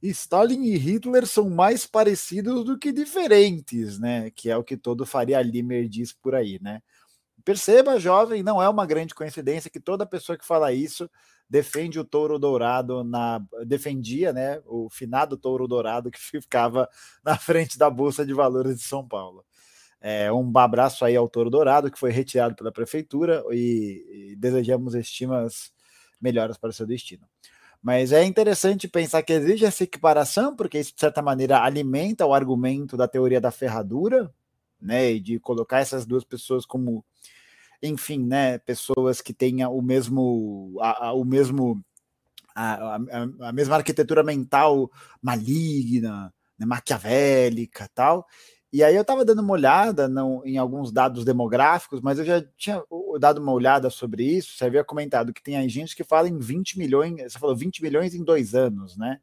Stalin 0.00 0.62
e 0.62 0.76
Hitler 0.76 1.26
são 1.26 1.50
mais 1.50 1.86
parecidos 1.86 2.64
do 2.64 2.78
que 2.78 2.92
diferentes, 2.92 3.98
né? 3.98 4.30
Que 4.30 4.48
é 4.48 4.56
o 4.56 4.62
que 4.62 4.76
todo 4.76 5.04
Faria 5.04 5.42
Limer 5.42 5.88
diz 5.88 6.12
por 6.12 6.36
aí, 6.36 6.60
né? 6.62 6.80
Perceba, 7.44 7.98
jovem, 7.98 8.44
não 8.44 8.62
é 8.62 8.68
uma 8.68 8.86
grande 8.86 9.14
coincidência 9.14 9.70
que 9.70 9.80
toda 9.80 10.06
pessoa 10.06 10.38
que 10.38 10.46
fala 10.46 10.72
isso 10.72 11.10
defende 11.48 11.98
o 11.98 12.04
touro 12.04 12.38
dourado 12.38 13.02
na 13.02 13.42
defendia, 13.66 14.32
né, 14.32 14.62
o 14.66 14.88
finado 14.88 15.36
touro 15.36 15.66
dourado 15.66 16.10
que 16.10 16.18
ficava 16.40 16.88
na 17.24 17.36
frente 17.36 17.76
da 17.76 17.90
bolsa 17.90 18.24
de 18.24 18.32
valores 18.32 18.76
de 18.78 18.84
São 18.84 19.06
Paulo. 19.06 19.44
É, 20.00 20.32
um 20.32 20.50
abraço 20.56 21.04
aí 21.04 21.14
ao 21.14 21.28
touro 21.28 21.50
dourado 21.50 21.90
que 21.90 21.98
foi 21.98 22.10
retirado 22.10 22.54
pela 22.54 22.72
prefeitura 22.72 23.44
e, 23.50 24.32
e 24.32 24.36
desejamos 24.36 24.94
estimas 24.94 25.72
melhoras 26.20 26.56
para 26.56 26.70
o 26.70 26.72
seu 26.72 26.86
destino. 26.86 27.26
Mas 27.82 28.12
é 28.12 28.24
interessante 28.24 28.88
pensar 28.88 29.22
que 29.22 29.32
existe 29.32 29.64
essa 29.64 29.84
equiparação, 29.84 30.54
porque 30.54 30.78
isso, 30.78 30.94
de 30.94 31.00
certa 31.00 31.22
maneira, 31.22 31.62
alimenta 31.62 32.26
o 32.26 32.34
argumento 32.34 32.96
da 32.96 33.08
teoria 33.08 33.40
da 33.40 33.50
ferradura, 33.50 34.32
né? 34.80 35.12
E 35.12 35.20
de 35.20 35.38
colocar 35.38 35.80
essas 35.80 36.04
duas 36.06 36.24
pessoas 36.24 36.66
como 36.66 37.04
enfim, 37.82 38.18
né, 38.26 38.58
pessoas 38.58 39.20
que 39.20 39.32
tenham 39.32 39.74
o 39.74 39.80
mesmo, 39.80 40.76
a, 40.80 41.06
a, 41.06 41.12
o 41.14 41.24
mesmo 41.24 41.82
a, 42.54 42.96
a, 43.40 43.52
mesma 43.52 43.76
arquitetura 43.76 44.22
mental 44.22 44.90
maligna, 45.22 46.32
né, 46.58 46.66
maquiavélica 46.66 47.88
tal. 47.94 48.26
E 48.72 48.84
aí 48.84 48.94
eu 48.94 49.02
estava 49.02 49.24
dando 49.24 49.40
uma 49.40 49.52
olhada 49.52 50.08
no, 50.08 50.42
em 50.46 50.56
alguns 50.56 50.92
dados 50.92 51.24
demográficos, 51.24 52.00
mas 52.00 52.18
eu 52.18 52.24
já 52.24 52.42
tinha 52.56 52.82
dado 53.18 53.38
uma 53.38 53.52
olhada 53.52 53.90
sobre 53.90 54.22
isso. 54.24 54.56
Você 54.56 54.64
havia 54.64 54.84
comentado 54.84 55.32
que 55.32 55.42
tem 55.42 55.68
gente 55.68 55.96
que 55.96 56.04
fala 56.04 56.28
em 56.28 56.38
20 56.38 56.78
milhões, 56.78 57.32
você 57.32 57.38
falou 57.38 57.56
20 57.56 57.82
milhões 57.82 58.14
em 58.14 58.22
dois 58.22 58.54
anos, 58.54 58.96
né? 58.96 59.20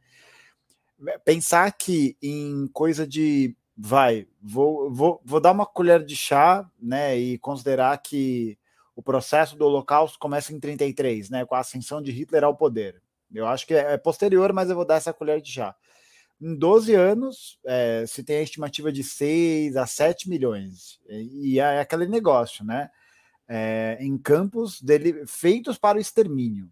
Pensar 1.23 1.71
que 1.71 2.17
em 2.21 2.67
coisa 2.73 3.07
de 3.07 3.55
vai, 3.77 4.27
vou, 4.41 4.91
vou, 4.91 5.21
vou 5.23 5.39
dar 5.39 5.51
uma 5.51 5.65
colher 5.65 6.03
de 6.03 6.15
chá, 6.15 6.67
né, 6.81 7.15
e 7.15 7.37
considerar 7.37 7.95
que 7.99 8.57
o 8.95 9.03
processo 9.03 9.55
do 9.55 9.65
Holocausto 9.65 10.17
começa 10.17 10.51
em 10.51 10.59
33, 10.59 11.29
né, 11.29 11.45
com 11.45 11.53
a 11.53 11.59
ascensão 11.59 12.01
de 12.01 12.11
Hitler 12.11 12.43
ao 12.43 12.57
poder. 12.57 12.99
Eu 13.31 13.45
acho 13.45 13.67
que 13.67 13.75
é 13.75 13.95
posterior, 13.97 14.51
mas 14.51 14.69
eu 14.69 14.75
vou 14.75 14.85
dar 14.85 14.95
essa 14.95 15.13
colher 15.13 15.39
de 15.39 15.51
chá. 15.51 15.75
Em 16.39 16.55
12 16.55 16.93
anos, 16.93 17.59
é, 17.65 18.05
se 18.07 18.23
tem 18.23 18.37
a 18.37 18.43
estimativa 18.43 18.91
de 18.91 19.03
6 19.03 19.75
a 19.75 19.87
7 19.87 20.29
milhões. 20.29 20.99
E 21.09 21.59
é 21.59 21.79
aquele 21.79 22.07
negócio, 22.07 22.63
né? 22.63 22.89
É, 23.47 23.97
em 23.99 24.17
campos 24.17 24.81
dele, 24.81 25.25
feitos 25.25 25.77
para 25.77 25.97
o 25.97 26.01
extermínio. 26.01 26.69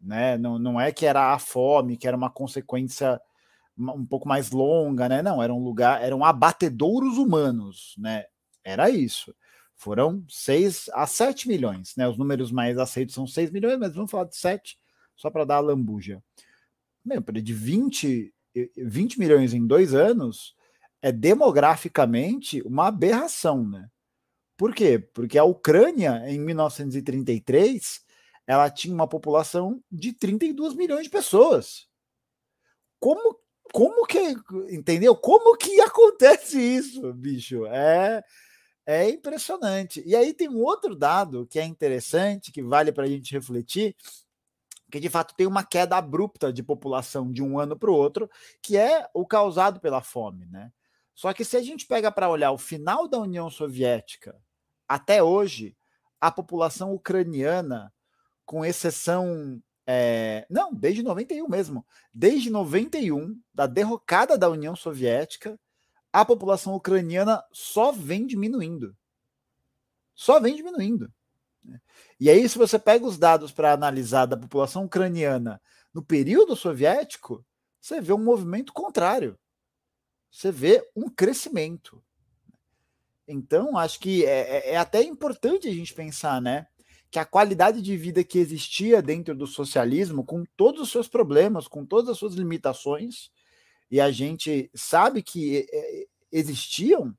Né? 0.00 0.38
Não, 0.38 0.58
não 0.58 0.80
é 0.80 0.92
que 0.92 1.06
era 1.06 1.32
a 1.32 1.38
fome, 1.38 1.96
que 1.96 2.06
era 2.06 2.16
uma 2.16 2.30
consequência 2.30 3.20
um 3.76 4.06
pouco 4.06 4.28
mais 4.28 4.50
longa, 4.50 5.08
né? 5.08 5.22
Não, 5.22 5.42
era 5.42 5.54
um 5.54 5.62
lugar, 5.62 6.02
eram 6.02 6.24
abatedouros 6.24 7.16
humanos, 7.16 7.94
né? 7.96 8.24
Era 8.64 8.90
isso. 8.90 9.34
Foram 9.76 10.24
6 10.28 10.90
a 10.92 11.06
7 11.06 11.46
milhões, 11.48 11.94
né? 11.96 12.08
Os 12.08 12.18
números 12.18 12.50
mais 12.50 12.76
aceitos 12.78 13.14
são 13.14 13.26
6 13.26 13.50
milhões, 13.50 13.78
mas 13.78 13.94
vamos 13.94 14.10
falar 14.10 14.24
de 14.24 14.36
7 14.36 14.78
só 15.16 15.30
para 15.30 15.44
dar 15.44 15.56
a 15.56 15.60
lambuja. 15.60 16.22
Meu, 17.04 17.22
de 17.22 17.54
20 17.54 18.34
20 18.76 19.18
milhões 19.18 19.54
em 19.54 19.66
dois 19.66 19.94
anos 19.94 20.54
é 21.00 21.12
demograficamente 21.12 22.60
uma 22.62 22.88
aberração, 22.88 23.66
né? 23.66 23.88
Por 24.56 24.74
quê? 24.74 24.98
Porque 24.98 25.38
a 25.38 25.44
Ucrânia, 25.44 26.24
em 26.26 26.40
1933, 26.40 28.00
ela 28.46 28.68
tinha 28.68 28.92
uma 28.92 29.06
população 29.06 29.80
de 29.90 30.12
32 30.12 30.74
milhões 30.74 31.04
de 31.04 31.10
pessoas. 31.10 31.86
Como, 32.98 33.38
como 33.72 34.04
que, 34.04 34.34
entendeu? 34.70 35.14
Como 35.14 35.56
que 35.56 35.80
acontece 35.80 36.58
isso, 36.58 37.12
bicho? 37.12 37.66
É, 37.66 38.24
é 38.84 39.08
impressionante. 39.08 40.02
E 40.04 40.16
aí 40.16 40.34
tem 40.34 40.48
um 40.48 40.62
outro 40.62 40.96
dado 40.96 41.46
que 41.46 41.60
é 41.60 41.64
interessante, 41.64 42.50
que 42.50 42.62
vale 42.62 42.90
para 42.90 43.04
a 43.04 43.08
gente 43.08 43.32
refletir, 43.32 43.94
que 44.90 45.00
de 45.00 45.08
fato 45.08 45.34
tem 45.34 45.46
uma 45.46 45.64
queda 45.64 45.96
abrupta 45.96 46.52
de 46.52 46.62
população 46.62 47.30
de 47.30 47.42
um 47.42 47.58
ano 47.58 47.76
para 47.76 47.90
o 47.90 47.94
outro, 47.94 48.30
que 48.62 48.76
é 48.76 49.08
o 49.14 49.26
causado 49.26 49.80
pela 49.80 50.02
fome, 50.02 50.46
né? 50.46 50.72
Só 51.14 51.32
que 51.32 51.44
se 51.44 51.56
a 51.56 51.62
gente 51.62 51.86
pega 51.86 52.12
para 52.12 52.30
olhar 52.30 52.52
o 52.52 52.58
final 52.58 53.08
da 53.08 53.18
União 53.18 53.50
Soviética 53.50 54.40
até 54.86 55.22
hoje, 55.22 55.76
a 56.20 56.30
população 56.30 56.94
ucraniana, 56.94 57.92
com 58.46 58.64
exceção. 58.64 59.62
É, 59.86 60.46
não, 60.48 60.72
desde 60.72 61.02
91 61.02 61.48
mesmo. 61.48 61.84
Desde 62.12 62.50
91, 62.50 63.38
da 63.52 63.66
derrocada 63.66 64.36
da 64.36 64.48
União 64.48 64.76
Soviética, 64.76 65.58
a 66.12 66.24
população 66.24 66.74
ucraniana 66.74 67.42
só 67.52 67.90
vem 67.90 68.26
diminuindo. 68.26 68.96
Só 70.14 70.40
vem 70.40 70.56
diminuindo. 70.56 71.12
Né? 71.68 71.80
E 72.18 72.30
aí, 72.30 72.48
se 72.48 72.56
você 72.56 72.78
pega 72.78 73.04
os 73.04 73.18
dados 73.18 73.52
para 73.52 73.72
analisar 73.72 74.26
da 74.26 74.36
população 74.36 74.84
ucraniana 74.84 75.60
no 75.92 76.02
período 76.02 76.56
soviético, 76.56 77.44
você 77.80 78.00
vê 78.00 78.12
um 78.12 78.24
movimento 78.24 78.72
contrário. 78.72 79.38
Você 80.30 80.50
vê 80.50 80.86
um 80.96 81.08
crescimento. 81.08 82.02
Então, 83.26 83.76
acho 83.76 84.00
que 84.00 84.24
é, 84.24 84.70
é, 84.70 84.70
é 84.72 84.76
até 84.76 85.02
importante 85.02 85.68
a 85.68 85.72
gente 85.72 85.94
pensar, 85.94 86.40
né? 86.40 86.66
Que 87.10 87.18
a 87.18 87.24
qualidade 87.24 87.80
de 87.80 87.96
vida 87.96 88.24
que 88.24 88.38
existia 88.38 89.00
dentro 89.00 89.34
do 89.34 89.46
socialismo, 89.46 90.24
com 90.24 90.44
todos 90.56 90.80
os 90.80 90.90
seus 90.90 91.08
problemas, 91.08 91.68
com 91.68 91.84
todas 91.84 92.10
as 92.10 92.18
suas 92.18 92.34
limitações, 92.34 93.30
e 93.90 94.00
a 94.00 94.10
gente 94.10 94.70
sabe 94.74 95.22
que 95.22 95.66
é, 95.72 96.06
existiam, 96.30 97.14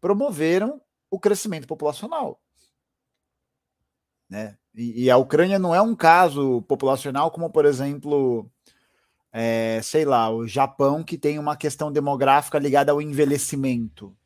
promoveram 0.00 0.80
o 1.10 1.18
crescimento 1.18 1.66
populacional. 1.66 2.40
Né? 4.32 4.56
E, 4.74 5.04
e, 5.04 5.10
a 5.10 5.18
Ucrânia 5.18 5.58
não 5.58 5.74
é 5.74 5.82
um 5.82 5.94
caso 5.94 6.62
populacional 6.62 7.30
como, 7.30 7.50
por 7.50 7.66
exemplo, 7.66 8.50
é, 9.30 9.78
sei 9.82 10.06
lá, 10.06 10.30
o 10.30 10.48
Japão, 10.48 11.04
que 11.04 11.18
tem 11.18 11.38
uma 11.38 11.54
questão 11.54 11.92
demográfica 11.92 12.58
ligada 12.58 12.92
ao 12.92 13.02
envelhecimento. 13.02 14.16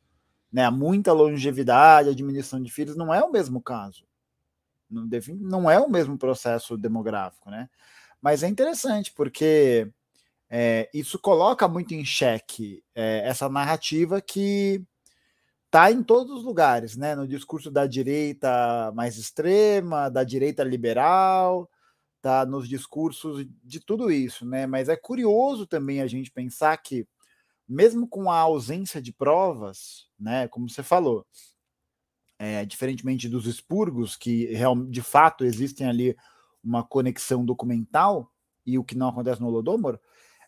Né? 0.49 0.69
Muita 0.69 1.11
longevidade, 1.11 2.07
administração 2.07 2.63
de 2.63 2.71
filhos, 2.71 2.95
não 2.95 3.13
é 3.13 3.21
o 3.21 3.29
mesmo 3.29 3.61
caso. 3.61 4.05
Não, 4.89 5.05
não 5.41 5.69
é 5.69 5.77
o 5.77 5.89
mesmo 5.89 6.17
processo 6.17 6.77
demográfico, 6.77 7.49
né? 7.49 7.69
Mas 8.21 8.43
é 8.43 8.47
interessante, 8.47 9.11
porque 9.13 9.91
é, 10.49 10.89
isso 10.93 11.19
coloca 11.19 11.67
muito 11.67 11.93
em 11.93 12.05
xeque 12.05 12.81
é, 12.95 13.27
essa 13.27 13.49
narrativa 13.49 14.21
que 14.21 14.81
está 15.77 15.91
em 15.91 16.01
todos 16.01 16.39
os 16.39 16.43
lugares, 16.43 16.97
né? 16.97 17.15
No 17.15 17.27
discurso 17.27 17.69
da 17.69 17.85
direita 17.85 18.91
mais 18.95 19.15
extrema, 19.15 20.09
da 20.09 20.23
direita 20.23 20.63
liberal, 20.63 21.69
tá 22.19 22.47
nos 22.47 22.67
discursos 22.67 23.45
de 23.63 23.79
tudo 23.79 24.11
isso, 24.11 24.43
né? 24.43 24.65
Mas 24.65 24.89
é 24.89 24.95
curioso 24.95 25.67
também 25.67 26.01
a 26.01 26.07
gente 26.07 26.31
pensar 26.31 26.75
que, 26.77 27.07
mesmo 27.69 28.07
com 28.07 28.31
a 28.31 28.39
ausência 28.39 28.99
de 28.99 29.13
provas, 29.13 30.07
né? 30.19 30.47
Como 30.47 30.67
você 30.67 30.81
falou, 30.81 31.27
é, 32.39 32.65
diferentemente 32.65 33.29
dos 33.29 33.45
expurgos, 33.45 34.15
que 34.15 34.49
de 34.89 35.01
fato 35.03 35.45
existem 35.45 35.87
ali 35.87 36.17
uma 36.63 36.83
conexão 36.83 37.45
documental, 37.45 38.31
e 38.65 38.79
o 38.79 38.83
que 38.83 38.97
não 38.97 39.09
acontece 39.09 39.39
no 39.39 39.47
Holodomor, 39.47 39.99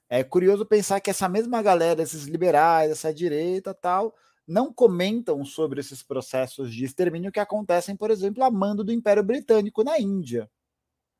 é 0.09 0.23
curioso 0.23 0.65
pensar 0.65 0.99
que 0.99 1.11
essa 1.11 1.29
mesma 1.29 1.61
galera, 1.61 2.01
esses 2.01 2.25
liberais, 2.25 2.89
essa 2.89 3.13
direita 3.13 3.75
tal, 3.75 4.15
não 4.49 4.73
comentam 4.73 5.45
sobre 5.45 5.79
esses 5.79 6.01
processos 6.01 6.73
de 6.73 6.83
extermínio 6.83 7.31
que 7.31 7.39
acontecem, 7.39 7.95
por 7.95 8.09
exemplo, 8.09 8.43
a 8.43 8.49
mando 8.49 8.83
do 8.83 8.91
Império 8.91 9.23
Britânico 9.23 9.83
na 9.83 9.99
Índia, 9.99 10.49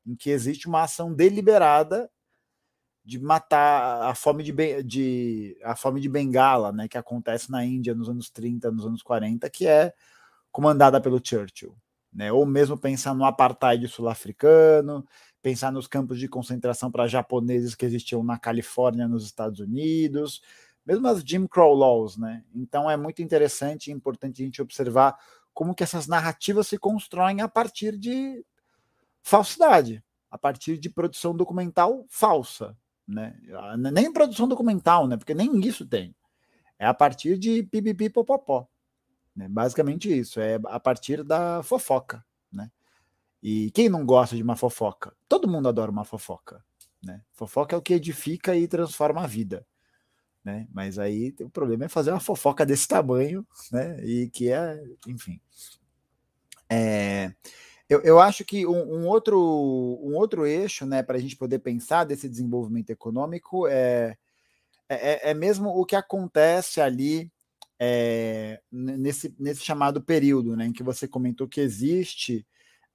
em 0.04 0.16
que 0.16 0.30
existe 0.30 0.66
uma 0.66 0.82
ação 0.82 1.14
deliberada 1.14 2.10
de 3.04 3.20
matar 3.20 4.02
a 4.02 4.14
fome 4.14 4.42
de, 4.42 4.82
de, 4.82 5.56
a 5.62 5.76
fome 5.76 6.00
de 6.00 6.08
Bengala, 6.08 6.72
né, 6.72 6.88
que 6.88 6.98
acontece 6.98 7.50
na 7.50 7.64
Índia 7.64 7.94
nos 7.94 8.08
anos 8.08 8.30
30, 8.30 8.70
nos 8.72 8.84
anos 8.84 9.02
40, 9.02 9.48
que 9.48 9.66
é 9.66 9.94
comandada 10.50 11.00
pelo 11.00 11.20
Churchill. 11.22 11.74
Né? 12.12 12.32
Ou 12.32 12.44
mesmo 12.44 12.76
pensar 12.76 13.14
no 13.14 13.24
apartheid 13.24 13.86
sul-africano, 13.86 15.06
pensar 15.40 15.70
nos 15.70 15.86
campos 15.86 16.18
de 16.18 16.28
concentração 16.28 16.90
para 16.90 17.06
japoneses 17.06 17.76
que 17.76 17.86
existiam 17.86 18.24
na 18.24 18.38
Califórnia, 18.38 19.06
nos 19.06 19.24
Estados 19.24 19.60
Unidos, 19.60 20.42
mesmo 20.84 21.06
as 21.06 21.20
Jim 21.20 21.46
Crow 21.46 21.74
Laws, 21.74 22.16
né? 22.16 22.44
Então 22.54 22.90
é 22.90 22.96
muito 22.96 23.22
interessante 23.22 23.88
e 23.88 23.92
importante 23.92 24.42
a 24.42 24.44
gente 24.44 24.62
observar 24.62 25.18
como 25.52 25.74
que 25.74 25.82
essas 25.82 26.06
narrativas 26.06 26.68
se 26.68 26.78
constroem 26.78 27.40
a 27.40 27.48
partir 27.48 27.96
de 27.96 28.44
falsidade, 29.22 30.02
a 30.30 30.38
partir 30.38 30.78
de 30.78 30.88
produção 30.88 31.34
documental 31.34 32.06
falsa, 32.08 32.76
né? 33.06 33.36
Nem 33.92 34.12
produção 34.12 34.48
documental, 34.48 35.06
né? 35.06 35.16
Porque 35.16 35.34
nem 35.34 35.60
isso 35.60 35.86
tem. 35.86 36.14
É 36.78 36.86
a 36.86 36.94
partir 36.94 37.38
de 37.38 37.62
pipipi 37.62 38.08
popopó, 38.08 38.66
né? 39.36 39.48
Basicamente 39.48 40.16
isso, 40.16 40.40
é 40.40 40.58
a 40.64 40.80
partir 40.80 41.22
da 41.22 41.62
fofoca, 41.62 42.24
né? 42.50 42.70
E 43.42 43.70
quem 43.72 43.88
não 43.88 44.04
gosta 44.04 44.34
de 44.34 44.42
uma 44.42 44.56
fofoca? 44.56 45.14
Todo 45.28 45.48
mundo 45.48 45.68
adora 45.68 45.90
uma 45.90 46.04
fofoca, 46.04 46.64
né? 47.02 47.22
Fofoca 47.32 47.76
é 47.76 47.78
o 47.78 47.82
que 47.82 47.94
edifica 47.94 48.56
e 48.56 48.66
transforma 48.66 49.22
a 49.22 49.26
vida 49.26 49.66
né? 50.44 50.66
Mas 50.72 50.98
aí 50.98 51.34
o 51.40 51.50
problema 51.50 51.84
é 51.84 51.88
fazer 51.88 52.10
uma 52.10 52.20
fofoca 52.20 52.64
desse 52.64 52.88
tamanho, 52.88 53.46
né? 53.70 54.02
E 54.04 54.28
que 54.30 54.50
é, 54.50 54.82
enfim. 55.06 55.40
É, 56.68 57.32
eu, 57.88 58.00
eu 58.02 58.20
acho 58.20 58.44
que 58.44 58.64
um, 58.66 59.00
um, 59.00 59.06
outro, 59.08 59.36
um 59.36 60.14
outro 60.14 60.46
eixo, 60.46 60.86
né, 60.86 61.02
para 61.02 61.16
a 61.16 61.20
gente 61.20 61.36
poder 61.36 61.58
pensar 61.58 62.04
desse 62.04 62.28
desenvolvimento 62.28 62.90
econômico 62.90 63.66
é, 63.66 64.16
é, 64.88 65.28
é, 65.28 65.30
é 65.30 65.34
mesmo 65.34 65.70
o 65.70 65.84
que 65.84 65.96
acontece 65.96 66.80
ali 66.80 67.30
é, 67.80 68.60
nesse, 68.70 69.34
nesse 69.40 69.64
chamado 69.64 70.00
período, 70.00 70.54
né, 70.56 70.66
em 70.66 70.72
que 70.72 70.84
você 70.84 71.08
comentou 71.08 71.48
que 71.48 71.60
existe 71.60 72.46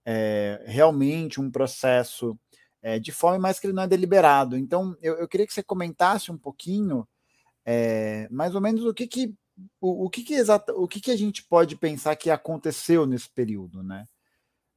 é, 0.06 0.64
realmente 0.66 1.42
um 1.42 1.52
processo 1.52 2.40
é, 2.82 2.98
de 2.98 3.12
fome, 3.12 3.38
mas 3.38 3.60
que 3.60 3.68
ele 3.68 3.74
não 3.74 3.84
é 3.84 3.88
deliberado. 3.88 4.56
Então, 4.56 4.96
eu, 5.02 5.16
eu 5.16 5.28
queria 5.28 5.46
que 5.46 5.54
você 5.54 5.64
comentasse 5.64 6.32
um 6.32 6.38
pouquinho 6.38 7.06
é, 7.66 8.28
mais 8.30 8.56
ou 8.56 8.62
menos 8.62 8.86
o 8.86 8.94
que 8.94 9.08
que 9.08 9.34
o, 9.82 10.06
o 10.06 10.10
que 10.10 10.24
que 10.24 10.34
exata, 10.34 10.74
o 10.74 10.88
que 10.88 11.00
que 11.00 11.12
a 11.12 11.18
gente 11.18 11.44
pode 11.44 11.76
pensar 11.76 12.16
que 12.16 12.30
aconteceu 12.30 13.06
nesse 13.06 13.30
período, 13.30 13.82
né? 13.84 14.08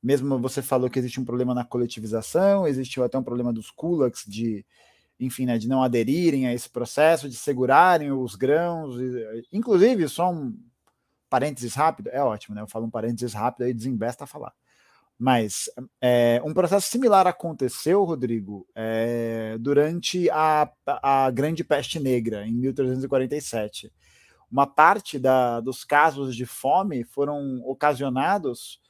Mesmo 0.03 0.39
você 0.39 0.62
falou 0.62 0.89
que 0.89 0.99
existe 0.99 1.20
um 1.20 1.24
problema 1.24 1.55
na 1.55 1.64
coletivização, 1.64 2.66
existiu 2.66 3.03
até 3.05 3.18
um 3.18 3.22
problema 3.22 3.53
dos 3.53 3.70
kulaks 3.70 4.24
de, 4.26 4.64
enfim, 5.18 5.45
né, 5.47 5.59
de 5.59 5.68
não 5.68 5.82
aderirem 5.82 6.47
a 6.47 6.55
esse 6.55 6.70
processo, 6.70 7.28
de 7.28 7.36
segurarem 7.36 8.12
os 8.12 8.36
grãos, 8.36 8.95
inclusive 9.53 10.09
só 10.09 10.30
um 10.32 10.57
parênteses 11.28 11.74
rápido, 11.74 12.09
é 12.11 12.22
ótimo, 12.22 12.55
né? 12.55 12.62
Eu 12.62 12.68
falo 12.68 12.86
um 12.86 12.91
parênteses 12.91 13.34
rápido 13.34 13.64
aí 13.64 13.74
desembesta 13.74 14.24
a 14.24 14.26
falar. 14.26 14.53
Mas 15.19 15.69
é, 16.01 16.41
um 16.45 16.55
processo 16.55 16.89
similar 16.89 17.27
aconteceu, 17.27 18.05
Rodrigo, 18.05 18.66
é, 18.75 19.57
durante 19.59 20.31
a, 20.31 20.71
a 20.87 21.31
Grande 21.31 21.64
Peste 21.64 21.99
Negra, 21.99 22.47
em 22.47 22.53
1347. 22.53 23.93
Uma 24.51 24.66
parte 24.66 25.19
da, 25.19 25.61
dos 25.61 25.85
casos 25.85 26.37
de 26.37 26.47
fome 26.47 27.03
foram 27.03 27.61
ocasionados 27.64 28.81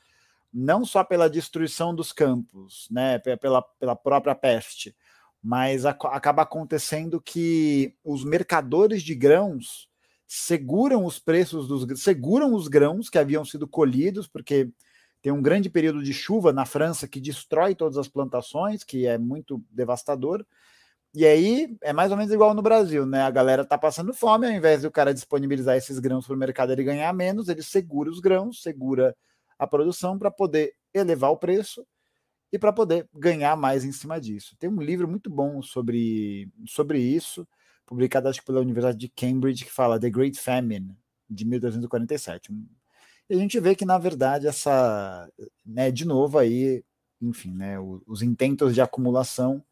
não 0.52 0.84
só 0.84 1.02
pela 1.02 1.30
destruição 1.30 1.94
dos 1.94 2.12
campos, 2.12 2.88
né, 2.90 3.18
pela, 3.18 3.62
pela 3.62 3.96
própria 3.96 4.34
peste, 4.34 4.94
mas 5.42 5.86
acaba 5.86 6.42
acontecendo 6.42 7.20
que 7.20 7.94
os 8.04 8.24
mercadores 8.24 9.02
de 9.02 9.14
grãos 9.14 9.88
seguram 10.26 11.04
os 11.04 11.18
preços 11.18 11.68
dos 11.68 12.00
seguram 12.00 12.54
os 12.54 12.68
grãos 12.68 13.08
que 13.08 13.18
haviam 13.18 13.44
sido 13.44 13.66
colhidos, 13.66 14.26
porque 14.26 14.70
tem 15.20 15.32
um 15.32 15.42
grande 15.42 15.68
período 15.68 16.02
de 16.02 16.12
chuva 16.12 16.52
na 16.52 16.64
França 16.64 17.08
que 17.08 17.20
destrói 17.20 17.74
todas 17.74 17.98
as 17.98 18.08
plantações, 18.08 18.84
que 18.84 19.06
é 19.06 19.18
muito 19.18 19.62
devastador. 19.70 20.44
E 21.14 21.26
aí 21.26 21.76
é 21.82 21.92
mais 21.92 22.10
ou 22.10 22.16
menos 22.16 22.32
igual 22.32 22.54
no 22.54 22.62
Brasil, 22.62 23.06
né? 23.06 23.22
A 23.22 23.30
galera 23.30 23.64
tá 23.64 23.76
passando 23.78 24.12
fome, 24.14 24.46
ao 24.46 24.52
invés 24.52 24.82
do 24.82 24.90
cara 24.90 25.14
disponibilizar 25.14 25.76
esses 25.76 25.98
grãos 25.98 26.26
para 26.26 26.36
o 26.36 26.38
mercado 26.38 26.72
ele 26.72 26.84
ganhar 26.84 27.12
menos, 27.12 27.48
ele 27.48 27.62
segura 27.62 28.10
os 28.10 28.20
grãos, 28.20 28.62
segura 28.62 29.16
a 29.58 29.66
produção 29.66 30.18
para 30.18 30.30
poder 30.30 30.74
elevar 30.94 31.30
o 31.30 31.36
preço 31.36 31.84
e 32.52 32.58
para 32.58 32.72
poder 32.72 33.08
ganhar 33.12 33.56
mais 33.56 33.84
em 33.84 33.92
cima 33.92 34.20
disso. 34.20 34.56
Tem 34.58 34.70
um 34.70 34.80
livro 34.80 35.08
muito 35.08 35.28
bom 35.28 35.60
sobre, 35.62 36.48
sobre 36.66 37.00
isso, 37.00 37.46
publicado 37.84 38.28
acho 38.28 38.40
que 38.40 38.46
pela 38.46 38.60
Universidade 38.60 38.98
de 38.98 39.08
Cambridge, 39.08 39.64
que 39.64 39.72
fala 39.72 39.98
The 39.98 40.10
Great 40.10 40.38
Famine, 40.38 40.96
de 41.28 41.44
1247. 41.44 42.52
E 43.30 43.34
a 43.34 43.38
gente 43.38 43.60
vê 43.60 43.74
que, 43.74 43.84
na 43.84 43.98
verdade, 43.98 44.46
essa, 44.46 45.30
né, 45.64 45.90
de 45.90 46.06
novo 46.06 46.38
aí, 46.38 46.82
enfim, 47.20 47.52
né, 47.54 47.78
os, 47.78 48.00
os 48.06 48.22
intentos 48.22 48.74
de 48.74 48.80
acumulação 48.80 49.62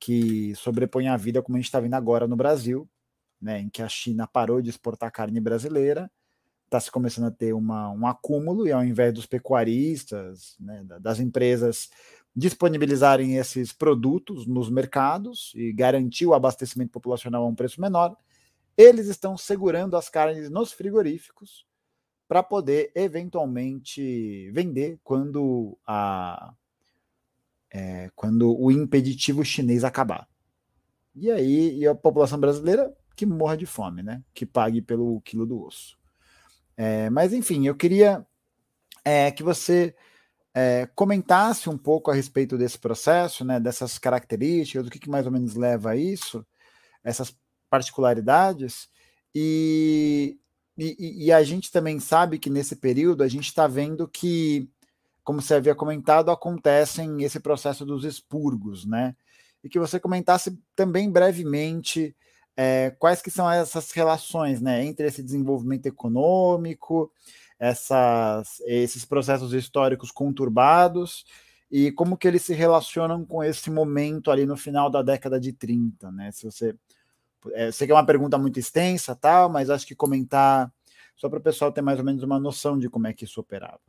que 0.00 0.54
sobrepõem 0.54 1.08
a 1.08 1.16
vida, 1.16 1.42
como 1.42 1.56
a 1.56 1.60
gente 1.60 1.66
está 1.66 1.78
vendo 1.78 1.94
agora 1.94 2.26
no 2.26 2.36
Brasil, 2.36 2.88
né, 3.40 3.60
em 3.60 3.68
que 3.68 3.82
a 3.82 3.88
China 3.88 4.26
parou 4.26 4.62
de 4.62 4.70
exportar 4.70 5.12
carne 5.12 5.40
brasileira, 5.40 6.10
está 6.64 6.80
se 6.80 6.90
começando 6.90 7.26
a 7.26 7.30
ter 7.30 7.52
uma, 7.52 7.90
um 7.90 8.06
acúmulo, 8.06 8.66
e 8.66 8.72
ao 8.72 8.84
invés 8.84 9.12
dos 9.12 9.26
pecuaristas, 9.26 10.56
né, 10.58 10.82
das 11.00 11.20
empresas 11.20 11.90
disponibilizarem 12.34 13.36
esses 13.36 13.72
produtos 13.72 14.46
nos 14.46 14.70
mercados 14.70 15.52
e 15.54 15.72
garantir 15.72 16.26
o 16.26 16.34
abastecimento 16.34 16.92
populacional 16.92 17.44
a 17.44 17.48
um 17.48 17.54
preço 17.54 17.80
menor, 17.80 18.16
eles 18.76 19.06
estão 19.06 19.36
segurando 19.36 19.96
as 19.96 20.08
carnes 20.08 20.50
nos 20.50 20.72
frigoríficos 20.72 21.66
para 22.28 22.42
poder 22.42 22.90
eventualmente 22.94 24.50
vender 24.52 24.98
quando 25.02 25.78
a 25.86 26.52
é, 27.70 28.10
quando 28.14 28.58
o 28.58 28.70
impeditivo 28.70 29.44
chinês 29.44 29.84
acabar. 29.84 30.28
E 31.14 31.30
aí 31.30 31.78
e 31.78 31.86
a 31.86 31.94
população 31.94 32.38
brasileira 32.38 32.94
que 33.16 33.24
morra 33.24 33.56
de 33.56 33.66
fome, 33.66 34.02
né? 34.02 34.22
Que 34.34 34.44
pague 34.44 34.82
pelo 34.82 35.20
quilo 35.22 35.46
do 35.46 35.62
osso. 35.62 35.96
É, 36.76 37.08
mas 37.10 37.32
enfim, 37.32 37.66
eu 37.66 37.74
queria 37.74 38.26
é, 39.04 39.30
que 39.30 39.42
você 39.42 39.94
é, 40.54 40.86
comentasse 40.94 41.70
um 41.70 41.78
pouco 41.78 42.10
a 42.10 42.14
respeito 42.14 42.58
desse 42.58 42.78
processo, 42.78 43.44
né? 43.44 43.58
Dessas 43.60 43.98
características, 43.98 44.84
do 44.84 44.90
que, 44.90 44.98
que 44.98 45.08
mais 45.08 45.26
ou 45.26 45.32
menos 45.32 45.54
leva 45.54 45.90
a 45.90 45.96
isso, 45.96 46.46
essas 47.02 47.36
particularidades 47.70 48.88
e 49.34 50.38
e, 50.78 51.26
e, 51.26 51.32
a 51.32 51.42
gente 51.42 51.72
também 51.72 51.98
sabe 51.98 52.38
que 52.38 52.50
nesse 52.50 52.76
período 52.76 53.22
a 53.22 53.28
gente 53.28 53.46
está 53.46 53.66
vendo 53.66 54.06
que, 54.06 54.68
como 55.24 55.40
você 55.40 55.54
havia 55.54 55.74
comentado, 55.74 56.30
acontecem 56.30 57.22
esse 57.22 57.40
processo 57.40 57.86
dos 57.86 58.04
expurgos, 58.04 58.84
né? 58.84 59.16
E 59.64 59.68
que 59.68 59.78
você 59.78 59.98
comentasse 59.98 60.58
também 60.74 61.10
brevemente 61.10 62.14
é, 62.56 62.90
quais 62.98 63.22
que 63.22 63.30
são 63.30 63.50
essas 63.50 63.90
relações, 63.90 64.60
né, 64.60 64.84
entre 64.84 65.06
esse 65.06 65.22
desenvolvimento 65.22 65.86
econômico, 65.86 67.12
essas, 67.58 68.60
esses 68.66 69.04
processos 69.04 69.52
históricos 69.52 70.10
conturbados 70.10 71.24
e 71.70 71.90
como 71.92 72.16
que 72.16 72.28
eles 72.28 72.42
se 72.42 72.54
relacionam 72.54 73.24
com 73.24 73.42
esse 73.42 73.70
momento 73.70 74.30
ali 74.30 74.46
no 74.46 74.56
final 74.56 74.90
da 74.90 75.02
década 75.02 75.38
de 75.40 75.52
30, 75.52 76.12
né? 76.12 76.30
Se 76.32 76.44
você 76.44 76.76
é, 77.52 77.70
sei 77.72 77.86
que 77.86 77.92
é 77.92 77.94
uma 77.94 78.06
pergunta 78.06 78.38
muito 78.38 78.58
extensa, 78.58 79.14
tal, 79.14 79.48
mas 79.48 79.70
acho 79.70 79.86
que 79.86 79.94
comentar 79.94 80.72
só 81.16 81.28
para 81.28 81.38
o 81.38 81.42
pessoal 81.42 81.72
ter 81.72 81.82
mais 81.82 81.98
ou 81.98 82.04
menos 82.04 82.22
uma 82.22 82.38
noção 82.38 82.78
de 82.78 82.88
como 82.88 83.06
é 83.06 83.12
que 83.12 83.24
isso 83.24 83.40
operava. 83.40 83.80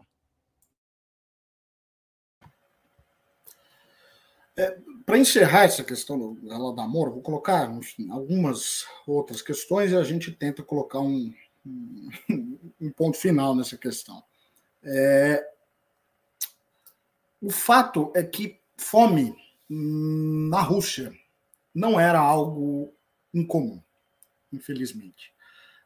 É, 4.55 4.78
para 5.05 5.20
encerrar 5.20 5.66
essa 5.66 5.84
questão 5.84 6.18
do 6.18 6.38
Holodomor, 6.51 7.12
vou 7.12 7.22
colocar 7.22 7.70
algumas 8.10 8.86
outras 9.05 9.41
questões 9.41 9.91
e 9.91 9.95
a 9.95 10.03
gente 10.03 10.32
tenta 10.32 10.64
colocar 10.64 10.99
um, 10.99 11.32
um, 12.30 12.58
um 12.82 12.91
ponto 12.91 13.18
final 13.18 13.55
nessa 13.55 13.78
questão. 13.78 14.24
É, 14.84 15.47
o 17.39 17.51
fato 17.51 18.12
é 18.16 18.24
que 18.24 18.60
fome 18.76 19.36
na 19.70 20.62
Rússia 20.62 21.14
não 21.74 21.99
era 21.99 22.20
algo 22.20 22.91
incomum, 23.38 23.81
infelizmente. 24.51 25.33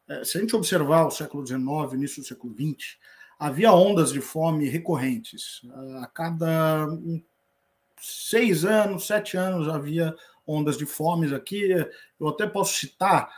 É, 0.08 0.24
se 0.24 0.36
a 0.36 0.40
gente 0.40 0.56
observar 0.56 1.06
o 1.06 1.10
século 1.10 1.46
XIX, 1.46 1.62
início 1.94 2.22
do 2.22 2.28
século 2.28 2.54
XX, 2.54 2.98
havia 3.38 3.72
ondas 3.72 4.12
de 4.12 4.20
fome 4.20 4.68
recorrentes. 4.68 5.62
A 6.00 6.06
cada 6.06 6.86
seis 8.00 8.64
anos, 8.64 9.06
sete 9.06 9.36
anos 9.36 9.68
havia 9.68 10.14
ondas 10.46 10.76
de 10.76 10.86
fome 10.86 11.34
aqui. 11.34 11.70
Eu 12.20 12.28
até 12.28 12.46
posso 12.46 12.74
citar 12.74 13.28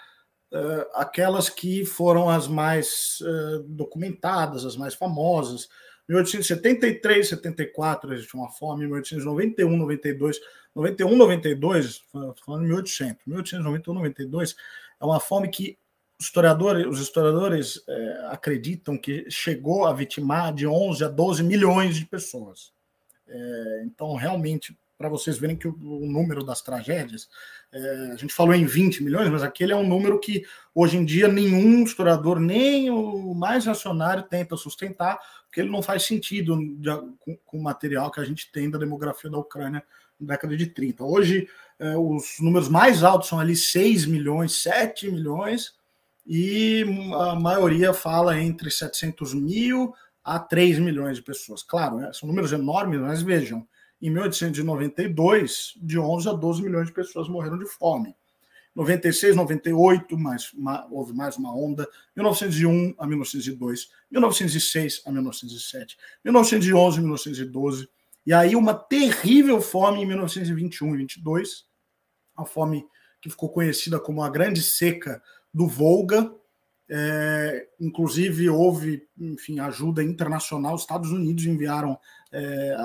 uh, 0.52 0.90
aquelas 0.94 1.48
que 1.48 1.84
foram 1.84 2.28
as 2.28 2.48
mais 2.48 3.18
uh, 3.20 3.62
documentadas, 3.62 4.64
as 4.64 4.76
mais 4.76 4.94
famosas. 4.94 5.68
1873, 6.08 7.28
74 7.28 8.12
existe 8.12 8.34
uma 8.34 8.50
fome, 8.50 8.86
1891, 8.86 9.76
92, 9.76 10.40
91, 10.74 11.16
92, 11.16 12.02
falando 12.44 12.64
em 12.64 12.68
1800, 12.68 13.26
1891, 13.26 13.94
92, 13.94 14.56
é 15.00 15.04
uma 15.04 15.20
fome 15.20 15.48
que 15.48 15.78
historiadores, 16.18 16.86
os 16.86 17.00
historiadores 17.00 17.82
é, 17.88 18.26
acreditam 18.30 18.96
que 18.96 19.26
chegou 19.30 19.86
a 19.86 19.92
vitimar 19.92 20.54
de 20.54 20.66
11 20.66 21.04
a 21.04 21.08
12 21.08 21.42
milhões 21.42 21.96
de 21.96 22.06
pessoas. 22.06 22.72
É, 23.26 23.82
então, 23.84 24.14
realmente, 24.14 24.76
para 24.96 25.08
vocês 25.08 25.38
verem 25.38 25.56
que 25.56 25.66
o, 25.66 25.72
o 25.72 26.06
número 26.06 26.44
das 26.44 26.62
tragédias, 26.62 27.28
é, 27.72 28.12
a 28.12 28.16
gente 28.16 28.32
falou 28.32 28.54
em 28.54 28.64
20 28.64 29.02
milhões, 29.02 29.28
mas 29.28 29.42
aquele 29.42 29.72
é 29.72 29.76
um 29.76 29.86
número 29.86 30.18
que 30.20 30.44
hoje 30.74 30.96
em 30.96 31.04
dia 31.04 31.28
nenhum 31.28 31.82
historiador, 31.82 32.38
nem 32.38 32.90
o 32.90 33.34
mais 33.34 33.66
racionário, 33.66 34.22
tenta 34.22 34.56
sustentar, 34.56 35.18
porque 35.54 35.60
ele 35.60 35.70
não 35.70 35.82
faz 35.82 36.02
sentido 36.02 36.58
de, 36.78 36.90
com, 37.20 37.36
com, 37.44 37.58
o 37.58 37.62
material 37.62 38.10
que 38.10 38.18
a 38.18 38.24
gente 38.24 38.50
tem 38.50 38.68
da 38.68 38.76
demografia 38.76 39.30
da 39.30 39.38
Ucrânia 39.38 39.84
na 40.18 40.34
década 40.34 40.56
de 40.56 40.66
30. 40.66 41.04
Hoje, 41.04 41.48
é, 41.78 41.96
os 41.96 42.40
números 42.40 42.68
mais 42.68 43.04
altos 43.04 43.28
são 43.28 43.38
ali 43.38 43.54
6 43.54 44.04
milhões, 44.06 44.60
7 44.60 45.08
milhões, 45.08 45.76
e 46.26 46.84
a 47.20 47.36
maioria 47.36 47.92
fala 47.94 48.36
entre 48.36 48.68
700 48.68 49.32
mil 49.32 49.94
a 50.24 50.40
3 50.40 50.80
milhões 50.80 51.18
de 51.18 51.22
pessoas. 51.22 51.62
Claro, 51.62 51.98
né, 51.98 52.10
são 52.12 52.28
números 52.28 52.50
enormes, 52.50 52.98
mas 52.98 53.22
vejam, 53.22 53.64
em 54.02 54.10
1892, 54.10 55.74
de 55.76 56.00
11 56.00 56.30
a 56.30 56.32
12 56.32 56.62
milhões 56.62 56.88
de 56.88 56.92
pessoas 56.92 57.28
morreram 57.28 57.58
de 57.58 57.66
fome. 57.66 58.16
96, 58.74 59.36
98, 59.36 60.18
mais, 60.18 60.52
uma, 60.52 60.86
houve 60.90 61.12
mais 61.12 61.36
uma 61.36 61.54
onda. 61.56 61.88
1901 62.16 62.94
a 62.98 63.06
1902, 63.06 63.90
1906 64.10 65.02
a 65.06 65.12
1907, 65.12 65.96
1911 66.24 66.98
a 66.98 67.00
1912. 67.00 67.88
E 68.26 68.32
aí 68.32 68.56
uma 68.56 68.74
terrível 68.74 69.60
fome 69.60 70.02
em 70.02 70.06
1921 70.06 70.94
e 70.94 70.98
22, 70.98 71.66
a 72.36 72.44
fome 72.44 72.86
que 73.20 73.30
ficou 73.30 73.48
conhecida 73.48 74.00
como 74.00 74.22
a 74.22 74.28
Grande 74.28 74.62
Seca 74.62 75.22
do 75.52 75.66
Volga. 75.68 76.34
É, 76.86 77.68
inclusive 77.80 78.50
houve, 78.50 79.06
enfim, 79.18 79.58
ajuda 79.60 80.02
internacional. 80.02 80.74
Os 80.74 80.82
Estados 80.82 81.10
Unidos 81.10 81.46
enviaram 81.46 81.98
é, 82.32 82.76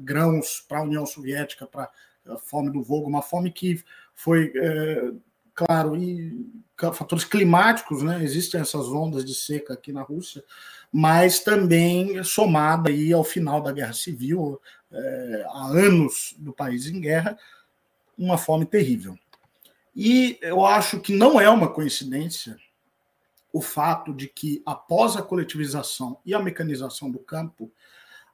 grãos 0.00 0.64
para 0.68 0.80
a 0.80 0.82
União 0.82 1.06
Soviética 1.06 1.66
para 1.66 1.90
a 2.26 2.36
fome 2.36 2.70
do 2.70 2.82
Volga, 2.82 3.08
uma 3.08 3.22
fome 3.22 3.50
que 3.50 3.82
foi, 4.22 4.52
é, 4.54 5.12
claro, 5.54 5.96
e 5.96 6.46
fatores 6.92 7.24
climáticos, 7.24 8.02
né? 8.02 8.22
Existem 8.22 8.60
essas 8.60 8.86
ondas 8.88 9.24
de 9.24 9.34
seca 9.34 9.72
aqui 9.72 9.92
na 9.92 10.02
Rússia, 10.02 10.44
mas 10.92 11.40
também 11.40 12.22
somada 12.22 12.90
aí 12.90 13.14
ao 13.14 13.24
final 13.24 13.62
da 13.62 13.72
Guerra 13.72 13.94
Civil, 13.94 14.60
é, 14.92 15.44
há 15.48 15.66
anos 15.68 16.34
do 16.38 16.52
país 16.52 16.86
em 16.86 17.00
guerra, 17.00 17.38
uma 18.18 18.36
fome 18.36 18.66
terrível. 18.66 19.18
E 19.96 20.38
eu 20.42 20.66
acho 20.66 21.00
que 21.00 21.14
não 21.14 21.40
é 21.40 21.48
uma 21.48 21.72
coincidência 21.72 22.58
o 23.50 23.62
fato 23.62 24.12
de 24.12 24.28
que, 24.28 24.62
após 24.66 25.16
a 25.16 25.22
coletivização 25.22 26.18
e 26.26 26.34
a 26.34 26.38
mecanização 26.38 27.10
do 27.10 27.18
campo, 27.18 27.72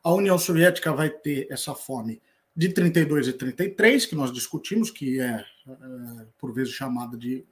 a 0.03 0.13
União 0.13 0.37
Soviética 0.37 0.93
vai 0.93 1.11
ter 1.11 1.47
essa 1.49 1.75
fome 1.75 2.21
de 2.57 2.71
32 2.71 3.29
e 3.29 3.33
33, 3.35 4.07
que 4.07 4.15
nós 4.15 4.33
discutimos, 4.33 4.91
que 4.91 5.21
é, 5.21 5.45
é 5.69 6.27
por 6.39 6.53
vezes 6.55 6.73
chamada 6.73 7.17
de 7.17 7.45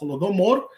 Holodomor, 0.00 0.68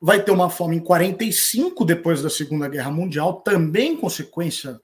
vai 0.00 0.22
ter 0.22 0.30
uma 0.30 0.50
fome 0.50 0.76
em 0.76 0.80
45, 0.80 1.84
depois 1.84 2.22
da 2.22 2.28
Segunda 2.28 2.68
Guerra 2.68 2.90
Mundial, 2.90 3.40
também 3.40 3.96
consequência 3.96 4.80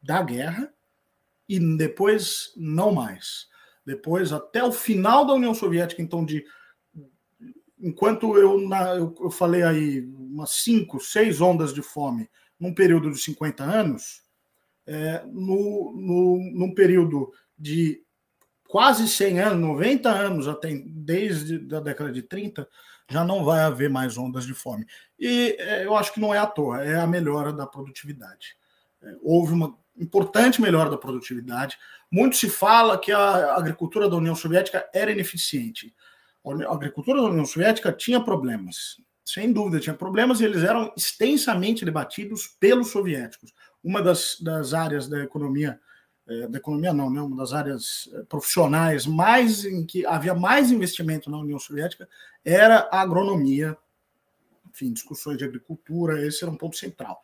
da 0.00 0.22
guerra, 0.22 0.72
e 1.48 1.58
depois 1.76 2.52
não 2.56 2.92
mais. 2.92 3.48
depois, 3.84 4.32
até 4.32 4.64
o 4.64 4.72
final 4.72 5.26
da 5.26 5.34
União 5.34 5.52
Soviética, 5.52 6.00
então, 6.00 6.24
de 6.24 6.42
enquanto 7.78 8.38
eu, 8.38 8.58
na, 8.66 8.94
eu, 8.94 9.14
eu, 9.20 9.30
falei 9.30 9.62
aí 9.62 10.00
umas 10.00 10.52
cinco, 10.62 10.98
seis 10.98 11.42
ondas 11.42 11.74
de 11.74 11.82
fome 11.82 12.30
num 12.58 12.72
período 12.72 13.10
de 13.10 13.18
50 13.18 13.62
anos, 13.62 14.23
é, 14.86 15.22
no, 15.26 15.92
no, 15.96 16.50
num 16.52 16.74
período 16.74 17.32
de 17.58 18.02
quase 18.68 19.08
100 19.08 19.40
anos, 19.40 19.60
90 19.60 20.10
anos, 20.10 20.48
até 20.48 20.82
desde 20.86 21.74
a 21.74 21.80
década 21.80 22.10
de 22.10 22.22
30, 22.22 22.68
já 23.08 23.24
não 23.24 23.44
vai 23.44 23.60
haver 23.60 23.90
mais 23.90 24.16
ondas 24.16 24.44
de 24.44 24.54
fome. 24.54 24.86
E 25.18 25.56
é, 25.58 25.84
eu 25.84 25.96
acho 25.96 26.12
que 26.12 26.20
não 26.20 26.34
é 26.34 26.38
à 26.38 26.46
toa, 26.46 26.82
é 26.82 26.96
a 26.96 27.06
melhora 27.06 27.52
da 27.52 27.66
produtividade. 27.66 28.56
É, 29.02 29.14
houve 29.22 29.52
uma 29.52 29.78
importante 29.96 30.60
melhora 30.60 30.90
da 30.90 30.98
produtividade. 30.98 31.78
Muito 32.10 32.36
se 32.36 32.48
fala 32.48 32.98
que 32.98 33.12
a 33.12 33.54
agricultura 33.54 34.08
da 34.08 34.16
União 34.16 34.34
Soviética 34.34 34.88
era 34.92 35.12
ineficiente. 35.12 35.94
A 36.44 36.74
agricultura 36.74 37.22
da 37.22 37.28
União 37.28 37.46
Soviética 37.46 37.92
tinha 37.92 38.22
problemas, 38.22 39.00
sem 39.24 39.52
dúvida 39.52 39.80
tinha 39.80 39.94
problemas, 39.94 40.40
e 40.40 40.44
eles 40.44 40.62
eram 40.62 40.92
extensamente 40.96 41.84
debatidos 41.84 42.48
pelos 42.60 42.90
soviéticos. 42.90 43.52
Uma 43.84 44.02
das, 44.02 44.40
das 44.40 44.72
áreas 44.72 45.06
da 45.06 45.22
economia, 45.22 45.78
é, 46.26 46.48
da 46.48 46.58
economia 46.58 46.92
não, 46.92 47.10
né, 47.10 47.20
uma 47.20 47.36
das 47.36 47.52
áreas 47.52 48.08
é, 48.14 48.22
profissionais 48.22 49.06
mais 49.06 49.64
em 49.64 49.84
que 49.84 50.06
havia 50.06 50.34
mais 50.34 50.70
investimento 50.72 51.30
na 51.30 51.38
União 51.38 51.58
Soviética 51.58 52.08
era 52.42 52.88
a 52.90 53.02
agronomia, 53.02 53.76
enfim, 54.70 54.92
discussões 54.92 55.36
de 55.36 55.44
agricultura, 55.44 56.26
esse 56.26 56.42
era 56.42 56.50
um 56.50 56.56
ponto 56.56 56.76
central. 56.76 57.22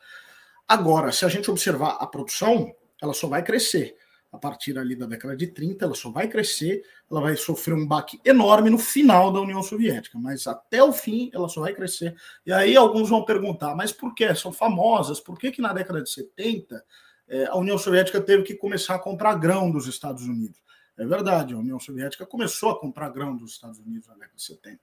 Agora, 0.69 1.11
se 1.11 1.25
a 1.25 1.29
gente 1.29 1.51
observar 1.51 1.97
a 1.99 2.07
produção, 2.07 2.73
ela 3.01 3.15
só 3.15 3.27
vai 3.27 3.43
crescer 3.43 3.97
a 4.33 4.39
partir 4.39 4.79
ali 4.79 4.95
da 4.95 5.07
década 5.07 5.37
de 5.37 5.49
30, 5.49 5.85
ela 5.85 5.95
só 5.95 6.11
vai 6.11 6.29
crescer, 6.29 6.85
ela 7.11 7.21
vai 7.21 7.37
sofrer 7.37 7.75
um 7.75 7.87
baque 7.87 8.21
enorme 8.25 8.71
no 8.71 8.79
final 8.79 9.33
da 9.33 9.41
União 9.41 9.63
Soviética, 9.63 10.19
mas 10.19 10.47
até 10.47 10.83
o 10.83 10.93
fim 10.93 11.31
ela 11.33 11.49
só 11.49 11.63
vai 11.63 11.75
crescer. 11.75 12.15
E 12.47 12.53
aí 12.53 12.77
alguns 12.77 13.09
vão 13.09 13.25
perguntar, 13.25 13.75
mas 13.75 13.93
por 13.93 14.15
que? 14.15 14.33
São 14.35 14.53
famosas, 14.53 15.19
por 15.19 15.39
que, 15.39 15.51
que 15.51 15.61
na 15.61 15.73
década 15.73 16.01
de 16.03 16.11
70 16.11 16.85
é, 17.29 17.47
a 17.47 17.57
União 17.57 17.77
Soviética 17.77 18.21
teve 18.21 18.45
que 18.45 18.55
começar 18.55 18.95
a 18.95 18.99
comprar 18.99 19.35
grão 19.35 19.71
dos 19.71 19.87
Estados 19.89 20.23
Unidos? 20.23 20.61
É 20.97 21.05
verdade, 21.05 21.55
a 21.55 21.59
União 21.59 21.81
Soviética 21.81 22.25
começou 22.25 22.71
a 22.71 22.79
comprar 22.79 23.09
grão 23.09 23.37
dos 23.37 23.53
Estados 23.53 23.79
Unidos 23.81 24.07
na 24.07 24.15
década 24.15 24.37
de 24.37 24.43
70. 24.43 24.79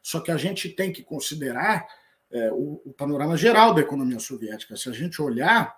Só 0.00 0.20
que 0.20 0.30
a 0.30 0.36
gente 0.36 0.68
tem 0.70 0.92
que 0.92 1.02
considerar 1.02 1.86
é, 2.30 2.50
o, 2.52 2.80
o 2.84 2.92
panorama 2.92 3.36
geral 3.36 3.74
da 3.74 3.80
economia 3.80 4.20
soviética. 4.20 4.76
Se 4.76 4.88
a 4.88 4.92
gente 4.92 5.20
olhar 5.20 5.74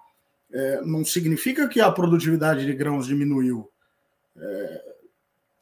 é, 0.52 0.80
não 0.82 1.04
significa 1.04 1.68
que 1.68 1.80
a 1.80 1.90
produtividade 1.90 2.64
de 2.64 2.72
grãos 2.72 3.06
diminuiu. 3.06 3.70
É, 4.36 4.84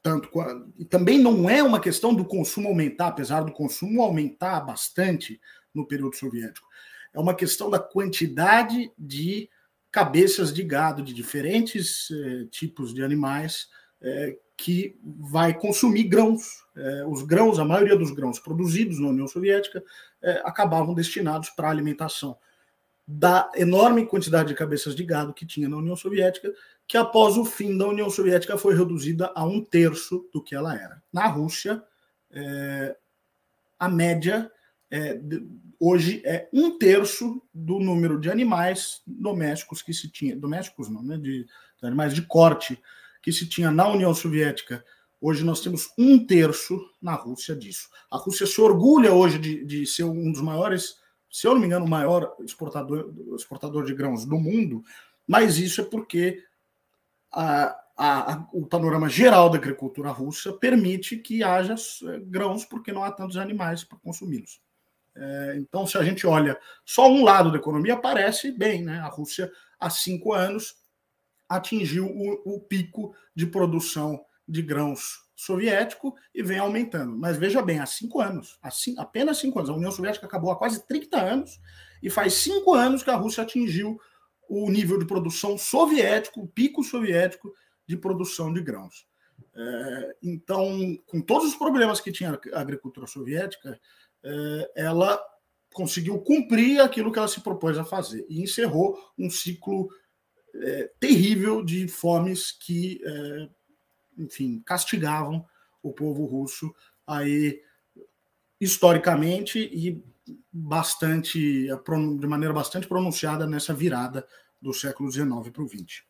tanto 0.02 0.30
e 0.78 0.84
também 0.84 1.18
não 1.18 1.50
é 1.50 1.62
uma 1.62 1.80
questão 1.80 2.14
do 2.14 2.24
consumo 2.24 2.68
aumentar, 2.68 3.08
apesar 3.08 3.40
do 3.40 3.52
consumo 3.52 4.02
aumentar 4.02 4.60
bastante 4.60 5.40
no 5.74 5.86
período 5.86 6.14
soviético. 6.14 6.66
É 7.12 7.18
uma 7.18 7.34
questão 7.34 7.68
da 7.68 7.78
quantidade 7.78 8.92
de 8.96 9.48
cabeças 9.90 10.52
de 10.52 10.62
gado 10.62 11.02
de 11.02 11.12
diferentes 11.12 12.08
é, 12.10 12.44
tipos 12.50 12.94
de 12.94 13.02
animais 13.02 13.68
é, 14.00 14.36
que 14.56 14.96
vai 15.02 15.58
consumir 15.58 16.04
grãos. 16.04 16.64
É, 16.76 17.04
os 17.06 17.22
grãos, 17.22 17.58
a 17.58 17.64
maioria 17.64 17.96
dos 17.96 18.10
grãos 18.10 18.38
produzidos 18.38 19.00
na 19.00 19.08
União 19.08 19.26
Soviética, 19.26 19.82
acabavam 20.44 20.92
destinados 20.92 21.50
para 21.50 21.70
alimentação 21.70 22.36
da 23.06 23.50
enorme 23.54 24.04
quantidade 24.04 24.48
de 24.48 24.54
cabeças 24.54 24.94
de 24.94 25.04
gado 25.04 25.32
que 25.32 25.46
tinha 25.46 25.68
na 25.68 25.76
União 25.76 25.94
Soviética, 25.94 26.52
que 26.88 26.96
após 26.96 27.36
o 27.36 27.44
fim 27.44 27.76
da 27.78 27.86
União 27.86 28.10
Soviética 28.10 28.58
foi 28.58 28.74
reduzida 28.74 29.32
a 29.34 29.44
um 29.44 29.64
terço 29.64 30.28
do 30.32 30.42
que 30.42 30.54
ela 30.54 30.74
era. 30.74 31.02
Na 31.12 31.26
Rússia, 31.26 31.82
é, 32.30 32.96
a 33.78 33.88
média 33.88 34.50
é, 34.90 35.20
hoje 35.78 36.22
é 36.24 36.48
um 36.52 36.78
terço 36.78 37.40
do 37.52 37.78
número 37.78 38.20
de 38.20 38.30
animais 38.30 39.02
domésticos 39.06 39.82
que 39.82 39.92
se 39.92 40.10
tinha, 40.10 40.36
domésticos 40.36 40.88
não, 40.88 41.02
né, 41.02 41.16
de, 41.16 41.44
de 41.44 41.86
animais 41.86 42.14
de 42.14 42.22
corte 42.22 42.80
que 43.22 43.32
se 43.32 43.48
tinha 43.48 43.70
na 43.70 43.88
União 43.88 44.14
Soviética. 44.14 44.84
Hoje 45.20 45.44
nós 45.44 45.60
temos 45.60 45.90
um 45.98 46.24
terço 46.24 46.80
na 47.00 47.14
Rússia 47.14 47.54
disso. 47.54 47.88
A 48.10 48.16
Rússia 48.16 48.46
se 48.46 48.60
orgulha 48.60 49.12
hoje 49.12 49.38
de, 49.38 49.64
de 49.64 49.86
ser 49.86 50.04
um 50.04 50.30
dos 50.30 50.40
maiores 50.40 50.96
se 51.36 51.46
eu 51.46 51.52
não 51.52 51.60
me 51.60 51.66
engano, 51.66 51.84
o 51.84 51.88
maior 51.88 52.34
exportador, 52.40 53.12
exportador 53.34 53.84
de 53.84 53.92
grãos 53.92 54.24
do 54.24 54.38
mundo, 54.38 54.82
mas 55.26 55.58
isso 55.58 55.82
é 55.82 55.84
porque 55.84 56.42
a, 57.30 57.78
a, 57.94 58.32
a, 58.32 58.48
o 58.54 58.66
panorama 58.66 59.06
geral 59.06 59.50
da 59.50 59.58
agricultura 59.58 60.10
russa 60.10 60.50
permite 60.50 61.18
que 61.18 61.42
haja 61.42 61.74
eh, 61.74 62.20
grãos 62.24 62.64
porque 62.64 62.90
não 62.90 63.04
há 63.04 63.12
tantos 63.12 63.36
animais 63.36 63.84
para 63.84 63.98
consumi-los. 63.98 64.62
É, 65.14 65.56
então, 65.58 65.86
se 65.86 65.98
a 65.98 66.02
gente 66.02 66.26
olha 66.26 66.58
só 66.86 67.06
um 67.06 67.22
lado 67.22 67.52
da 67.52 67.58
economia, 67.58 67.98
parece 67.98 68.50
bem, 68.50 68.82
né? 68.82 69.00
A 69.00 69.08
Rússia, 69.08 69.52
há 69.78 69.90
cinco 69.90 70.32
anos, 70.32 70.74
atingiu 71.46 72.06
o, 72.06 72.54
o 72.54 72.60
pico 72.60 73.14
de 73.34 73.46
produção 73.46 74.24
de 74.48 74.62
grãos 74.62 75.25
soviético 75.36 76.16
e 76.34 76.42
vem 76.42 76.58
aumentando. 76.58 77.16
Mas 77.16 77.36
veja 77.36 77.60
bem, 77.60 77.78
há 77.78 77.86
cinco 77.86 78.20
anos, 78.20 78.58
há 78.62 78.70
cinco, 78.70 79.00
apenas 79.00 79.38
cinco 79.38 79.58
anos, 79.58 79.70
a 79.70 79.74
União 79.74 79.92
Soviética 79.92 80.26
acabou 80.26 80.50
há 80.50 80.56
quase 80.56 80.84
30 80.88 81.20
anos, 81.20 81.60
e 82.02 82.10
faz 82.10 82.34
cinco 82.34 82.74
anos 82.74 83.02
que 83.02 83.10
a 83.10 83.16
Rússia 83.16 83.42
atingiu 83.42 84.00
o 84.48 84.70
nível 84.70 84.98
de 84.98 85.06
produção 85.06 85.58
soviético, 85.58 86.40
o 86.40 86.48
pico 86.48 86.82
soviético 86.82 87.52
de 87.86 87.96
produção 87.96 88.52
de 88.52 88.62
grãos. 88.62 89.06
É, 89.54 90.16
então, 90.22 90.98
com 91.06 91.20
todos 91.20 91.48
os 91.48 91.56
problemas 91.56 92.00
que 92.00 92.12
tinha 92.12 92.38
a 92.52 92.60
agricultura 92.60 93.06
soviética, 93.06 93.78
é, 94.24 94.72
ela 94.76 95.20
conseguiu 95.72 96.18
cumprir 96.20 96.80
aquilo 96.80 97.12
que 97.12 97.18
ela 97.18 97.28
se 97.28 97.40
propôs 97.40 97.76
a 97.76 97.84
fazer 97.84 98.24
e 98.28 98.42
encerrou 98.42 98.98
um 99.18 99.28
ciclo 99.28 99.88
é, 100.54 100.90
terrível 100.98 101.62
de 101.62 101.86
fomes 101.88 102.50
que 102.50 103.00
é, 103.04 103.48
enfim, 104.16 104.62
castigavam 104.64 105.44
o 105.82 105.92
povo 105.92 106.24
russo 106.24 106.74
aí 107.06 107.60
historicamente 108.60 109.58
e 109.58 110.02
bastante 110.52 111.68
de 112.18 112.26
maneira 112.26 112.52
bastante 112.52 112.86
pronunciada 112.86 113.46
nessa 113.46 113.72
virada 113.72 114.26
do 114.60 114.72
século 114.72 115.10
XIX 115.10 115.26
para 115.52 115.62
o 115.62 115.68
XX. 115.68 116.02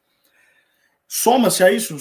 Soma-se 1.08 1.62
a 1.62 1.70
isso, 1.70 1.98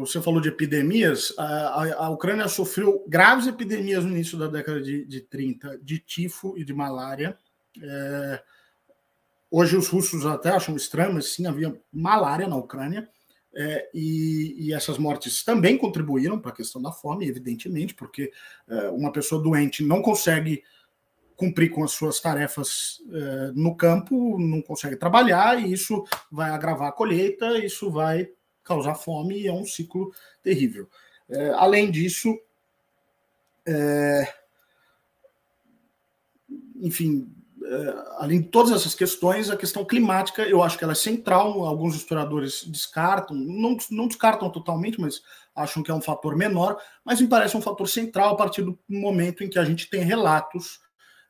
você 0.00 0.20
falou 0.22 0.40
de 0.40 0.48
epidemias, 0.48 1.34
a, 1.36 2.08
Ucrânia 2.08 2.48
sofreu 2.48 3.04
graves 3.06 3.46
epidemias 3.46 4.02
no 4.02 4.10
início 4.10 4.38
da 4.38 4.46
década 4.46 4.80
de, 4.80 5.04
de 5.04 5.20
30 5.20 5.78
de 5.82 5.98
tifo 5.98 6.54
e 6.56 6.64
de 6.64 6.72
malária. 6.72 7.36
É, 7.82 8.42
hoje 9.50 9.76
os 9.76 9.88
russos 9.88 10.24
até 10.24 10.50
acham 10.50 10.74
estranho, 10.74 11.12
mas 11.12 11.34
sim 11.34 11.46
havia 11.46 11.78
malária 11.92 12.48
na 12.48 12.56
Ucrânia. 12.56 13.06
É, 13.58 13.88
e, 13.94 14.54
e, 14.58 14.74
essas 14.74 14.98
mortes 14.98 15.42
também 15.42 15.78
contribuíram 15.78 16.38
para 16.38 16.50
a 16.50 16.54
questão 16.54 16.82
da 16.82 16.92
fome, 16.92 17.26
evidentemente, 17.26 17.94
porque 17.94 18.30
é, 18.68 18.90
uma 18.90 19.10
pessoa 19.10 19.42
doente 19.42 19.82
não 19.82 20.02
consegue 20.02 20.62
cumprir 21.34 21.70
com 21.70 21.82
as 21.82 21.92
suas 21.92 22.20
tarefas 22.20 22.98
é, 23.10 23.52
no 23.54 23.74
campo, 23.74 24.38
não 24.38 24.60
consegue 24.60 24.96
trabalhar, 24.96 25.58
e 25.58 25.72
isso 25.72 26.04
vai 26.30 26.50
agravar 26.50 26.88
a 26.88 26.92
colheita, 26.92 27.58
isso 27.58 27.90
vai 27.90 28.28
causar 28.62 28.94
fome, 28.94 29.40
e 29.40 29.46
é 29.46 29.52
um 29.52 29.64
ciclo 29.64 30.12
terrível. 30.42 30.86
É, 31.26 31.48
além 31.50 31.90
disso, 31.90 32.38
é, 33.66 34.34
enfim, 36.76 37.26
além 38.18 38.42
de 38.42 38.48
todas 38.48 38.72
essas 38.72 38.94
questões, 38.94 39.50
a 39.50 39.56
questão 39.56 39.84
climática, 39.84 40.42
eu 40.42 40.62
acho 40.62 40.76
que 40.76 40.84
ela 40.84 40.92
é 40.92 40.96
central. 40.96 41.64
Alguns 41.64 41.94
historiadores 41.94 42.64
descartam, 42.64 43.36
não, 43.36 43.76
não 43.90 44.06
descartam 44.06 44.50
totalmente, 44.50 45.00
mas 45.00 45.22
acham 45.54 45.82
que 45.82 45.90
é 45.90 45.94
um 45.94 46.02
fator 46.02 46.36
menor, 46.36 46.78
mas 47.04 47.20
me 47.20 47.26
parece 47.26 47.56
um 47.56 47.62
fator 47.62 47.88
central 47.88 48.34
a 48.34 48.36
partir 48.36 48.62
do 48.62 48.78
momento 48.88 49.42
em 49.42 49.48
que 49.48 49.58
a 49.58 49.64
gente 49.64 49.88
tem 49.88 50.02
relatos, 50.02 50.80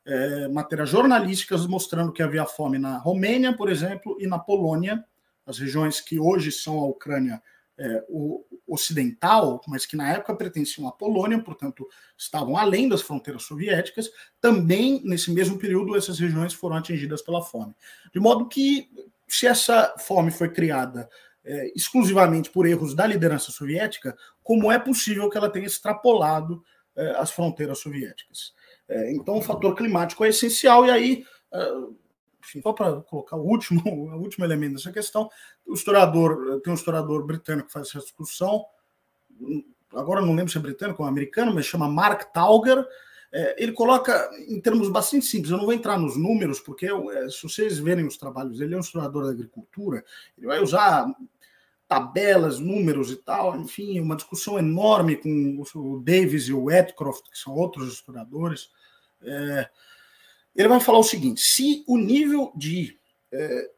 é, 0.05 0.49
matérias 0.49 0.91
jornalísticas 0.91 1.67
mostrando 1.67 2.13
que 2.13 2.23
havia 2.23 2.45
fome 2.45 2.79
na 2.79 2.99
Romênia, 2.99 3.57
por 3.57 3.69
exemplo, 3.69 4.17
e 4.21 4.27
na 4.27 4.39
Polônia, 4.39 5.05
as 5.47 5.59
regiões 5.59 6.01
que 6.01 6.19
hoje 6.19 6.51
são 6.51 6.79
a 6.81 6.87
Ucrânia 6.87 7.41
é, 7.79 8.05
o 8.09 8.45
ocidental, 8.67 9.61
mas 9.69 9.87
que 9.87 9.97
na 9.97 10.13
época 10.13 10.35
pertenciam 10.35 10.89
à 10.89 10.93
Polônia, 10.93 11.43
portanto 11.43 11.87
estavam 12.17 12.57
além 12.57 12.89
das 12.89 13.03
fronteiras 13.03 13.45
soviéticas, 13.45 14.11
também 14.41 15.01
nesse 15.05 15.31
mesmo 15.31 15.59
período 15.59 15.97
essas 15.97 16.19
regiões 16.19 16.53
foram 16.53 16.77
atingidas 16.77 17.23
pela 17.23 17.43
fome. 17.43 17.75
De 18.13 18.19
modo 18.19 18.49
que, 18.49 18.91
se 19.29 19.47
essa 19.47 19.95
fome 19.99 20.31
foi 20.31 20.49
criada 20.49 21.09
é, 21.45 21.73
exclusivamente 21.77 22.51
por 22.51 22.67
erros 22.67 22.95
da 22.95 23.07
liderança 23.07 23.53
soviética, 23.53 24.17
como 24.43 24.71
é 24.71 24.79
possível 24.79 25.29
que 25.31 25.37
ela 25.37 25.51
tenha 25.51 25.67
extrapolado 25.67 26.63
é, 26.97 27.11
as 27.19 27.31
fronteiras 27.31 27.79
soviéticas? 27.79 28.55
É, 28.89 29.13
então, 29.13 29.37
o 29.37 29.43
fator 29.43 29.75
climático 29.75 30.25
é 30.25 30.29
essencial, 30.29 30.87
e 30.87 30.91
aí 30.91 31.25
é, 31.53 31.73
enfim, 32.47 32.63
só 32.63 32.73
para 32.73 33.01
colocar 33.03 33.37
o 33.37 33.45
último, 33.45 33.83
o 33.87 34.21
último 34.21 34.45
elemento 34.45 34.75
dessa 34.75 34.93
questão, 34.93 35.29
o 35.67 35.75
historiador, 35.75 36.61
tem 36.63 36.73
um 36.73 36.77
historiador 36.77 37.27
britânico 37.27 37.67
que 37.67 37.73
faz 37.73 37.89
essa 37.89 38.01
discussão, 38.01 38.65
agora 39.95 40.21
não 40.21 40.35
lembro 40.35 40.51
se 40.51 40.59
é 40.59 40.61
britânico 40.61 41.03
ou 41.03 41.09
americano, 41.09 41.55
mas 41.55 41.67
chama 41.67 41.89
Mark 41.89 42.33
Tauger. 42.33 42.87
É, 43.33 43.63
ele 43.63 43.73
coloca 43.73 44.31
em 44.49 44.61
termos 44.61 44.89
bastante 44.89 45.27
simples. 45.27 45.51
Eu 45.51 45.59
não 45.59 45.65
vou 45.65 45.75
entrar 45.75 45.99
nos 45.99 46.17
números, 46.17 46.61
porque 46.61 46.87
é, 46.87 47.29
se 47.29 47.43
vocês 47.43 47.79
verem 47.79 48.07
os 48.07 48.17
trabalhos, 48.17 48.61
ele 48.61 48.75
é 48.75 48.77
um 48.77 48.81
estudador 48.81 49.25
da 49.25 49.31
agricultura, 49.31 50.05
ele 50.39 50.47
vai 50.47 50.61
usar 50.61 51.07
tabelas, 51.89 52.59
números 52.59 53.11
e 53.11 53.17
tal, 53.17 53.57
enfim, 53.57 54.01
uma 54.01 54.17
discussão 54.17 54.59
enorme 54.59 55.17
com 55.17 55.63
o 55.75 56.01
Davis 56.01 56.49
e 56.49 56.53
o 56.53 56.71
Edcroft, 56.71 57.31
que 57.31 57.39
são 57.39 57.55
outros 57.55 57.93
historiadores. 57.93 58.71
É, 59.23 59.69
ele 60.57 60.69
vai 60.69 60.81
falar 60.81 60.99
o 60.99 61.05
seguinte: 61.05 61.41
se 61.41 61.85
o 61.87 61.99
nível 61.99 62.53
de 62.57 62.99
é, 63.33 63.71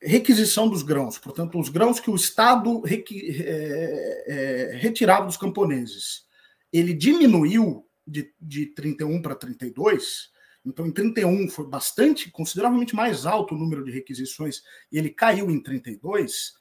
requisição 0.00 0.68
dos 0.68 0.82
grãos, 0.82 1.18
portanto, 1.18 1.58
os 1.58 1.68
grãos 1.68 2.00
que 2.00 2.10
o 2.10 2.16
Estado 2.16 2.80
requi, 2.80 3.42
é, 3.42 4.24
é, 4.26 4.76
retirava 4.76 5.26
dos 5.26 5.36
camponeses, 5.36 6.26
ele 6.72 6.92
diminuiu 6.92 7.86
de, 8.06 8.32
de 8.40 8.66
31 8.66 9.22
para 9.22 9.34
32, 9.34 10.30
então 10.64 10.86
em 10.86 10.92
31 10.92 11.48
foi 11.48 11.66
bastante, 11.66 12.30
consideravelmente 12.30 12.94
mais 12.94 13.24
alto 13.24 13.54
o 13.54 13.58
número 13.58 13.84
de 13.84 13.90
requisições, 13.90 14.62
e 14.90 14.98
ele 14.98 15.10
caiu 15.10 15.50
em 15.50 15.62
32, 15.62 16.54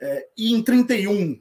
é, 0.00 0.28
e 0.36 0.52
em 0.52 0.62
31 0.62 1.40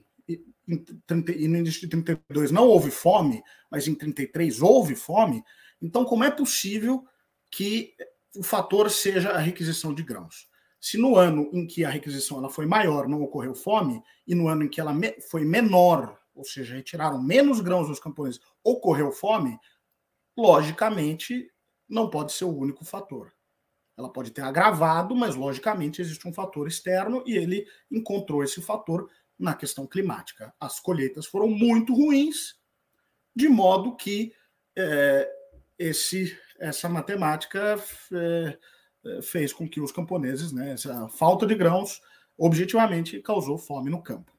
em 0.67 0.77
30, 1.05 1.31
e 1.33 1.47
no 1.47 1.57
início 1.57 1.81
de 1.81 1.87
32 1.87 2.51
não 2.51 2.65
houve 2.65 2.91
fome, 2.91 3.43
mas 3.69 3.87
em 3.87 3.95
33 3.95 4.61
houve 4.61 4.95
fome, 4.95 5.43
então 5.81 6.05
como 6.05 6.23
é 6.23 6.31
possível 6.31 7.03
que 7.51 7.93
o 8.35 8.41
fator 8.41 8.89
seja 8.89 9.31
a 9.31 9.37
requisição 9.37 9.93
de 9.93 10.01
grãos? 10.01 10.49
Se 10.79 10.97
no 10.97 11.15
ano 11.15 11.49
em 11.53 11.67
que 11.67 11.85
a 11.85 11.89
requisição 11.89 12.39
ela 12.39 12.49
foi 12.49 12.65
maior 12.65 13.07
não 13.07 13.21
ocorreu 13.21 13.53
fome, 13.53 14.01
e 14.25 14.33
no 14.33 14.47
ano 14.47 14.63
em 14.63 14.69
que 14.69 14.81
ela 14.81 14.93
me 14.93 15.19
foi 15.29 15.45
menor, 15.45 16.19
ou 16.33 16.43
seja, 16.43 16.75
retiraram 16.75 17.21
menos 17.21 17.59
grãos 17.59 17.87
dos 17.87 17.99
camponeses, 17.99 18.41
ocorreu 18.63 19.11
fome, 19.11 19.59
logicamente 20.35 21.51
não 21.87 22.09
pode 22.09 22.31
ser 22.31 22.45
o 22.45 22.57
único 22.57 22.85
fator. 22.85 23.31
Ela 23.97 24.09
pode 24.11 24.31
ter 24.31 24.41
agravado, 24.41 25.13
mas 25.13 25.35
logicamente 25.35 26.01
existe 26.01 26.27
um 26.27 26.33
fator 26.33 26.67
externo 26.67 27.23
e 27.27 27.35
ele 27.35 27.67
encontrou 27.91 28.43
esse 28.43 28.61
fator 28.61 29.09
na 29.37 29.53
questão 29.53 29.85
climática. 29.85 30.53
As 30.59 30.79
colheitas 30.79 31.25
foram 31.25 31.47
muito 31.47 31.93
ruins, 31.93 32.55
de 33.35 33.49
modo 33.49 33.95
que 33.95 34.33
é, 34.75 35.29
esse, 35.77 36.37
essa 36.61 36.87
matemática 36.87 37.75
é, 38.13 38.57
eh, 39.03 39.21
fez 39.21 39.51
com 39.51 39.67
que 39.67 39.81
os 39.81 39.91
camponeses, 39.91 40.51
né, 40.51 40.73
essa 40.73 41.09
falta 41.09 41.45
de 41.45 41.55
grãos, 41.55 42.01
objetivamente 42.37 43.19
causou 43.19 43.57
fome 43.57 43.89
no 43.89 44.01
campo. 44.01 44.31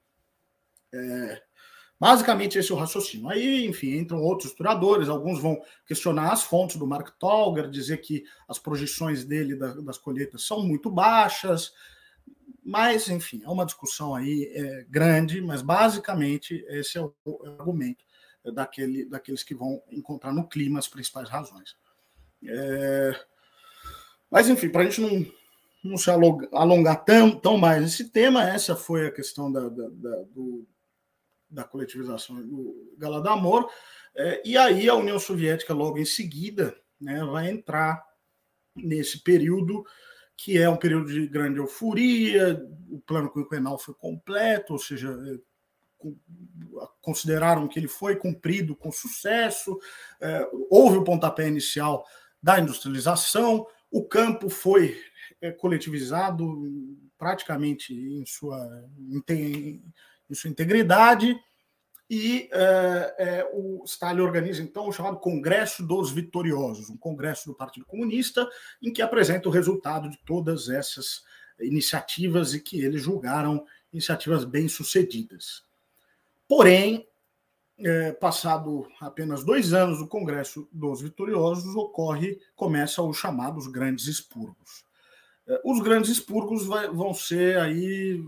É, 0.95 1.43
basicamente, 1.99 2.59
esse 2.59 2.71
é 2.71 2.75
o 2.75 2.79
raciocínio. 2.79 3.29
Aí, 3.29 3.67
enfim, 3.67 3.97
entram 3.97 4.23
outros 4.23 4.51
historiadores, 4.51 5.09
alguns 5.09 5.41
vão 5.41 5.61
questionar 5.85 6.33
as 6.33 6.45
fontes 6.45 6.77
do 6.77 6.87
Mark 6.87 7.11
Tolger, 7.19 7.69
dizer 7.69 7.99
que 7.99 8.25
as 8.49 8.59
projeções 8.59 9.25
dele 9.25 9.57
da, 9.57 9.75
das 9.75 9.99
colheitas 9.99 10.45
são 10.45 10.65
muito 10.65 10.91
baixas, 10.91 11.73
mas, 12.65 13.09
enfim, 13.09 13.43
é 13.45 13.49
uma 13.49 13.67
discussão 13.67 14.15
aí 14.15 14.51
é, 14.55 14.87
grande, 14.89 15.41
mas 15.41 15.61
basicamente 15.61 16.65
esse 16.69 16.99
é 16.99 17.01
é 17.01 17.05
o 17.25 17.47
argumento 17.59 18.05
daquele, 18.53 19.05
daqueles 19.05 19.43
que 19.43 19.55
vão 19.55 19.83
encontrar 19.91 20.33
no 20.33 20.49
clima 20.49 20.79
as 20.79 20.89
principais 20.89 21.29
razões. 21.29 21.77
É, 22.47 23.21
mas, 24.31 24.49
enfim, 24.49 24.69
para 24.69 24.83
a 24.83 24.85
gente 24.85 25.01
não, 25.01 25.27
não 25.85 25.97
se 25.97 26.11
alongar 26.11 27.05
tão, 27.05 27.31
tão 27.31 27.57
mais 27.59 27.83
nesse 27.83 28.09
tema, 28.09 28.49
essa 28.49 28.75
foi 28.75 29.07
a 29.07 29.13
questão 29.13 29.51
da, 29.51 29.69
da, 29.69 29.89
da, 29.89 30.17
do, 30.31 30.67
da 31.51 31.65
coletivização 31.65 32.43
do 32.43 32.95
Galadamor. 32.97 33.71
É, 34.15 34.43
e 34.45 34.57
aí 34.57 34.89
a 34.89 34.95
União 34.95 35.19
Soviética, 35.19 35.75
logo 35.75 35.99
em 35.99 36.05
seguida, 36.05 36.77
né, 37.01 37.25
vai 37.25 37.51
entrar 37.51 38.03
nesse 38.75 39.23
período 39.23 39.85
que 40.37 40.59
é 40.59 40.69
um 40.69 40.77
período 40.77 41.13
de 41.13 41.27
grande 41.27 41.59
euforia, 41.59 42.67
o 42.91 43.01
plano 43.01 43.33
quinquenal 43.33 43.79
foi 43.79 43.95
completo, 43.95 44.73
ou 44.73 44.79
seja, 44.79 45.17
é, 45.29 45.39
consideraram 47.01 47.69
que 47.69 47.79
ele 47.79 47.87
foi 47.87 48.17
cumprido 48.17 48.75
com 48.75 48.91
sucesso, 48.91 49.79
é, 50.21 50.49
houve 50.69 50.99
o 50.99 51.05
pontapé 51.05 51.47
inicial 51.47 52.05
da 52.43 52.59
industrialização, 52.59 53.67
o 53.91 54.05
campo 54.05 54.49
foi 54.49 54.99
é, 55.41 55.51
coletivizado 55.51 56.45
praticamente 57.17 57.95
em 57.95 58.27
sua, 58.27 58.59
em, 59.29 59.83
sua 60.33 60.51
integridade 60.51 61.39
e 62.11 62.49
é, 62.53 63.15
é, 63.19 63.51
o 63.55 63.85
Stalin 63.87 64.21
organiza 64.21 64.63
então 64.63 64.89
o 64.89 64.93
chamado 64.93 65.19
Congresso 65.19 65.87
dos 65.87 66.11
Vitoriosos, 66.11 66.91
um 66.91 66.97
congresso 66.97 67.47
do 67.47 67.55
Partido 67.55 67.87
Comunista, 67.87 68.47
em 68.83 68.93
que 68.93 69.01
apresenta 69.01 69.49
o 69.49 69.53
resultado 69.53 70.11
de 70.11 70.19
todas 70.27 70.69
essas 70.69 71.23
iniciativas 71.61 72.55
e 72.55 72.61
que 72.61 72.83
eles 72.83 73.03
julgaram 73.03 73.65
iniciativas 73.93 74.45
bem-sucedidas. 74.45 75.65
Porém, 76.49 77.07
é, 77.85 78.13
passado 78.13 78.89
apenas 79.01 79.45
dois 79.45 79.73
anos 79.73 79.99
do 79.99 80.07
Congresso 80.07 80.69
dos 80.73 81.01
Vitoriosos, 81.01 81.75
ocorre, 81.75 82.39
começa 82.55 83.03
os 83.03 83.17
chamados 83.17 83.67
grandes 83.67 84.07
expurgos. 84.07 84.85
É, 85.47 85.61
os 85.65 85.81
grandes 85.81 86.11
expurgos 86.11 86.65
vai, 86.67 86.89
vão 86.89 87.13
ser 87.13 87.59
aí. 87.59 88.23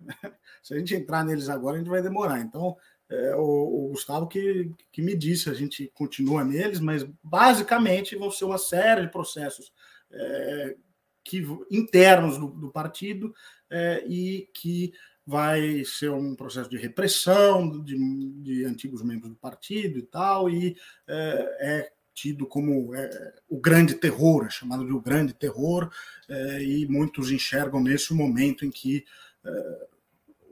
Se 0.62 0.74
a 0.74 0.78
gente 0.78 0.94
entrar 0.94 1.24
neles 1.24 1.48
agora, 1.48 1.76
a 1.76 1.78
gente 1.78 1.90
vai 1.90 2.02
demorar. 2.02 2.40
Então, 2.40 2.76
é, 3.10 3.34
o, 3.36 3.86
o, 3.86 3.88
Gustavo 3.88 4.26
que, 4.26 4.70
que 4.92 5.00
me 5.00 5.16
disse, 5.16 5.48
a 5.48 5.54
gente 5.54 5.90
continua 5.94 6.44
neles, 6.44 6.80
mas 6.80 7.06
basicamente 7.22 8.16
vão 8.16 8.30
ser 8.30 8.44
uma 8.44 8.58
série 8.58 9.02
de 9.02 9.12
processos 9.12 9.72
é, 10.10 10.76
que, 11.24 11.46
internos 11.70 12.38
do, 12.38 12.48
do 12.48 12.70
partido 12.70 13.34
é, 13.70 14.04
e 14.06 14.48
que 14.54 14.92
vai 15.28 15.84
ser 15.84 16.10
um 16.10 16.34
processo 16.34 16.70
de 16.70 16.78
repressão 16.78 17.82
de, 17.82 17.98
de 18.40 18.64
antigos 18.64 19.02
membros 19.02 19.28
do 19.28 19.36
partido 19.36 19.98
e 19.98 20.02
tal, 20.02 20.48
e 20.48 20.74
é, 21.06 21.58
é 21.60 21.92
tido 22.14 22.46
como 22.46 22.94
é, 22.94 23.34
o 23.46 23.60
grande 23.60 23.92
terror, 23.92 24.46
é 24.46 24.50
chamado 24.50 24.86
de 24.86 24.92
o 24.94 25.02
grande 25.02 25.34
terror, 25.34 25.92
é, 26.30 26.62
e 26.62 26.88
muitos 26.88 27.30
enxergam 27.30 27.78
nesse 27.78 28.14
momento 28.14 28.64
em 28.64 28.70
que 28.70 29.04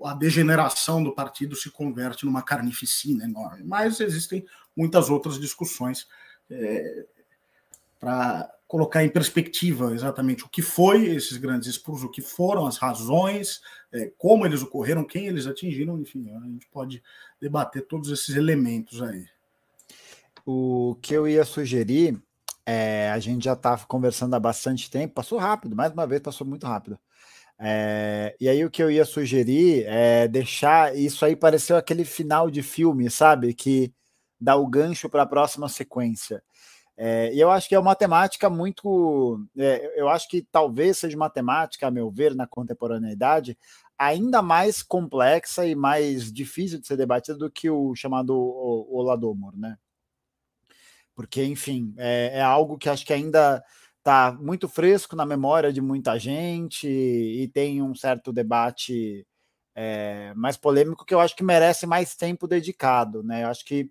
a 0.05 0.13
degeneração 0.13 1.03
do 1.03 1.15
partido 1.15 1.57
se 1.57 1.71
converte 1.71 2.27
numa 2.27 2.43
carnificina 2.43 3.25
enorme. 3.25 3.65
Mas 3.65 3.99
existem 3.99 4.45
muitas 4.77 5.09
outras 5.09 5.41
discussões 5.41 6.07
para 7.99 8.56
colocar 8.67 9.05
em 9.05 9.09
perspectiva 9.09 9.95
exatamente 9.95 10.45
o 10.45 10.49
que 10.49 10.61
foi 10.61 11.07
esses 11.07 11.37
grandes 11.37 11.69
expursos, 11.69 12.05
o 12.05 12.11
que 12.11 12.21
foram 12.21 12.67
as 12.67 12.79
razões, 12.79 13.61
é, 13.93 14.13
como 14.19 14.45
eles 14.45 14.63
ocorreram, 14.63 15.05
quem 15.05 15.27
eles 15.27 15.47
atingiram, 15.47 16.01
enfim, 16.01 16.31
a 16.31 16.47
gente 16.47 16.67
pode 16.69 17.03
debater 17.41 17.87
todos 17.87 18.11
esses 18.11 18.35
elementos 18.35 19.01
aí. 19.03 19.25
O 20.45 20.97
que 21.01 21.15
eu 21.15 21.29
ia 21.29 21.45
sugerir, 21.45 22.21
é, 22.65 23.11
a 23.11 23.19
gente 23.19 23.45
já 23.45 23.53
está 23.53 23.79
conversando 23.79 24.35
há 24.35 24.41
bastante 24.41 24.91
tempo, 24.91 25.15
passou 25.15 25.39
rápido, 25.39 25.77
mais 25.77 25.93
uma 25.93 26.07
vez 26.07 26.21
passou 26.21 26.47
muito 26.47 26.67
rápido. 26.67 26.99
É, 27.59 28.37
e 28.39 28.49
aí 28.49 28.65
o 28.65 28.71
que 28.71 28.83
eu 28.83 28.91
ia 28.91 29.05
sugerir 29.05 29.85
é 29.87 30.29
deixar 30.29 30.95
isso 30.95 31.25
aí 31.25 31.35
pareceu 31.35 31.77
aquele 31.77 32.05
final 32.05 32.51
de 32.51 32.63
filme, 32.63 33.11
sabe? 33.11 33.55
Que 33.55 33.93
dá 34.39 34.57
o 34.57 34.67
gancho 34.67 35.09
para 35.09 35.23
a 35.23 35.27
próxima 35.27 35.69
sequência. 35.69 36.43
É, 36.97 37.33
e 37.35 37.39
eu 37.41 37.51
acho 37.51 37.69
que 37.69 37.75
é 37.75 37.79
uma 37.79 37.95
temática 37.95 38.49
muito. 38.49 39.47
É, 39.57 40.01
eu 40.01 40.09
acho 40.09 40.29
que 40.29 40.43
talvez 40.51 40.99
seja 40.99 41.17
uma 41.17 41.29
temática, 41.29 41.87
a 41.87 41.91
meu 41.91 42.11
ver, 42.11 42.35
na 42.35 42.47
contemporaneidade, 42.47 43.59
ainda 43.99 44.41
mais 44.41 44.83
complexa 44.83 45.67
e 45.67 45.75
mais 45.75 46.33
difícil 46.33 46.81
de 46.81 46.87
ser 46.87 46.97
debatida 46.97 47.37
do 47.39 47.51
que 47.51 47.69
o 47.69 47.95
chamado 47.95 48.35
Oladomor, 48.91 49.57
né? 49.57 49.77
Porque, 51.15 51.45
enfim, 51.45 51.95
é, 51.97 52.33
é 52.35 52.43
algo 52.43 52.79
que 52.79 52.89
acho 52.89 53.05
que 53.05 53.13
ainda 53.13 53.63
está 53.99 54.33
muito 54.33 54.69
fresco 54.69 55.17
na 55.17 55.27
memória 55.27 55.73
de 55.73 55.81
muita 55.81 56.19
gente 56.19 56.87
e 56.89 57.49
tem 57.49 57.83
um 57.83 57.95
certo 57.95 58.33
debate 58.33 59.27
é, 59.75 60.33
mais 60.35 60.57
polêmico 60.57 61.05
que 61.05 61.15
eu 61.15 61.21
acho 61.21 61.37
que 61.37 61.43
merece 61.45 61.87
mais 61.87 62.15
tempo 62.17 62.47
dedicado, 62.47 63.23
né? 63.23 63.45
Eu 63.45 63.49
acho 63.49 63.65
que 63.65 63.91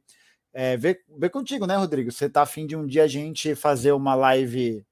é, 0.58 0.78
ver, 0.78 1.04
ver 1.10 1.30
contigo, 1.30 1.68
né, 1.68 1.76
Rodrigo? 1.76 2.10
Você 2.10 2.30
tá 2.30 2.44
afim 2.44 2.66
de 2.66 2.78
um 2.78 2.88
dia 2.88 3.04
a 3.04 3.08
gente 3.08 3.54
fazer 3.56 3.92
uma 3.92 4.16
live, 4.16 4.86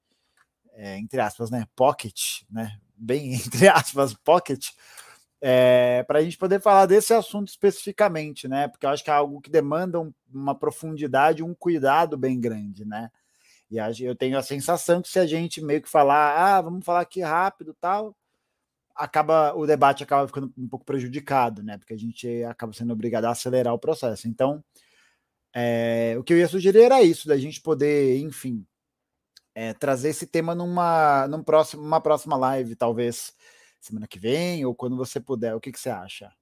é, 0.74 0.98
entre 0.98 1.18
aspas, 1.18 1.50
né? 1.50 1.66
Pocket, 1.74 2.42
né? 2.50 2.78
Bem, 2.94 3.32
entre 3.40 3.66
aspas, 3.66 4.12
pocket, 4.12 4.68
é, 5.40 6.02
para 6.02 6.18
a 6.18 6.22
gente 6.22 6.36
poder 6.36 6.60
falar 6.60 6.84
desse 6.84 7.14
assunto 7.14 7.48
especificamente, 7.48 8.46
né? 8.46 8.68
Porque 8.68 8.84
eu 8.84 8.90
acho 8.90 9.02
que 9.02 9.08
é 9.08 9.14
algo 9.14 9.40
que 9.40 9.50
demanda 9.50 9.98
um, 9.98 10.12
uma 10.30 10.54
profundidade, 10.54 11.42
um 11.42 11.54
cuidado 11.54 12.18
bem 12.18 12.38
grande, 12.38 12.84
né? 12.84 13.10
E 13.70 13.78
eu 14.04 14.14
tenho 14.14 14.36
a 14.36 14.42
sensação 14.42 15.00
que 15.00 15.08
se 15.08 15.18
a 15.18 15.26
gente 15.26 15.62
meio 15.62 15.80
que 15.80 15.88
falar, 15.88 16.36
ah, 16.36 16.60
vamos 16.60 16.84
falar 16.84 17.00
aqui 17.00 17.22
rápido 17.22 17.74
tal, 17.80 18.14
acaba 18.94 19.54
o 19.54 19.66
debate 19.66 20.02
acaba 20.02 20.26
ficando 20.26 20.52
um 20.58 20.68
pouco 20.68 20.84
prejudicado, 20.84 21.62
né? 21.62 21.78
Porque 21.78 21.94
a 21.94 21.98
gente 21.98 22.44
acaba 22.44 22.74
sendo 22.74 22.92
obrigado 22.92 23.24
a 23.24 23.30
acelerar 23.30 23.72
o 23.72 23.78
processo. 23.78 24.28
Então, 24.28 24.62
é, 25.54 26.16
o 26.18 26.24
que 26.24 26.32
eu 26.32 26.38
ia 26.38 26.48
sugerir 26.48 26.82
era 26.82 27.02
isso, 27.02 27.28
da 27.28 27.38
gente 27.38 27.60
poder, 27.60 28.18
enfim, 28.18 28.66
é, 29.54 29.72
trazer 29.72 30.08
esse 30.08 30.26
tema 30.26 30.54
numa, 30.54 31.28
num 31.28 31.42
próximo, 31.42 31.82
uma 31.82 32.00
próxima 32.00 32.36
live, 32.36 32.74
talvez 32.74 33.32
semana 33.80 34.08
que 34.08 34.18
vem 34.18 34.64
ou 34.64 34.74
quando 34.74 34.96
você 34.96 35.20
puder. 35.20 35.54
O 35.54 35.60
que, 35.60 35.70
que 35.70 35.78
você 35.78 35.90
acha? 35.90 36.32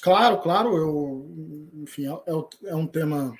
Claro, 0.00 0.40
claro. 0.40 0.76
Eu, 0.76 1.70
enfim, 1.74 2.06
é, 2.06 2.70
é 2.70 2.74
um 2.74 2.86
tema 2.86 3.36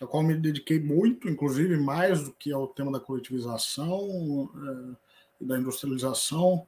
ao 0.00 0.08
qual 0.08 0.22
me 0.22 0.34
dediquei 0.34 0.80
muito, 0.80 1.28
inclusive 1.28 1.76
mais 1.76 2.24
do 2.24 2.32
que 2.32 2.52
ao 2.52 2.66
tema 2.68 2.90
da 2.90 3.00
coletivização 3.00 4.50
é, 4.56 4.96
e 5.42 5.46
da 5.46 5.58
industrialização. 5.58 6.66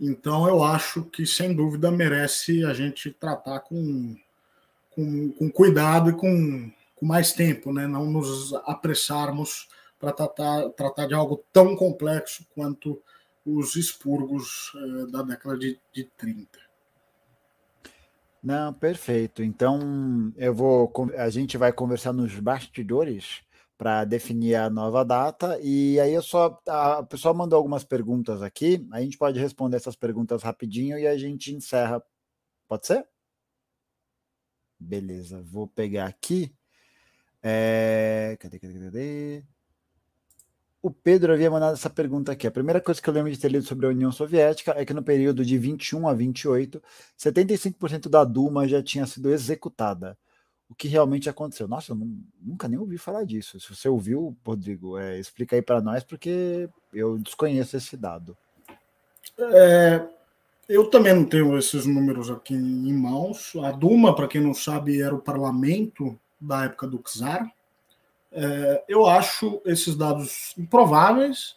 Então, 0.00 0.48
eu 0.48 0.62
acho 0.62 1.04
que, 1.04 1.24
sem 1.26 1.54
dúvida, 1.54 1.90
merece 1.90 2.64
a 2.64 2.74
gente 2.74 3.12
tratar 3.12 3.60
com, 3.60 4.16
com, 4.94 5.32
com 5.32 5.50
cuidado 5.50 6.10
e 6.10 6.12
com, 6.12 6.70
com 6.94 7.06
mais 7.06 7.32
tempo, 7.32 7.72
né? 7.72 7.86
não 7.86 8.06
nos 8.06 8.54
apressarmos 8.64 9.68
para 9.98 10.12
tratar, 10.12 10.68
tratar 10.70 11.06
de 11.06 11.14
algo 11.14 11.44
tão 11.52 11.74
complexo 11.76 12.46
quanto 12.54 13.02
os 13.44 13.76
expurgos 13.76 14.72
é, 14.76 15.10
da 15.10 15.22
década 15.22 15.58
de, 15.58 15.78
de 15.92 16.04
30. 16.16 16.58
Não, 18.42 18.74
perfeito. 18.74 19.42
Então, 19.42 20.32
eu 20.36 20.54
vou, 20.54 20.92
a 21.16 21.30
gente 21.30 21.56
vai 21.56 21.72
conversar 21.72 22.12
nos 22.12 22.38
bastidores 22.38 23.42
para 23.78 24.04
definir 24.04 24.54
a 24.54 24.68
nova 24.68 25.04
data. 25.04 25.58
E 25.62 25.98
aí 25.98 26.12
eu 26.12 26.22
só 26.22 26.60
a 26.68 27.02
pessoa 27.02 27.34
mandou 27.34 27.56
algumas 27.56 27.84
perguntas 27.84 28.42
aqui. 28.42 28.86
A 28.92 29.00
gente 29.00 29.16
pode 29.16 29.38
responder 29.40 29.76
essas 29.76 29.96
perguntas 29.96 30.42
rapidinho 30.42 30.98
e 30.98 31.06
a 31.06 31.16
gente 31.16 31.54
encerra. 31.54 32.02
Pode 32.68 32.86
ser? 32.86 33.06
Beleza, 34.84 35.42
vou 35.42 35.66
pegar 35.66 36.06
aqui. 36.06 36.54
É... 37.42 38.36
Cadê, 38.40 38.58
cadê, 38.58 38.78
cadê? 38.78 39.44
o 40.84 40.90
Pedro 40.90 41.32
havia 41.32 41.50
mandado 41.50 41.72
essa 41.72 41.88
pergunta 41.88 42.30
aqui. 42.30 42.46
A 42.46 42.50
primeira 42.50 42.78
coisa 42.78 43.00
que 43.00 43.08
eu 43.08 43.14
lembro 43.14 43.32
de 43.32 43.38
ter 43.38 43.50
lido 43.50 43.64
sobre 43.64 43.86
a 43.86 43.88
União 43.88 44.12
Soviética 44.12 44.74
é 44.76 44.84
que 44.84 44.92
no 44.92 45.02
período 45.02 45.42
de 45.42 45.56
21 45.56 46.06
a 46.06 46.12
28, 46.12 46.82
75% 47.18 48.10
da 48.10 48.22
Duma 48.22 48.68
já 48.68 48.82
tinha 48.82 49.06
sido 49.06 49.32
executada. 49.32 50.14
O 50.68 50.74
que 50.74 50.86
realmente 50.86 51.26
aconteceu? 51.26 51.66
Nossa, 51.66 51.92
eu 51.92 51.98
nunca 52.38 52.68
nem 52.68 52.78
ouvi 52.78 52.98
falar 52.98 53.24
disso. 53.24 53.58
Se 53.58 53.74
você 53.74 53.88
ouviu, 53.88 54.36
Rodrigo, 54.44 54.98
é, 54.98 55.18
explica 55.18 55.56
aí 55.56 55.62
para 55.62 55.80
nós, 55.80 56.04
porque 56.04 56.68
eu 56.92 57.16
desconheço 57.16 57.78
esse 57.78 57.96
dado. 57.96 58.36
É, 59.38 60.06
eu 60.68 60.88
também 60.90 61.14
não 61.14 61.24
tenho 61.24 61.56
esses 61.58 61.86
números 61.86 62.30
aqui 62.30 62.54
em 62.54 62.92
mãos. 62.92 63.52
A 63.62 63.72
Duma, 63.72 64.14
para 64.14 64.28
quem 64.28 64.40
não 64.40 64.54
sabe, 64.54 65.00
era 65.00 65.14
o 65.14 65.20
parlamento 65.20 66.18
da 66.40 66.64
época 66.64 66.86
do 66.86 66.98
czar 66.98 67.50
é, 68.36 68.84
eu 68.88 69.06
acho 69.06 69.62
esses 69.64 69.94
dados 69.94 70.54
improváveis, 70.58 71.56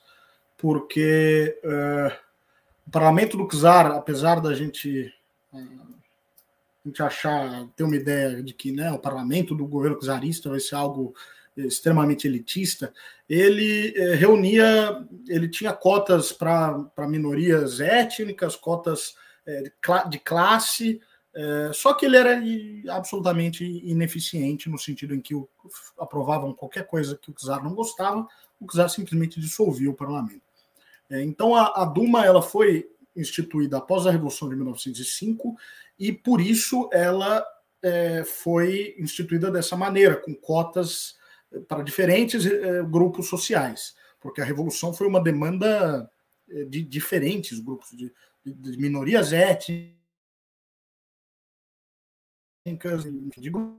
porque 0.55 1.59
é, 1.63 2.19
o 2.85 2.91
parlamento 2.91 3.35
do 3.35 3.47
czar, 3.47 3.87
apesar 3.87 4.39
da 4.39 4.53
gente, 4.53 5.11
é, 5.51 5.57
a 5.57 6.87
gente 6.87 7.01
achar, 7.01 7.67
ter 7.75 7.83
uma 7.83 7.95
ideia 7.95 8.43
de 8.43 8.53
que 8.53 8.71
né, 8.71 8.91
o 8.91 8.99
parlamento 8.99 9.55
do 9.55 9.65
governo 9.65 9.99
czarista 9.99 10.51
vai 10.51 10.59
ser 10.59 10.75
algo 10.75 11.15
extremamente 11.65 12.27
elitista, 12.27 12.93
ele 13.27 13.93
é, 13.95 14.15
reunia, 14.15 15.05
ele 15.27 15.49
tinha 15.49 15.73
cotas 15.73 16.31
para 16.31 17.07
minorias 17.07 17.79
étnicas, 17.79 18.55
cotas 18.55 19.15
é, 19.45 19.71
de 20.09 20.19
classe, 20.19 21.01
é, 21.33 21.71
só 21.73 21.93
que 21.93 22.05
ele 22.05 22.17
era 22.17 22.41
absolutamente 22.89 23.63
ineficiente 23.63 24.69
no 24.69 24.77
sentido 24.77 25.13
em 25.13 25.21
que 25.21 25.33
aprovavam 25.99 26.53
qualquer 26.53 26.85
coisa 26.87 27.17
que 27.17 27.29
o 27.29 27.33
czar 27.33 27.63
não 27.63 27.73
gostava, 27.73 28.27
o 28.59 28.65
czar 28.65 28.89
simplesmente 28.89 29.39
dissolvia 29.39 29.89
o 29.89 29.95
parlamento. 29.95 30.41
Então 31.09 31.55
a, 31.55 31.83
a, 31.83 31.85
Duma 31.85 32.25
ela 32.25 32.41
foi 32.41 32.89
instituída 33.15 33.77
após 33.77 34.05
a 34.05 34.11
Revolução 34.11 34.49
de 34.49 34.55
1905 34.55 35.55
e 35.97 36.11
por 36.11 36.41
isso 36.41 36.89
ela 36.91 37.45
é, 37.81 38.23
foi 38.23 38.95
instituída 38.97 39.49
dessa 39.51 39.77
maneira, 39.77 40.17
com 40.17 40.33
cotas 40.33 41.16
para 41.67 41.83
diferentes 41.83 42.45
é, 42.45 42.83
grupos 42.83 43.27
sociais, 43.27 43.95
porque 44.19 44.41
a 44.41 44.45
Revolução 44.45 44.93
foi 44.93 45.07
uma 45.07 45.21
demanda 45.21 46.09
é, 46.49 46.65
de 46.65 46.83
diferentes 46.83 47.59
grupos, 47.59 47.89
de, 47.91 48.13
de 48.45 48.77
minorias 48.77 49.31
étnicas 49.33 49.95
de 53.37 53.49
grupos 53.49 53.77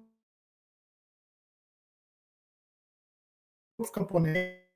camponeses. 3.92 4.68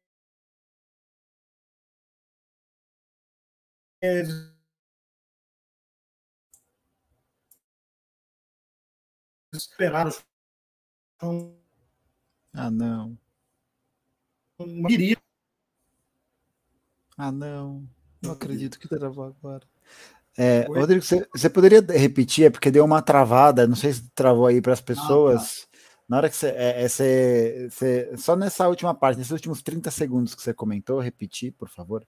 Esperaram 9.55 10.11
ah 12.55 12.71
não 12.71 13.19
ah 17.17 17.33
não 17.33 17.89
não 18.23 18.33
acredito 18.33 18.79
que 18.79 18.89
travou 18.89 19.25
agora 19.25 19.67
é, 20.37 20.65
Rodrigo, 20.67 21.03
você, 21.03 21.27
você, 21.31 21.51
poderia 21.51 21.81
repetir? 21.81 22.47
É 22.47 22.51
porque 22.51 22.71
deu 22.71 22.87
uma 22.87 23.03
travada, 23.03 23.67
não 23.67 23.77
sei 23.77 23.93
se 23.93 24.09
travou 24.15 24.47
aí 24.47 24.63
para 24.63 24.73
as 24.73 24.81
pessoas. 24.81 25.43
Ah, 25.43 25.67
tá. 25.67 25.73
Na 26.09 26.17
hora 26.17 26.31
que 26.31 26.37
você, 26.37 26.49
é, 26.49 26.83
é, 26.83 26.89
você, 26.89 27.69
você, 27.71 28.17
Só 28.17 28.35
nessa 28.35 28.69
última 28.69 28.95
parte, 28.95 29.19
nesses 29.19 29.33
últimos 29.33 29.63
30 29.63 29.91
segundos 29.91 30.35
que 30.35 30.43
você 30.43 30.55
comentou, 30.55 31.01
repetir, 31.01 31.53
por 31.53 31.69
favor. 31.69 32.07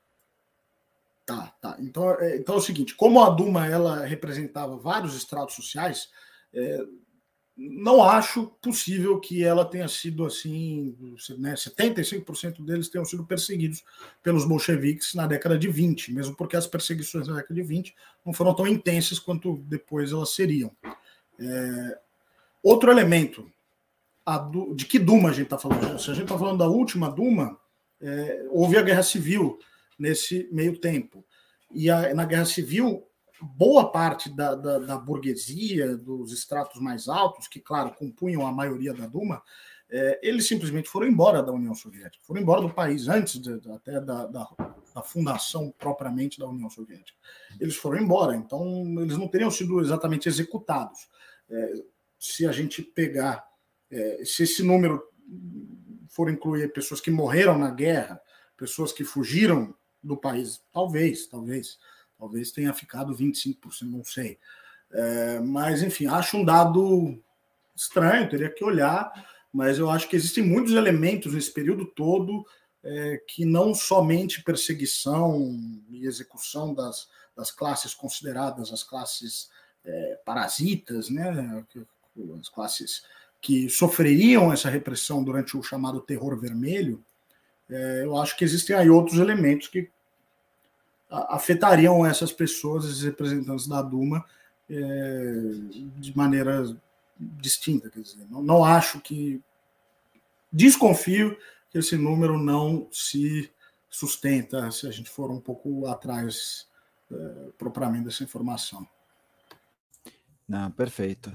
Tá, 1.27 1.55
tá. 1.61 1.77
Então 1.81 2.11
é, 2.21 2.37
então 2.37 2.55
é 2.55 2.59
o 2.59 2.63
seguinte: 2.63 2.95
como 2.95 3.23
a 3.23 3.31
Duma 3.31 3.67
ela 3.67 4.05
representava 4.05 4.77
vários 4.77 5.15
estratos 5.15 5.55
sociais, 5.55 6.09
é, 6.53 6.79
não 7.57 8.03
acho 8.03 8.49
possível 8.61 9.21
que 9.21 9.45
ela 9.45 9.65
tenha 9.65 9.87
sido 9.87 10.25
assim, 10.25 10.97
né, 11.39 11.55
75% 11.55 12.65
deles 12.65 12.89
tenham 12.89 13.05
sido 13.05 13.25
perseguidos 13.25 13.85
pelos 14.23 14.45
bolcheviques 14.45 15.15
na 15.15 15.27
década 15.27 15.57
de 15.57 15.69
20, 15.69 16.13
mesmo 16.13 16.35
porque 16.35 16.57
as 16.57 16.67
perseguições 16.67 17.29
na 17.29 17.37
década 17.37 17.55
de 17.55 17.63
20 17.63 17.95
não 18.27 18.33
foram 18.33 18.55
tão 18.55 18.67
intensas 18.67 19.21
quanto 19.21 19.59
depois 19.69 20.11
elas 20.11 20.31
seriam. 20.31 20.73
É, 21.39 21.99
outro 22.63 22.91
elemento, 22.91 23.49
de 24.75 24.87
que 24.87 24.99
Duma 24.99 25.29
a 25.29 25.33
gente 25.33 25.45
está 25.45 25.59
falando? 25.59 25.99
Se 26.01 26.11
a 26.11 26.15
gente 26.15 26.25
está 26.25 26.39
falando 26.39 26.59
da 26.59 26.69
última 26.69 27.09
Duma, 27.09 27.57
é, 28.01 28.47
houve 28.51 28.77
a 28.77 28.83
guerra 28.83 29.03
civil 29.03 29.59
nesse 29.99 30.49
meio 30.51 30.79
tempo. 30.79 31.25
E 31.73 31.89
a, 31.89 32.13
na 32.15 32.25
guerra 32.25 32.47
civil, 32.47 33.07
boa 33.45 33.91
parte 33.91 34.35
da, 34.35 34.55
da, 34.55 34.79
da, 34.79 34.99
burguesia, 34.99 35.97
dos 35.97 36.33
estratos 36.33 36.81
mais 36.81 37.09
altos, 37.09 37.47
que, 37.47 37.61
claro, 37.61 37.95
compunham 37.95 38.47
a 38.47 38.53
maioria 38.53 38.95
da 38.95 39.07
Duma, 39.07 39.43
é, 39.91 40.19
eles 40.23 40.49
simplesmente 40.49 40.89
foram 40.89 41.07
embora 41.07 41.43
da 41.43 41.53
União 41.53 41.75
Soviética, 41.75 42.25
foram 42.25 42.41
embora 42.41 42.63
do 42.63 42.73
país 42.73 43.07
antes 43.07 43.41
de, 43.41 43.61
até 43.71 44.01
da, 44.01 44.27
da, 44.27 44.49
da, 44.95 45.03
fundação 45.03 45.73
propriamente 45.79 46.39
da 46.39 46.49
União 46.49 46.71
Soviética. 46.71 47.19
Eles 47.61 47.77
foram 47.77 48.01
embora, 48.01 48.35
então 48.35 48.85
eles 49.01 49.17
não 49.19 49.29
teriam 49.29 49.51
sido 49.51 49.81
exatamente 49.81 50.29
executados. 50.29 51.09
É, 51.51 51.73
se 52.19 52.47
a 52.47 52.53
gente 52.53 52.83
pegar, 52.83 53.47
é, 53.91 54.25
se 54.25 54.45
esse 54.45 54.63
número 54.63 55.03
for 56.09 56.31
incluir 56.31 56.73
pessoas 56.73 57.01
que 57.01 57.11
morreram 57.11 57.59
na 57.59 57.71
guerra, 57.71 58.21
pessoas 58.57 58.93
que 58.93 59.05
fugiram 59.05 59.75
do 60.03 60.17
país, 60.17 60.63
talvez, 60.73 61.27
talvez 61.27 61.79
Talvez 62.25 62.51
tenha 62.51 62.73
ficado 62.73 63.15
25%, 63.15 63.83
não 63.83 64.03
sei. 64.03 64.39
É, 64.91 65.41
mas, 65.41 65.83
enfim, 65.83 66.07
acho 66.07 66.39
um 66.39 66.45
dado 66.45 67.23
estranho, 67.77 68.31
teria 68.31 68.49
que 68.49 68.65
olhar, 68.65 69.13
mas 69.53 69.79
eu 69.79 69.91
acho 69.91 70.09
que 70.09 70.17
existem 70.17 70.43
muitos 70.43 70.73
elementos 70.73 71.35
nesse 71.35 71.53
período 71.53 71.85
todo 71.85 72.47
é, 72.83 73.23
que 73.29 73.45
não 73.45 73.75
somente 73.75 74.43
perseguição 74.43 75.55
e 75.91 76.07
execução 76.07 76.73
das, 76.73 77.11
das 77.37 77.51
classes 77.51 77.93
consideradas 77.93 78.73
as 78.73 78.83
classes 78.83 79.51
é, 79.85 80.21
parasitas, 80.25 81.11
né, 81.11 81.63
as 82.41 82.49
classes 82.49 83.05
que 83.39 83.69
sofreriam 83.69 84.51
essa 84.51 84.71
repressão 84.71 85.23
durante 85.23 85.59
o 85.59 85.63
chamado 85.63 86.01
terror 86.01 86.41
vermelho, 86.41 87.05
é, 87.69 88.01
eu 88.03 88.17
acho 88.17 88.35
que 88.35 88.45
existem 88.45 88.75
aí 88.75 88.89
outros 88.89 89.19
elementos 89.19 89.69
que 89.69 89.93
afetariam 91.29 92.05
essas 92.05 92.33
pessoas, 92.33 92.85
esses 92.85 93.03
representantes 93.03 93.67
da 93.67 93.83
Duma, 93.83 94.25
é, 94.69 95.33
de 95.97 96.17
maneira 96.17 96.65
distinta. 97.19 97.91
Quer 97.91 98.01
dizer, 98.01 98.27
não, 98.31 98.43
não 98.43 98.65
acho 98.65 99.01
que. 99.01 99.41
Desconfio 100.53 101.37
que 101.69 101.79
esse 101.79 101.97
número 101.97 102.39
não 102.39 102.87
se 102.93 103.51
sustenta 103.91 104.71
se 104.71 104.87
a 104.87 104.91
gente 104.91 105.11
for 105.11 105.31
um 105.31 105.41
pouco 105.41 105.87
atrás 105.89 106.69
é, 107.11 107.17
propriamente 107.59 108.05
dessa 108.05 108.23
informação. 108.23 108.87
Não, 110.49 110.71
perfeito. 110.71 111.35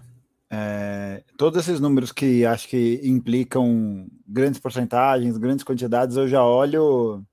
É, 0.49 1.23
todos 1.38 1.60
esses 1.61 1.80
números 1.80 2.11
que 2.11 2.45
acho 2.45 2.68
que 2.68 2.99
implicam 3.03 4.07
grandes 4.27 4.60
porcentagens, 4.60 5.38
grandes 5.38 5.64
quantidades, 5.64 6.15
eu 6.15 6.27
já 6.27 6.43
olho, 6.43 7.23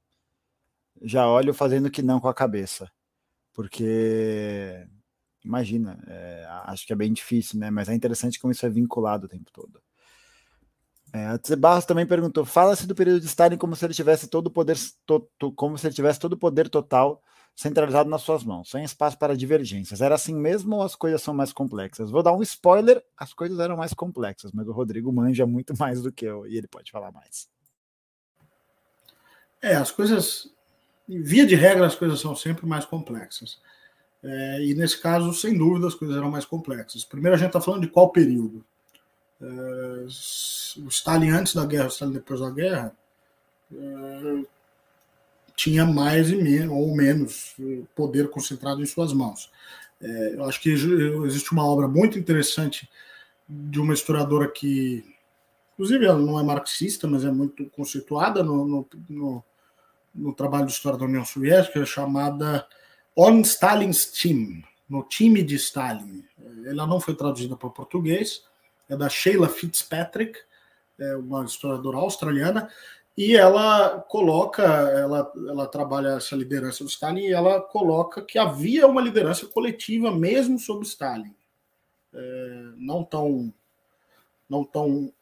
já 1.03 1.29
olho 1.29 1.55
fazendo 1.55 1.91
que 1.91 2.03
não 2.03 2.21
com 2.21 2.29
a 2.29 2.35
cabeça, 2.35 2.91
porque 3.53 4.87
imagina, 5.45 5.99
é, 6.07 6.47
acho 6.65 6.87
que 6.87 6.93
é 6.93 6.97
bem 6.97 7.13
difícil, 7.13 7.59
né? 7.59 7.71
Mas 7.71 7.89
é 7.89 7.95
interessante 7.95 8.41
como 8.41 8.53
isso 8.53 8.67
é 8.67 8.71
vinculado 8.71 9.27
o 9.27 9.29
tempo 9.29 9.51
todo. 9.53 9.81
É, 11.13 11.27
a 11.27 11.57
Barros 11.57 11.85
também 11.85 12.07
perguntou: 12.07 12.45
fala-se 12.45 12.87
do 12.87 12.95
período 12.95 13.21
de 13.21 13.27
Stalin 13.27 13.57
como 13.57 13.75
se 13.77 13.85
ele 13.85 13.95
tivesse 13.95 14.29
todo 14.29 14.49
o 14.49 14.51
poder, 14.51 14.77
to, 15.07 15.21
to, 15.39 15.53
como 15.53 15.79
se 15.79 15.87
ele 15.87 15.95
tivesse 15.95 16.19
todo 16.19 16.35
o 16.35 16.39
poder 16.39 16.69
total 16.69 17.23
centralizado 17.55 18.11
nas 18.11 18.21
suas 18.21 18.45
mãos, 18.45 18.69
sem 18.69 18.85
espaço 18.85 19.19
para 19.19 19.35
divergências. 19.35 20.03
Era 20.03 20.15
assim 20.15 20.35
mesmo 20.35 20.77
ou 20.77 20.83
as 20.83 20.95
coisas 20.95 21.23
são 21.23 21.33
mais 21.33 21.53
complexas? 21.53 22.11
Vou 22.11 22.23
dar 22.23 22.35
um 22.35 22.43
spoiler: 22.43 23.03
as 23.17 23.33
coisas 23.33 23.59
eram 23.59 23.77
mais 23.77 23.95
complexas, 23.95 24.53
mas 24.53 24.69
o 24.69 24.73
Rodrigo 24.73 25.13
manja 25.13 25.47
muito 25.47 25.75
mais 25.79 26.03
do 26.03 26.13
que 26.13 26.27
eu 26.27 26.47
e 26.47 26.57
ele 26.57 26.69
pode 26.69 26.91
falar 26.91 27.13
mais. 27.13 27.49
É, 29.63 29.75
as 29.75 29.91
coisas, 29.91 30.51
via 31.09 31.47
de 31.47 31.55
regra, 31.55 31.87
as 31.87 31.95
coisas 31.95 32.21
são 32.21 32.35
sempre 32.35 32.67
mais 32.67 32.85
complexas. 32.85 33.59
É, 34.23 34.65
e 34.65 34.75
nesse 34.75 35.01
caso, 35.01 35.33
sem 35.33 35.57
dúvida, 35.57 35.87
as 35.87 35.95
coisas 35.95 36.17
eram 36.17 36.31
mais 36.31 36.45
complexas. 36.45 37.05
Primeiro, 37.05 37.37
a 37.37 37.39
gente 37.39 37.49
está 37.49 37.61
falando 37.61 37.83
de 37.83 37.89
qual 37.89 38.11
período? 38.11 38.65
É, 39.41 40.07
o 40.79 40.89
Stalin 40.89 41.31
antes 41.31 41.55
da 41.55 41.65
guerra, 41.65 41.87
o 41.87 41.89
Stalin 41.89 42.13
depois 42.13 42.41
da 42.41 42.51
guerra, 42.51 42.97
é, 43.73 44.45
tinha 45.55 45.87
mais 45.87 46.31
e 46.31 46.37
menos, 46.37 46.73
ou 46.73 46.95
menos 46.95 47.57
poder 47.95 48.29
concentrado 48.31 48.83
em 48.83 48.87
suas 48.87 49.13
mãos. 49.13 49.51
É, 50.01 50.35
eu 50.35 50.45
acho 50.45 50.61
que 50.61 50.71
existe 50.71 51.53
uma 51.53 51.65
obra 51.65 51.89
muito 51.89 52.19
interessante 52.19 52.89
de 53.49 53.81
uma 53.81 53.95
historiadora 53.95 54.49
que, 54.49 55.05
inclusive, 55.75 56.05
ela 56.05 56.19
não 56.19 56.39
é 56.39 56.43
marxista, 56.43 57.07
mas 57.07 57.25
é 57.25 57.31
muito 57.31 57.65
conceituada 57.71 58.43
no, 58.43 58.67
no, 58.67 58.89
no, 59.09 59.45
no 60.17 60.33
trabalho 60.33 60.67
de 60.67 60.73
história 60.73 60.99
da 60.99 61.05
União 61.05 61.25
Soviética, 61.25 61.85
chamada 61.85 62.67
On 63.17 63.41
Stalin's 63.41 64.07
Team, 64.07 64.63
no 64.89 65.03
time 65.03 65.43
de 65.43 65.57
Stalin. 65.57 66.25
Ela 66.65 66.87
não 66.87 67.01
foi 67.01 67.15
traduzida 67.15 67.57
para 67.57 67.69
o 67.69 67.73
português, 67.73 68.45
é 68.89 68.97
da 68.97 69.09
Sheila 69.09 69.49
Fitzpatrick, 69.49 70.39
é 70.99 71.17
uma 71.17 71.45
historiadora 71.45 71.99
australiana, 71.99 72.71
e 73.17 73.35
ela 73.35 74.01
coloca, 74.09 74.63
ela, 74.63 75.33
ela 75.49 75.67
trabalha 75.67 76.09
essa 76.17 76.37
liderança 76.37 76.85
do 76.85 76.91
Stalin 76.91 77.23
e 77.23 77.33
ela 77.33 77.61
coloca 77.61 78.21
que 78.21 78.39
havia 78.39 78.87
uma 78.87 79.01
liderança 79.01 79.47
coletiva 79.47 80.11
mesmo 80.11 80.59
sob 80.59 80.85
Stalin. 80.85 81.35
É, 82.13 82.73
não 82.77 83.03
tão 83.03 83.53
não 84.49 84.65
tão 84.65 85.13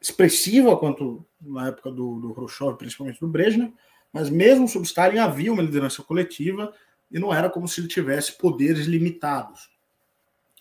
expressiva 0.00 0.76
quanto 0.76 1.24
na 1.40 1.68
época 1.68 1.90
do, 1.90 2.18
do 2.20 2.34
Khrushchev, 2.34 2.76
principalmente 2.76 3.20
do 3.20 3.28
Brezhnev, 3.28 3.72
mas 4.14 4.30
mesmo 4.30 4.68
sob 4.68 4.86
Stalin 4.86 5.18
havia 5.18 5.52
uma 5.52 5.60
liderança 5.60 6.00
coletiva 6.00 6.72
e 7.10 7.18
não 7.18 7.34
era 7.34 7.50
como 7.50 7.66
se 7.66 7.80
ele 7.80 7.88
tivesse 7.88 8.38
poderes 8.38 8.86
limitados. 8.86 9.68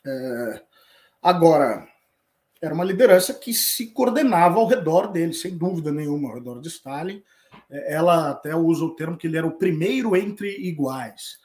É, 0.03 0.63
agora, 1.21 1.87
era 2.59 2.73
uma 2.73 2.83
liderança 2.83 3.31
que 3.31 3.53
se 3.53 3.91
coordenava 3.91 4.57
ao 4.57 4.65
redor 4.65 5.05
dele, 5.11 5.33
sem 5.33 5.55
dúvida 5.55 5.91
nenhuma, 5.91 6.29
ao 6.29 6.35
redor 6.35 6.59
de 6.59 6.67
Stalin. 6.67 7.23
É, 7.69 7.93
ela 7.93 8.31
até 8.31 8.55
usa 8.55 8.85
o 8.85 8.95
termo 8.95 9.17
que 9.17 9.27
ele 9.27 9.37
era 9.37 9.45
o 9.45 9.57
primeiro 9.57 10.15
entre 10.15 10.49
iguais. 10.67 11.37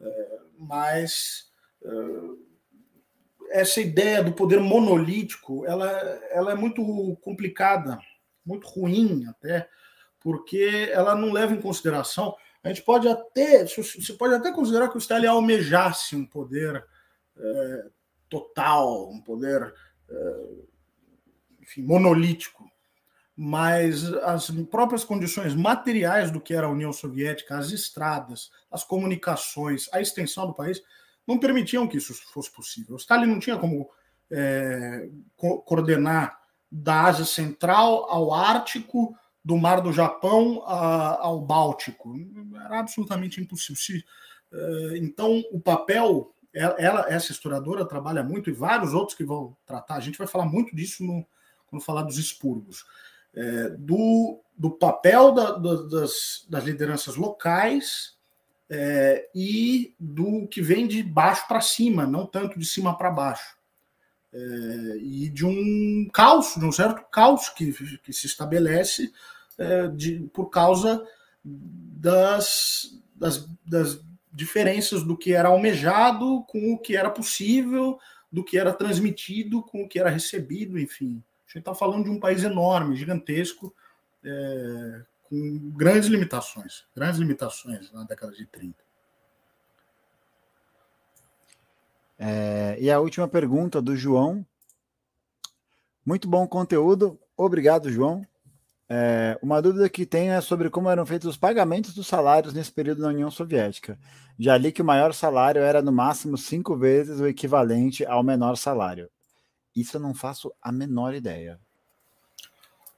É, 0.00 0.38
mas 0.58 1.48
é, 1.84 3.60
essa 3.60 3.80
ideia 3.80 4.20
do 4.20 4.32
poder 4.32 4.58
monolítico, 4.58 5.64
ela, 5.64 5.88
ela 6.32 6.50
é 6.50 6.56
muito 6.56 6.82
complicada, 7.20 8.00
muito 8.44 8.66
ruim 8.66 9.26
até, 9.28 9.68
porque 10.22 10.90
ela 10.92 11.14
não 11.14 11.32
leva 11.32 11.52
em 11.52 11.60
consideração. 11.60 12.34
A 12.62 12.68
gente 12.68 12.82
pode 12.82 13.08
até, 13.08 13.64
você 13.66 14.12
pode 14.12 14.34
até 14.34 14.52
considerar 14.52 14.88
que 14.88 14.96
o 14.96 14.98
Stalin 14.98 15.26
almejasse 15.26 16.14
um 16.14 16.24
poder 16.24 16.84
é, 17.36 17.86
total, 18.28 19.10
um 19.10 19.20
poder 19.20 19.74
enfim, 21.60 21.82
monolítico, 21.82 22.70
mas 23.36 24.12
as 24.12 24.50
próprias 24.70 25.04
condições 25.04 25.54
materiais 25.54 26.30
do 26.30 26.40
que 26.40 26.54
era 26.54 26.66
a 26.66 26.70
União 26.70 26.92
Soviética, 26.92 27.56
as 27.56 27.70
estradas, 27.70 28.50
as 28.70 28.84
comunicações, 28.84 29.88
a 29.92 30.00
extensão 30.00 30.46
do 30.46 30.54
país, 30.54 30.82
não 31.26 31.38
permitiam 31.38 31.88
que 31.88 31.96
isso 31.96 32.14
fosse 32.32 32.52
possível. 32.52 32.94
O 32.94 32.98
Stalin 32.98 33.26
não 33.26 33.38
tinha 33.38 33.56
como 33.56 33.88
é, 34.30 35.08
co 35.36 35.62
coordenar 35.62 36.40
da 36.70 37.02
Ásia 37.02 37.24
Central 37.24 38.06
ao 38.10 38.32
Ártico, 38.32 39.16
do 39.44 39.56
Mar 39.56 39.80
do 39.80 39.92
Japão 39.92 40.62
a, 40.66 41.20
ao 41.20 41.40
Báltico. 41.40 42.14
Era 42.64 42.80
absolutamente 42.80 43.40
impossível. 43.40 43.76
Se, 43.76 44.04
é, 44.52 44.98
então, 44.98 45.42
o 45.50 45.60
papel 45.60 46.32
ela, 46.54 47.06
essa 47.08 47.32
historiadora 47.32 47.86
trabalha 47.86 48.22
muito 48.22 48.50
e 48.50 48.52
vários 48.52 48.92
outros 48.92 49.16
que 49.16 49.24
vão 49.24 49.56
tratar. 49.64 49.94
A 49.94 50.00
gente 50.00 50.18
vai 50.18 50.26
falar 50.26 50.44
muito 50.44 50.76
disso 50.76 51.02
no, 51.02 51.26
quando 51.66 51.82
falar 51.82 52.02
dos 52.02 52.18
expurgos. 52.18 52.84
É, 53.34 53.70
do, 53.70 54.42
do 54.56 54.70
papel 54.70 55.32
da, 55.32 55.52
da, 55.52 55.82
das, 55.84 56.46
das 56.48 56.64
lideranças 56.64 57.16
locais 57.16 58.18
é, 58.68 59.30
e 59.34 59.94
do 59.98 60.46
que 60.46 60.60
vem 60.60 60.86
de 60.86 61.02
baixo 61.02 61.48
para 61.48 61.62
cima, 61.62 62.06
não 62.06 62.26
tanto 62.26 62.58
de 62.58 62.66
cima 62.66 62.96
para 62.96 63.10
baixo. 63.10 63.56
É, 64.32 64.96
e 64.98 65.28
de 65.28 65.44
um 65.44 66.08
caos, 66.12 66.54
de 66.56 66.64
um 66.64 66.72
certo 66.72 67.02
caos 67.10 67.50
que, 67.50 67.72
que 67.98 68.12
se 68.12 68.26
estabelece 68.26 69.12
é, 69.58 69.88
de, 69.88 70.20
por 70.32 70.48
causa 70.48 71.06
das, 71.44 72.98
das, 73.14 73.48
das 73.66 74.00
diferenças 74.32 75.02
do 75.02 75.16
que 75.16 75.34
era 75.34 75.48
almejado 75.48 76.42
com 76.48 76.72
o 76.72 76.78
que 76.78 76.96
era 76.96 77.10
possível, 77.10 77.98
do 78.30 78.42
que 78.42 78.58
era 78.58 78.72
transmitido 78.72 79.62
com 79.62 79.82
o 79.82 79.88
que 79.88 79.98
era 79.98 80.08
recebido, 80.08 80.78
enfim. 80.78 81.22
A 81.46 81.50
gente 81.50 81.58
está 81.58 81.74
falando 81.74 82.04
de 82.04 82.10
um 82.10 82.18
país 82.18 82.42
enorme, 82.42 82.96
gigantesco, 82.96 83.74
é, 84.24 85.02
com 85.24 85.70
grandes 85.74 86.08
limitações, 86.08 86.84
grandes 86.96 87.18
limitações 87.18 87.92
na 87.92 88.04
década 88.04 88.32
de 88.32 88.46
30. 88.46 88.74
É, 92.24 92.76
e 92.78 92.88
a 92.88 93.00
última 93.00 93.26
pergunta 93.26 93.82
do 93.82 93.96
João. 93.96 94.46
Muito 96.06 96.28
bom 96.28 96.46
conteúdo. 96.46 97.18
Obrigado, 97.36 97.90
João. 97.90 98.24
É, 98.88 99.36
uma 99.42 99.60
dúvida 99.60 99.88
que 99.88 100.06
tenho 100.06 100.32
é 100.32 100.40
sobre 100.40 100.70
como 100.70 100.88
eram 100.88 101.04
feitos 101.04 101.30
os 101.30 101.36
pagamentos 101.36 101.94
dos 101.94 102.06
salários 102.06 102.54
nesse 102.54 102.70
período 102.70 103.02
na 103.02 103.08
União 103.08 103.28
Soviética. 103.28 103.98
Já 104.38 104.56
li 104.56 104.70
que 104.70 104.82
o 104.82 104.84
maior 104.84 105.12
salário 105.12 105.62
era 105.62 105.82
no 105.82 105.90
máximo 105.90 106.38
cinco 106.38 106.76
vezes 106.76 107.18
o 107.18 107.26
equivalente 107.26 108.06
ao 108.06 108.22
menor 108.22 108.56
salário. 108.56 109.10
Isso 109.74 109.96
eu 109.96 110.00
não 110.00 110.14
faço 110.14 110.52
a 110.62 110.70
menor 110.70 111.14
ideia. 111.14 111.58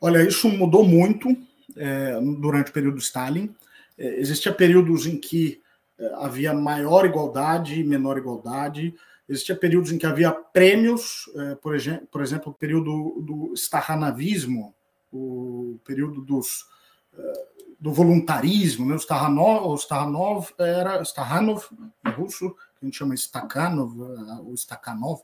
Olha, 0.03 0.23
isso 0.23 0.51
mudou 0.51 0.85
muito 0.85 1.35
é, 1.79 2.21
durante 2.21 2.71
o 2.71 2.75
período 2.75 2.99
Stalin. 2.99 3.55
É, 3.97 4.21
existia 4.21 4.53
períodos 4.53 5.07
em 5.07 5.17
que 5.17 5.63
é, 5.99 6.13
havia 6.17 6.53
maior 6.53 7.07
igualdade 7.07 7.81
e 7.81 7.85
menor 7.85 8.19
igualdade. 8.19 8.95
Existia 9.29 9.57
períodos 9.57 9.91
em 9.91 9.99
que 9.99 10.07
havia 10.07 10.31
prêmios, 10.33 11.31
é, 11.37 11.55
por, 11.55 11.75
exemplo, 11.75 12.07
por 12.11 12.23
exemplo, 12.23 12.53
o 12.53 12.55
período 12.55 13.21
do 13.23 13.55
Stahanavismo, 13.55 14.75
o 15.15 15.79
período 15.85 16.21
dos, 16.21 16.67
eh, 17.17 17.47
do 17.79 17.93
voluntarismo, 17.93 18.87
né? 18.87 18.95
o 18.95 18.99
Stahanov, 18.99 19.69
o 19.69 19.77
Stahanov 19.77 20.53
era 20.59 21.01
Stahanov, 21.03 21.67
em 22.05 22.11
russo, 22.11 22.51
que 22.51 22.83
a 22.83 22.85
gente 22.85 22.99
chama 22.99 23.17
Stakhanov, 23.17 23.95
eh, 24.01 24.41
ou 24.45 24.57
Stakhanov 24.57 25.23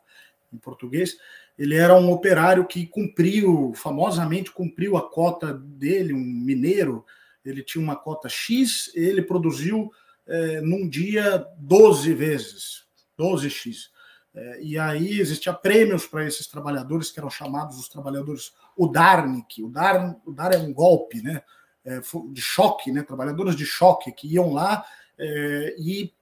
em 0.53 0.59
português, 0.59 1.17
ele 1.59 1.77
era 1.77 1.95
um 1.95 2.11
operário 2.11 2.67
que 2.67 2.87
cumpriu, 2.87 3.73
famosamente 3.75 4.51
cumpriu 4.51 4.97
a 4.97 5.11
cota 5.11 5.53
dele, 5.53 6.13
um 6.13 6.19
mineiro, 6.19 7.05
ele 7.45 7.63
tinha 7.63 7.83
uma 7.83 7.97
cota 7.97 8.29
X, 8.29 8.91
ele 8.95 9.23
produziu 9.23 9.93
é, 10.27 10.61
num 10.61 10.89
dia 10.89 11.47
12 11.59 12.15
vezes, 12.15 12.85
12x. 13.21 13.91
É, 14.33 14.63
e 14.63 14.79
aí 14.79 15.21
existia 15.21 15.53
prêmios 15.53 16.07
para 16.07 16.25
esses 16.25 16.47
trabalhadores 16.47 17.11
que 17.11 17.19
eram 17.19 17.31
chamados 17.31 17.79
os 17.79 17.89
trabalhadores 17.89 18.53
Udarnik. 18.77 19.63
Udar, 19.63 20.17
Udar 20.25 20.53
é 20.53 20.59
um 20.59 20.73
golpe, 20.73 21.21
né? 21.23 21.43
É, 21.85 22.01
de 22.33 22.41
choque, 22.41 22.93
né? 22.93 23.03
Trabalhadores 23.03 23.57
de 23.57 23.67
choque 23.67 24.13
que 24.13 24.29
iam 24.29 24.53
lá 24.53 24.85
é, 25.19 25.75
e 25.79 26.13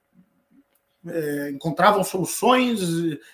é, 1.05 1.51
encontravam 1.51 2.03
soluções 2.03 2.81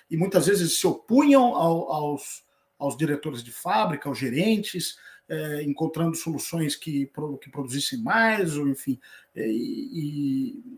e 0.09 0.17
muitas 0.17 0.45
vezes 0.45 0.77
se 0.79 0.85
opunham 0.85 1.55
ao, 1.55 1.91
aos, 1.91 2.43
aos 2.77 2.97
diretores 2.97 3.43
de 3.43 3.51
fábrica, 3.51 4.09
aos 4.09 4.19
gerentes, 4.19 4.97
é, 5.27 5.63
encontrando 5.63 6.15
soluções 6.15 6.75
que, 6.75 7.09
que 7.41 7.49
produzissem 7.49 7.99
mais, 8.01 8.57
ou 8.57 8.67
enfim. 8.67 8.99
E 9.35 10.77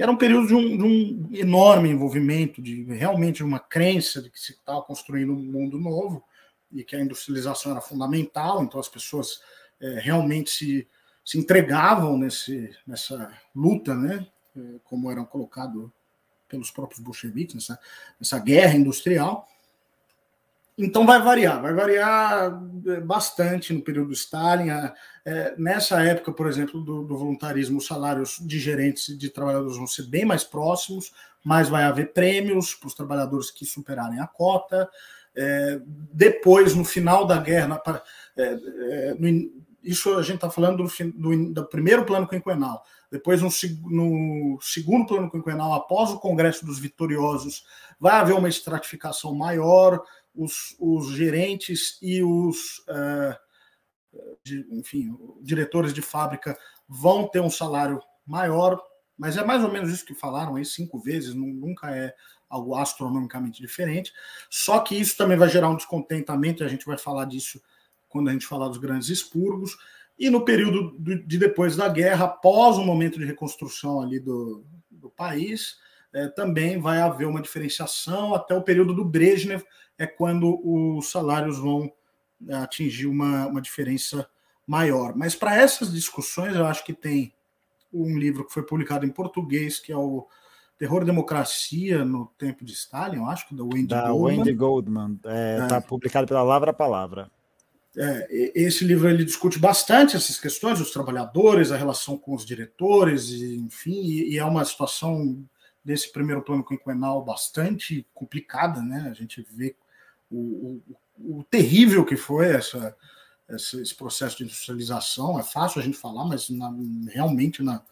era 0.00 0.10
um 0.10 0.16
período 0.16 0.48
de 0.48 0.54
um, 0.54 0.76
de 0.76 0.82
um, 0.82 1.28
enorme 1.32 1.88
envolvimento, 1.88 2.60
de 2.60 2.84
realmente 2.84 3.44
uma 3.44 3.60
crença 3.60 4.20
de 4.20 4.30
que 4.30 4.40
se 4.40 4.52
estava 4.52 4.82
construindo 4.82 5.32
um 5.32 5.36
mundo 5.36 5.78
novo 5.78 6.24
e 6.72 6.82
que 6.82 6.96
a 6.96 7.00
industrialização 7.00 7.72
era 7.72 7.80
fundamental, 7.80 8.62
então 8.62 8.80
as 8.80 8.88
pessoas 8.88 9.40
é, 9.80 10.00
realmente 10.00 10.50
se, 10.50 10.88
se 11.24 11.38
entregavam 11.38 12.18
nesse, 12.18 12.74
nessa 12.86 13.32
luta, 13.54 13.94
né, 13.94 14.26
é, 14.56 14.60
como 14.82 15.10
eram 15.10 15.24
colocados 15.24 15.88
pelos 16.48 16.70
próprios 16.70 17.00
bolcheviques, 17.00 17.54
nessa, 17.54 17.78
nessa 18.18 18.38
guerra 18.38 18.74
industrial. 18.74 19.48
Então 20.76 21.06
vai 21.06 21.22
variar, 21.22 21.62
vai 21.62 21.72
variar 21.72 22.60
é, 22.86 23.00
bastante 23.00 23.72
no 23.72 23.80
período 23.80 24.08
do 24.08 24.12
Stalin. 24.12 24.70
É, 25.24 25.54
nessa 25.56 26.02
época, 26.02 26.32
por 26.32 26.48
exemplo, 26.48 26.82
do, 26.82 27.04
do, 27.04 27.16
voluntarismo, 27.16 27.78
os 27.78 27.86
salários 27.86 28.38
de 28.40 28.58
gerentes 28.58 29.08
e 29.08 29.16
de 29.16 29.30
trabalhadores 29.30 29.76
vão 29.76 29.86
ser 29.86 30.06
bem 30.08 30.24
mais 30.24 30.42
próximos, 30.42 31.12
mas 31.44 31.68
vai 31.68 31.84
haver 31.84 32.12
prêmios 32.12 32.74
para 32.74 32.88
os 32.88 32.94
trabalhadores 32.94 33.50
que 33.50 33.64
superarem 33.64 34.18
a 34.18 34.26
cota. 34.26 34.88
É, 35.36 35.80
depois, 36.12 36.74
no 36.74 36.84
final 36.84 37.24
da 37.24 37.38
guerra, 37.38 37.68
na, 37.68 38.02
é, 38.36 38.42
é, 38.44 39.14
no, 39.14 39.64
isso 39.84 40.16
a 40.16 40.22
gente 40.22 40.36
está 40.36 40.50
falando 40.50 40.82
do, 40.82 41.12
do, 41.14 41.52
do, 41.52 41.66
primeiro 41.66 42.04
plano 42.04 42.26
quinquenal. 42.26 42.82
Depois, 43.12 43.40
no, 43.40 43.48
no, 43.90 44.58
segundo 44.60 45.06
plano 45.06 45.30
quinquenal, 45.30 45.72
após 45.74 46.10
o 46.10 46.18
Congresso 46.18 46.64
dos 46.66 46.78
Vitoriosos, 46.78 47.64
vai 48.00 48.14
haver 48.14 48.34
uma 48.34 48.48
estratificação 48.48 49.34
maior, 49.34 50.02
os, 50.34 50.76
os 50.78 51.10
gerentes 51.12 51.98
e 52.02 52.22
os, 52.22 52.78
uh, 52.88 53.36
de, 54.42 54.66
enfim, 54.70 55.16
diretores 55.40 55.92
de 55.92 56.02
fábrica 56.02 56.58
vão 56.88 57.28
ter 57.28 57.40
um 57.40 57.50
salário 57.50 58.00
maior, 58.26 58.82
mas 59.16 59.36
é 59.36 59.44
mais 59.44 59.62
ou 59.62 59.70
menos 59.70 59.90
isso 59.90 60.04
que 60.04 60.14
falaram 60.14 60.56
aí, 60.56 60.64
cinco 60.64 60.98
vezes, 60.98 61.34
nunca 61.34 61.94
é 61.94 62.14
algo 62.48 62.74
astronomicamente 62.74 63.60
diferente. 63.60 64.12
Só 64.50 64.80
que 64.80 64.94
isso 64.94 65.16
também 65.16 65.36
vai 65.36 65.48
gerar 65.48 65.68
um 65.68 65.76
descontentamento, 65.76 66.62
e 66.62 66.66
a 66.66 66.68
gente 66.68 66.86
vai 66.86 66.98
falar 66.98 67.24
disso 67.24 67.60
quando 68.08 68.28
a 68.28 68.32
gente 68.32 68.46
falar 68.46 68.68
dos 68.68 68.78
grandes 68.78 69.08
expurgos. 69.08 69.76
E 70.18 70.30
no 70.30 70.44
período 70.44 70.96
de 70.98 71.38
depois 71.38 71.76
da 71.76 71.88
guerra, 71.88 72.26
após 72.26 72.76
o 72.76 72.84
momento 72.84 73.18
de 73.18 73.24
reconstrução 73.24 74.00
ali 74.00 74.20
do, 74.20 74.64
do 74.88 75.10
país, 75.10 75.76
é, 76.12 76.28
também 76.28 76.80
vai 76.80 77.00
haver 77.00 77.26
uma 77.26 77.42
diferenciação 77.42 78.34
até 78.34 78.54
o 78.54 78.62
período 78.62 78.94
do 78.94 79.04
Brezhnev, 79.04 79.64
é 79.98 80.06
quando 80.06 80.60
os 80.64 81.10
salários 81.10 81.58
vão 81.58 81.92
é, 82.48 82.54
atingir 82.56 83.06
uma, 83.06 83.46
uma 83.46 83.60
diferença 83.60 84.28
maior. 84.66 85.14
Mas 85.16 85.34
para 85.34 85.56
essas 85.56 85.92
discussões, 85.92 86.54
eu 86.54 86.66
acho 86.66 86.84
que 86.84 86.92
tem 86.92 87.32
um 87.92 88.18
livro 88.18 88.44
que 88.44 88.52
foi 88.52 88.62
publicado 88.62 89.06
em 89.06 89.10
português, 89.10 89.78
que 89.78 89.92
é 89.92 89.96
o 89.96 90.26
Terror 90.76 91.02
e 91.02 91.06
Democracia 91.06 92.04
no 92.04 92.26
Tempo 92.36 92.64
de 92.64 92.72
Stalin, 92.72 93.18
eu 93.18 93.26
acho 93.26 93.46
que 93.48 93.54
da 93.54 93.62
Wendy 93.62 93.86
da 93.86 94.08
Goldman. 94.08 94.38
Wendy 94.38 94.52
Goldman. 94.52 95.14
Está 95.14 95.32
é, 95.32 95.66
tá 95.66 95.80
publicado 95.80 96.26
pela 96.26 96.40
Palavra 96.40 96.70
a 96.72 96.74
Palavra. 96.74 97.30
É, 97.96 98.50
esse 98.56 98.84
livro 98.84 99.08
ele 99.08 99.24
discute 99.24 99.56
bastante 99.56 100.16
essas 100.16 100.38
questões, 100.38 100.80
os 100.80 100.90
trabalhadores, 100.90 101.70
a 101.70 101.76
relação 101.76 102.18
com 102.18 102.34
os 102.34 102.44
diretores, 102.44 103.30
e, 103.30 103.56
enfim, 103.56 104.02
e, 104.02 104.34
e 104.34 104.38
é 104.38 104.44
uma 104.44 104.64
situação 104.64 105.46
desse 105.84 106.10
primeiro 106.10 106.42
plano 106.42 106.64
quinquenal 106.64 107.24
bastante 107.24 108.04
complicada, 108.12 108.82
né? 108.82 109.06
A 109.08 109.14
gente 109.14 109.46
vê 109.48 109.76
o, 110.34 110.82
o, 111.18 111.38
o 111.38 111.44
terrível 111.44 112.04
que 112.04 112.16
foi 112.16 112.48
essa, 112.48 112.96
essa, 113.48 113.80
esse 113.80 113.94
processo 113.94 114.38
de 114.38 114.44
industrialização. 114.44 115.38
É 115.38 115.42
fácil 115.42 115.80
a 115.80 115.84
gente 115.84 115.96
falar, 115.96 116.24
mas 116.24 116.50
na, 116.50 116.72
realmente 117.12 117.62
na, 117.62 117.82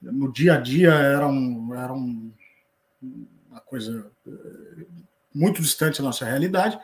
no 0.00 0.32
dia 0.32 0.54
a 0.54 0.60
dia 0.60 0.92
era, 0.92 1.26
um, 1.26 1.74
era 1.74 1.92
um, 1.92 2.32
uma 3.50 3.60
coisa 3.60 4.10
eh, 4.26 4.86
muito 5.34 5.60
distante 5.62 5.98
da 5.98 6.04
nossa 6.04 6.24
realidade. 6.24 6.78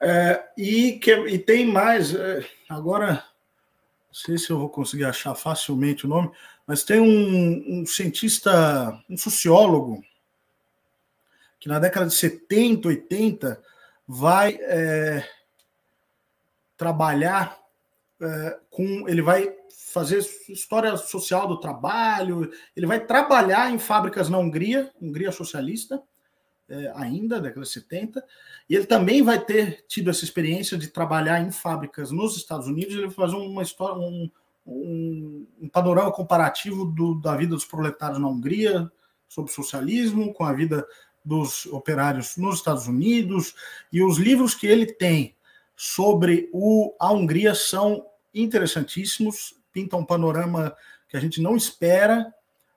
É, 0.00 0.44
e, 0.56 0.92
que, 0.92 1.10
e 1.10 1.38
tem 1.38 1.66
mais, 1.66 2.14
é, 2.14 2.46
agora, 2.68 3.14
não 3.14 4.14
sei 4.14 4.38
se 4.38 4.50
eu 4.50 4.58
vou 4.58 4.68
conseguir 4.68 5.04
achar 5.04 5.34
facilmente 5.34 6.06
o 6.06 6.08
nome, 6.08 6.30
mas 6.66 6.84
tem 6.84 7.00
um, 7.00 7.80
um 7.80 7.86
cientista, 7.86 9.02
um 9.08 9.16
sociólogo, 9.16 10.04
que 11.58 11.68
na 11.68 11.80
década 11.80 12.06
de 12.06 12.14
70, 12.14 12.88
80, 12.88 13.62
vai 14.08 14.58
é, 14.62 15.22
trabalhar 16.78 17.58
é, 18.20 18.58
com. 18.70 19.06
Ele 19.06 19.20
vai 19.20 19.54
fazer 19.92 20.18
história 20.48 20.96
social 20.96 21.46
do 21.46 21.60
trabalho, 21.60 22.50
ele 22.74 22.86
vai 22.86 23.04
trabalhar 23.04 23.70
em 23.70 23.78
fábricas 23.78 24.30
na 24.30 24.38
Hungria, 24.38 24.90
Hungria 25.00 25.30
socialista, 25.30 26.02
é, 26.68 26.92
ainda, 26.94 27.40
década 27.40 27.62
de 27.62 27.68
70, 27.68 28.24
e 28.68 28.74
ele 28.74 28.86
também 28.86 29.22
vai 29.22 29.38
ter 29.38 29.84
tido 29.86 30.10
essa 30.10 30.24
experiência 30.24 30.78
de 30.78 30.88
trabalhar 30.88 31.40
em 31.40 31.50
fábricas 31.50 32.10
nos 32.10 32.36
Estados 32.36 32.66
Unidos, 32.66 32.94
ele 32.94 33.06
vai 33.06 33.14
fazer 33.14 33.36
uma 33.36 33.62
história, 33.62 33.96
um, 33.96 34.30
um, 34.66 35.46
um 35.62 35.68
panorama 35.68 36.12
comparativo 36.12 36.84
do, 36.84 37.14
da 37.20 37.36
vida 37.36 37.54
dos 37.54 37.64
proletários 37.64 38.20
na 38.20 38.28
Hungria, 38.28 38.90
sobre 39.28 39.50
o 39.50 39.54
socialismo, 39.54 40.32
com 40.32 40.44
a 40.44 40.52
vida 40.52 40.86
dos 41.28 41.66
operários 41.66 42.38
nos 42.38 42.56
Estados 42.56 42.86
Unidos, 42.86 43.54
e 43.92 44.02
os 44.02 44.16
livros 44.16 44.54
que 44.54 44.66
ele 44.66 44.86
tem 44.86 45.34
sobre 45.76 46.48
o, 46.52 46.94
a 46.98 47.12
Hungria 47.12 47.54
são 47.54 48.06
interessantíssimos, 48.34 49.54
pintam 49.70 50.00
um 50.00 50.04
panorama 50.04 50.74
que 51.06 51.16
a 51.16 51.20
gente 51.20 51.42
não 51.42 51.54
espera 51.54 52.32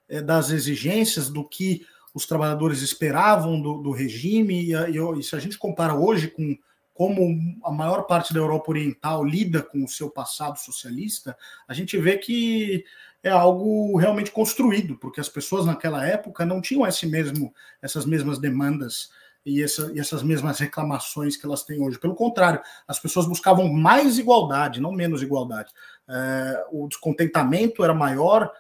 é, 0.10 0.22
das 0.22 0.50
exigências 0.50 1.30
do 1.30 1.48
que 1.48 1.86
os 2.14 2.26
trabalhadores 2.26 2.82
esperavam 2.82 3.62
do, 3.62 3.78
do 3.78 3.92
regime, 3.92 4.66
e, 4.66 4.74
e, 4.74 5.20
e, 5.20 5.24
se 5.24 5.34
a 5.34 5.40
gente 5.40 5.58
compara 5.58 5.96
hoje 5.96 6.28
com 6.28 6.58
como 7.02 7.60
a 7.64 7.72
maior 7.72 8.04
parte 8.04 8.32
da 8.32 8.40
Europa 8.40 8.70
Oriental 8.70 9.26
lida 9.26 9.64
com 9.64 9.84
o 9.84 9.88
seu 9.88 10.08
passado 10.08 10.60
socialista, 10.60 11.36
a 11.68 11.74
gente 11.74 11.98
vê 11.98 12.16
que 12.16 12.86
é 13.24 13.30
algo 13.32 13.98
realmente 13.98 14.30
construído, 14.30 14.96
porque 14.98 15.20
as 15.20 15.28
pessoas 15.28 15.66
naquela 15.66 16.06
época 16.06 16.46
não 16.46 16.62
tinham 16.62 16.86
esse 16.86 17.08
mesmo, 17.08 17.52
essas 17.82 18.06
mesmas 18.06 18.38
demandas 18.38 19.10
e, 19.44 19.64
essa, 19.64 19.92
e 19.96 20.00
essas 20.00 20.22
mesmas 20.22 20.60
reclamações 20.60 21.36
que 21.36 21.44
elas 21.44 21.64
têm 21.64 21.82
hoje. 21.82 21.98
Pelo 21.98 22.14
contrário, 22.14 22.62
as 22.88 23.00
pessoas 23.00 23.26
buscavam 23.26 23.68
mais 23.68 24.20
igualdade, 24.20 24.80
não 24.80 24.92
menos 24.92 25.24
igualdade. 25.24 25.72
É, 26.08 26.66
o 26.72 26.88
descontentamento 26.88 27.84
era 27.84 27.96
maior 27.96 28.52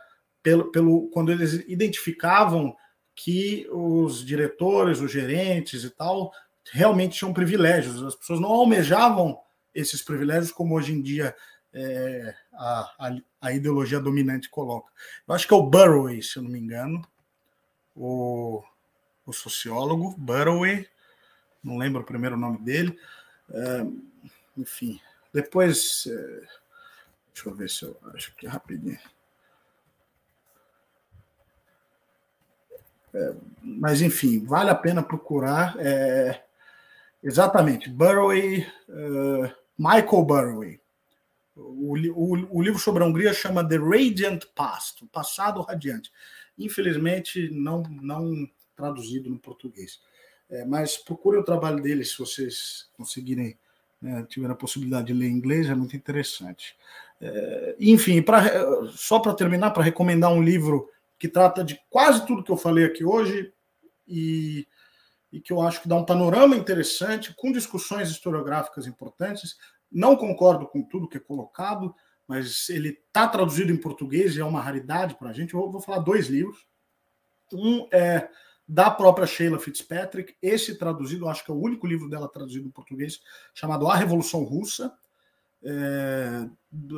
pelo, 0.41 0.71
pelo 0.71 1.09
quando 1.09 1.31
eles 1.31 1.63
identificavam 1.67 2.75
que 3.13 3.67
os 3.71 4.25
diretores, 4.25 4.99
os 4.99 5.11
gerentes 5.11 5.83
e 5.83 5.91
tal 5.91 6.31
realmente 6.71 7.17
tinham 7.17 7.33
privilégios. 7.33 8.01
As 8.03 8.15
pessoas 8.15 8.39
não 8.39 8.49
almejavam 8.49 9.39
esses 9.73 10.01
privilégios 10.01 10.51
como 10.51 10.75
hoje 10.75 10.93
em 10.93 11.01
dia 11.01 11.35
é, 11.73 12.35
a, 12.53 12.79
a, 12.99 13.17
a, 13.41 13.53
ideologia 13.53 13.99
dominante 13.99 14.49
coloca. 14.49 14.91
Eu 15.27 15.33
acho 15.33 15.47
que 15.47 15.53
é 15.53 15.57
o 15.57 15.63
Burroway, 15.63 16.21
se 16.21 16.37
eu 16.37 16.43
não 16.43 16.51
me 16.51 16.59
engano, 16.59 17.01
o, 17.95 18.61
o 19.25 19.33
sociólogo 19.33 20.15
Burroway, 20.17 20.87
não 21.63 21.77
lembro 21.77 22.01
o 22.01 22.05
primeiro 22.05 22.37
nome 22.37 22.59
dele. 22.59 22.99
É, 23.49 23.85
enfim, 24.57 24.99
depois. 25.33 26.07
É, 26.07 26.61
deixa 27.33 27.49
eu 27.49 27.55
ver 27.55 27.69
se 27.69 27.83
eu 27.83 27.97
acho 28.13 28.35
que 28.35 28.47
rapidinho. 28.47 28.99
É, 33.13 33.35
mas 33.61 34.01
enfim, 34.01 34.43
vale 34.45 34.69
a 34.69 34.75
pena 34.75 35.03
procurar. 35.03 35.75
É, 35.79 36.43
exatamente, 37.23 37.89
Burroway, 37.89 38.67
uh, 38.89 39.51
Michael 39.77 40.25
Burroway. 40.25 40.79
O, 41.55 41.95
o, 41.95 42.57
o, 42.57 42.61
livro 42.61 42.79
sobre 42.79 43.03
a 43.03 43.05
Hungria 43.05 43.33
chama 43.33 43.67
The 43.67 43.77
Radiant 43.77 44.45
Past, 44.55 45.03
o 45.03 45.07
passado 45.07 45.61
radiante. 45.61 46.11
Infelizmente, 46.57 47.49
não, 47.51 47.83
não 47.83 48.49
traduzido 48.75 49.29
no 49.29 49.37
português. 49.37 49.99
É, 50.49 50.65
mas 50.65 50.97
procure 50.97 51.37
o 51.37 51.43
trabalho 51.43 51.81
dele 51.81 52.03
se 52.03 52.17
vocês 52.17 52.89
conseguirem, 52.93 53.57
né, 54.01 54.25
tiver 54.27 54.49
a 54.49 54.55
possibilidade 54.55 55.07
de 55.07 55.13
ler 55.13 55.27
em 55.27 55.33
inglês, 55.33 55.69
é 55.69 55.75
muito 55.75 55.95
interessante. 55.95 56.75
É, 57.21 57.75
enfim, 57.79 58.21
pra, 58.21 58.43
só 58.89 59.19
para 59.19 59.33
terminar, 59.33 59.71
para 59.71 59.83
recomendar 59.83 60.31
um 60.31 60.41
livro 60.41 60.89
que 61.17 61.27
trata 61.27 61.63
de 61.63 61.79
quase 61.89 62.25
tudo 62.25 62.43
que 62.43 62.51
eu 62.51 62.57
falei 62.57 62.83
aqui 62.83 63.05
hoje 63.05 63.53
e, 64.07 64.67
e 65.31 65.39
que 65.39 65.53
eu 65.53 65.61
acho 65.61 65.81
que 65.81 65.87
dá 65.87 65.95
um 65.95 66.05
panorama 66.05 66.55
interessante, 66.55 67.33
com 67.33 67.51
discussões 67.51 68.09
historiográficas 68.09 68.85
importantes, 68.85 69.55
não 69.91 70.15
concordo 70.15 70.67
com 70.67 70.83
tudo 70.83 71.07
que 71.07 71.17
é 71.17 71.19
colocado, 71.19 71.93
mas 72.27 72.69
ele 72.69 72.89
está 72.89 73.27
traduzido 73.27 73.71
em 73.71 73.77
português 73.77 74.35
e 74.35 74.41
é 74.41 74.45
uma 74.45 74.61
raridade 74.61 75.15
para 75.15 75.29
a 75.29 75.33
gente. 75.33 75.53
Eu 75.53 75.71
vou, 75.71 75.81
falar 75.81 75.99
dois 75.99 76.27
livros. 76.27 76.65
Um 77.53 77.87
é 77.91 78.29
da 78.67 78.89
própria 78.89 79.27
Sheila 79.27 79.59
Fitzpatrick, 79.59 80.33
esse 80.41 80.77
traduzido, 80.77 81.27
acho 81.27 81.43
que 81.43 81.51
é 81.51 81.53
o 81.53 81.59
único 81.59 81.85
livro 81.85 82.09
dela 82.09 82.29
traduzido 82.29 82.65
em 82.65 82.71
português, 82.71 83.19
chamado 83.53 83.85
A 83.89 83.95
Revolução 83.95 84.43
Russa. 84.43 84.93
é, 85.61 86.47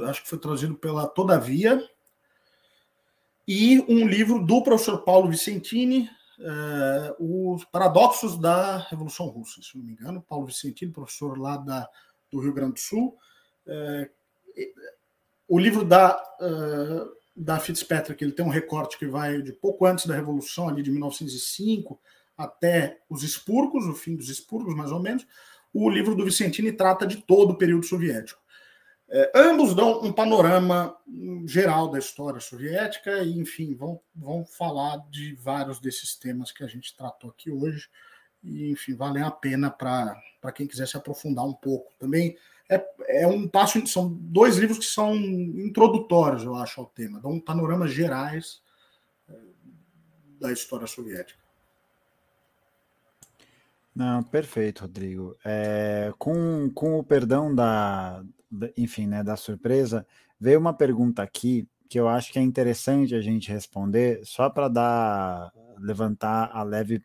acho 0.07 0.21
que 0.21 0.29
foi 0.29 0.37
traduzido 0.37 0.75
pela 0.75 1.07
Todavia, 1.07 1.83
e 3.47 3.79
um 3.89 4.07
livro 4.07 4.45
do 4.45 4.61
professor 4.61 4.99
Paulo 4.99 5.29
Vicentini, 5.29 6.09
é, 6.43 7.15
Os 7.19 7.63
Paradoxos 7.65 8.37
da 8.37 8.77
Revolução 8.89 9.27
Russa, 9.27 9.61
se 9.61 9.77
não 9.77 9.85
me 9.85 9.93
engano. 9.93 10.21
Paulo 10.21 10.45
Vicentini, 10.45 10.91
professor 10.91 11.39
lá 11.39 11.55
da, 11.55 11.89
do 12.31 12.39
Rio 12.39 12.53
Grande 12.53 12.73
do 12.73 12.79
Sul. 12.79 13.17
É, 13.65 14.09
o 15.47 15.57
livro 15.57 15.85
da, 15.85 16.21
uh, 16.41 17.11
da 17.35 17.59
Fitzpatrick 17.59 18.23
ele 18.23 18.33
tem 18.33 18.45
um 18.45 18.49
recorte 18.49 18.97
que 18.97 19.07
vai 19.07 19.41
de 19.41 19.53
pouco 19.53 19.85
antes 19.85 20.05
da 20.05 20.15
Revolução, 20.15 20.67
ali 20.67 20.83
de 20.83 20.91
1905, 20.91 21.99
até 22.37 22.99
os 23.09 23.23
expurgos, 23.23 23.85
o 23.85 23.93
fim 23.93 24.15
dos 24.15 24.29
expurgos, 24.29 24.75
mais 24.75 24.91
ou 24.91 24.99
menos. 24.99 25.25
O 25.73 25.89
livro 25.89 26.15
do 26.15 26.25
Vicentini 26.25 26.71
trata 26.71 27.07
de 27.07 27.17
todo 27.17 27.51
o 27.51 27.57
período 27.57 27.85
soviético. 27.85 28.42
É, 29.09 29.31
ambos 29.35 29.75
dão 29.75 30.01
um 30.01 30.11
panorama 30.11 30.95
geral 31.45 31.89
da 31.89 31.99
história 31.99 32.39
soviética 32.39 33.19
e, 33.19 33.37
enfim, 33.37 33.75
vão, 33.75 33.99
vão 34.15 34.45
falar 34.45 34.97
de 35.09 35.35
vários 35.35 35.79
desses 35.79 36.15
temas 36.15 36.51
que 36.51 36.63
a 36.63 36.67
gente 36.67 36.95
tratou 36.95 37.29
aqui 37.29 37.51
hoje. 37.51 37.89
E, 38.43 38.71
enfim, 38.71 38.95
valem 38.95 39.23
a 39.23 39.31
pena 39.31 39.69
para 39.69 40.51
quem 40.53 40.67
quiser 40.67 40.87
se 40.87 40.97
aprofundar 40.97 41.45
um 41.45 41.53
pouco. 41.53 41.93
Também 41.99 42.35
é, 42.69 42.83
é 43.07 43.27
um 43.27 43.47
passo. 43.47 43.85
São 43.87 44.09
dois 44.09 44.57
livros 44.57 44.79
que 44.79 44.85
são 44.85 45.15
introdutórios, 45.15 46.43
eu 46.43 46.55
acho, 46.55 46.79
ao 46.81 46.87
tema, 46.87 47.19
dão 47.19 47.31
um 47.31 47.39
panorama 47.39 47.87
gerais 47.87 48.61
é, 49.29 49.33
da 50.39 50.51
história 50.51 50.87
soviética. 50.87 51.41
Não, 53.95 54.23
perfeito, 54.23 54.81
Rodrigo. 54.81 55.37
É, 55.45 56.11
com, 56.17 56.69
com 56.73 56.97
o 56.97 57.03
perdão 57.03 57.53
da, 57.53 58.23
enfim, 58.77 59.07
né, 59.07 59.23
da 59.23 59.35
surpresa, 59.35 60.05
veio 60.39 60.59
uma 60.59 60.73
pergunta 60.73 61.21
aqui 61.23 61.67
que 61.89 61.99
eu 61.99 62.07
acho 62.07 62.31
que 62.31 62.39
é 62.39 62.41
interessante 62.41 63.13
a 63.15 63.21
gente 63.21 63.51
responder, 63.51 64.21
só 64.25 64.49
para 64.49 64.67
dar 64.67 65.51
levantar 65.79 66.49
a 66.53 66.63
leve 66.63 67.03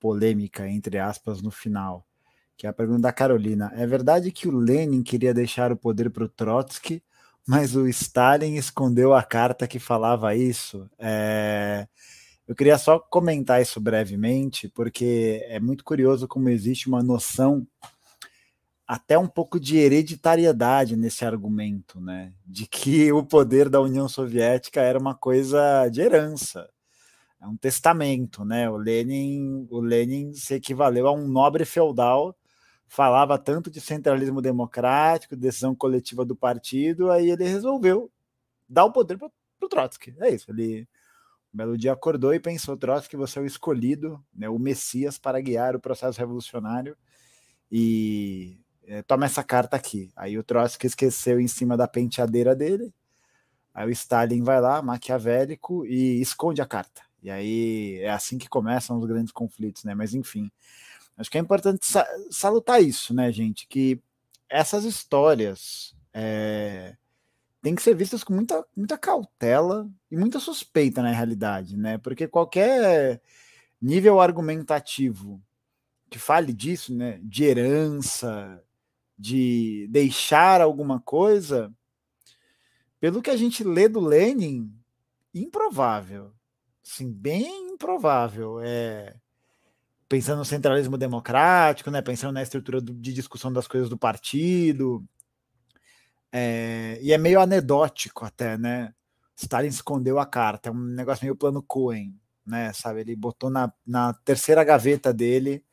polêmica 0.00 0.68
entre 0.68 0.98
aspas 0.98 1.40
no 1.40 1.50
final 1.50 2.06
que 2.56 2.66
é 2.66 2.70
a 2.70 2.72
pergunta 2.72 3.02
da 3.02 3.12
Carolina. 3.12 3.72
É 3.74 3.86
verdade 3.86 4.30
que 4.30 4.48
o 4.48 4.56
Lenin 4.56 5.02
queria 5.02 5.34
deixar 5.34 5.72
o 5.72 5.76
poder 5.76 6.10
para 6.10 6.24
o 6.24 6.28
Trotsky, 6.28 7.02
mas 7.46 7.74
o 7.74 7.86
Stalin 7.88 8.54
escondeu 8.54 9.12
a 9.12 9.22
carta 9.22 9.66
que 9.66 9.78
falava 9.78 10.34
isso? 10.34 10.88
É... 10.98 11.86
Eu 12.46 12.54
queria 12.54 12.76
só 12.76 12.98
comentar 12.98 13.62
isso 13.62 13.80
brevemente, 13.80 14.68
porque 14.68 15.42
é 15.48 15.58
muito 15.58 15.82
curioso 15.82 16.28
como 16.28 16.50
existe 16.50 16.88
uma 16.88 17.02
noção 17.02 17.66
até 18.86 19.18
um 19.18 19.26
pouco 19.26 19.58
de 19.58 19.76
hereditariedade 19.78 20.96
nesse 20.96 21.24
argumento, 21.24 22.00
né? 22.00 22.32
De 22.46 22.66
que 22.66 23.10
o 23.12 23.24
poder 23.24 23.68
da 23.68 23.80
União 23.80 24.08
Soviética 24.08 24.80
era 24.80 24.98
uma 24.98 25.14
coisa 25.14 25.88
de 25.88 26.00
herança, 26.00 26.68
é 27.40 27.46
um 27.46 27.56
testamento, 27.56 28.44
né? 28.44 28.68
O 28.70 28.76
Lenin, 28.76 29.66
o 29.70 29.80
Lenin 29.80 30.34
se 30.34 30.54
equivaleu 30.54 31.06
a 31.06 31.12
um 31.12 31.28
nobre 31.28 31.64
feudal 31.64 32.36
falava 32.94 33.36
tanto 33.38 33.70
de 33.70 33.80
centralismo 33.80 34.40
democrático, 34.40 35.34
decisão 35.34 35.74
coletiva 35.74 36.24
do 36.24 36.36
partido, 36.36 37.10
aí 37.10 37.30
ele 37.30 37.44
resolveu 37.44 38.10
dar 38.68 38.84
o 38.84 38.92
poder 38.92 39.18
para 39.18 39.30
o 39.60 39.68
Trotsky. 39.68 40.14
É 40.20 40.30
isso. 40.32 40.50
Ele 40.50 40.86
um 41.52 41.56
belo 41.56 41.78
dia 41.78 41.92
acordou 41.92 42.34
e 42.34 42.40
pensou: 42.40 42.76
Trotsky, 42.76 43.16
você 43.16 43.38
é 43.38 43.42
o 43.42 43.46
escolhido, 43.46 44.24
né, 44.34 44.48
o 44.48 44.58
Messias 44.58 45.18
para 45.18 45.40
guiar 45.40 45.74
o 45.76 45.80
processo 45.80 46.18
revolucionário. 46.18 46.96
E 47.70 48.60
toma 49.06 49.26
essa 49.26 49.42
carta 49.42 49.76
aqui. 49.76 50.10
Aí 50.16 50.38
o 50.38 50.44
Trotsky 50.44 50.86
esqueceu 50.86 51.40
em 51.40 51.48
cima 51.48 51.76
da 51.76 51.88
penteadeira 51.88 52.54
dele. 52.54 52.92
Aí 53.72 53.88
o 53.88 53.90
Stalin 53.90 54.42
vai 54.42 54.60
lá, 54.60 54.80
maquiavélico, 54.82 55.84
e 55.86 56.20
esconde 56.20 56.62
a 56.62 56.66
carta. 56.66 57.02
E 57.22 57.30
aí 57.30 57.98
é 58.02 58.10
assim 58.10 58.38
que 58.38 58.48
começam 58.48 58.98
os 58.98 59.06
grandes 59.06 59.32
conflitos, 59.32 59.84
né? 59.84 59.94
Mas 59.94 60.14
enfim, 60.14 60.50
Acho 61.16 61.30
que 61.30 61.38
é 61.38 61.40
importante 61.40 61.86
salutar 62.30 62.82
isso, 62.82 63.14
né, 63.14 63.30
gente? 63.30 63.66
Que 63.68 64.00
essas 64.48 64.84
histórias 64.84 65.94
é, 66.12 66.96
têm 67.62 67.74
que 67.74 67.82
ser 67.82 67.94
vistas 67.94 68.24
com 68.24 68.34
muita, 68.34 68.64
muita 68.76 68.98
cautela 68.98 69.88
e 70.10 70.16
muita 70.16 70.40
suspeita 70.40 71.02
na 71.02 71.12
realidade, 71.12 71.76
né? 71.76 71.98
Porque 71.98 72.26
qualquer 72.26 73.22
nível 73.80 74.20
argumentativo 74.20 75.40
que 76.10 76.18
fale 76.18 76.52
disso, 76.52 76.94
né, 76.94 77.18
de 77.22 77.44
herança, 77.44 78.62
de 79.18 79.86
deixar 79.90 80.60
alguma 80.60 81.00
coisa, 81.00 81.72
pelo 83.00 83.22
que 83.22 83.30
a 83.30 83.36
gente 83.36 83.62
lê 83.62 83.88
do 83.88 84.00
Lenin, 84.00 84.72
improvável. 85.34 86.32
Sim, 86.82 87.12
bem 87.12 87.72
improvável. 87.72 88.60
É, 88.60 89.14
pensando 90.08 90.38
no 90.38 90.44
centralismo 90.44 90.96
democrático, 90.96 91.90
né, 91.90 92.00
pensando 92.02 92.32
na 92.32 92.42
estrutura 92.42 92.80
do, 92.80 92.94
de 92.94 93.12
discussão 93.12 93.52
das 93.52 93.66
coisas 93.66 93.88
do 93.88 93.98
partido. 93.98 95.04
É, 96.30 96.98
e 97.00 97.12
é 97.12 97.18
meio 97.18 97.40
anedótico 97.40 98.24
até, 98.24 98.58
né? 98.58 98.92
Stalin 99.36 99.68
escondeu 99.68 100.18
a 100.18 100.26
carta, 100.26 100.68
é 100.68 100.72
um 100.72 100.76
negócio 100.76 101.24
meio 101.24 101.36
plano 101.36 101.62
Cohen, 101.62 102.14
né? 102.46 102.72
Sabe, 102.72 103.00
ele 103.00 103.16
botou 103.16 103.50
na, 103.50 103.72
na 103.86 104.12
terceira 104.12 104.64
gaveta 104.64 105.12
dele, 105.12 105.64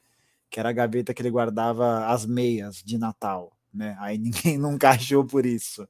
que 0.51 0.59
era 0.59 0.69
a 0.69 0.73
gaveta 0.73 1.13
que 1.13 1.21
ele 1.21 1.31
guardava 1.31 2.05
as 2.07 2.25
meias 2.25 2.83
de 2.83 2.97
Natal, 2.97 3.57
né? 3.73 3.95
Aí 3.99 4.17
ninguém 4.17 4.57
nunca 4.59 4.89
achou 4.89 5.25
por 5.25 5.45
isso. 5.45 5.87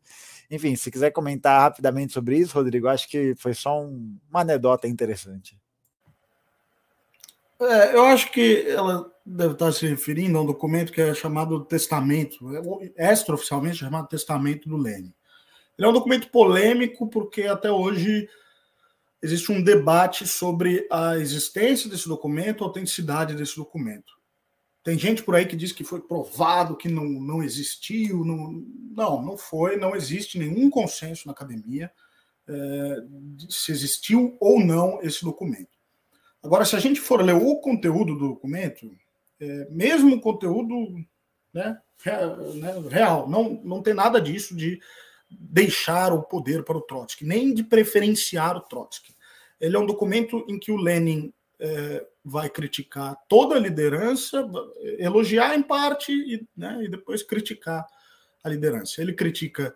Enfim, 0.49 0.75
se 0.75 0.91
quiser 0.91 1.09
comentar 1.11 1.61
rapidamente 1.61 2.13
sobre 2.13 2.37
isso, 2.37 2.53
Rodrigo, 2.53 2.87
acho 2.87 3.09
que 3.09 3.33
foi 3.35 3.55
só 3.55 3.81
um, 3.81 4.17
uma 4.29 4.41
anedota 4.41 4.87
interessante. 4.87 5.57
É, 7.59 7.95
eu 7.95 8.05
acho 8.05 8.31
que 8.31 8.65
ela 8.67 9.11
deve 9.25 9.53
estar 9.53 9.71
se 9.71 9.87
referindo 9.87 10.37
a 10.37 10.41
um 10.41 10.45
documento 10.45 10.91
que 10.91 11.01
é 11.01 11.13
chamado 11.13 11.63
Testamento, 11.65 12.37
é 12.95 13.11
extraoficialmente 13.11 13.77
chamado 13.77 14.07
Testamento 14.07 14.69
do 14.69 14.77
Lênin. 14.77 15.13
Ele 15.77 15.87
é 15.87 15.89
um 15.89 15.93
documento 15.93 16.29
polêmico 16.29 17.07
porque 17.07 17.43
até 17.43 17.71
hoje 17.71 18.27
existe 19.21 19.51
um 19.51 19.61
debate 19.61 20.27
sobre 20.27 20.87
a 20.91 21.17
existência 21.17 21.89
desse 21.89 22.07
documento, 22.07 22.63
a 22.63 22.67
autenticidade 22.67 23.35
desse 23.35 23.55
documento. 23.55 24.20
Tem 24.83 24.97
gente 24.97 25.21
por 25.21 25.35
aí 25.35 25.45
que 25.45 25.55
diz 25.55 25.71
que 25.71 25.83
foi 25.83 26.01
provado 26.01 26.75
que 26.75 26.89
não, 26.89 27.05
não 27.05 27.43
existiu. 27.43 28.25
Não, 28.25 28.51
não, 28.95 29.21
não 29.21 29.37
foi, 29.37 29.77
não 29.77 29.95
existe 29.95 30.39
nenhum 30.39 30.69
consenso 30.69 31.27
na 31.27 31.33
academia 31.33 31.91
é, 32.47 33.03
se 33.49 33.71
existiu 33.71 34.35
ou 34.39 34.59
não 34.59 34.99
esse 35.01 35.23
documento. 35.23 35.69
Agora, 36.43 36.65
se 36.65 36.75
a 36.75 36.79
gente 36.79 36.99
for 36.99 37.21
ler 37.21 37.35
o 37.35 37.57
conteúdo 37.57 38.15
do 38.15 38.29
documento, 38.29 38.91
é, 39.39 39.67
mesmo 39.69 40.15
o 40.15 40.21
conteúdo 40.21 40.75
né, 41.53 41.79
né, 42.55 42.73
real, 42.89 43.29
não, 43.29 43.61
não 43.63 43.81
tem 43.81 43.93
nada 43.93 44.19
disso 44.19 44.55
de 44.55 44.81
deixar 45.29 46.11
o 46.11 46.23
poder 46.23 46.63
para 46.63 46.77
o 46.77 46.81
Trotsky, 46.81 47.25
nem 47.25 47.53
de 47.53 47.63
preferenciar 47.63 48.57
o 48.57 48.61
Trotsky. 48.61 49.15
Ele 49.59 49.75
é 49.75 49.79
um 49.79 49.85
documento 49.85 50.43
em 50.49 50.57
que 50.57 50.71
o 50.71 50.77
Lenin 50.77 51.31
é, 51.59 52.05
vai 52.23 52.49
criticar 52.49 53.17
toda 53.27 53.55
a 53.55 53.59
liderança, 53.59 54.47
elogiar 54.99 55.55
em 55.55 55.63
parte 55.63 56.11
e, 56.11 56.47
né, 56.55 56.83
e 56.83 56.87
depois 56.87 57.23
criticar 57.23 57.85
a 58.43 58.49
liderança. 58.49 59.01
Ele 59.01 59.13
critica 59.13 59.75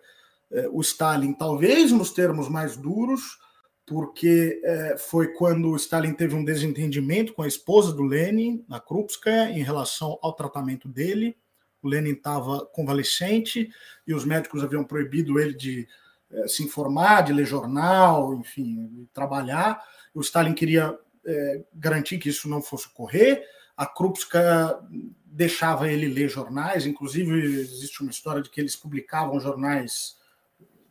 é, 0.50 0.68
o 0.70 0.80
Stalin, 0.80 1.32
talvez 1.32 1.90
nos 1.90 2.12
termos 2.12 2.48
mais 2.48 2.76
duros, 2.76 3.38
porque 3.84 4.60
é, 4.64 4.96
foi 4.98 5.32
quando 5.34 5.70
o 5.70 5.76
Stalin 5.76 6.12
teve 6.12 6.34
um 6.34 6.44
desentendimento 6.44 7.32
com 7.32 7.42
a 7.42 7.48
esposa 7.48 7.92
do 7.92 8.02
Lenin, 8.02 8.64
na 8.68 8.80
Krupskaya, 8.80 9.50
em 9.50 9.62
relação 9.62 10.18
ao 10.22 10.32
tratamento 10.32 10.88
dele. 10.88 11.36
O 11.82 11.88
Lenin 11.88 12.12
estava 12.12 12.66
convalescente 12.66 13.68
e 14.06 14.14
os 14.14 14.24
médicos 14.24 14.62
haviam 14.62 14.84
proibido 14.84 15.38
ele 15.38 15.54
de 15.54 15.86
é, 16.30 16.48
se 16.48 16.64
informar, 16.64 17.22
de 17.22 17.32
ler 17.32 17.46
jornal, 17.46 18.34
enfim, 18.34 19.08
trabalhar. 19.12 19.80
O 20.12 20.20
Stalin 20.20 20.54
queria 20.54 20.98
é, 21.26 21.62
garantir 21.74 22.18
que 22.18 22.28
isso 22.28 22.48
não 22.48 22.62
fosse 22.62 22.86
ocorrer. 22.86 23.42
A 23.76 23.84
Krupskaya 23.86 24.78
deixava 25.24 25.90
ele 25.90 26.08
ler 26.08 26.28
jornais, 26.28 26.86
inclusive 26.86 27.60
existe 27.60 28.00
uma 28.00 28.10
história 28.10 28.40
de 28.40 28.48
que 28.48 28.60
eles 28.60 28.74
publicavam 28.74 29.38
jornais 29.38 30.16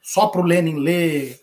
só 0.01 0.27
para 0.27 0.41
o 0.41 0.45
Lenin 0.45 0.77
ler 0.77 1.41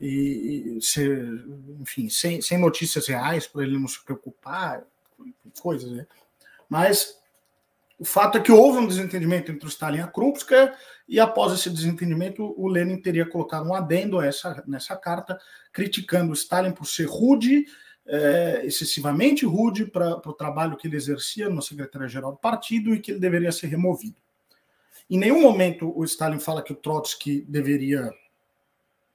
e, 0.00 0.76
e 0.76 0.82
ser, 0.82 1.44
enfim, 1.80 2.08
sem, 2.08 2.40
sem 2.40 2.56
notícias 2.56 3.08
reais 3.08 3.46
para 3.46 3.64
ele 3.64 3.76
não 3.76 3.88
se 3.88 4.04
preocupar, 4.04 4.84
coisas, 5.60 5.90
né? 5.90 6.06
Mas 6.68 7.18
o 7.98 8.04
fato 8.04 8.38
é 8.38 8.40
que 8.40 8.52
houve 8.52 8.78
um 8.78 8.86
desentendimento 8.86 9.50
entre 9.50 9.66
o 9.66 9.68
Stalin 9.68 9.98
e 9.98 10.02
a 10.02 10.06
Krupska, 10.06 10.72
e 11.08 11.18
após 11.18 11.52
esse 11.52 11.68
desentendimento, 11.68 12.54
o 12.56 12.68
Lenin 12.68 13.02
teria 13.02 13.28
colocado 13.28 13.68
um 13.68 13.74
adendo 13.74 14.20
essa, 14.20 14.62
nessa 14.68 14.94
carta, 14.94 15.36
criticando 15.72 16.30
o 16.30 16.34
Stalin 16.34 16.70
por 16.70 16.86
ser 16.86 17.06
rude, 17.06 17.64
é, 18.08 18.62
excessivamente 18.64 19.44
rude 19.44 19.84
para 19.84 20.16
o 20.26 20.32
trabalho 20.32 20.76
que 20.76 20.88
ele 20.88 20.96
exercia 20.96 21.50
na 21.50 21.60
Secretaria-Geral 21.60 22.32
do 22.32 22.38
partido 22.38 22.94
e 22.94 23.00
que 23.00 23.12
ele 23.12 23.20
deveria 23.20 23.52
ser 23.52 23.66
removido. 23.66 24.16
Em 25.10 25.18
nenhum 25.18 25.42
momento 25.42 25.92
o 25.96 26.04
Stalin 26.04 26.40
fala 26.40 26.62
que 26.62 26.72
o 26.72 26.76
Trotsky 26.76 27.42
deveria 27.48 28.10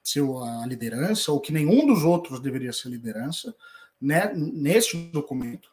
ser 0.02 0.22
a 0.22 0.66
liderança, 0.66 1.32
ou 1.32 1.40
que 1.40 1.52
nenhum 1.52 1.86
dos 1.86 2.04
outros 2.04 2.38
deveria 2.38 2.72
ser 2.72 2.90
liderança, 2.90 3.54
né, 4.00 4.32
neste 4.34 4.96
documento. 4.96 5.72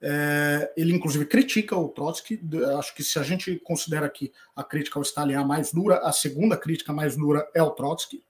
É, 0.00 0.72
ele, 0.76 0.94
inclusive, 0.94 1.26
critica 1.26 1.76
o 1.76 1.88
Trotsky. 1.88 2.40
Acho 2.78 2.94
que 2.94 3.04
se 3.04 3.18
a 3.18 3.22
gente 3.22 3.56
considera 3.58 4.08
que 4.08 4.32
a 4.54 4.62
crítica 4.62 4.98
ao 4.98 5.02
Stalin 5.02 5.34
é 5.34 5.36
a 5.36 5.44
mais 5.44 5.72
dura, 5.72 5.98
a 5.98 6.12
segunda 6.12 6.56
crítica 6.56 6.92
mais 6.92 7.16
dura 7.16 7.48
é 7.54 7.62
o 7.62 7.70
Trotsky. 7.70 8.22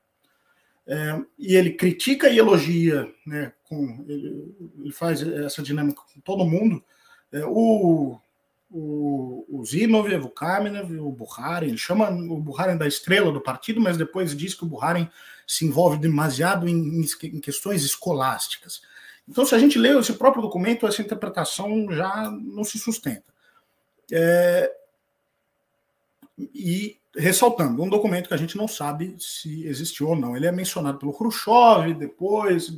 É, 0.89 1.21
e 1.39 1.57
ele 1.57 1.73
critica 1.73 2.29
e 2.29 2.39
elogia, 2.39 3.13
né, 3.27 3.53
com, 3.65 4.05
ele, 4.09 4.55
ele 4.79 4.93
faz 4.93 5.21
essa 5.21 5.63
dinâmica 5.63 6.01
com 6.15 6.21
todo 6.21 6.47
mundo. 6.47 6.83
É, 7.33 7.45
o, 7.45 8.19
o, 8.71 9.45
o 9.49 9.65
Zinov, 9.65 10.15
o 10.15 10.29
Kamenev, 10.29 10.99
o 11.01 11.11
Buharin, 11.11 11.69
ele 11.69 11.79
chama 11.79 12.09
o 12.11 12.41
Buharin 12.41 12.77
da 12.77 12.87
estrela 12.87 13.33
do 13.33 13.41
partido, 13.41 13.81
mas 13.81 13.97
depois 13.97 14.37
diz 14.37 14.55
que 14.55 14.63
o 14.65 14.69
Buharin 14.69 15.09
se 15.47 15.65
envolve 15.65 15.99
demasiado 15.99 16.69
em, 16.69 17.05
em 17.25 17.41
questões 17.41 17.85
escolásticas. 17.85 18.81
Então, 19.29 19.45
se 19.45 19.55
a 19.55 19.59
gente 19.59 19.79
lê 19.79 19.97
esse 19.99 20.13
próprio 20.13 20.43
documento, 20.43 20.87
essa 20.87 21.03
interpretação 21.03 21.91
já 21.91 22.31
não 22.31 22.63
se 22.63 22.79
sustenta. 22.79 23.35
É, 24.13 24.73
e 26.55 26.97
ressaltando, 27.17 27.83
um 27.83 27.89
documento 27.89 28.29
que 28.29 28.35
a 28.35 28.39
gente 28.39 28.57
não 28.57 28.69
sabe 28.69 29.17
se 29.19 29.67
existiu 29.67 30.09
ou 30.09 30.17
não. 30.17 30.37
Ele 30.37 30.47
é 30.47 30.53
mencionado 30.53 30.99
pelo 30.99 31.13
Khrushchev 31.13 31.95
depois, 31.95 32.71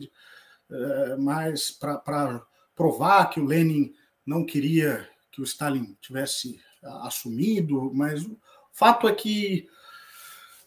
é, 0.70 1.16
mas 1.16 1.70
para 1.70 2.42
provar 2.74 3.26
que 3.30 3.40
o 3.40 3.44
Lenin 3.44 3.92
não 4.24 4.44
queria 4.44 5.08
que 5.32 5.40
o 5.40 5.44
Stalin 5.44 5.96
tivesse 6.00 6.60
assumido, 7.02 7.90
mas 7.92 8.24
o 8.24 8.38
fato 8.72 9.08
é 9.08 9.14
que 9.14 9.68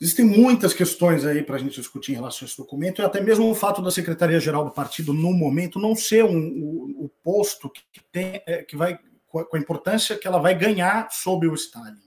Existem 0.02 0.26
muitas 0.26 0.74
questões 0.74 1.24
aí 1.26 1.44
para 1.44 1.58
a 1.58 1.60
gente 1.60 1.80
discutir 1.80 2.14
em 2.14 2.16
relação 2.16 2.44
a 2.44 2.50
esse 2.50 2.58
documento, 2.58 3.00
e 3.00 3.06
até 3.06 3.22
mesmo 3.22 3.48
o 3.48 3.54
fato 3.54 3.84
da 3.84 3.92
Secretaria-Geral 3.92 4.66
do 4.66 4.72
partido, 4.72 5.14
no 5.14 5.32
momento, 5.32 5.78
não 5.78 5.96
ser 5.96 6.26
um, 6.26 6.40
o, 6.40 7.06
o 7.06 7.10
posto 7.24 7.70
que, 7.70 8.02
tem, 8.12 8.42
é, 8.48 8.64
que 8.64 8.76
vai, 8.76 8.98
com 9.28 9.56
a 9.56 9.60
importância 9.60 10.18
que 10.18 10.28
ela 10.28 10.40
vai 10.40 10.58
ganhar 10.58 11.12
sob 11.12 11.48
o 11.48 11.54
Stalin. 11.54 12.02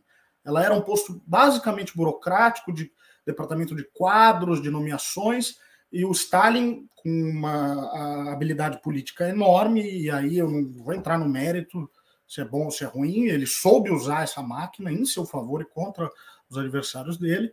Ela 0.44 0.62
era 0.62 0.74
um 0.74 0.82
posto 0.82 1.22
basicamente 1.26 1.96
burocrático, 1.96 2.72
de 2.72 2.90
departamento 3.26 3.74
de 3.74 3.84
quadros, 3.84 4.60
de 4.60 4.70
nomeações, 4.70 5.56
e 5.90 6.04
o 6.04 6.12
Stalin, 6.12 6.88
com 6.96 7.08
uma 7.08 8.32
habilidade 8.32 8.82
política 8.82 9.28
enorme, 9.28 9.82
e 9.82 10.10
aí 10.10 10.36
eu 10.36 10.50
não 10.50 10.66
vou 10.66 10.92
entrar 10.92 11.18
no 11.18 11.28
mérito 11.28 11.90
se 12.26 12.40
é 12.40 12.44
bom 12.44 12.64
ou 12.64 12.70
se 12.70 12.82
é 12.82 12.86
ruim, 12.86 13.26
ele 13.26 13.46
soube 13.46 13.90
usar 13.90 14.22
essa 14.22 14.42
máquina 14.42 14.90
em 14.90 15.04
seu 15.04 15.24
favor 15.24 15.60
e 15.60 15.66
contra 15.66 16.10
os 16.48 16.58
adversários 16.58 17.16
dele, 17.18 17.52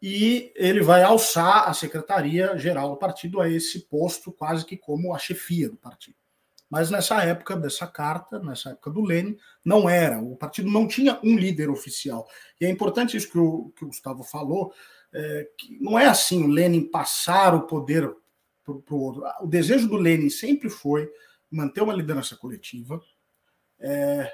e 0.00 0.52
ele 0.54 0.82
vai 0.82 1.02
alçar 1.02 1.68
a 1.68 1.74
secretaria-geral 1.74 2.90
do 2.90 2.96
partido 2.96 3.40
a 3.40 3.48
esse 3.48 3.80
posto 3.80 4.32
quase 4.32 4.64
que 4.64 4.76
como 4.76 5.14
a 5.14 5.18
chefia 5.18 5.68
do 5.68 5.76
partido. 5.76 6.19
Mas 6.70 6.88
nessa 6.88 7.20
época 7.24 7.56
dessa 7.56 7.86
carta, 7.86 8.38
nessa 8.38 8.70
época 8.70 8.90
do 8.90 9.02
Lênin, 9.02 9.36
não 9.64 9.90
era. 9.90 10.20
O 10.20 10.36
partido 10.36 10.70
não 10.70 10.86
tinha 10.86 11.18
um 11.22 11.36
líder 11.36 11.68
oficial. 11.68 12.28
E 12.60 12.64
é 12.64 12.70
importante 12.70 13.16
isso 13.16 13.28
que 13.28 13.38
o, 13.38 13.72
que 13.76 13.84
o 13.84 13.88
Gustavo 13.88 14.22
falou, 14.22 14.72
é, 15.12 15.48
que 15.58 15.76
não 15.80 15.98
é 15.98 16.06
assim 16.06 16.44
o 16.44 16.46
Lênin 16.46 16.88
passar 16.88 17.54
o 17.54 17.66
poder 17.66 18.08
para 18.64 18.94
o 18.94 19.00
outro. 19.00 19.24
O 19.40 19.46
desejo 19.48 19.88
do 19.88 19.96
Lênin 19.96 20.30
sempre 20.30 20.70
foi 20.70 21.10
manter 21.50 21.82
uma 21.82 21.92
liderança 21.92 22.36
coletiva, 22.36 23.02
é, 23.80 24.32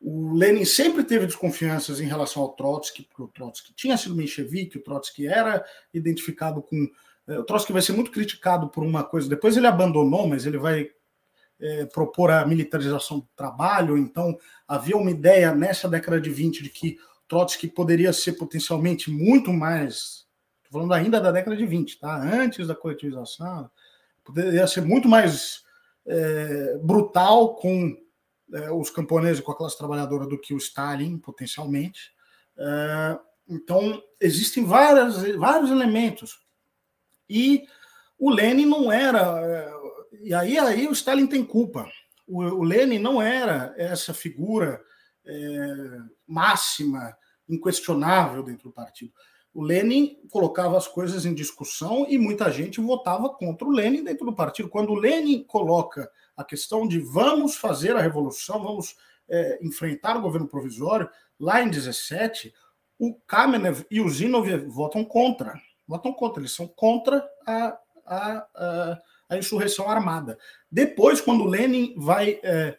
o 0.00 0.32
Lenin 0.32 0.64
sempre 0.64 1.02
teve 1.02 1.26
desconfianças 1.26 2.00
em 2.00 2.06
relação 2.06 2.42
ao 2.42 2.52
Trotsky, 2.52 3.02
porque 3.02 3.22
o 3.22 3.28
Trotsky 3.28 3.74
tinha 3.74 3.96
sido 3.96 4.14
menchevique, 4.14 4.78
o 4.78 4.82
Trotsky 4.82 5.26
era 5.26 5.64
identificado 5.92 6.62
com. 6.62 6.88
É, 7.26 7.38
o 7.38 7.44
Trotsky 7.44 7.72
vai 7.72 7.82
ser 7.82 7.92
muito 7.92 8.12
criticado 8.12 8.68
por 8.68 8.84
uma 8.84 9.02
coisa. 9.02 9.28
Depois 9.28 9.56
ele 9.56 9.66
abandonou, 9.66 10.26
mas 10.28 10.46
ele 10.46 10.56
vai 10.56 10.90
é, 11.60 11.86
propor 11.86 12.30
a 12.30 12.46
militarização 12.46 13.20
do 13.20 13.28
trabalho. 13.36 13.96
Então, 13.96 14.38
havia 14.66 14.96
uma 14.96 15.10
ideia 15.10 15.54
nessa 15.54 15.88
década 15.88 16.20
de 16.20 16.30
20 16.30 16.62
de 16.62 16.70
que 16.70 16.98
Trotsky 17.26 17.68
poderia 17.68 18.12
ser 18.12 18.32
potencialmente 18.32 19.10
muito 19.10 19.52
mais. 19.52 20.26
Estou 20.64 20.80
falando 20.80 20.94
ainda 20.94 21.20
da 21.20 21.30
década 21.30 21.56
de 21.56 21.66
20, 21.66 22.00
tá? 22.00 22.16
antes 22.16 22.66
da 22.66 22.74
coletivização, 22.74 23.70
poderia 24.24 24.66
ser 24.66 24.82
muito 24.82 25.08
mais 25.08 25.62
é, 26.06 26.78
brutal 26.78 27.54
com 27.56 27.96
é, 28.52 28.70
os 28.70 28.90
camponeses 28.90 29.42
com 29.42 29.52
a 29.52 29.56
classe 29.56 29.76
trabalhadora 29.76 30.26
do 30.26 30.38
que 30.38 30.54
o 30.54 30.58
Stalin, 30.58 31.18
potencialmente. 31.18 32.12
É, 32.56 33.18
então, 33.48 34.02
existem 34.20 34.64
várias, 34.64 35.22
vários 35.36 35.70
elementos. 35.70 36.38
E 37.28 37.66
o 38.18 38.30
Lenin 38.30 38.66
não 38.66 38.90
era. 38.90 39.72
E 40.20 40.34
aí, 40.34 40.58
aí 40.58 40.88
o 40.88 40.92
Stalin 40.92 41.26
tem 41.26 41.44
culpa. 41.44 41.88
O, 42.26 42.42
o 42.42 42.62
Lenin 42.62 42.98
não 42.98 43.20
era 43.20 43.74
essa 43.76 44.12
figura 44.12 44.80
é, 45.26 45.98
máxima, 46.26 47.16
inquestionável 47.48 48.42
dentro 48.42 48.68
do 48.68 48.74
partido. 48.74 49.12
O 49.54 49.62
Lenin 49.62 50.18
colocava 50.30 50.76
as 50.76 50.86
coisas 50.86 51.24
em 51.24 51.34
discussão 51.34 52.06
e 52.08 52.18
muita 52.18 52.50
gente 52.50 52.80
votava 52.80 53.28
contra 53.30 53.66
o 53.66 53.70
Lenin 53.72 54.04
dentro 54.04 54.26
do 54.26 54.34
partido. 54.34 54.68
Quando 54.68 54.90
o 54.90 54.98
Lenin 54.98 55.42
coloca 55.44 56.10
a 56.36 56.44
questão 56.44 56.86
de 56.86 57.00
vamos 57.00 57.56
fazer 57.56 57.96
a 57.96 58.00
revolução, 58.00 58.62
vamos 58.62 58.96
é, 59.28 59.58
enfrentar 59.62 60.16
o 60.16 60.22
governo 60.22 60.46
provisório, 60.46 61.08
lá 61.40 61.62
em 61.62 61.70
17, 61.70 62.52
o 62.98 63.14
Kamenev 63.26 63.84
e 63.90 64.00
o 64.00 64.08
Zinov 64.08 64.48
votam 64.66 65.04
contra. 65.04 65.54
Votam 65.86 66.12
contra, 66.12 66.40
eles 66.40 66.52
são 66.52 66.66
contra 66.66 67.26
a, 67.46 67.78
a, 68.06 68.46
a, 68.54 69.02
a 69.28 69.36
insurreição 69.36 69.88
armada. 69.88 70.38
Depois, 70.70 71.20
quando 71.20 71.44
Lenin 71.44 71.94
vai. 71.96 72.40
É, 72.42 72.78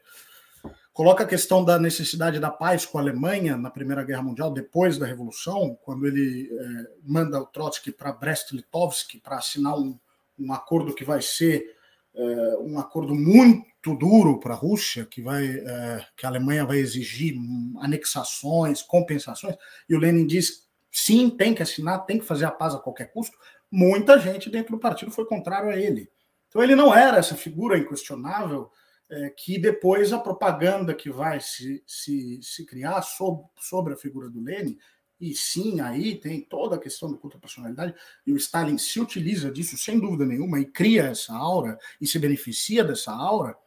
coloca 0.93 1.23
a 1.23 1.27
questão 1.27 1.63
da 1.63 1.79
necessidade 1.79 2.39
da 2.39 2.51
paz 2.51 2.85
com 2.85 2.97
a 2.97 3.01
Alemanha 3.01 3.55
na 3.55 3.69
Primeira 3.69 4.03
Guerra 4.03 4.21
Mundial, 4.21 4.51
depois 4.51 4.97
da 4.97 5.05
Revolução, 5.05 5.77
quando 5.81 6.05
ele 6.05 6.49
é, 6.51 6.91
manda 7.01 7.39
o 7.39 7.45
Trotsky 7.45 7.89
para 7.89 8.11
Brest-Litovsk 8.11 9.17
para 9.23 9.37
assinar 9.37 9.77
um, 9.77 9.97
um 10.37 10.51
acordo 10.51 10.93
que 10.93 11.05
vai 11.05 11.21
ser 11.21 11.73
é, 12.13 12.57
um 12.59 12.77
acordo 12.77 13.15
muito 13.15 13.95
duro 13.95 14.41
para 14.41 14.53
a 14.53 14.57
Rússia, 14.57 15.05
que 15.05 15.21
vai 15.21 15.45
é, 15.45 16.05
que 16.17 16.25
a 16.25 16.29
Alemanha 16.29 16.65
vai 16.65 16.79
exigir 16.79 17.33
anexações, 17.79 18.81
compensações, 18.81 19.55
e 19.87 19.95
o 19.95 19.99
Lenin 19.99 20.27
diz 20.27 20.67
sim, 20.91 21.29
tem 21.29 21.53
que 21.53 21.63
assinar, 21.63 22.05
tem 22.05 22.19
que 22.19 22.25
fazer 22.25 22.45
a 22.45 22.51
paz 22.51 22.73
a 22.73 22.79
qualquer 22.79 23.11
custo. 23.13 23.37
Muita 23.71 24.19
gente 24.19 24.49
dentro 24.49 24.71
do 24.75 24.79
partido 24.79 25.11
foi 25.11 25.25
contrário 25.25 25.69
a 25.69 25.77
ele. 25.77 26.09
Então 26.49 26.61
ele 26.61 26.75
não 26.75 26.93
era 26.93 27.17
essa 27.17 27.35
figura 27.35 27.77
inquestionável 27.77 28.69
é, 29.09 29.29
que 29.29 29.57
depois 29.57 30.11
a 30.11 30.19
propaganda 30.19 30.93
que 30.93 31.09
vai 31.09 31.39
se, 31.39 31.83
se, 31.87 32.39
se 32.43 32.65
criar 32.65 33.01
sobre, 33.01 33.45
sobre 33.57 33.93
a 33.93 33.97
figura 33.97 34.29
do 34.29 34.41
Lenin 34.41 34.77
e 35.19 35.35
sim, 35.35 35.81
aí 35.81 36.15
tem 36.15 36.41
toda 36.41 36.77
a 36.77 36.79
questão 36.79 37.11
da 37.11 37.37
personalidade 37.37 37.93
e 38.25 38.31
o 38.31 38.37
Stalin 38.37 38.77
se 38.77 38.99
utiliza 39.01 39.51
disso 39.51 39.77
sem 39.77 39.99
dúvida 39.99 40.25
nenhuma 40.25 40.59
e 40.59 40.65
cria 40.65 41.07
essa 41.07 41.33
aura 41.33 41.77
e 41.99 42.07
se 42.07 42.17
beneficia 42.17 42.83
dessa 42.83 43.11
aura, 43.11 43.57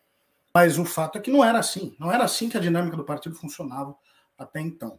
mas 0.55 0.79
o 0.79 0.85
fato 0.85 1.19
é 1.19 1.21
que 1.21 1.31
não 1.31 1.45
era 1.45 1.59
assim, 1.59 1.95
não 1.99 2.11
era 2.11 2.25
assim 2.25 2.49
que 2.49 2.57
a 2.57 2.61
dinâmica 2.61 2.97
do 2.97 3.05
partido 3.05 3.35
funcionava 3.35 3.95
até 4.39 4.61
então. 4.61 4.99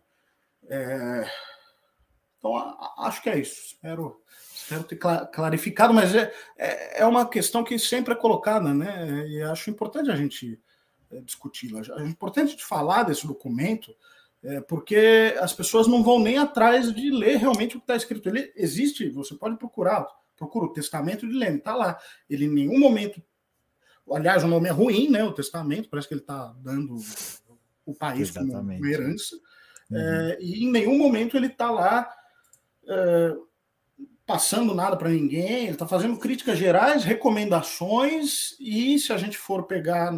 É... 0.70 1.28
Então, 2.44 2.78
acho 2.98 3.24
que 3.24 3.30
é 3.30 3.40
isso. 3.40 3.68
Espero, 3.68 4.22
espero 4.54 4.84
ter 4.84 4.98
clarificado, 4.98 5.94
mas 5.94 6.14
é, 6.14 6.30
é, 6.58 7.02
é 7.02 7.06
uma 7.06 7.26
questão 7.26 7.64
que 7.64 7.80
sempre 7.80 8.14
é 8.14 8.18
colocada, 8.18 8.74
né? 8.74 9.26
E 9.30 9.42
acho 9.44 9.70
importante 9.70 10.12
a 10.12 10.16
gente 10.16 10.60
é, 11.10 11.22
discuti-la. 11.22 11.82
É 11.98 12.06
importante 12.06 12.58
de 12.58 12.64
falar 12.66 13.04
desse 13.04 13.26
documento, 13.26 13.96
é, 14.44 14.60
porque 14.60 15.34
as 15.40 15.54
pessoas 15.54 15.88
não 15.88 16.04
vão 16.04 16.20
nem 16.20 16.38
atrás 16.38 16.94
de 16.94 17.10
ler 17.12 17.38
realmente 17.38 17.78
o 17.78 17.80
que 17.80 17.86
está 17.86 17.96
escrito. 17.96 18.28
Ele 18.28 18.52
existe, 18.58 19.10
você 19.10 19.36
pode 19.36 19.56
procurar, 19.56 20.06
procura 20.36 20.66
o 20.66 20.74
Testamento 20.74 21.26
de 21.26 21.34
Lenin, 21.34 21.60
está 21.60 21.74
lá. 21.74 21.98
Ele 22.30 22.44
em 22.44 22.54
nenhum 22.54 22.78
momento, 22.78 23.24
aliás, 24.12 24.44
o 24.44 24.50
nome 24.50 24.68
é 24.68 24.72
ruim, 24.74 25.10
né? 25.10 25.24
O 25.24 25.32
Testamento, 25.32 25.88
parece 25.90 26.10
que 26.10 26.14
ele 26.14 26.22
está 26.22 26.54
dando 26.58 26.98
o 27.86 27.96
país 27.96 28.36
Exatamente. 28.36 28.82
como 28.82 28.92
herança, 28.92 29.34
uhum. 29.90 29.98
é, 29.98 30.38
e 30.42 30.66
em 30.66 30.72
nenhum 30.72 30.98
momento 30.98 31.38
ele 31.38 31.48
está 31.48 31.72
lá 31.72 32.14
é, 32.88 33.36
passando 34.26 34.74
nada 34.74 34.96
para 34.96 35.10
ninguém, 35.10 35.64
ele 35.64 35.72
está 35.72 35.88
fazendo 35.88 36.18
críticas 36.18 36.58
gerais, 36.58 37.04
recomendações, 37.04 38.56
e 38.60 38.98
se 39.00 39.12
a 39.12 39.18
gente 39.18 39.38
for 39.38 39.64
pegar 39.64 40.14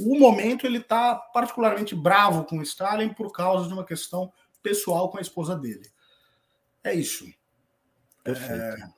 o 0.00 0.18
momento 0.18 0.66
ele 0.66 0.78
está 0.78 1.14
particularmente 1.14 1.94
bravo 1.94 2.44
com 2.44 2.58
o 2.58 2.62
Stalin 2.62 3.08
por 3.08 3.32
causa 3.32 3.66
de 3.66 3.74
uma 3.74 3.84
questão 3.84 4.32
pessoal 4.62 5.10
com 5.10 5.18
a 5.18 5.20
esposa 5.20 5.56
dele. 5.56 5.90
É 6.84 6.94
isso. 6.94 7.26
Perfeito. 8.22 8.62
É... 8.62 8.90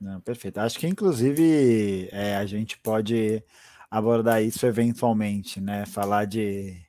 Não, 0.00 0.20
perfeito. 0.20 0.58
Acho 0.58 0.78
que 0.78 0.86
inclusive 0.86 2.08
é, 2.10 2.36
a 2.36 2.46
gente 2.46 2.78
pode 2.78 3.44
abordar 3.90 4.42
isso 4.42 4.64
eventualmente, 4.66 5.60
né? 5.60 5.84
Falar 5.84 6.24
de 6.24 6.80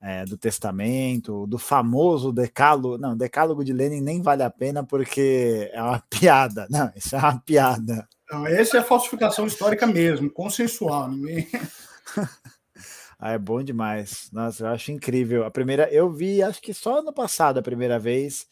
é, 0.00 0.24
do 0.24 0.36
Testamento, 0.36 1.46
do 1.46 1.58
famoso 1.58 2.32
decálogo. 2.32 2.98
Não, 2.98 3.16
decálogo 3.16 3.64
de 3.64 3.72
Lenin 3.72 4.00
nem 4.00 4.22
vale 4.22 4.42
a 4.42 4.50
pena 4.50 4.84
porque 4.84 5.70
é 5.72 5.82
uma 5.82 6.00
piada. 6.08 6.66
Não, 6.70 6.90
isso 6.94 7.14
é 7.14 7.18
uma 7.18 7.38
piada. 7.40 8.08
Não, 8.30 8.46
esse 8.46 8.76
é 8.76 8.82
falsificação 8.82 9.46
histórica 9.46 9.86
mesmo, 9.86 10.30
consensual. 10.30 11.10
Ninguém. 11.10 11.48
ah, 13.18 13.32
é 13.32 13.38
bom 13.38 13.62
demais. 13.62 14.28
Nossa, 14.32 14.64
eu 14.64 14.68
acho 14.68 14.92
incrível. 14.92 15.44
A 15.44 15.50
primeira, 15.50 15.88
eu 15.92 16.10
vi, 16.10 16.42
acho 16.42 16.60
que 16.60 16.74
só 16.74 16.98
ano 16.98 17.12
passado, 17.12 17.58
a 17.58 17.62
primeira 17.62 17.98
vez. 17.98 18.46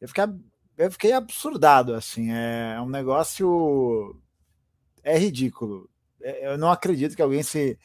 Eu 0.00 0.08
fiquei, 0.08 0.24
eu 0.78 0.90
fiquei 0.90 1.12
absurdado, 1.12 1.94
assim. 1.94 2.32
É, 2.32 2.74
é 2.76 2.80
um 2.80 2.88
negócio. 2.88 4.16
É 5.02 5.18
ridículo. 5.18 5.88
É, 6.22 6.48
eu 6.52 6.58
não 6.58 6.70
acredito 6.70 7.14
que 7.14 7.22
alguém 7.22 7.42
se, 7.42 7.78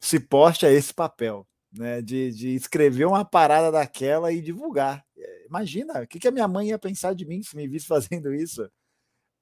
se 0.00 0.18
poste 0.18 0.66
a 0.66 0.70
esse 0.72 0.92
papel 0.92 1.46
né, 1.74 2.00
de, 2.00 2.30
de 2.30 2.54
escrever 2.54 3.06
uma 3.06 3.24
parada 3.24 3.70
daquela 3.70 4.32
e 4.32 4.40
divulgar. 4.40 5.04
É, 5.16 5.46
imagina, 5.46 6.02
o 6.02 6.06
que, 6.06 6.18
que 6.18 6.28
a 6.28 6.30
minha 6.30 6.48
mãe 6.48 6.68
ia 6.68 6.78
pensar 6.78 7.14
de 7.14 7.26
mim 7.26 7.42
se 7.42 7.56
me 7.56 7.66
visse 7.66 7.86
fazendo 7.88 8.32
isso? 8.32 8.68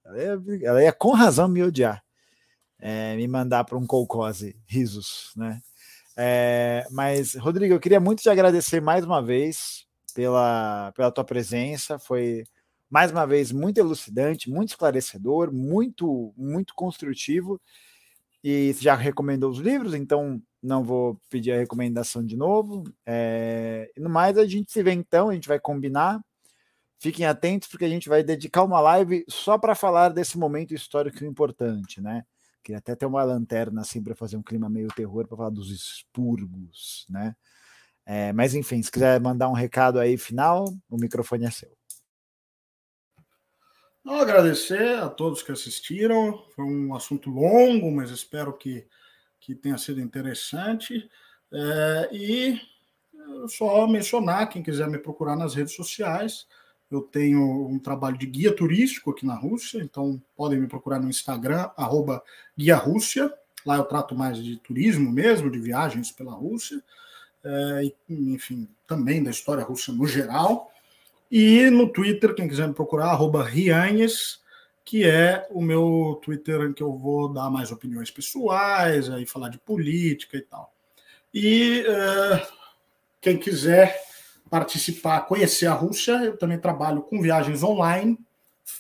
Ela 0.05 0.19
ia, 0.19 0.43
ela 0.65 0.83
ia 0.83 0.93
com 0.93 1.13
razão 1.13 1.49
me 1.49 1.63
odiar, 1.63 2.03
é, 2.79 3.15
me 3.17 3.29
mandar 3.29 3.65
para 3.65 3.79
um 3.79 3.87
colcose, 3.87 4.57
risos, 4.67 5.33
né? 5.37 5.61
É, 6.17 6.87
mas, 6.91 7.35
Rodrigo, 7.35 7.75
eu 7.75 7.81
queria 7.81 8.01
muito 8.01 8.23
te 8.23 8.29
agradecer 8.29 8.81
mais 8.81 9.05
uma 9.05 9.23
vez 9.23 9.87
pela, 10.15 10.93
pela 10.93 11.11
tua 11.11 11.25
presença. 11.25 11.99
Foi 11.99 12.45
mais 12.91 13.11
uma 13.11 13.27
vez 13.27 13.51
muito 13.53 13.79
elucidante, 13.79 14.51
muito 14.51 14.71
esclarecedor, 14.71 15.53
muito, 15.53 16.35
muito 16.37 16.75
construtivo. 16.75 17.61
E 18.45 18.75
já 18.79 18.95
recomendou 18.95 19.51
os 19.51 19.59
livros, 19.59 19.95
então 19.95 20.43
não 20.63 20.85
vou 20.85 21.21
pedir 21.29 21.53
a 21.53 21.59
recomendação 21.59 22.25
de 22.25 22.37
novo. 22.37 22.85
É, 23.05 23.91
no 23.97 24.09
mais, 24.09 24.39
a 24.39 24.47
gente 24.47 24.71
se 24.71 24.83
vê 24.83 24.93
então, 24.93 25.29
a 25.29 25.35
gente 25.35 25.49
vai 25.49 25.59
combinar. 25.59 26.21
Fiquem 26.99 27.27
atentos, 27.27 27.69
porque 27.69 27.85
a 27.85 27.89
gente 27.89 28.09
vai 28.09 28.23
dedicar 28.23 28.63
uma 28.63 28.81
live 28.81 29.25
só 29.29 29.59
para 29.59 29.75
falar 29.75 30.11
desse 30.11 30.39
momento 30.39 30.73
histórico 30.73 31.25
importante, 31.25 32.01
né? 32.01 32.25
Queria 32.63 32.79
até 32.79 32.95
ter 32.95 33.07
uma 33.07 33.25
lanterna 33.25 33.81
assim 33.81 34.01
para 34.01 34.15
fazer 34.15 34.37
um 34.37 34.43
clima 34.43 34.71
meio 34.71 34.87
terror 34.89 35.27
para 35.27 35.37
falar 35.37 35.51
dos 35.51 35.71
expurgos, 35.71 37.05
né? 37.11 37.35
É, 38.07 38.33
mas 38.33 38.55
enfim, 38.55 38.81
se 38.81 38.91
quiser 38.91 39.21
mandar 39.21 39.49
um 39.49 39.53
recado 39.53 39.99
aí 39.99 40.17
final, 40.17 40.73
o 40.89 40.97
microfone 40.97 41.45
é 41.45 41.51
seu. 41.51 41.77
Não, 44.05 44.21
agradecer 44.21 44.99
a 44.99 45.09
todos 45.09 45.43
que 45.43 45.53
assistiram. 45.53 46.45
Foi 46.55 46.65
um 46.65 46.95
assunto 46.95 47.31
longo, 47.31 47.91
mas 47.91 48.11
espero 48.11 48.57
que 48.57 48.87
que 49.43 49.55
tenha 49.55 49.77
sido 49.77 50.01
interessante. 50.01 51.11
É, 51.53 52.09
e 52.13 52.61
só 53.49 53.87
mencionar, 53.87 54.49
quem 54.49 54.63
quiser 54.63 54.89
me 54.89 54.99
procurar 54.99 55.37
nas 55.37 55.55
redes 55.55 55.75
sociais, 55.75 56.47
eu 56.91 57.03
tenho 57.03 57.69
um 57.69 57.79
trabalho 57.79 58.17
de 58.17 58.27
guia 58.27 58.55
turístico 58.55 59.11
aqui 59.11 59.27
na 59.27 59.35
Rússia, 59.35 59.83
então 59.83 60.23
podem 60.37 60.61
me 60.61 60.69
procurar 60.69 61.01
no 61.01 61.09
Instagram, 61.09 61.71
arroba 61.77 62.23
Guia 62.57 62.77
Rússia. 62.77 63.33
Lá 63.67 63.77
eu 63.77 63.85
trato 63.85 64.15
mais 64.15 64.39
de 64.39 64.57
turismo 64.59 65.11
mesmo, 65.11 65.51
de 65.51 65.59
viagens 65.59 66.11
pela 66.11 66.33
Rússia, 66.33 66.83
é, 67.45 67.93
enfim, 68.09 68.69
também 68.87 69.23
da 69.23 69.31
história 69.31 69.65
russa 69.65 69.93
no 69.93 70.07
geral. 70.07 70.71
E 71.31 71.69
no 71.71 71.91
Twitter, 71.91 72.35
quem 72.35 72.47
quiser 72.47 72.69
me 72.69 72.75
procurar, 72.75 73.07
arroba 73.07 73.43
Rianhes, 73.43 74.42
que 74.85 75.05
é 75.05 75.47
o 75.51 75.61
meu 75.61 76.21
Twitter 76.25 76.63
em 76.63 76.73
que 76.73 76.83
eu 76.83 76.93
vou 76.97 77.33
dar 77.33 77.51
mais 77.51 77.71
opiniões 77.71 78.11
pessoais, 78.11 79.09
aí 79.09 79.25
falar 79.27 79.49
de 79.49 79.59
política 79.59 80.37
e 80.37 80.43
tal. 80.43 80.73
E 81.33 81.85
uh, 81.87 82.47
quem 83.21 83.39
quiser 83.39 84.03
participar, 84.51 85.23
conhecer 85.23 85.67
a 85.67 85.73
Rússia, 85.73 86.13
eu 86.25 86.37
também 86.37 86.59
trabalho 86.59 87.01
com 87.03 87.23
viagens 87.23 87.63
online. 87.63 88.19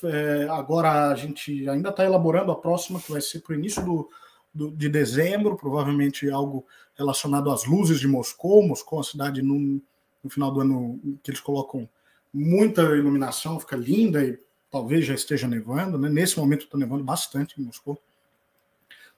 É, 0.04 0.46
agora 0.50 1.08
a 1.08 1.14
gente 1.14 1.66
ainda 1.68 1.88
está 1.88 2.04
elaborando 2.04 2.52
a 2.52 2.56
próxima, 2.56 3.00
que 3.00 3.10
vai 3.10 3.22
ser 3.22 3.40
para 3.40 3.54
o 3.54 3.58
início 3.58 3.82
do, 3.82 4.10
do, 4.52 4.70
de 4.70 4.88
dezembro, 4.88 5.56
provavelmente 5.56 6.28
algo 6.30 6.66
relacionado 6.94 7.50
às 7.50 7.64
luzes 7.64 8.00
de 8.00 8.06
Moscou. 8.06 8.62
Moscou 8.62 8.98
é 8.98 9.00
uma 9.00 9.04
cidade 9.04 9.40
no, 9.40 9.80
no 10.22 10.28
final 10.28 10.52
do 10.52 10.60
ano 10.60 11.00
que 11.22 11.30
eles 11.30 11.40
colocam 11.40 11.88
muita 12.32 12.82
iluminação, 12.82 13.58
fica 13.58 13.76
linda 13.76 14.22
e 14.22 14.38
talvez 14.72 15.04
já 15.04 15.14
esteja 15.14 15.46
nevando, 15.46 15.98
né? 15.98 16.08
Nesse 16.08 16.38
momento 16.38 16.64
está 16.64 16.78
nevando 16.78 17.04
bastante 17.04 17.60
em 17.60 17.64
Moscou. 17.64 18.02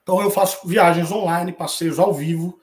Então 0.03 0.21
eu 0.21 0.29
faço 0.29 0.67
viagens 0.67 1.11
online, 1.11 1.53
passeios 1.53 1.97
ao 1.97 2.13
vivo, 2.13 2.59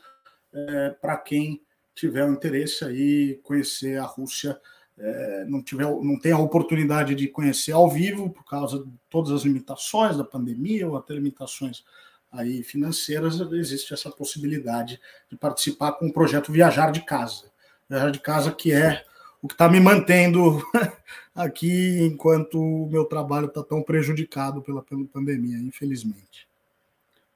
é, 0.53 0.91
para 0.91 1.17
quem 1.17 1.63
tiver 1.95 2.25
o 2.25 2.33
interesse 2.33 2.85
aí 2.85 3.41
conhecer 3.43 3.99
a 3.99 4.05
Rússia, 4.05 4.61
é, 4.99 5.45
não 5.49 5.63
tiver, 5.63 5.85
não 5.85 6.19
tem 6.21 6.33
a 6.33 6.39
oportunidade 6.39 7.15
de 7.15 7.27
conhecer 7.27 7.73
ao 7.73 7.91
vivo 7.91 8.31
por 8.31 8.45
causa 8.45 8.85
de 8.85 8.93
todas 9.09 9.33
as 9.33 9.43
limitações 9.43 10.17
da 10.17 10.25
pandemia 10.25 10.87
ou 10.87 10.97
até 10.97 11.15
limitações 11.15 11.83
aí 12.31 12.63
financeiras, 12.63 13.41
existe 13.53 13.93
essa 13.93 14.11
possibilidade 14.11 15.01
de 15.31 15.37
participar 15.37 15.93
com 15.93 16.07
o 16.07 16.13
projeto 16.13 16.53
Viajar 16.53 16.93
de 16.93 17.05
Casa. 17.05 17.51
Viajar 17.89 18.11
de 18.11 18.21
Casa 18.21 18.53
que 18.53 18.73
é 18.73 19.05
o 19.43 19.49
que 19.49 19.55
está 19.55 19.69
me 19.69 19.81
mantendo 19.81 20.63
aqui 21.35 22.03
enquanto 22.03 22.61
o 22.61 22.89
meu 22.89 23.05
trabalho 23.05 23.47
está 23.47 23.63
tão 23.63 23.83
prejudicado 23.83 24.63
pela, 24.63 24.83
pela 24.83 25.05
pandemia, 25.05 25.59
infelizmente. 25.59 26.49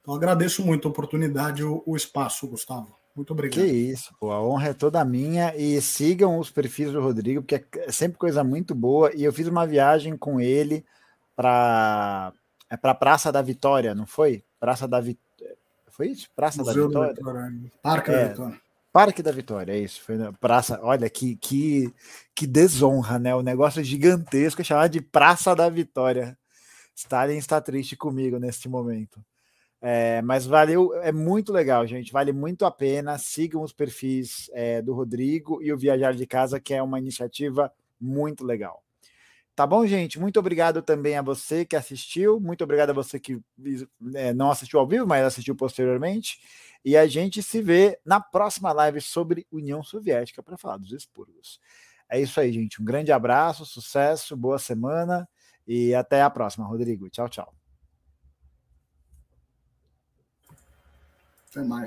Então 0.01 0.15
agradeço 0.15 0.65
muito 0.65 0.87
a 0.87 0.91
oportunidade, 0.91 1.65
o, 1.65 1.83
o 1.85 1.97
espaço, 1.97 2.47
Gustavo. 2.47 2.95
Muito 3.15 3.33
obrigado. 3.33 3.65
Que 3.65 3.67
isso, 3.67 4.15
pô, 4.21 4.31
a 4.31 4.43
honra 4.43 4.69
é 4.69 4.75
toda 4.75 5.05
minha 5.05 5.57
e 5.57 5.81
sigam 5.81 6.39
os 6.39 6.51
perfis 6.51 6.93
do 6.93 7.01
Rodrigo, 7.01 7.41
porque 7.41 7.65
é 7.79 7.91
sempre 7.91 8.19
coisa 8.19 8.45
muito 8.45 8.75
boa. 8.75 9.11
E 9.15 9.25
eu 9.25 9.33
fiz 9.33 9.47
uma 9.47 9.67
viagem 9.67 10.17
com 10.17 10.39
ele 10.39 10.85
para 11.35 12.33
é 12.69 12.77
para 12.77 12.95
Praça 12.95 13.33
da 13.33 13.41
Vitória, 13.41 13.95
não 13.95 14.07
foi? 14.07 14.45
Praça 14.61 14.87
da 14.87 15.01
Vitória. 15.01 15.57
Foi 15.89 16.09
isso? 16.09 16.29
Praça 16.37 16.59
Museu 16.59 16.91
da 16.91 17.09
Vitória? 17.09 17.15
Da 17.15 17.49
Vitória. 17.49 17.73
Parque 17.83 18.11
é, 18.11 18.15
da 18.15 18.29
Vitória. 18.29 18.61
Parque 18.97 19.23
da 19.23 19.31
Vitória, 19.31 19.75
é 19.75 19.79
isso. 19.79 20.01
Foi 20.01 20.17
na 20.17 20.33
praça. 20.33 20.81
Olha 20.83 21.11
que, 21.11 21.37
que, 21.37 21.93
que 22.35 22.47
desonra, 22.47 23.19
né? 23.19 23.35
O 23.35 23.43
negócio 23.43 23.85
gigantesco 23.85 24.63
é 24.63 24.65
chamado 24.65 24.91
de 24.91 25.03
Praça 25.03 25.55
da 25.55 25.69
Vitória. 25.69 26.35
Stalin 26.95 27.37
está 27.37 27.61
triste 27.61 27.95
comigo 27.95 28.39
neste 28.39 28.71
momento. 28.71 29.23
É, 29.83 30.23
mas 30.23 30.47
valeu, 30.47 30.95
é 31.03 31.13
muito 31.13 31.53
legal, 31.53 31.87
gente. 31.87 32.11
Vale 32.11 32.33
muito 32.33 32.65
a 32.65 32.71
pena. 32.71 33.19
Sigam 33.19 33.63
os 33.63 33.71
perfis 33.71 34.49
é, 34.55 34.81
do 34.81 34.95
Rodrigo 34.95 35.63
e 35.63 35.71
o 35.71 35.77
Viajar 35.77 36.15
de 36.15 36.27
Casa, 36.27 36.59
que 36.59 36.73
é 36.73 36.83
uma 36.83 36.99
iniciativa 36.99 37.71
muito 38.01 38.47
legal. 38.47 38.83
Tá 39.55 39.67
bom, 39.67 39.87
gente? 39.87 40.19
Muito 40.19 40.39
obrigado 40.39 40.81
também 40.83 41.17
a 41.17 41.23
você 41.23 41.67
que 41.67 41.77
assistiu. 41.77 42.41
Muito 42.41 42.65
obrigado 42.65 42.91
a 42.91 42.93
você 42.95 43.21
que 43.21 43.41
é, 44.15 44.33
não 44.33 44.51
assistiu 44.51 44.81
ao 44.81 44.87
vivo, 44.87 45.07
mas 45.07 45.23
assistiu 45.23 45.55
posteriormente. 45.55 46.39
E 46.87 46.97
a 46.97 47.05
gente 47.05 47.43
se 47.43 47.61
vê 47.61 48.01
na 48.05 48.21
próxima 48.21 48.73
live 48.73 49.01
sobre 49.01 49.45
União 49.51 49.83
Soviética 49.83 50.41
para 50.41 50.57
falar 50.57 50.77
dos 50.77 50.93
expurgos. 50.93 51.59
É 52.09 52.21
isso 52.21 52.39
aí, 52.39 52.53
gente. 52.53 52.81
Um 52.81 52.85
grande 52.85 53.11
abraço, 53.11 53.67
sucesso, 53.67 54.37
boa 54.37 54.57
semana 54.57 55.29
e 55.67 55.93
até 55.97 56.23
a 56.23 56.31
próxima, 56.31 56.65
Rodrigo. 56.65 57.11
Tchau, 57.11 57.29
tchau. 57.29 57.53
Até 61.51 61.65
mais. 61.65 61.85